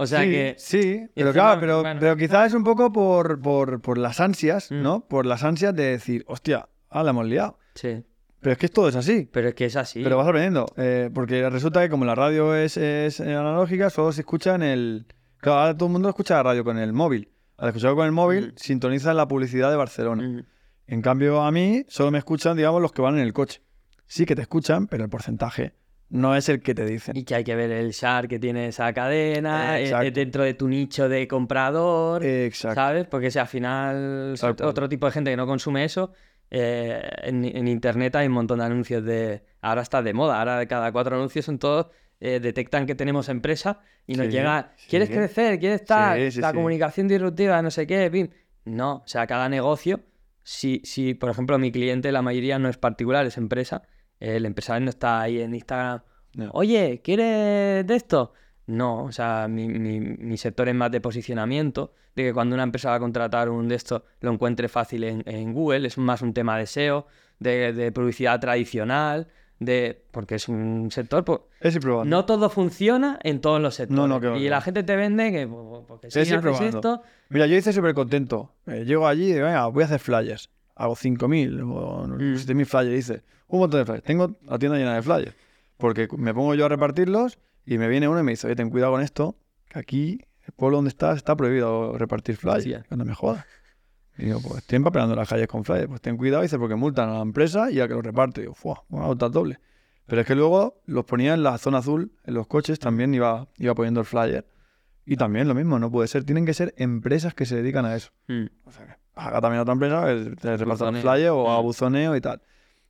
O 0.00 0.06
sea 0.06 0.20
sí, 0.22 0.30
que. 0.30 0.54
sí, 0.58 1.08
pero 1.14 1.28
encima, 1.28 1.32
claro, 1.32 1.60
pero, 1.60 1.80
bueno. 1.82 2.00
pero 2.00 2.16
quizás 2.16 2.46
es 2.48 2.54
un 2.54 2.64
poco 2.64 2.92
por, 2.92 3.40
por, 3.40 3.80
por 3.80 3.98
las 3.98 4.20
ansias, 4.20 4.70
Mm. 4.70 4.82
¿no? 4.82 5.00
Por 5.08 5.26
las 5.26 5.42
ansias 5.44 5.74
de 5.74 5.84
decir, 5.90 6.24
hostia, 6.28 6.68
ah, 6.90 7.02
la 7.02 7.10
hemos 7.10 7.26
liado. 7.26 7.58
Sí. 7.74 8.04
Pero 8.40 8.52
es 8.52 8.58
que 8.58 8.68
todo 8.68 8.88
es 8.88 8.94
así. 8.94 9.28
Pero 9.32 9.48
es 9.48 9.54
que 9.54 9.64
es 9.64 9.74
así. 9.76 10.02
Pero 10.04 10.16
vas 10.16 10.26
aprendiendo. 10.28 10.66
eh, 10.76 11.10
porque 11.12 11.48
resulta 11.50 11.80
que 11.82 11.88
como 11.90 12.04
la 12.04 12.14
radio 12.14 12.54
es, 12.54 12.76
es, 12.76 13.20
analógica, 13.20 13.90
solo 13.90 14.12
se 14.12 14.20
escucha 14.20 14.54
en 14.54 14.62
el... 14.62 15.06
Claro, 15.38 15.58
ahora 15.60 15.76
todo 15.76 15.86
el 15.88 15.92
mundo 15.92 16.08
escucha 16.08 16.34
la 16.36 16.42
radio 16.44 16.62
con 16.64 16.78
el 16.78 16.92
móvil. 16.92 17.28
Al 17.56 17.68
escucharlo 17.70 17.96
con 17.96 18.06
el 18.06 18.12
móvil, 18.12 18.48
Mm. 18.52 18.56
sintonizan 18.56 19.16
la 19.16 19.26
publicidad 19.26 19.70
de 19.70 19.76
Barcelona. 19.76 20.22
Mm. 20.22 20.44
En 20.86 21.02
cambio, 21.02 21.42
a 21.42 21.50
mí 21.50 21.84
solo 21.88 22.12
me 22.12 22.18
escuchan, 22.18 22.56
digamos, 22.56 22.80
los 22.80 22.92
que 22.92 23.02
van 23.02 23.14
en 23.16 23.22
el 23.22 23.32
coche. 23.32 23.60
Sí 24.06 24.24
que 24.24 24.36
te 24.36 24.42
escuchan, 24.42 24.86
pero 24.86 25.02
el 25.04 25.10
porcentaje 25.10 25.74
no 26.10 26.34
es 26.36 26.48
el 26.48 26.60
que 26.62 26.74
te 26.74 26.84
dicen. 26.84 27.16
Y 27.16 27.24
que 27.24 27.34
hay 27.34 27.44
que 27.44 27.54
ver 27.54 27.70
el 27.70 27.90
SHAR 27.92 28.28
que 28.28 28.38
tiene 28.38 28.68
esa 28.68 28.92
cadena, 28.92 29.78
Eh, 29.78 29.90
eh, 29.90 30.10
dentro 30.10 30.42
de 30.42 30.54
tu 30.54 30.68
nicho 30.68 31.08
de 31.08 31.28
comprador, 31.28 32.24
Exacto. 32.24 32.74
¿sabes? 32.76 33.06
Porque 33.06 33.30
si 33.30 33.38
al 33.38 33.46
final 33.48 34.34
otro 34.62 34.88
tipo 34.88 35.06
de 35.06 35.12
gente 35.12 35.30
que 35.30 35.36
no 35.36 35.46
consume 35.46 35.84
eso, 35.84 36.12
eh, 36.50 37.02
en, 37.22 37.44
en 37.44 37.68
internet 37.68 38.16
hay 38.16 38.26
un 38.26 38.32
montón 38.32 38.58
de 38.60 38.64
anuncios 38.64 39.04
de... 39.04 39.42
Ahora 39.60 39.82
está 39.82 40.02
de 40.02 40.14
moda, 40.14 40.38
ahora 40.38 40.64
cada 40.66 40.90
cuatro 40.92 41.16
anuncios 41.16 41.44
son 41.44 41.58
todos... 41.58 41.88
eh, 42.20 42.40
detectan 42.40 42.86
que 42.86 42.94
tenemos 42.94 43.28
empresa 43.28 43.80
y 44.06 44.14
nos 44.14 44.26
Sí, 44.26 44.32
llega, 44.32 44.72
sí. 44.76 44.86
¿quieres 44.90 45.08
crecer? 45.10 45.58
¿Quieres 45.60 45.82
estar? 45.82 46.18
Sí, 46.32 46.40
la 46.40 46.52
comunicación 46.52 47.06
disruptiva, 47.06 47.60
no 47.62 47.70
sé 47.70 47.86
qué, 47.86 48.08
fin. 48.10 48.30
No, 48.64 48.96
o 48.96 49.06
sea, 49.06 49.26
cada 49.26 49.48
negocio, 49.48 50.00
si, 50.42 50.80
si 50.84 51.14
por 51.14 51.30
ejemplo 51.30 51.58
mi 51.58 51.70
cliente, 51.70 52.10
la 52.12 52.22
mayoría 52.22 52.58
no 52.58 52.68
es 52.68 52.76
particular, 52.78 53.24
es 53.26 53.36
empresa, 53.36 53.82
el 54.20 54.46
empresario 54.46 54.84
no 54.84 54.90
está 54.90 55.20
ahí 55.20 55.40
en 55.40 55.54
Instagram, 55.54 56.00
No. 56.34 56.50
oye, 56.52 57.00
¿quieres 57.02 57.86
de 57.86 57.94
esto? 57.94 58.32
No, 58.66 59.04
o 59.04 59.12
sea, 59.12 59.48
mi, 59.48 59.66
mi- 59.68 60.00
mi 60.00 60.36
sector 60.36 60.68
es 60.68 60.74
más 60.74 60.90
de 60.90 61.00
posicionamiento, 61.00 61.94
de 62.14 62.24
que 62.24 62.34
cuando 62.34 62.54
una 62.54 62.64
empresa 62.64 62.90
va 62.90 62.96
a 62.96 63.00
contratar 63.00 63.48
un 63.48 63.68
de 63.68 63.76
estos 63.76 64.02
lo 64.20 64.32
encuentre 64.32 64.68
fácil 64.68 65.04
en, 65.04 65.22
en 65.26 65.52
Google, 65.54 65.86
es 65.86 65.96
más 65.98 66.20
un 66.22 66.34
tema 66.34 66.58
de 66.58 66.66
SEO, 66.66 67.06
de, 67.38 67.72
de 67.72 67.92
publicidad 67.92 68.38
tradicional, 68.40 69.28
de 69.60 70.04
porque 70.12 70.34
es 70.36 70.48
un 70.48 70.90
sector, 70.90 71.24
pues, 71.24 71.40
Es 71.60 71.78
no 71.84 72.24
todo 72.26 72.50
funciona 72.50 73.18
en 73.22 73.40
todos 73.40 73.60
los 73.60 73.74
sectores. 73.74 73.98
No, 73.98 74.06
no, 74.06 74.20
que 74.20 74.38
y 74.38 74.48
la 74.48 74.60
gente 74.60 74.82
te 74.82 74.94
vende 74.96 75.32
que 75.32 75.46
pues, 75.48 75.84
porque 75.88 76.10
si 76.10 76.20
Es 76.20 76.30
haces 76.32 76.60
esto, 76.60 77.02
Mira, 77.30 77.46
yo 77.46 77.56
hice 77.56 77.72
súper 77.72 77.94
contento. 77.94 78.52
Eh, 78.66 78.84
llego 78.84 79.06
allí 79.06 79.30
y 79.30 79.32
digo, 79.34 79.46
venga, 79.46 79.66
voy 79.66 79.82
a 79.82 79.86
hacer 79.86 79.98
flyers. 80.00 80.50
Hago 80.76 80.94
5.000 80.94 81.60
o 81.62 82.06
Mm. 82.06 82.36
7.000 82.36 82.66
flyers. 82.66 82.98
Hice 82.98 83.22
un 83.48 83.60
montón 83.60 83.80
de 83.80 83.84
flyers. 83.86 84.04
Tengo 84.04 84.36
la 84.46 84.58
tienda 84.58 84.78
llena 84.78 84.94
de 84.94 85.02
flyers. 85.02 85.34
Porque 85.76 86.08
me 86.16 86.32
pongo 86.34 86.54
yo 86.54 86.66
a 86.66 86.68
repartirlos 86.68 87.38
y 87.64 87.78
me 87.78 87.88
viene 87.88 88.08
uno 88.08 88.20
y 88.20 88.22
me 88.22 88.32
dice, 88.32 88.46
oye, 88.46 88.56
ten 88.56 88.70
cuidado 88.70 88.92
con 88.92 89.02
esto, 89.02 89.36
que 89.68 89.78
aquí, 89.78 90.20
el 90.46 90.52
pueblo 90.52 90.78
donde 90.78 90.88
estás, 90.88 91.16
está 91.18 91.36
prohibido 91.36 91.96
repartir 91.98 92.36
flyers. 92.36 92.60
Hostia. 92.64 92.84
Cuando 92.88 93.04
me 93.04 93.14
jodas. 93.14 93.44
Y 94.16 94.24
digo, 94.24 94.40
pues 94.40 94.58
estoy 94.58 94.76
empapelando 94.76 95.14
las 95.14 95.28
calles 95.28 95.46
con 95.46 95.64
flyers. 95.64 95.86
Pues 95.88 96.00
ten 96.00 96.16
cuidado, 96.16 96.42
dice, 96.42 96.58
porque 96.58 96.74
multan 96.74 97.08
a 97.10 97.14
la 97.14 97.20
empresa 97.22 97.70
y 97.70 97.80
a 97.80 97.86
que 97.86 97.94
lo 97.94 98.02
reparte. 98.02 98.40
Y 98.40 98.44
digo, 98.44 98.54
¡fua! 98.54 98.82
Una 98.88 99.06
multa 99.06 99.28
doble. 99.28 99.60
Pero 100.06 100.22
es 100.22 100.26
que 100.26 100.34
luego 100.34 100.80
los 100.86 101.04
ponía 101.04 101.34
en 101.34 101.42
la 101.42 101.58
zona 101.58 101.78
azul, 101.78 102.12
en 102.24 102.34
los 102.34 102.46
coches, 102.46 102.78
también 102.78 103.12
iba, 103.14 103.46
iba 103.58 103.74
poniendo 103.74 104.00
el 104.00 104.06
flyer. 104.06 104.46
Y 105.04 105.16
también 105.16 105.46
lo 105.46 105.54
mismo, 105.54 105.78
no 105.78 105.90
puede 105.90 106.08
ser. 106.08 106.24
Tienen 106.24 106.44
que 106.46 106.54
ser 106.54 106.74
empresas 106.78 107.34
que 107.34 107.46
se 107.46 107.56
dedican 107.56 107.84
a 107.84 107.94
eso. 107.94 108.10
mm, 108.26 108.46
O 108.64 108.72
sea, 108.72 108.86
que 108.86 108.94
haga 109.14 109.40
también 109.40 109.60
otra 109.60 109.72
empresa 109.74 110.06
que 110.06 110.34
te 110.36 110.48
el 110.54 110.96
flyer 110.96 111.30
o 111.30 111.50
a 111.50 111.60
Mm. 111.60 111.62
buzoneo 111.62 112.16
y 112.16 112.20
tal. 112.20 112.42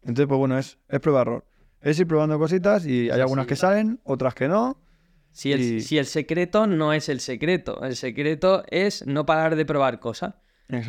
Entonces, 0.03 0.27
pues 0.27 0.39
bueno, 0.39 0.59
es, 0.59 0.79
es 0.89 1.01
prueba 1.01 1.23
error. 1.23 1.45
Es 1.81 1.99
ir 2.01 2.07
probando 2.07 2.39
cositas 2.39 2.87
y 2.87 3.11
hay 3.11 3.21
algunas 3.21 3.47
que 3.47 3.57
salen, 3.57 4.01
otras 4.05 4.35
que 4.35 4.49
no. 4.49 4.81
Si 5.31 5.53
el, 5.53 5.61
Y- 5.61 5.81
si 5.81 5.99
el 5.99 6.07
secreto 6.07 6.67
no 6.67 6.93
es 6.93 7.09
el 7.09 7.21
secreto, 7.21 7.83
el 7.83 7.95
secreto 7.97 8.65
es 8.71 9.07
no 9.07 9.27
parar 9.27 9.55
de 9.57 9.65
probar 9.65 10.01
cosas. 10.01 10.35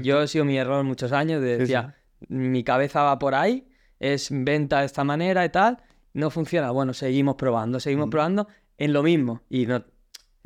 Yo 0.01 0.22
he 0.22 0.28
sido 0.28 0.43
mi 0.45 0.57
error 0.57 0.84
muchos 0.84 1.12
años 1.12 1.41
de 1.41 1.53
Sí, 1.55 1.60
decía, 1.62 1.95
mi 2.28 2.64
cabeza 2.64 3.03
va 3.03 3.18
por 3.20 3.34
ahí, 3.36 3.70
es 3.99 4.28
venta 4.32 4.80
de 4.82 4.86
esta 4.88 5.03
manera 5.03 5.45
y 5.45 5.49
tal, 5.49 5.78
no 6.14 6.30
funciona. 6.32 6.72
Bueno, 6.72 6.93
seguimos 6.93 7.36
probando, 7.36 7.80
seguimos 7.80 8.07
Mm. 8.07 8.10
probando 8.10 8.47
en 8.78 8.91
lo 8.93 9.03
mismo. 9.03 9.43
Y 9.49 9.68
no 9.68 9.86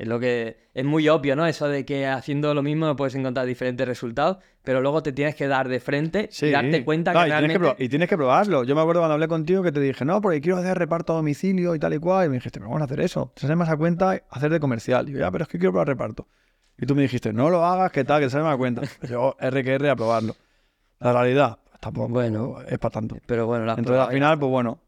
es 0.04 0.08
lo 0.08 0.18
que 0.20 0.56
es 0.72 0.84
muy 0.84 1.08
obvio, 1.08 1.36
¿no? 1.36 1.46
Eso 1.46 1.68
de 1.68 1.84
que 1.84 2.06
haciendo 2.06 2.54
lo 2.54 2.62
mismo 2.62 2.94
puedes 2.96 3.14
encontrar 3.14 3.44
diferentes 3.46 3.86
resultados, 3.86 4.38
pero 4.62 4.80
luego 4.80 5.02
te 5.02 5.12
tienes 5.12 5.34
que 5.34 5.46
dar 5.48 5.68
de 5.68 5.80
frente 5.80 6.28
Sí. 6.30 6.46
y 6.46 6.50
darte 6.50 6.84
cuenta 6.84 7.12
No, 7.12 7.20
que 7.22 7.28
y, 7.28 7.32
tienes 7.48 7.58
que 7.76 7.84
y 7.84 7.88
tienes 7.88 8.08
que 8.08 8.16
probarlo. 8.16 8.64
Yo 8.64 8.74
me 8.74 8.80
acuerdo 8.80 9.00
cuando 9.00 9.14
hablé 9.14 9.28
contigo 9.28 9.62
que 9.62 9.72
te 9.72 9.80
dije, 9.80 10.04
no, 10.04 10.20
porque 10.20 10.40
quiero 10.40 10.58
hacer 10.58 10.78
reparto 10.78 11.12
a 11.12 11.16
domicilio 11.16 11.74
y 11.74 11.78
tal 11.78 11.92
y 11.94 11.98
cual. 11.98 12.26
Y 12.26 12.28
me 12.28 12.34
dijiste, 12.36 12.60
pero 12.60 12.68
vamos 12.70 12.82
a 12.82 12.84
hacer 12.84 13.00
eso. 13.00 13.32
Te 13.34 13.42
sale 13.42 13.56
más 13.56 13.68
a 13.68 13.76
cuenta 13.76 14.22
hacer 14.30 14.50
de 14.50 14.60
comercial. 14.60 15.08
Y 15.08 15.12
yo, 15.12 15.18
ya, 15.18 15.30
pero 15.30 15.42
es 15.42 15.48
que 15.48 15.58
quiero 15.58 15.72
probar 15.72 15.88
reparto. 15.88 16.28
Y 16.78 16.86
tú 16.86 16.94
me 16.94 17.02
dijiste, 17.02 17.32
no 17.32 17.50
lo 17.50 17.64
hagas, 17.64 17.92
que 17.92 18.04
tal, 18.04 18.20
que 18.20 18.26
te 18.26 18.30
sale 18.30 18.44
más 18.44 18.54
a 18.54 18.58
cuenta. 18.58 18.82
Yo, 19.08 19.36
R 19.38 19.62
que 19.64 19.74
R 19.74 19.90
a 19.90 19.96
probarlo. 19.96 20.34
La 21.00 21.12
realidad, 21.12 21.58
tampoco 21.80 22.08
Bueno. 22.08 22.56
es 22.66 22.78
para 22.78 22.92
tanto. 22.92 23.16
Pero 23.26 23.46
bueno, 23.46 23.64
Entonces 23.76 24.02
al 24.06 24.12
final, 24.12 24.38
pues 24.38 24.50
bueno, 24.50 24.78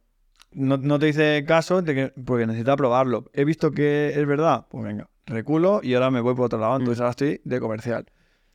no, 0.56 0.76
no 0.78 0.98
te 0.98 1.08
hice 1.08 1.44
caso 1.46 1.82
de 1.82 1.94
que- 1.94 2.12
porque 2.24 2.46
necesitaba 2.46 2.76
probarlo. 2.76 3.30
He 3.32 3.44
visto 3.44 3.70
que 3.70 4.08
es 4.14 4.26
verdad, 4.26 4.66
pues 4.70 4.84
venga, 4.84 5.08
reculo 5.26 5.80
y 5.82 5.94
ahora 5.94 6.10
me 6.10 6.20
voy 6.20 6.34
por 6.34 6.46
otro 6.46 6.58
lado. 6.58 6.76
Entonces 6.78 7.00
ahora 7.00 7.10
estoy 7.10 7.40
de 7.44 7.60
comercial. 7.60 8.06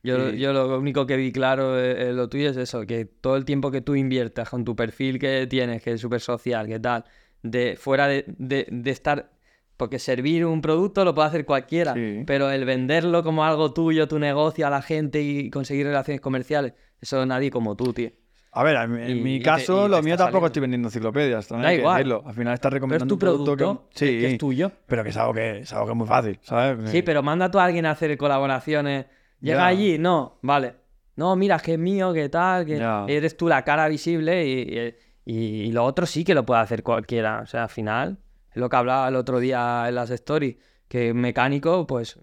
Yo, 0.02 0.30
Y- 0.30 0.38
yo 0.38 0.52
lo 0.52 0.78
único 0.78 1.06
que 1.06 1.16
vi 1.16 1.30
claro 1.32 1.78
eh, 1.78 2.08
eh, 2.08 2.12
lo 2.12 2.28
tuyo 2.28 2.50
es 2.50 2.56
eso, 2.56 2.84
que 2.86 3.04
todo 3.04 3.36
el 3.36 3.44
tiempo 3.44 3.70
que 3.70 3.80
tú 3.80 3.94
inviertas 3.94 4.50
con 4.50 4.64
tu 4.64 4.74
perfil 4.74 5.18
que 5.18 5.46
tienes, 5.48 5.80
que 5.82 5.92
es 5.92 6.00
súper 6.00 6.20
social, 6.20 6.66
que 6.66 6.80
tal, 6.80 7.04
de 7.42 7.76
fuera 7.78 8.06
de, 8.08 8.24
de- 8.26 8.66
de 8.70 8.90
estar... 8.90 9.30
Porque 9.76 9.98
servir 9.98 10.44
un 10.44 10.60
producto 10.60 11.04
lo 11.04 11.12
puede 11.14 11.28
hacer 11.28 11.44
cualquiera, 11.44 11.94
Sí. 11.94 12.22
pero 12.26 12.50
el 12.50 12.64
venderlo 12.64 13.24
como 13.24 13.44
algo 13.44 13.72
tuyo, 13.72 14.06
tu 14.06 14.18
negocio 14.20 14.66
a 14.66 14.70
la 14.70 14.82
gente 14.82 15.22
y 15.22 15.50
conseguir 15.50 15.86
relaciones 15.86 16.20
comerciales, 16.20 16.74
eso 17.00 17.24
nadie 17.26 17.50
como 17.50 17.74
tú, 17.74 17.92
tío. 17.92 18.10
A 18.54 18.62
ver, 18.62 18.76
en, 18.76 19.16
Y- 19.18 19.20
mi 19.22 19.36
y 19.36 19.42
caso, 19.42 19.88
lo 19.88 20.02
mío 20.02 20.14
tampoco 20.16 20.26
saliendo. 20.32 20.46
estoy 20.48 20.60
vendiendo 20.60 20.88
enciclopedias. 20.88 21.48
También 21.48 21.62
Da 21.64 21.68
hay 21.70 21.76
que 21.76 21.80
igual. 21.80 21.96
decirlo. 21.96 22.22
Al 22.26 22.34
final 22.34 22.52
estás 22.54 22.68
Pero 22.70 22.76
es 22.76 22.80
recomendando 22.82 23.14
tu 23.14 23.18
producto, 23.18 23.56
producto, 23.56 23.88
que, 23.90 23.98
sí, 23.98 24.04
que 24.20 24.26
es 24.32 24.38
tuyo. 24.38 24.72
pero 24.86 25.02
que 25.02 25.08
es 25.10 25.16
algo 25.16 25.32
que 25.32 25.58
es 25.60 25.72
algo 25.72 25.86
que 25.86 25.92
es 25.92 25.96
muy 25.96 26.06
fácil, 26.06 26.38
¿sabes? 26.42 26.90
Sí, 26.90 27.00
pero 27.02 27.22
manda 27.22 27.50
tú 27.50 27.58
a 27.58 27.64
alguien 27.64 27.86
a 27.86 27.92
hacer 27.92 28.16
colaboraciones. 28.18 29.06
Llega 29.40 29.66
allí, 29.66 29.98
no, 29.98 30.38
vale. 30.42 30.74
No, 31.16 31.34
mira, 31.36 31.58
que 31.58 31.72
es 31.74 31.78
mío, 31.78 32.12
que 32.12 32.28
tal, 32.28 32.64
que 32.66 32.76
eres 33.08 33.36
tú 33.36 33.48
la 33.48 33.62
cara 33.64 33.88
visible 33.88 34.46
y, 34.46 34.94
y- 35.24 35.72
lo 35.72 35.84
otro 35.84 36.04
sí 36.06 36.22
que 36.24 36.34
lo 36.34 36.44
puede 36.44 36.60
hacer 36.60 36.82
cualquiera. 36.82 37.40
O 37.40 37.46
sea, 37.46 37.64
al 37.64 37.68
final, 37.70 38.18
es 38.50 38.56
lo 38.56 38.68
que 38.68 38.76
hablaba 38.76 39.08
el 39.08 39.16
otro 39.16 39.38
día 39.40 39.86
en 39.88 39.94
las 39.94 40.10
stories, 40.10 40.56
que 40.88 41.14
mecánico, 41.14 41.86
pues 41.86 42.18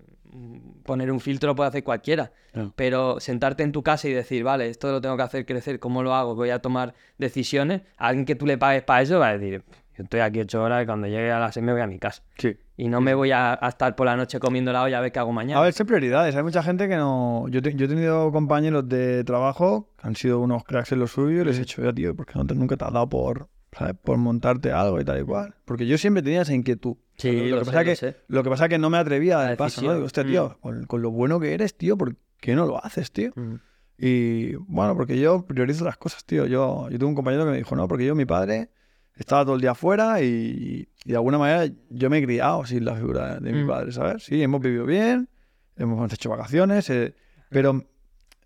poner 0.84 1.12
un 1.12 1.20
filtro 1.20 1.48
lo 1.48 1.56
puede 1.56 1.70
hacer 1.70 1.84
cualquiera. 1.84 2.32
Pero 2.76 3.20
sentarte 3.20 3.64
en 3.64 3.72
tu 3.72 3.84
casa 3.84 4.08
y 4.08 4.14
decir, 4.14 4.44
vale, 4.44 4.70
esto 4.70 4.92
lo 4.92 5.02
tengo 5.02 5.16
que 5.18 5.24
hacer 5.24 5.46
crecer, 5.46 5.80
¿cómo 5.80 6.04
lo 6.04 6.14
hago? 6.14 6.36
Voy 6.36 6.50
a 6.50 6.60
tomar 6.60 6.94
decisiones. 7.18 7.82
Alguien 7.98 8.26
que 8.26 8.36
tú 8.36 8.46
le 8.46 8.58
pagues 8.58 8.84
para 8.84 9.02
eso 9.02 9.20
va 9.20 9.30
a 9.30 9.38
decir, 9.38 9.64
yo 9.98 10.04
estoy 10.04 10.22
aquí 10.22 10.40
ocho 10.40 10.64
horas 10.64 10.84
y 10.84 10.86
cuando 10.86 11.08
llegue 11.08 11.32
a 11.32 11.40
las 11.40 11.54
seis 11.54 11.66
me 11.66 11.72
voy 11.74 11.82
a 11.82 11.88
mi 11.88 12.00
casa. 12.00 12.24
Sí. 12.38 12.58
Y 12.78 12.88
no 12.88 13.02
me 13.02 13.14
voy 13.14 13.32
a, 13.32 13.54
a 13.62 13.68
estar 13.70 13.96
por 13.96 14.06
la 14.06 14.16
noche 14.16 14.40
comiendo 14.40 14.72
la 14.72 14.84
olla 14.84 15.00
a 15.00 15.02
ver 15.02 15.12
qué 15.12 15.20
hago 15.20 15.34
mañana. 15.34 15.60
A 15.60 15.64
ver, 15.64 15.74
son 15.74 15.86
prioridades. 15.86 16.34
Hay 16.36 16.44
mucha 16.44 16.64
gente 16.64 16.88
que 16.88 16.96
no. 16.96 17.46
Yo, 17.50 17.62
te- 17.62 17.74
yo 17.76 17.86
he 17.86 17.90
tenido 17.90 18.32
compañeros 18.32 18.88
de 18.88 19.24
trabajo 19.26 19.90
que 20.02 20.08
han 20.08 20.16
sido 20.16 20.40
unos 20.40 20.64
cracks 20.64 20.94
en 20.94 21.00
lo 21.00 21.08
suyo 21.08 21.42
y 21.42 21.46
les 21.46 21.58
he 21.58 21.62
dicho, 21.62 21.84
ya, 21.84 21.92
tío, 21.92 22.16
¿por 22.16 22.26
qué 22.26 22.34
no 22.40 22.46
te- 22.48 22.56
nunca 22.56 22.78
te 22.78 22.86
has 22.86 22.94
dado 22.94 23.10
por, 23.10 23.50
¿sabes? 23.78 23.96
por 24.04 24.18
montarte 24.18 24.72
algo 24.72 25.00
y 25.00 25.06
tal 25.06 25.22
y 25.22 25.24
cual? 25.24 25.56
Porque 25.66 25.86
yo 25.88 25.98
siempre 25.98 26.24
tenía 26.24 26.42
esa 26.44 26.54
inquietud. 26.54 26.96
Sí, 27.18 27.50
lo, 27.50 27.58
lo 27.58 27.60
que 27.60 27.66
sé, 27.66 27.72
pasa 27.72 27.80
lo 27.80 27.86
que, 27.86 27.96
sé. 27.96 28.16
lo 28.28 28.44
que 28.44 28.50
pasa 28.50 28.64
es 28.66 28.70
que 28.70 28.78
no 28.78 28.90
me 28.90 28.98
atrevía 28.98 29.36
a 29.36 29.38
La 29.38 29.44
dar 29.44 29.52
el 29.52 29.58
paso, 29.58 29.82
¿no? 29.82 29.94
Digo, 29.94 30.06
hostia, 30.06 30.24
tío, 30.24 30.58
con, 30.62 30.86
con 30.86 31.02
lo 31.02 31.12
bueno 31.12 31.40
que 31.40 31.54
eres, 31.54 31.76
tío, 31.78 31.98
¿por 31.98 32.16
qué 32.40 32.56
no 32.56 32.66
lo 32.66 32.84
haces, 32.84 33.12
tío? 33.12 33.32
Mm. 33.36 33.56
Y 33.98 34.56
bueno, 34.56 34.96
porque 34.96 35.20
yo 35.20 35.46
priorizo 35.46 35.84
las 35.84 35.98
cosas, 35.98 36.24
tío. 36.26 36.46
Yo, 36.46 36.90
yo 36.90 36.98
tuve 36.98 37.10
un 37.10 37.16
compañero 37.16 37.44
que 37.46 37.52
me 37.52 37.58
dijo, 37.58 37.76
no, 37.76 37.88
porque 37.90 38.06
yo, 38.06 38.16
mi 38.16 38.26
padre, 38.26 38.70
estaba 39.16 39.44
todo 39.44 39.56
el 39.56 39.62
día 39.62 39.72
afuera 39.72 40.22
y, 40.22 40.88
y 41.04 41.10
de 41.10 41.16
alguna 41.18 41.38
manera 41.38 41.70
yo 41.90 42.10
me 42.10 42.20
he 42.20 42.24
criado 42.24 42.66
sin 42.66 42.86
la 42.86 42.96
figura 42.96 43.40
de 43.42 43.52
mi 43.52 43.64
Mm. 43.64 43.68
padre, 43.68 43.92
¿sabes? 43.92 44.24
Sí, 44.24 44.42
hemos 44.42 44.62
vivido 44.62 44.86
bien, 44.86 45.28
hemos 45.76 46.14
hecho 46.14 46.30
vacaciones, 46.30 46.90
eh, 46.90 47.14
pero, 47.50 47.84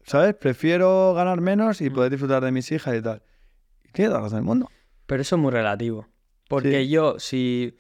¿sabes? 0.03 0.33
Prefiero 0.33 1.13
ganar 1.13 1.39
menos 1.41 1.79
y 1.81 1.91
poder 1.91 2.09
disfrutar 2.09 2.43
de 2.43 2.51
mis 2.51 2.71
hijas 2.71 2.95
y 2.97 3.01
tal. 3.03 3.21
Y 3.83 3.91
tiene 3.91 4.09
toda 4.09 4.21
la 4.21 4.23
razón 4.25 4.37
del 4.39 4.45
mundo. 4.45 4.69
Pero 5.05 5.21
eso 5.21 5.35
es 5.35 5.41
muy 5.41 5.51
relativo. 5.51 6.07
Porque 6.47 6.81
Sí. 6.83 6.89
yo, 6.89 7.19
si. 7.19 7.77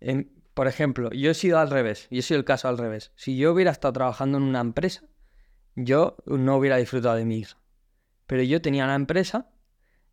en- 0.00 0.30
por 0.54 0.68
ejemplo, 0.68 1.10
yo 1.10 1.30
he 1.30 1.34
sido 1.34 1.58
al 1.58 1.70
revés. 1.70 2.06
Yo 2.10 2.18
he 2.20 2.22
sido 2.22 2.38
el 2.38 2.44
caso 2.44 2.68
al 2.68 2.78
revés. 2.78 3.12
Si 3.16 3.36
yo 3.36 3.52
hubiera 3.52 3.70
estado 3.72 3.92
trabajando 3.92 4.38
en 4.38 4.44
una 4.44 4.60
empresa, 4.60 5.02
yo 5.74 6.16
no 6.26 6.56
hubiera 6.56 6.76
disfrutado 6.76 7.16
de 7.16 7.24
mi 7.24 7.38
hija. 7.38 7.56
Pero 8.26 8.42
yo 8.42 8.62
tenía 8.62 8.84
una 8.84 8.94
empresa 8.94 9.50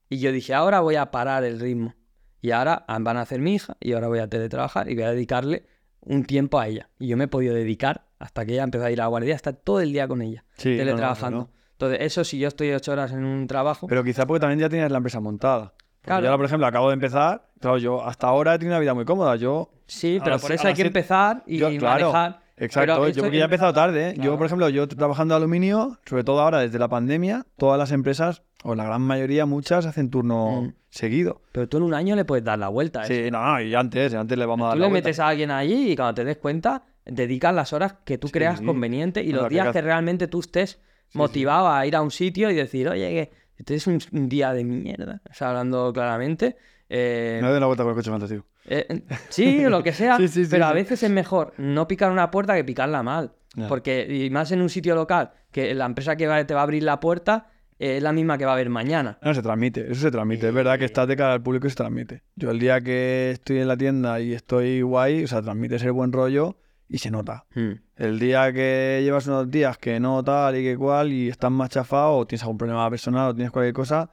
y 0.09 0.17
yo 0.19 0.31
dije, 0.31 0.53
ahora 0.53 0.79
voy 0.79 0.95
a 0.95 1.11
parar 1.11 1.43
el 1.43 1.59
ritmo. 1.59 1.95
Y 2.41 2.51
ahora 2.51 2.85
ah, 2.87 2.97
van 2.99 3.17
a 3.17 3.21
hacer 3.21 3.39
mi 3.39 3.53
hija 3.55 3.77
y 3.79 3.93
ahora 3.93 4.07
voy 4.07 4.17
a 4.19 4.27
teletrabajar 4.27 4.89
y 4.89 4.95
voy 4.95 5.03
a 5.03 5.11
dedicarle 5.11 5.67
un 5.99 6.25
tiempo 6.25 6.59
a 6.59 6.67
ella. 6.67 6.89
Y 6.97 7.07
yo 7.07 7.17
me 7.17 7.25
he 7.25 7.27
podido 7.27 7.53
dedicar 7.53 8.07
hasta 8.17 8.43
que 8.45 8.53
ella 8.53 8.63
empezó 8.63 8.85
a 8.85 8.91
ir 8.91 8.99
a 8.99 9.03
la 9.03 9.07
guardia, 9.09 9.35
hasta 9.35 9.53
todo 9.53 9.79
el 9.81 9.93
día 9.93 10.07
con 10.07 10.21
ella, 10.23 10.43
Sí, 10.57 10.69
no, 10.69 10.75
no, 10.77 10.79
teletrabajando. 10.79 11.37
no, 11.37 11.43
no. 11.45 11.51
Entonces, 11.73 11.99
eso 12.01 12.23
si 12.23 12.39
yo 12.39 12.47
estoy 12.47 12.71
ocho 12.71 12.91
horas 12.91 13.11
en 13.11 13.23
un 13.23 13.45
trabajo, 13.47 13.85
Pero 13.87 14.03
quizá 14.03 14.25
porque 14.25 14.39
también 14.39 14.59
ya 14.59 14.69
tienes 14.69 14.91
la 14.91 14.97
empresa 14.97 15.19
montada. 15.19 15.73
Claro. 16.03 16.21
yo 16.23 16.27
ahora, 16.29 16.37
por 16.37 16.45
ejemplo, 16.45 16.67
acabo 16.67 16.87
de 16.89 16.93
empezar. 16.95 17.47
Claro, 17.59 17.77
yo 17.77 18.03
hasta 18.05 18.27
ahora 18.27 18.55
he 18.55 18.57
tenido 18.59 18.73
una 18.75 18.79
vida 18.79 18.93
muy 18.93 19.05
cómoda. 19.05 19.35
Yo 19.35 19.69
Sí, 19.85 20.19
pero 20.23 20.39
por 20.39 20.51
eso 20.51 20.67
hay 20.67 20.73
que 20.73 20.81
empezar 20.83 21.43
y 21.45 21.57
Yo, 21.57 21.69
claro, 21.77 22.11
manejar. 22.11 22.41
Exacto, 22.57 22.93
Pero 23.01 23.07
yo 23.09 23.23
porque 23.23 23.37
ya 23.37 23.43
he 23.43 23.45
empezado 23.45 23.73
tarde. 23.73 24.09
¿eh? 24.11 24.13
Yo, 24.19 24.37
por 24.37 24.45
ejemplo, 24.45 24.69
yo 24.69 24.87
trabajando 24.87 25.33
de 25.33 25.37
aluminio, 25.37 25.97
sobre 26.05 26.23
todo 26.23 26.39
ahora 26.41 26.59
desde 26.59 26.77
la 26.79 26.87
pandemia, 26.87 27.45
todas 27.57 27.77
las 27.79 27.91
empresas, 27.91 28.43
o 28.63 28.75
la 28.75 28.83
gran 28.85 29.01
mayoría, 29.01 29.45
muchas, 29.47 29.85
hacen 29.87 30.09
turno 30.11 30.61
Mm. 30.61 30.73
seguido. 30.89 31.41
Pero 31.51 31.67
tú 31.67 31.77
en 31.77 31.83
un 31.83 31.93
año 31.95 32.15
le 32.15 32.23
puedes 32.23 32.45
dar 32.45 32.59
la 32.59 32.67
vuelta. 32.69 33.01
eso. 33.03 33.13
Sí, 33.13 33.31
no, 33.31 33.43
no, 33.43 33.61
y 33.61 33.73
antes, 33.73 34.13
antes 34.13 34.37
le 34.37 34.45
vamos 34.45 34.65
a 34.65 34.67
dar 34.69 34.73
Tú 34.75 34.79
la 34.79 34.85
le 34.85 34.91
vuelta. 34.91 35.07
metes 35.07 35.19
a 35.19 35.27
alguien 35.27 35.49
allí 35.51 35.91
y 35.91 35.95
cuando 35.95 36.13
te 36.13 36.23
des 36.23 36.37
cuenta, 36.37 36.83
dedicas 37.05 37.53
las 37.53 37.73
horas 37.73 37.95
que 38.05 38.17
tú 38.19 38.27
Sí. 38.27 38.33
creas 38.33 38.61
conveniente 38.61 39.23
y 39.23 39.29
O 39.29 39.31
sea, 39.31 39.41
los 39.41 39.49
días 39.49 39.69
que 39.73 39.81
realmente 39.81 40.27
tú 40.27 40.39
estés 40.41 40.79
sí. 41.09 41.17
motivado 41.17 41.67
a 41.69 41.85
ir 41.87 41.95
a 41.95 42.01
un 42.03 42.11
sitio 42.11 42.49
y 42.51 42.53
decir, 42.55 42.87
oye, 42.89 43.09
que 43.09 43.31
este 43.61 43.75
es 43.75 43.87
un, 43.87 43.99
un 44.11 44.27
día 44.29 44.53
de 44.53 44.63
mierda. 44.63 45.21
O 45.29 45.33
sea, 45.33 45.49
hablando 45.49 45.91
claramente. 45.93 46.57
eh, 46.89 47.39
Me 47.41 47.47
doy 47.49 47.59
la 47.59 47.65
vuelta 47.67 47.83
con 47.83 47.91
el 47.91 47.95
coche 47.95 48.11
fantástico. 48.11 48.45
eh, 48.65 49.01
sí, 49.29 49.61
lo 49.63 49.81
que 49.83 49.93
sea, 49.93 50.17
Sí, 50.17 50.27
sí, 50.27 50.43
sí, 50.45 50.51
pero 50.51 50.65
a 50.65 50.73
veces 50.73 51.01
es 51.03 51.09
mejor 51.09 51.53
no 51.57 51.87
picar 51.87 52.11
una 52.11 52.29
puerta 52.31 52.55
que 52.55 52.63
picarla 52.63 53.03
mal. 53.03 53.31
Porque, 53.67 54.07
y 54.09 54.29
más 54.29 54.51
en 54.53 54.61
un 54.61 54.69
sitio 54.69 54.95
local, 54.95 55.31
que 55.51 55.73
la 55.75 55.85
empresa 55.85 56.15
que 56.15 56.25
va- 56.25 56.45
te 56.47 56.53
va 56.53 56.61
a 56.61 56.63
abrir 56.63 56.83
la 56.83 57.01
puerta 57.01 57.49
eh, 57.79 57.97
es 57.97 58.03
la 58.03 58.13
misma 58.13 58.37
que 58.37 58.45
va 58.45 58.51
a 58.51 58.53
haber 58.53 58.69
mañana. 58.69 59.17
No, 59.21 59.33
se 59.33 59.41
transmite, 59.41 59.91
eso 59.91 60.01
se 60.01 60.09
transmite. 60.11 60.47
Es 60.47 60.53
verdad 60.53 60.79
que 60.79 60.85
estás 60.85 61.05
de 61.07 61.17
cara 61.17 61.33
al 61.33 61.43
público 61.43 61.67
y 61.67 61.69
se 61.69 61.75
transmite. 61.75 62.21
Yo 62.37 62.49
el 62.51 62.59
día 62.59 62.79
que 62.79 63.31
estoy 63.31 63.59
en 63.59 63.67
la 63.67 63.75
tienda 63.75 64.19
y 64.21 64.33
estoy 64.33 64.81
guay, 64.83 65.23
o 65.25 65.27
sea, 65.27 65.41
transmite 65.41 65.75
ese 65.75 65.89
buen 65.89 66.13
rollo 66.13 66.55
y 66.91 66.97
se 66.97 67.09
nota. 67.09 67.45
Hmm. 67.55 67.71
El 67.95 68.19
día 68.19 68.51
que 68.51 68.99
llevas 69.01 69.25
unos 69.27 69.49
días 69.49 69.77
que 69.77 69.99
no 69.99 70.23
tal 70.23 70.57
y 70.57 70.63
que 70.63 70.77
cual 70.77 71.11
y 71.11 71.29
estás 71.29 71.49
más 71.49 71.69
chafado 71.69 72.17
o 72.17 72.27
tienes 72.27 72.43
algún 72.43 72.57
problema 72.57 72.89
personal 72.89 73.29
o 73.29 73.33
tienes 73.33 73.51
cualquier 73.51 73.73
cosa, 73.73 74.09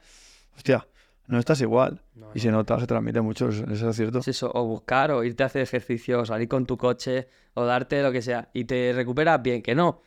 hostia, 0.55 0.87
no 1.27 1.39
estás 1.39 1.59
igual. 1.61 2.01
No, 2.15 2.31
Y 2.33 2.39
se 2.39 2.51
nota, 2.51 2.79
se 2.79 2.87
transmite 2.87 3.19
mucho, 3.19 3.49
eso, 3.49 3.89
es 3.89 3.95
cierto. 3.95 4.19
Es 4.19 4.29
eso, 4.29 4.49
o 4.53 4.65
buscar, 4.65 5.11
o 5.11 5.23
irte 5.23 5.43
a 5.43 5.47
hacer 5.47 5.61
ejercicio, 5.61 6.21
o 6.21 6.25
salir 6.25 6.47
con 6.47 6.65
tu 6.65 6.77
coche, 6.77 7.27
o 7.53 7.65
darte 7.65 8.01
lo 8.01 8.11
que 8.13 8.21
sea, 8.21 8.49
y 8.53 8.63
te 8.63 8.93
recuperas 8.95 9.41
bien, 9.41 9.61
que 9.61 9.75
no, 9.75 10.01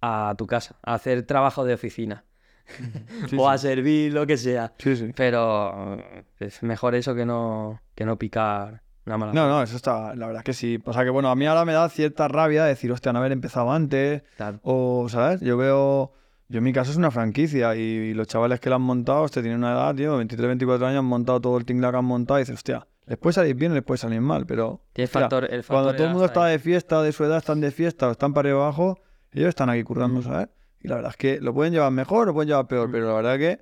a 0.00 0.34
tu 0.36 0.46
casa, 0.46 0.76
a 0.82 0.94
hacer 0.94 1.22
trabajo 1.22 1.64
de 1.64 1.74
oficina, 1.74 2.24
Sí, 3.28 3.36
o 3.38 3.48
a 3.48 3.58
servir, 3.58 4.12
lo 4.12 4.26
que 4.26 4.36
sea. 4.36 4.72
Sí, 4.78 4.96
sí. 4.96 5.12
Pero 5.14 5.98
eh, 5.98 6.24
es 6.40 6.62
mejor 6.62 6.94
eso 6.94 7.14
que 7.14 7.26
no, 7.26 7.80
que 7.94 8.04
no 8.04 8.18
picar 8.18 8.83
una 9.06 9.18
mala 9.18 9.32
No, 9.32 9.48
no, 9.48 9.62
eso 9.62 9.76
está, 9.76 10.14
la 10.14 10.26
verdad 10.26 10.40
es 10.40 10.44
que 10.44 10.52
sí. 10.54 10.78
O 10.84 10.92
sea 10.92 11.04
que 11.04 11.10
bueno, 11.10 11.28
a 11.30 11.36
mí 11.36 11.46
ahora 11.46 11.64
me 11.64 11.72
da 11.72 11.88
cierta 11.88 12.28
rabia 12.28 12.64
decir, 12.64 12.90
hostia, 12.92 13.12
no 13.12 13.18
haber 13.18 13.32
empezado 13.32 13.70
antes, 13.72 14.22
Claro. 14.36 14.60
o, 14.62 15.06
¿sabes? 15.08 15.40
Yo 15.40 15.56
veo, 15.56 16.12
yo 16.48 16.58
en 16.58 16.64
mi 16.64 16.72
caso 16.72 16.90
es 16.90 16.96
una 16.96 17.10
franquicia 17.10 17.74
y, 17.76 18.14
los 18.14 18.26
chavales 18.28 18.60
que 18.60 18.70
la 18.70 18.76
han 18.76 18.82
montado, 18.82 19.22
hostia, 19.22 19.42
tienen 19.42 19.58
una 19.60 19.72
edad, 19.72 19.94
tío, 19.94 20.16
23, 20.16 20.46
24 20.48 20.86
años, 20.86 20.98
han 21.00 21.04
montado 21.04 21.40
todo 21.40 21.58
el 21.58 21.64
tingla 21.64 21.90
que 21.90 21.96
han 21.98 22.04
montado 22.04 22.38
y 22.38 22.42
dices, 22.42 22.54
hostia, 22.56 22.86
les 23.06 23.18
puede 23.18 23.34
salir 23.34 23.54
bien 23.54 23.74
les 23.74 23.82
puede 23.82 23.98
salir 23.98 24.20
mal, 24.22 24.46
pero 24.46 24.80
Tiene 24.94 25.04
hostia, 25.06 25.20
factor, 25.20 25.44
el 25.44 25.62
factor 25.62 25.74
cuando 25.76 25.92
todo 25.94 26.06
el 26.06 26.10
mundo 26.12 26.24
está 26.26 26.44
ahí. 26.46 26.52
de 26.52 26.58
fiesta, 26.58 27.02
de 27.02 27.12
su 27.12 27.24
edad, 27.24 27.36
están 27.38 27.60
de 27.60 27.70
fiesta 27.70 28.08
o 28.08 28.12
están 28.12 28.32
para 28.32 28.48
arriba 28.48 28.62
abajo, 28.64 28.98
ellos 29.32 29.48
están 29.50 29.68
aquí 29.68 29.82
currando, 29.82 30.20
Mm. 30.20 30.22
¿sabes? 30.24 30.48
Y 30.80 30.88
la 30.88 30.94
verdad 30.96 31.10
es 31.10 31.16
que 31.18 31.40
lo 31.40 31.52
pueden 31.52 31.72
llevar 31.74 31.90
mejor 31.92 32.26
lo 32.26 32.32
pueden 32.34 32.48
llevar 32.48 32.66
peor, 32.66 32.88
Mm. 32.88 32.92
pero 32.92 33.08
la 33.08 33.14
verdad 33.14 33.38
que 33.38 33.60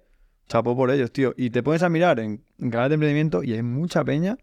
chapó 0.48 0.76
por 0.76 0.90
ellos, 0.90 1.10
tío. 1.12 1.32
Y 1.36 1.50
te 1.50 1.62
pones 1.62 1.82
a 1.82 1.88
mirar 1.88 2.20
en, 2.20 2.44
en 2.60 2.70
canales 2.70 2.90
de 2.90 2.94
emprendimiento 2.94 3.42
y 3.42 3.52
hay 3.54 3.62
mucha 3.62 4.04
peña 4.04 4.36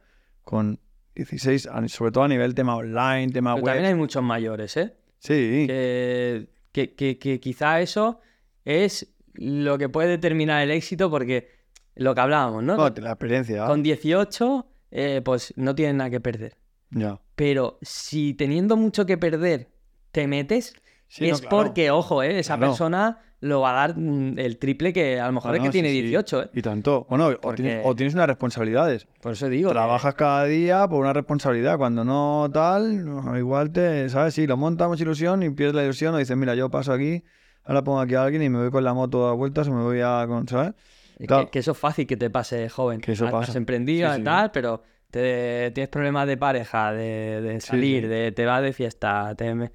con 0.43 0.79
16, 1.23 1.67
a- 1.67 1.87
sobre 1.87 2.11
todo 2.11 2.23
a 2.23 2.27
nivel 2.27 2.53
tema 2.55 2.75
online, 2.75 3.31
tema 3.31 3.53
Pero 3.55 3.65
web. 3.65 3.73
también 3.73 3.85
hay 3.93 3.95
muchos 3.95 4.23
mayores, 4.23 4.75
¿eh? 4.77 4.93
Sí, 5.19 5.65
que, 5.67 6.49
que, 6.71 6.95
que- 6.95 7.19
que 7.19 7.39
quizá 7.39 7.81
eso 7.81 8.19
es 8.65 9.13
lo 9.33 9.77
que 9.77 9.89
puede 9.89 10.09
determinar 10.09 10.61
el 10.63 10.71
éxito 10.71 11.09
porque 11.09 11.49
lo 11.95 12.15
que 12.15 12.21
hablábamos, 12.21 12.63
¿no? 12.63 12.77
No, 12.77 12.89
la 12.89 13.09
experiencia. 13.11 13.65
Con 13.65 13.83
18, 13.83 14.65
eh, 14.91 15.21
pues 15.23 15.53
no 15.57 15.75
tienes 15.75 15.95
nada 15.95 16.09
que 16.09 16.19
perder. 16.21 16.55
Ya. 16.91 17.19
Pero 17.35 17.77
si 17.81 18.33
teniendo 18.33 18.77
mucho 18.77 19.05
que 19.05 19.17
perder 19.17 19.67
te 20.11 20.25
metes, 20.27 20.73
Sí, 21.09 21.27
no, 21.27 21.33
es 21.33 21.41
claro. 21.41 21.57
porque, 21.57 21.91
ojo, 21.91 22.23
¿eh? 22.23 22.39
esa 22.39 22.55
Claro. 22.55 22.71
persona 22.71 23.17
lo 23.41 23.61
va 23.61 23.71
a 23.71 23.87
dar 23.87 23.97
mm, 23.97 24.37
el 24.37 24.57
triple 24.59 24.93
que 24.93 25.19
a 25.19 25.25
lo 25.27 25.33
mejor 25.33 25.55
es 25.55 25.61
que 25.61 25.67
no, 25.67 25.71
tiene 25.71 25.89
sí, 25.89 25.95
sí. 25.95 26.01
18, 26.03 26.43
¿eh? 26.43 26.49
Y 26.53 26.61
tanto. 26.61 27.05
Bueno, 27.09 27.27
o 27.27 27.39
Porque- 27.41 27.63
tienes, 27.63 27.81
o 27.85 27.95
tienes 27.95 28.13
unas 28.13 28.27
responsabilidades. 28.27 29.07
Por 29.21 29.31
eso 29.33 29.49
digo. 29.49 29.69
que- 29.69 29.73
Trabajas 29.73 30.13
cada 30.15 30.45
día 30.45 30.87
por 30.87 31.01
una 31.01 31.11
responsabilidad. 31.13 31.77
Cuando 31.77 32.03
no 32.05 32.49
tal, 32.53 33.03
no, 33.05 33.37
igual 33.37 33.71
te, 33.71 34.07
¿sabes? 34.09 34.33
Sí, 34.35 34.45
lo 34.47 34.55
montas 34.55 34.87
mucha 34.87 35.03
ilusión 35.03 35.41
y 35.43 35.49
pierdes 35.49 35.75
la 35.75 35.83
ilusión 35.83 36.13
o 36.13 36.17
dices, 36.17 36.37
mira, 36.37 36.53
yo 36.55 36.69
paso 36.69 36.93
aquí, 36.93 37.23
ahora 37.63 37.83
pongo 37.83 37.99
aquí 38.01 38.15
a 38.15 38.23
alguien 38.23 38.43
y 38.43 38.49
me 38.49 38.59
voy 38.59 38.71
con 38.71 38.83
la 38.83 38.93
moto 38.93 39.27
a 39.27 39.33
vueltas 39.33 39.67
o 39.67 39.73
me 39.73 39.81
voy 39.83 40.01
a, 40.01 40.27
¿sabes? 40.47 40.73
que, 41.17 41.25
Claro. 41.27 41.49
que 41.51 41.59
eso 41.59 41.71
es 41.71 41.77
fácil 41.77 42.05
que 42.07 42.17
te 42.17 42.29
pase 42.29 42.69
joven. 42.69 43.01
Que 43.01 43.13
eso 43.13 43.25
Has- 43.25 43.31
pasa. 43.31 43.51
Has 43.51 43.55
emprendido 43.57 44.13
Sí, 44.13 44.21
y 44.21 44.23
tal, 44.23 44.51
pero 44.51 44.83
te, 45.11 45.71
tienes 45.71 45.89
problemas 45.89 46.27
de 46.27 46.37
pareja, 46.37 46.91
de, 46.93 47.41
de 47.41 47.59
salir, 47.61 48.07
de 48.07 48.31
te 48.31 48.45
vas 48.45 48.61
de 48.61 48.73
fiesta, 48.73 49.33
te 49.35 49.69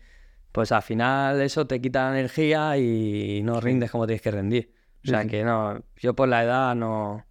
pues 0.55 0.71
al 0.71 0.83
final 0.83 1.41
eso 1.43 1.67
te 1.67 1.81
quita 1.81 2.05
la 2.11 2.17
energía 2.21 2.79
y 2.79 3.43
no 3.43 3.61
rindes 3.61 3.91
como 3.91 4.07
tienes 4.07 4.23
que 4.23 4.31
rendir. 4.31 4.73
O 5.05 5.09
sea 5.09 5.23
sí. 5.23 5.29
que 5.29 5.43
no, 5.43 5.83
yo 5.97 6.15
por 6.15 6.29
la 6.29 6.45
edad 6.45 6.77
no... 6.77 7.27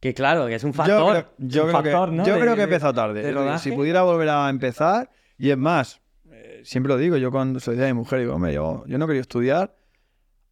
Que 0.00 0.12
claro, 0.14 0.46
que 0.48 0.56
es 0.56 0.64
un 0.64 0.72
Yo 0.72 0.76
factor. 0.76 1.12
creo, 1.12 1.30
yo 1.38 1.62
creo 1.62 1.72
factor, 1.72 2.10
que, 2.10 2.16
¿no? 2.16 2.26
yo 2.26 2.34
de- 2.34 2.40
creo 2.40 2.54
que 2.56 2.60
he 2.62 2.64
empezado 2.64 2.92
tarde. 2.92 3.58
si 3.60 3.70
pudiera 3.70 4.02
volver 4.02 4.28
a 4.30 4.50
empezar, 4.50 5.10
y 5.38 5.50
es 5.50 5.56
más, 5.56 6.02
eh, 6.28 6.60
siempre 6.64 6.92
lo 6.92 6.98
digo, 6.98 7.16
yo 7.18 7.30
cuando 7.30 7.60
soy 7.60 7.76
de 7.76 7.86
mi 7.86 7.92
mujer 7.94 8.18
digo, 8.18 8.34
hombre, 8.34 8.52
yo, 8.52 8.82
yo 8.88 8.98
no 8.98 9.06
quería 9.06 9.22
estudiar, 9.22 9.76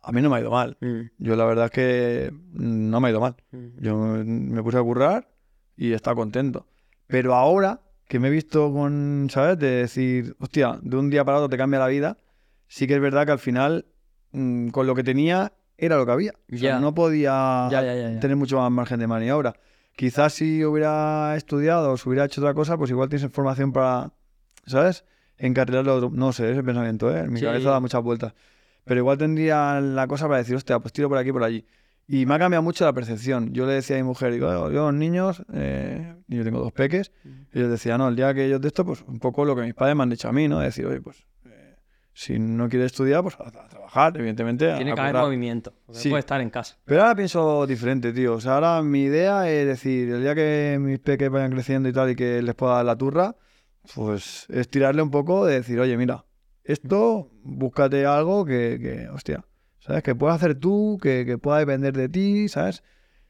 a 0.03 0.13
mí 0.13 0.23
no 0.23 0.31
me 0.31 0.37
ha 0.37 0.41
ido 0.41 0.53
mal. 0.53 0.77
Mm, 0.81 1.01
Yo 1.19 1.35
la 1.35 1.45
verdad 1.47 1.65
es 1.65 1.71
que 1.73 2.33
no 2.53 3.01
me 3.01 3.09
ha 3.09 3.11
ido 3.11 3.21
mal. 3.21 3.35
mm. 3.51 3.67
Yo 3.81 3.97
me 3.99 4.63
puse 4.63 4.79
a 4.79 4.83
currar 4.83 5.29
y 5.77 5.93
estaba 5.93 6.15
contento. 6.15 6.67
Pero 7.09 7.35
ahora 7.35 7.81
que 8.13 8.19
me 8.21 8.29
he 8.29 8.31
visto 8.31 8.71
con, 8.75 9.29
¿sabes? 9.31 9.59
De 9.59 9.71
decir, 9.71 10.37
hostia, 10.39 10.79
de 10.83 10.97
un 10.99 11.09
día 11.09 11.25
para 11.25 11.39
otro 11.39 11.49
te 11.49 11.57
cambia 11.57 11.79
la 11.81 11.87
vida, 11.87 12.19
sí 12.69 12.87
que 12.87 12.93
es 12.97 13.01
verdad 13.01 13.25
que 13.25 13.33
al 13.33 13.39
final, 13.39 13.87
mm, 14.33 14.69
con 14.69 14.87
lo 14.87 14.95
que 14.95 15.03
tenía, 15.03 15.55
era 15.79 15.97
lo 15.97 16.05
que 16.05 16.13
había. 16.13 16.33
O 16.53 16.57
sea, 16.59 16.75
Ya. 16.75 16.79
no 16.79 16.95
podía 16.95 17.69
ya, 17.71 17.83
ya. 17.83 18.21
tener 18.21 18.37
mucho 18.37 18.59
más 18.59 18.71
margen 18.71 19.01
de 19.01 19.07
maniobra. 19.07 19.55
Quizás 19.97 20.35
si 20.35 20.63
hubiera 20.63 21.35
estudiado 21.39 21.93
o 21.93 21.97
si 21.97 22.07
hubiera 22.07 22.27
hecho 22.27 22.43
otra 22.43 22.53
cosa, 22.53 22.77
pues 22.77 22.91
igual 22.91 23.09
tienes 23.09 23.33
formación 23.33 23.73
para, 23.73 24.13
¿sabes? 24.67 25.07
Encarrilarlo. 25.39 25.95
otro- 25.97 26.11
No 26.13 26.35
sé, 26.35 26.51
ese 26.53 26.63
pensamiento, 26.63 27.11
¿eh? 27.17 27.21
En 27.21 27.33
mi 27.33 27.39
Sí. 27.39 27.47
cabeza 27.47 27.71
da 27.71 27.81
muchas 27.81 28.03
vueltas. 28.03 28.35
Pero 28.85 29.01
igual 29.01 29.17
tendría 29.17 29.81
la 29.81 30.07
cosa 30.07 30.27
para 30.27 30.37
decir, 30.39 30.55
hostia, 30.55 30.79
pues 30.81 30.93
tiro 30.93 31.09
por 31.09 31.17
aquí 31.17 31.33
por 31.33 31.43
allí. 31.45 31.65
Y 32.15 32.27
me 32.27 32.35
ha 32.35 32.39
cambiado 32.39 32.63
mucho 32.63 32.85
la 32.85 32.93
percepción. 32.93 33.55
Yo 33.55 33.65
le 33.65 33.73
decía 33.73 33.97
a 33.97 33.99
mi 33.99 34.03
mujer, 34.03 34.35
digo, 34.35 34.71
yo 34.71 34.85
los 34.85 34.93
niños, 34.93 35.43
eh, 35.55 36.15
y 36.29 36.37
yo 36.37 36.45
tengo 36.45 36.59
dos 36.61 36.71
peques, 36.71 37.11
y 37.55 37.59
yo 37.59 37.71
decía, 37.71 37.97
no, 37.97 38.09
el 38.09 38.17
día 38.17 38.35
que 38.35 38.45
ellos 38.45 38.61
de 38.61 38.69
esto, 38.69 38.85
pues 38.85 39.03
un 39.09 39.19
poco 39.19 39.47
lo 39.47 39.57
que 39.57 39.63
mis 39.63 39.73
padres 39.73 39.97
me 39.97 40.03
han 40.03 40.11
dicho 40.11 40.29
a 40.29 40.33
mí, 40.33 40.47
¿no? 40.47 40.59
Decir, 40.61 40.85
oye, 40.85 41.01
pues 41.01 41.25
eh, 41.47 41.77
si 42.13 42.39
no 42.39 42.69
quieres 42.69 42.93
estudiar, 42.93 43.23
pues 43.23 43.35
a, 43.41 43.49
a 43.49 43.69
trabajar, 43.69 44.15
evidentemente. 44.19 44.67
Tiene 44.75 44.93
a 44.93 44.95
que 44.95 45.01
haber 45.01 45.13
currar". 45.13 45.25
movimiento. 45.25 45.73
porque 45.87 46.01
Sí. 46.01 46.11
Puede 46.11 46.21
estar 46.21 46.43
en 46.43 46.51
casa. 46.51 46.77
Pero 46.85 47.01
ahora 47.01 47.15
pienso 47.15 47.67
diferente, 47.67 48.13
tío. 48.13 48.35
O 48.35 48.41
sea, 48.43 48.57
ahora 48.57 48.83
mi 48.83 49.05
idea 49.05 49.51
es 49.51 49.67
decir, 49.67 50.11
el 50.11 50.21
día 50.21 50.35
que 50.35 50.77
mis 50.79 50.99
peques 50.99 51.31
vayan 51.31 51.51
creciendo 51.51 51.89
y 51.89 51.95
tal 51.95 52.11
y 52.11 52.15
que 52.15 52.43
les 52.43 52.55
pueda 52.55 52.75
dar 52.75 52.85
la 52.85 52.97
turra, 52.97 53.37
pues 53.95 54.45
es 54.51 54.69
tirarle 54.69 55.01
un 55.01 55.11
poco 55.11 55.47
de 55.47 55.55
decir, 55.55 55.81
oye, 55.81 55.97
mira, 55.97 56.27
esto, 56.63 57.31
búscate 57.43 58.05
algo 58.05 58.45
que, 58.45 58.79
que 58.83 59.09
hostia, 59.09 59.47
¿sabes? 59.85 60.03
Que 60.03 60.15
puedas 60.15 60.37
hacer 60.37 60.55
tú, 60.55 60.99
que, 61.03 61.25
que 61.27 61.37
pueda 61.39 61.59
depender 61.59 61.93
de 61.95 62.09
ti, 62.09 62.49
¿sabes? 62.49 62.83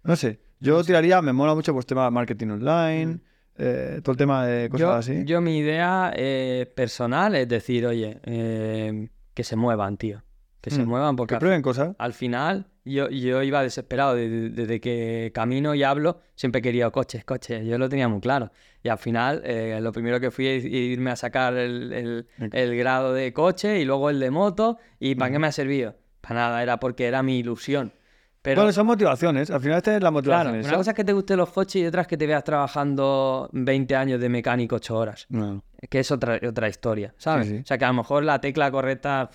No 0.05 0.15
sé. 0.17 0.41
Yo 0.61 0.83
tiraría, 0.85 1.21
me 1.23 1.33
mola 1.33 1.55
mucho 1.55 1.73
pues 1.73 1.87
tema 1.87 2.05
de 2.05 2.11
marketing 2.13 2.49
online, 2.51 3.19
eh, 3.59 4.01
todo 4.05 4.13
el 4.13 4.17
tema 4.19 4.47
de 4.47 4.69
cosas 4.69 4.81
Yo, 4.81 4.93
así. 4.93 5.25
yo 5.25 5.41
mi 5.41 5.59
idea 5.59 6.13
eh, 6.15 6.71
personal 6.77 7.35
es 7.35 7.49
decir, 7.49 7.85
oye, 7.87 8.21
eh, 8.25 9.09
que 9.35 9.43
se 9.45 9.57
muevan, 9.57 9.97
tío. 9.97 10.23
Que 10.61 10.71
se 10.71 10.85
Mm, 10.85 10.89
muevan 10.89 11.17
porque 11.17 11.31
que 11.31 11.35
al, 11.37 11.41
prueben 11.41 11.63
cosas. 11.63 11.97
al 11.99 12.13
final 12.13 12.69
yo, 12.85 13.09
yo 13.11 13.43
iba 13.43 13.61
desesperado. 13.65 14.15
Desde, 14.15 14.51
desde 14.51 14.81
que 14.81 15.33
camino 15.35 15.75
y 15.75 15.83
hablo, 15.83 16.21
siempre 16.37 16.61
he 16.61 16.63
querido 16.63 16.93
coches, 16.93 17.25
coches. 17.25 17.67
Yo 17.67 17.79
lo 17.79 17.89
tenía 17.89 18.07
muy 18.09 18.21
claro. 18.21 18.53
Y 18.85 18.89
al 18.89 18.99
final, 18.99 19.43
eh, 19.45 19.81
lo 19.83 19.91
primero 19.91 20.21
que 20.21 20.31
fui 20.31 20.47
es 20.47 20.65
irme 20.65 21.11
a 21.11 21.17
sacar 21.17 21.57
el, 21.57 21.93
el- 21.93 22.27
el 22.53 22.77
grado 22.77 23.13
de 23.13 23.33
coche 23.33 23.81
y 23.81 23.85
luego 23.85 24.09
el 24.11 24.21
de 24.21 24.31
moto. 24.31 24.79
¿Y 25.01 25.17
para 25.17 25.33
qué 25.33 25.41
me 25.41 25.49
ha 25.49 25.53
servido? 25.53 25.97
Para 26.23 26.37
nada, 26.41 26.63
era 26.63 26.79
porque 26.79 27.07
era 27.07 27.23
mi 27.23 27.39
ilusión. 27.39 27.93
Pero, 28.41 28.63
bueno, 28.63 28.73
son 28.73 28.87
motivaciones. 28.87 29.51
Al 29.51 29.61
final 29.61 29.77
esta 29.77 29.91
es 29.95 30.03
la 30.03 30.11
Claro, 30.11 30.15
motivación. 30.15 30.55
una 30.55 30.61
esa. 30.67 30.77
cosa 30.77 30.91
es 30.93 30.97
que 30.97 31.05
te 31.05 31.13
gusten 31.13 31.37
los 31.37 31.51
coches 31.51 31.83
y 31.83 31.87
otra 31.87 32.03
es 32.03 32.09
que 32.09 32.17
te 32.17 32.27
veas 32.27 32.43
trabajando 32.43 33.49
20 33.53 33.95
años 33.95 34.21
de 34.21 34.29
mecánico 34.29 34.77
8 34.77 34.97
horas. 34.97 35.27
No, 35.29 35.63
Que 35.89 36.01
es 36.01 36.11
otra, 36.11 36.41
otra 36.49 36.69
historia, 36.69 37.15
¿sabes? 37.19 37.47
Sí, 37.47 37.57
sí. 37.59 37.63
O 37.63 37.67
sea, 37.67 37.79
que 37.79 37.85
a 37.85 37.89
lo 37.89 37.95
mejor 37.95 38.25
la 38.25 38.41
tecla 38.41 38.69
correcta, 38.73 39.31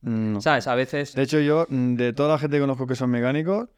no. 0.00 0.40
¿sabes? 0.40 0.66
A 0.66 0.74
veces, 0.74 1.14
De 1.14 1.22
hecho, 1.24 1.40
yo, 1.40 1.66
mm, 1.68 1.94
de 1.96 2.12
toda 2.14 2.30
la 2.30 2.38
gente 2.38 2.56
que 2.56 2.60
conozco 2.62 2.86
que 2.86 2.94
son 2.94 3.10
mecánicos, 3.10 3.68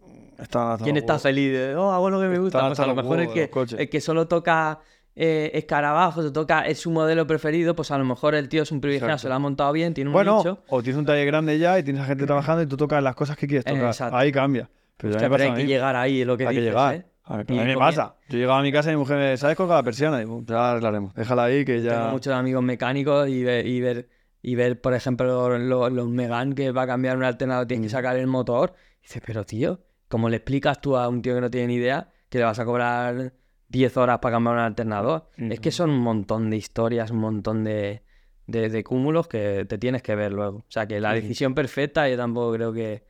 mm, 0.00 0.40
hasta 0.42 0.78
¿quién 0.82 0.96
está 0.96 1.18
feliz 1.20 1.52
de, 1.52 1.76
oh, 1.76 1.92
hago 1.92 2.10
lo 2.10 2.20
que 2.20 2.26
me 2.26 2.38
gusta? 2.40 2.66
Pues 2.66 2.80
a 2.80 2.86
lo 2.86 2.94
mejor 2.96 3.20
el 3.20 3.32
que, 3.32 3.50
el 3.78 3.88
que 3.88 4.00
solo 4.00 4.26
toca 4.26 4.80
eh, 5.16 5.50
escarabajos 5.54 6.24
o 6.26 6.32
toca, 6.32 6.66
es 6.66 6.78
su 6.78 6.90
modelo 6.90 7.26
preferido, 7.26 7.74
pues 7.74 7.90
a 7.90 7.98
lo 7.98 8.04
mejor 8.04 8.34
el 8.34 8.48
tío 8.48 8.62
es 8.62 8.70
un 8.70 8.80
privilegiado, 8.80 9.12
Exacto. 9.14 9.22
se 9.22 9.28
lo 9.30 9.34
ha 9.34 9.38
montado 9.38 9.72
bien, 9.72 9.94
tiene 9.94 10.10
un 10.10 10.12
Bueno, 10.14 10.36
nicho. 10.38 10.62
o 10.68 10.82
tienes 10.82 10.98
un 10.98 11.06
taller 11.06 11.26
grande 11.26 11.58
ya 11.58 11.78
y 11.78 11.82
tienes 11.82 12.02
a 12.02 12.04
gente 12.06 12.26
trabajando 12.26 12.62
y 12.62 12.66
tú 12.66 12.76
tocas 12.76 13.02
las 13.02 13.14
cosas 13.14 13.36
que 13.36 13.46
quieres 13.46 13.64
tocar. 13.64 13.86
Exacto. 13.86 14.16
Ahí 14.16 14.30
cambia. 14.30 14.68
Pero 14.98 15.12
Hostia, 15.14 15.28
pasa 15.30 15.44
hay 15.44 15.54
que 15.54 15.66
llegar 15.66 15.96
ahí, 15.96 16.20
es 16.20 16.26
lo 16.26 16.36
que 16.36 16.46
Hay 16.46 16.54
que 16.56 16.62
llegar. 16.62 16.94
¿eh? 16.94 17.06
A, 17.24 17.42
Y 17.48 17.58
a 17.58 17.62
mí 17.62 17.68
me 17.70 17.76
pasa. 17.76 18.14
Yo 18.28 18.38
llegaba 18.38 18.60
a 18.60 18.62
mi 18.62 18.70
casa 18.72 18.90
y 18.90 18.92
mi 18.94 18.98
mujer 18.98 19.16
me 19.18 19.36
¿sabes 19.36 19.56
colgar 19.56 19.78
la 19.78 19.82
persiana? 19.82 20.18
Y 20.18 20.24
digo, 20.26 20.42
ya 20.46 20.70
arreglaremos. 20.70 21.12
Déjala 21.14 21.44
ahí 21.44 21.64
que 21.64 21.78
Tengo 21.80 21.90
ya... 21.90 22.08
muchos 22.12 22.32
amigos 22.34 22.62
mecánicos 22.62 23.28
y 23.28 23.42
ver, 23.42 23.66
y 23.66 23.80
ver, 23.80 24.08
y 24.42 24.54
ver 24.54 24.80
por 24.80 24.94
ejemplo, 24.94 25.58
lo- 25.58 25.90
los 25.90 26.08
Megan 26.08 26.54
que 26.54 26.70
va 26.70 26.82
a 26.82 26.86
cambiar 26.86 27.16
un 27.16 27.24
alternador, 27.24 27.66
tienes 27.66 27.86
que 27.86 27.88
Mm. 27.88 27.98
sacar 27.98 28.16
el 28.16 28.26
motor. 28.28 28.74
Y 29.00 29.06
dices, 29.08 29.22
pero 29.26 29.44
tío, 29.44 29.80
¿cómo 30.08 30.28
le 30.28 30.36
explicas 30.36 30.80
tú 30.80 30.96
a 30.96 31.08
un 31.08 31.20
tío 31.20 31.34
que 31.34 31.40
no 31.40 31.50
tiene 31.50 31.66
ni 31.68 31.74
idea 31.74 32.08
que 32.28 32.38
le 32.38 32.44
vas 32.44 32.58
a 32.60 32.64
cobrar 32.64 33.32
10 33.68 33.96
horas 33.96 34.18
para 34.20 34.36
cambiar 34.36 34.56
un 34.56 34.60
alternador? 34.60 35.30
Es 35.36 35.60
que 35.60 35.70
son 35.70 35.90
un 35.90 36.00
montón 36.00 36.50
de 36.50 36.56
historias, 36.56 37.10
un 37.10 37.18
montón 37.18 37.64
de, 37.64 38.02
de, 38.46 38.68
de 38.68 38.84
cúmulos 38.84 39.28
que 39.28 39.64
te 39.68 39.78
tienes 39.78 40.02
que 40.02 40.14
ver 40.14 40.32
luego. 40.32 40.58
O 40.58 40.70
sea, 40.70 40.86
que 40.86 41.00
la 41.00 41.14
sí. 41.14 41.22
decisión 41.22 41.54
perfecta 41.54 42.08
yo 42.08 42.16
tampoco 42.16 42.52
creo 42.52 42.72
que... 42.72 43.04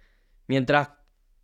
Mientras 0.48 0.90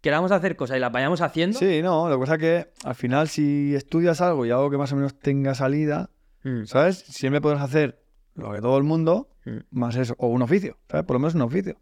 queramos 0.01 0.33
hacer 0.33 0.57
cosas 0.57 0.77
y 0.77 0.81
las 0.81 0.93
vayamos 0.93 1.21
haciendo... 1.21 1.59
Sí, 1.59 1.83
no, 1.83 2.09
lo 2.09 2.17
que 2.17 2.21
pasa 2.21 2.35
es 2.35 2.41
que 2.41 2.69
al 2.85 2.95
final 2.95 3.29
si 3.29 3.75
estudias 3.75 4.21
algo 4.21 4.47
y 4.47 4.51
algo 4.51 4.71
que 4.71 4.79
más 4.79 4.93
o 4.93 4.97
menos 4.97 5.19
tenga 5.19 5.55
salida, 5.55 6.11
Mm, 6.45 6.65
¿sabes? 6.65 6.99
Siempre 6.99 7.41
podrás 7.41 7.63
hacer 7.63 8.03
lo 8.35 8.53
que 8.53 8.61
todo 8.61 8.77
el 8.79 8.85
mundo, 8.85 9.31
mm. 9.45 9.59
más 9.71 9.97
eso, 9.97 10.15
o 10.19 10.29
un 10.29 10.43
oficio, 10.43 10.79
¿sabes? 10.89 11.07
Por 11.07 11.15
lo 11.15 11.21
menos 11.21 11.35
un 11.35 11.43
oficio. 11.43 11.77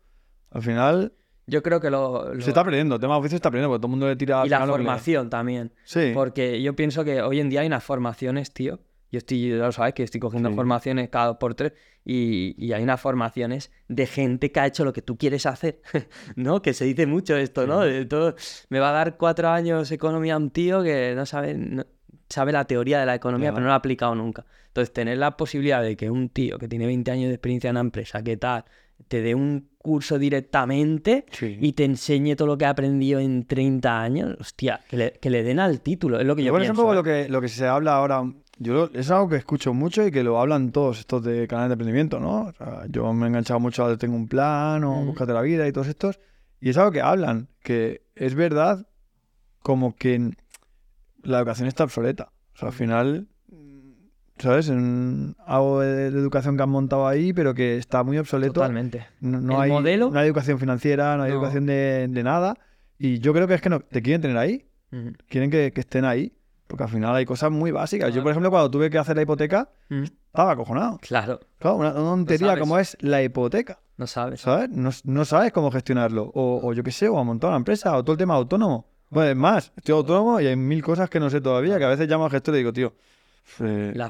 Al 0.51 0.63
final 0.63 1.13
Yo 1.51 1.63
creo 1.63 1.81
que 1.81 1.91
lo... 1.91 2.33
lo- 2.35 2.41
se 2.41 2.51
está 2.51 2.61
aprendiendo, 2.61 2.95
el 2.95 3.01
tema 3.01 3.15
de 3.15 3.21
oficio 3.21 3.31
se 3.33 3.37
está 3.37 3.49
aprendiendo, 3.49 3.71
porque 3.73 3.81
todo 3.81 3.89
el 3.89 3.91
mundo 3.91 4.07
le 4.09 4.17
tira... 4.17 4.43
Y 4.47 4.49
la 4.49 4.59
que 4.61 4.67
le- 4.67 4.71
formación 4.73 5.29
también. 5.31 5.73
Sí. 5.85 6.13
Porque 6.15 6.63
yo 6.63 6.75
pienso 6.77 7.05
que 7.05 7.21
hoy 7.23 7.41
en 7.41 7.49
día 7.51 7.61
hay 7.63 7.67
unas 7.67 7.83
formaciones, 7.85 8.53
tío. 8.53 8.81
Yo 9.13 9.19
estoy, 9.19 9.49
ya 9.51 9.57
lo 9.57 9.73
sabes, 9.73 9.95
que 9.95 10.05
estoy 10.05 10.21
cogiendo 10.21 10.51
Sí. 10.51 10.55
formaciones 10.55 11.09
cada 11.09 11.27
dos 11.27 11.37
por 11.39 11.57
tres 11.57 11.73
y, 12.05 12.55
y 12.65 12.73
hay 12.73 12.83
unas 12.85 13.01
formaciones 13.01 13.73
de 13.89 14.07
gente 14.07 14.53
que 14.53 14.61
ha 14.61 14.67
hecho 14.69 14.85
lo 14.85 14.93
que 14.93 15.03
tú 15.03 15.19
quieres 15.19 15.47
hacer, 15.47 15.81
¿no? 16.37 16.63
Que 16.63 16.73
se 16.75 16.85
dice 16.85 17.07
mucho 17.07 17.37
esto, 17.37 17.67
¿no? 17.67 17.81
De 17.81 18.05
todo, 18.07 18.37
me 18.69 18.79
va 18.79 18.91
a 18.91 18.93
dar 18.93 19.17
cuatro 19.17 19.49
años 19.49 19.91
economía 19.91 20.35
a 20.35 20.37
un 20.37 20.51
tío 20.51 20.85
que 20.85 21.15
no 21.17 21.27
sabe, 21.27 21.55
no- 21.55 21.85
sabe 22.29 22.53
la 22.53 22.65
teoría 22.67 23.01
de 23.01 23.07
la 23.07 23.17
economía, 23.17 23.47
Claro. 23.49 23.55
pero 23.57 23.65
no 23.65 23.69
la 23.71 23.75
ha 23.75 23.79
aplicado 23.79 24.15
nunca. 24.15 24.47
Entonces, 24.69 24.93
tener 24.93 25.19
la 25.19 25.37
posibilidad 25.37 25.83
de 25.83 25.97
que 25.97 26.09
un 26.09 26.29
tío 26.29 26.57
que 26.59 26.69
tiene 26.69 26.87
20 26.87 27.11
años 27.11 27.29
de 27.31 27.35
experiencia 27.35 27.71
en 27.71 27.75
una 27.75 27.81
empresa, 27.81 28.23
¿qué 28.23 28.37
tal? 28.37 28.65
Te 29.09 29.23
dé 29.23 29.35
un 29.35 29.69
curso 29.79 30.19
directamente 30.19 31.25
Sí. 31.31 31.57
y 31.61 31.73
te 31.73 31.85
enseñe 31.85 32.37
todo 32.37 32.49
lo 32.49 32.59
que 32.59 32.67
ha 32.67 32.71
aprendido 32.71 33.19
en 33.21 33.45
30 33.47 34.03
años, 34.03 34.37
hostia, 34.39 34.81
que 34.89 34.97
le, 34.97 35.13
que 35.13 35.31
le 35.31 35.43
den 35.43 35.59
al 35.59 35.81
título, 35.81 36.21
es 36.21 36.27
lo 36.27 36.37
que 36.37 36.45
yo 36.45 36.53
Bueno, 36.53 36.65
pienso. 36.65 36.73
es 36.75 36.79
un 36.79 36.85
poco 36.85 36.93
¿eh? 36.93 36.97
lo 36.97 37.03
que, 37.03 37.29
lo 37.31 37.41
que 37.41 37.49
se 37.49 37.67
habla 37.67 37.95
ahora. 37.97 38.23
Yo 38.59 38.91
es 38.93 39.11
algo 39.11 39.31
que 39.31 39.37
escucho 39.37 39.73
mucho 39.73 40.07
y 40.07 40.11
que 40.11 40.23
lo 40.23 40.39
hablan 40.39 40.71
todos 40.71 40.99
estos 40.99 41.25
de 41.25 41.49
canales 41.49 41.71
de 41.71 41.73
emprendimiento, 41.75 42.21
¿no? 42.21 42.43
O 42.49 42.53
sea, 42.53 42.83
yo 42.91 43.11
me 43.15 43.25
he 43.25 43.29
enganchado 43.29 43.59
mucho 43.59 43.87
al 43.87 43.97
Tengo 43.97 44.17
un 44.17 44.29
plan 44.29 44.85
o 44.85 45.01
Mm. 45.03 45.07
Búscate 45.07 45.33
la 45.33 45.41
vida 45.41 45.67
y 45.67 45.73
todos 45.73 45.87
estos. 45.89 46.21
Y 46.61 46.69
es 46.69 46.77
algo 46.77 46.91
que 46.93 47.01
hablan, 47.01 47.49
que 47.63 48.03
es 48.15 48.35
verdad 48.35 48.87
como 49.63 49.97
que 49.97 50.33
la 51.23 51.39
educación 51.39 51.69
está 51.69 51.85
obsoleta. 51.85 52.33
O 52.55 52.59
sea, 52.59 52.69
al 52.69 52.75
final, 52.75 53.29
¿sabes? 54.41 54.69
En 54.69 55.37
algo 55.47 55.81
de, 55.81 56.11
de 56.11 56.19
educación 56.19 56.57
que 56.57 56.63
han 56.63 56.71
montado 56.71 57.07
ahí, 57.07 57.33
pero 57.33 57.55
que 57.55 57.77
está 57.79 58.03
muy 58.03 58.19
obsoleto. 58.19 58.55
Totalmente. 58.55 59.07
No, 59.21 59.41
no 59.41 59.61
hay, 59.61 59.71
modelo- 59.71 60.11
no 60.11 60.19
hay 60.19 60.27
educación 60.27 60.59
financiera, 60.59 61.17
no 61.17 61.23
hay 61.25 61.31
No. 61.31 61.37
educación 61.37 61.67
de, 61.67 62.09
de 62.09 62.23
nada. 62.23 62.55
Y 62.99 63.19
yo 63.21 63.33
creo 63.33 63.47
que 63.47 63.55
es 63.55 63.61
que 63.63 63.69
no, 63.71 63.81
te 63.81 64.03
quieren 64.03 64.21
tener 64.21 64.37
ahí 64.37 64.67
Ujú. 64.93 65.13
quieren 65.29 65.51
que, 65.51 65.73
que 65.73 65.81
estén 65.81 66.05
ahí. 66.05 66.33
Porque 66.67 66.85
al 66.85 66.89
final 66.91 67.17
hay 67.17 67.25
cosas 67.25 67.51
muy 67.51 67.73
básicas. 67.73 68.09
Yo, 68.11 68.13
Claro. 68.15 68.23
por 68.25 68.31
ejemplo, 68.31 68.51
cuando 68.51 68.71
tuve 68.71 68.91
que 68.91 68.99
hacer 68.99 69.17
la 69.17 69.23
hipoteca, 69.23 69.71
Mm, 69.89 70.05
estaba 70.05 70.53
acojonado. 70.53 70.99
Claro, 71.03 71.41
Claro, 71.59 71.77
una, 71.79 71.93
tontería 71.93 72.57
como 72.59 72.79
es 72.79 72.97
la 73.01 73.21
hipoteca, 73.25 73.81
no 73.97 74.07
sabes. 74.07 74.43
¿sabes? 74.43 74.69
No, 74.71 74.91
no 75.03 75.25
sabes 75.25 75.51
cómo 75.53 75.73
gestionarlo. 75.73 76.31
O, 76.33 76.61
o 76.63 76.73
yo 76.73 76.85
qué 76.85 76.93
sé, 76.93 77.09
o 77.09 77.19
a 77.19 77.25
montar 77.25 77.49
una 77.49 77.57
empresa, 77.57 77.97
o 77.97 78.05
todo 78.05 78.13
el 78.13 78.19
tema 78.19 78.35
autónomo. 78.35 78.87
Bueno, 79.09 79.31
es 79.31 79.37
más, 79.37 79.73
estoy 79.77 79.97
autónomo 79.97 80.41
y 80.41 80.47
hay 80.47 80.55
mil 80.55 80.81
cosas 80.85 81.11
que 81.11 81.19
no 81.19 81.29
sé 81.29 81.41
todavía, 81.41 81.77
que 81.79 81.85
a 81.85 81.89
veces 81.89 82.09
llamo 82.09 82.27
al 82.27 82.31
gestor 82.31 82.55
y 82.55 82.59
digo, 82.59 82.73
tío, 82.73 82.95
eh, 83.61 83.93
La, 83.95 84.09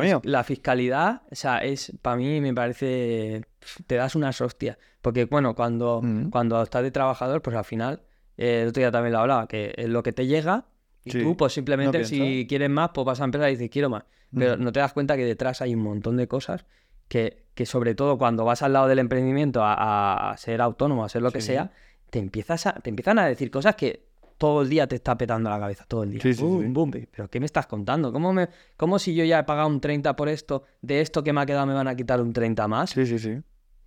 mío. 0.00 0.20
fiscalidad, 0.44 1.22
o 1.30 1.34
sea, 1.34 1.58
es 1.58 1.92
para 2.02 2.16
mí 2.16 2.40
me 2.40 2.52
parece 2.54 3.42
te 3.86 3.94
das 3.96 4.14
unas 4.14 4.40
hostias, 4.40 4.76
porque 5.02 5.24
bueno, 5.26 5.54
cuando 5.54 6.00
Mm. 6.02 6.30
cuando 6.30 6.62
estás 6.62 6.82
de 6.82 6.90
trabajador, 6.90 7.40
pues 7.42 7.56
al 7.56 7.64
final 7.64 8.02
eh, 8.36 8.62
el 8.62 8.68
otro 8.68 8.80
día 8.80 8.90
también 8.90 9.12
lo 9.12 9.20
hablaba, 9.20 9.46
que 9.48 9.72
es 9.76 9.88
lo 9.88 10.02
que 10.02 10.12
te 10.12 10.26
llega 10.26 10.66
y 11.04 11.10
Sí, 11.12 11.20
tú 11.22 11.36
pues 11.36 11.52
simplemente 11.52 11.98
no 11.98 12.04
si 12.04 12.46
quieres 12.48 12.70
más, 12.70 12.90
pues 12.94 13.04
vas 13.06 13.20
a 13.20 13.24
empresa 13.24 13.48
y 13.48 13.52
dices 13.52 13.70
quiero 13.70 13.88
más, 13.90 14.04
pero 14.36 14.56
Mm. 14.56 14.64
no 14.64 14.72
te 14.72 14.80
das 14.80 14.92
cuenta 14.92 15.16
que 15.16 15.24
detrás 15.24 15.62
hay 15.62 15.74
un 15.74 15.82
montón 15.82 16.16
de 16.16 16.26
cosas 16.28 16.66
que, 17.08 17.44
que 17.54 17.66
sobre 17.66 17.94
todo 17.94 18.18
cuando 18.18 18.44
vas 18.44 18.62
al 18.62 18.72
lado 18.72 18.88
del 18.88 18.98
emprendimiento 18.98 19.62
a, 19.62 19.74
a- 19.74 20.30
a 20.32 20.36
ser 20.36 20.60
autónomo, 20.60 21.04
a 21.04 21.08
ser 21.08 21.22
lo 21.22 21.30
que 21.30 21.40
Sí. 21.40 21.48
sea, 21.48 21.70
te 22.10 22.18
empiezas 22.18 22.66
a, 22.66 22.72
te 22.74 22.90
empiezan 22.90 23.18
a 23.18 23.26
decir 23.26 23.50
cosas 23.50 23.74
que 23.76 24.06
todo 24.38 24.62
el 24.62 24.68
día 24.68 24.86
te 24.86 24.96
está 24.96 25.16
petando 25.16 25.50
la 25.50 25.58
cabeza, 25.58 25.84
todo 25.86 26.02
el 26.02 26.10
día. 26.10 26.20
Sí, 26.22 26.34
sí, 26.34 26.44
sí. 26.44 27.08
pero 27.10 27.28
¿qué 27.28 27.40
me 27.40 27.46
estás 27.46 27.66
contando? 27.66 28.12
¿Cómo, 28.12 28.32
me, 28.32 28.48
¿Cómo 28.76 28.98
si 28.98 29.14
yo 29.14 29.24
ya 29.24 29.38
he 29.40 29.44
pagado 29.44 29.68
un 29.68 29.80
30 29.80 30.16
por 30.16 30.28
esto, 30.28 30.64
de 30.82 31.00
esto 31.00 31.22
que 31.22 31.32
me 31.32 31.40
ha 31.40 31.46
quedado 31.46 31.66
me 31.66 31.74
van 31.74 31.88
a 31.88 31.94
quitar 31.94 32.20
un 32.20 32.32
30 32.32 32.68
más? 32.68 32.90
Sí, 32.90 33.06
sí, 33.06 33.18
sí. 33.18 33.40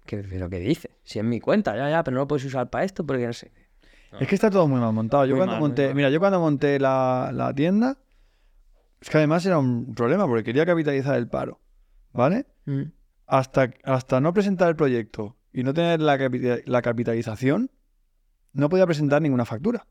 ¿Qué, 0.06 0.18
¿Pero 0.18 0.50
qué 0.50 0.60
dices? 0.60 0.91
Si 1.04 1.20
es 1.20 1.26
mi 1.26 1.39
cuenta, 1.39 1.76
ya, 1.76 1.89
ya, 1.89 2.04
pero 2.04 2.16
no 2.16 2.22
lo 2.22 2.28
puedes 2.28 2.45
usar 2.45 2.70
para 2.70 2.86
esto 2.86 3.06
porque 3.06 3.28
no 3.28 3.34
sé. 3.34 3.52
Es 4.20 4.28
que 4.28 4.36
está 4.36 4.50
todo 4.50 4.68
muy 4.68 4.80
mal 4.80 4.93
montado. 4.93 5.26
Yo 5.26 5.36
Muy 5.36 5.39
cuando 5.39 5.54
mal, 5.54 5.62
monté, 5.62 5.93
mira, 5.93 6.10
yo 6.10 6.20
cuando 6.20 6.39
monté 6.39 6.80
la, 6.80 7.32
la 7.34 7.54
tienda, 7.54 7.98
es 9.02 9.10
que 9.10 9.18
además 9.18 9.45
era 9.45 9.60
un 9.60 9.93
problema 9.93 10.26
porque 10.26 10.43
quería 10.43 10.66
capitalizar 10.66 11.16
el 11.16 11.28
paro, 11.28 11.60
¿vale? 12.14 12.48
Mm. 12.66 12.84
Hasta, 13.28 13.70
hasta 13.84 14.22
no 14.22 14.34
presentar 14.34 14.70
el 14.70 14.76
proyecto 14.76 15.36
y 15.52 15.64
no 15.64 15.74
tener 15.74 16.02
la, 16.02 16.18
la 16.66 16.82
capitalización, 16.82 17.70
no 18.54 18.70
podía 18.70 18.86
presentar 18.86 19.22
ninguna 19.22 19.45
factura. 19.45 19.86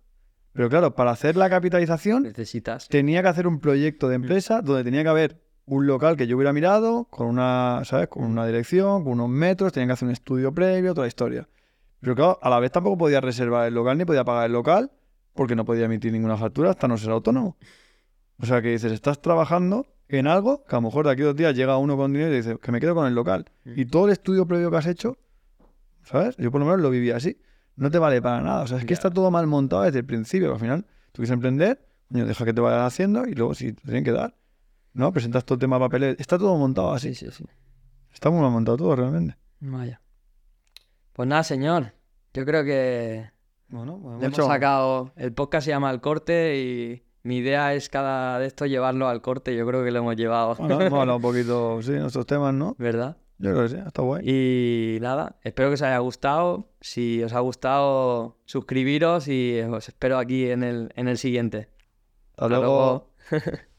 Pero 0.57 0.71
claro, 0.71 0.95
para 0.95 1.11
hacer 1.11 1.37
la 1.37 1.51
capitalización 1.51 2.23
Necesitas. 2.23 2.89
tenía 2.89 3.23
que 3.23 3.29
hacer 3.29 3.47
un 3.47 3.61
proyecto 3.61 4.09
de 4.09 4.17
empresa 4.17 4.63
donde 4.63 4.85
tenía 4.85 5.03
que 5.03 5.09
haber 5.11 5.43
un 5.67 5.87
local 5.87 6.17
que 6.17 6.27
yo 6.27 6.37
hubiera 6.37 6.53
mirado 6.53 7.05
con 7.11 7.27
una, 7.27 7.83
¿sabes? 7.85 8.09
Con 8.09 8.25
una 8.25 8.47
dirección, 8.47 9.05
con 9.05 9.15
unos 9.15 9.29
metros, 9.29 9.73
tenía 9.73 9.89
que 9.89 9.93
hacer 9.93 10.07
un 10.07 10.13
estudio 10.13 10.55
previo, 10.55 10.95
toda 10.95 11.05
la 11.05 11.09
historia. 11.09 11.49
Pero 12.01 12.15
claro, 12.15 12.39
a 12.41 12.49
la 12.49 12.61
vez 12.61 12.71
tampoco 12.73 12.97
podía 12.97 13.21
reservar 13.21 13.67
el 13.67 13.75
local 13.75 13.99
ni 13.99 14.05
podía 14.05 14.25
pagar 14.25 14.47
el 14.47 14.53
local 14.53 14.93
porque 15.35 15.55
no 15.55 15.65
podía 15.65 15.85
emitir 15.85 16.13
ninguna 16.13 16.37
factura 16.37 16.71
hasta 16.71 16.89
no 16.89 16.97
ser 16.97 17.11
autónomo. 17.11 17.57
O 18.39 18.47
sea 18.47 18.63
que 18.63 18.69
dices, 18.71 18.93
estás 18.93 19.21
trabajando 19.21 19.87
en 20.09 20.27
algo 20.27 20.65
que 20.65 20.77
a 20.77 20.79
lo 20.79 20.83
mejor 20.83 21.07
de 21.07 21.13
aquí 21.13 21.23
a 21.23 21.27
dos 21.27 21.37
días 21.37 21.55
llega 21.55 21.77
uno 21.79 21.97
con 21.97 22.13
dinero 22.13 22.33
y 22.33 22.37
dice 22.37 22.59
que 22.59 22.73
me 22.73 22.81
quedo 22.81 22.95
con 22.95 23.07
el 23.07 23.15
local. 23.15 23.51
Y 23.65 23.87
todo 23.87 24.07
el 24.07 24.13
estudio 24.13 24.47
previo 24.47 24.71
que 24.71 24.77
has 24.77 24.87
hecho, 24.87 25.19
¿sabes? 26.05 26.37
Yo 26.39 26.51
por 26.51 26.61
lo 26.61 26.67
menos 26.67 26.81
lo 26.81 26.91
viví 26.91 27.11
así. 27.11 27.39
No 27.77 27.91
te 27.91 27.99
vale 27.99 28.21
para 28.23 28.41
nada. 28.41 28.63
O 28.63 28.67
sea, 28.67 28.79
es 28.79 28.85
que 28.85 28.95
está 28.95 29.11
todo 29.11 29.31
mal 29.31 29.47
montado 29.47 29.83
desde 29.83 30.01
el 30.01 30.07
principio. 30.07 30.53
al 30.53 30.61
final, 30.61 30.85
tú 31.13 31.23
quieres 31.23 31.31
emprender, 31.31 31.87
coño, 32.11 32.27
deja 32.27 32.45
que 32.45 32.53
te 32.53 32.61
vayas 32.61 32.83
haciendo 32.83 33.27
y 33.27 33.35
luego 33.35 33.55
si 33.55 33.73
te 33.73 33.83
tienen 33.83 34.05
que 34.05 34.13
dar. 34.13 34.35
¿No? 34.95 35.13
Presentas 35.13 35.45
todo 35.45 35.57
el 35.57 35.61
tema 35.61 35.77
de 35.77 35.81
papeles. 35.81 36.17
Está 36.19 36.39
todo 36.39 36.57
montado 36.57 36.93
así. 36.93 37.15
Sí, 37.15 37.27
sí, 37.27 37.33
sí. 37.33 37.45
Está 38.13 38.31
muy 38.31 38.41
mal 38.41 38.51
montado 38.51 38.79
todo 38.79 38.97
realmente. 38.97 39.37
Vaya. 39.61 40.01
Pues 41.13 41.29
nada, 41.29 41.43
señor. 41.43 41.93
Yo 42.33 42.45
creo 42.47 42.65
que 42.65 43.31
Bueno, 43.69 43.99
pues 44.03 44.23
hemos 44.23 44.47
sacado. 44.47 45.13
El 45.17 45.35
podcast 45.35 45.67
se 45.67 45.71
llama 45.71 45.91
El 45.91 46.01
Corte 46.01 46.59
y 46.59 47.03
mi 47.23 47.39
idea 47.39 47.75
es 47.75 47.89
cada 47.89 48.39
de 48.39 48.47
esto 48.47 48.65
llevarlo 48.67 49.09
al 49.09 49.21
corte. 49.21 49.55
Yo 49.55 49.67
creo 49.67 49.85
que 49.85 49.91
lo 49.91 49.99
hemos 49.99 50.17
llevado. 50.17 50.55
Bueno, 50.55 50.81
hemos 50.81 51.01
hablado 51.01 51.17
un 51.17 51.23
poquito, 51.23 51.83
sí, 51.83 51.93
nuestros 51.93 52.25
temas, 52.25 52.55
¿no? 52.55 52.75
¿Verdad? 52.79 53.17
Yo 53.39 53.51
creo 53.53 53.63
que 53.65 53.69
sí, 53.69 53.77
está 53.87 54.03
guay. 54.03 54.25
Y 54.29 54.99
nada, 55.01 55.37
espero 55.43 55.69
que 55.69 55.75
os 55.75 55.83
haya 55.83 55.99
gustado. 55.99 56.71
Si 56.81 57.23
os 57.23 57.33
ha 57.35 57.41
gustado, 57.41 58.39
suscribiros 58.47 59.29
y 59.29 59.61
os 59.61 59.89
espero 59.89 60.19
aquí 60.19 60.51
en 60.51 60.63
el, 60.63 60.91
en 60.97 61.09
el 61.09 61.19
siguiente. 61.19 61.69
Hasta 62.33 62.45
Hasta 62.47 62.49
luego. 62.59 63.11
luego. 63.31 63.53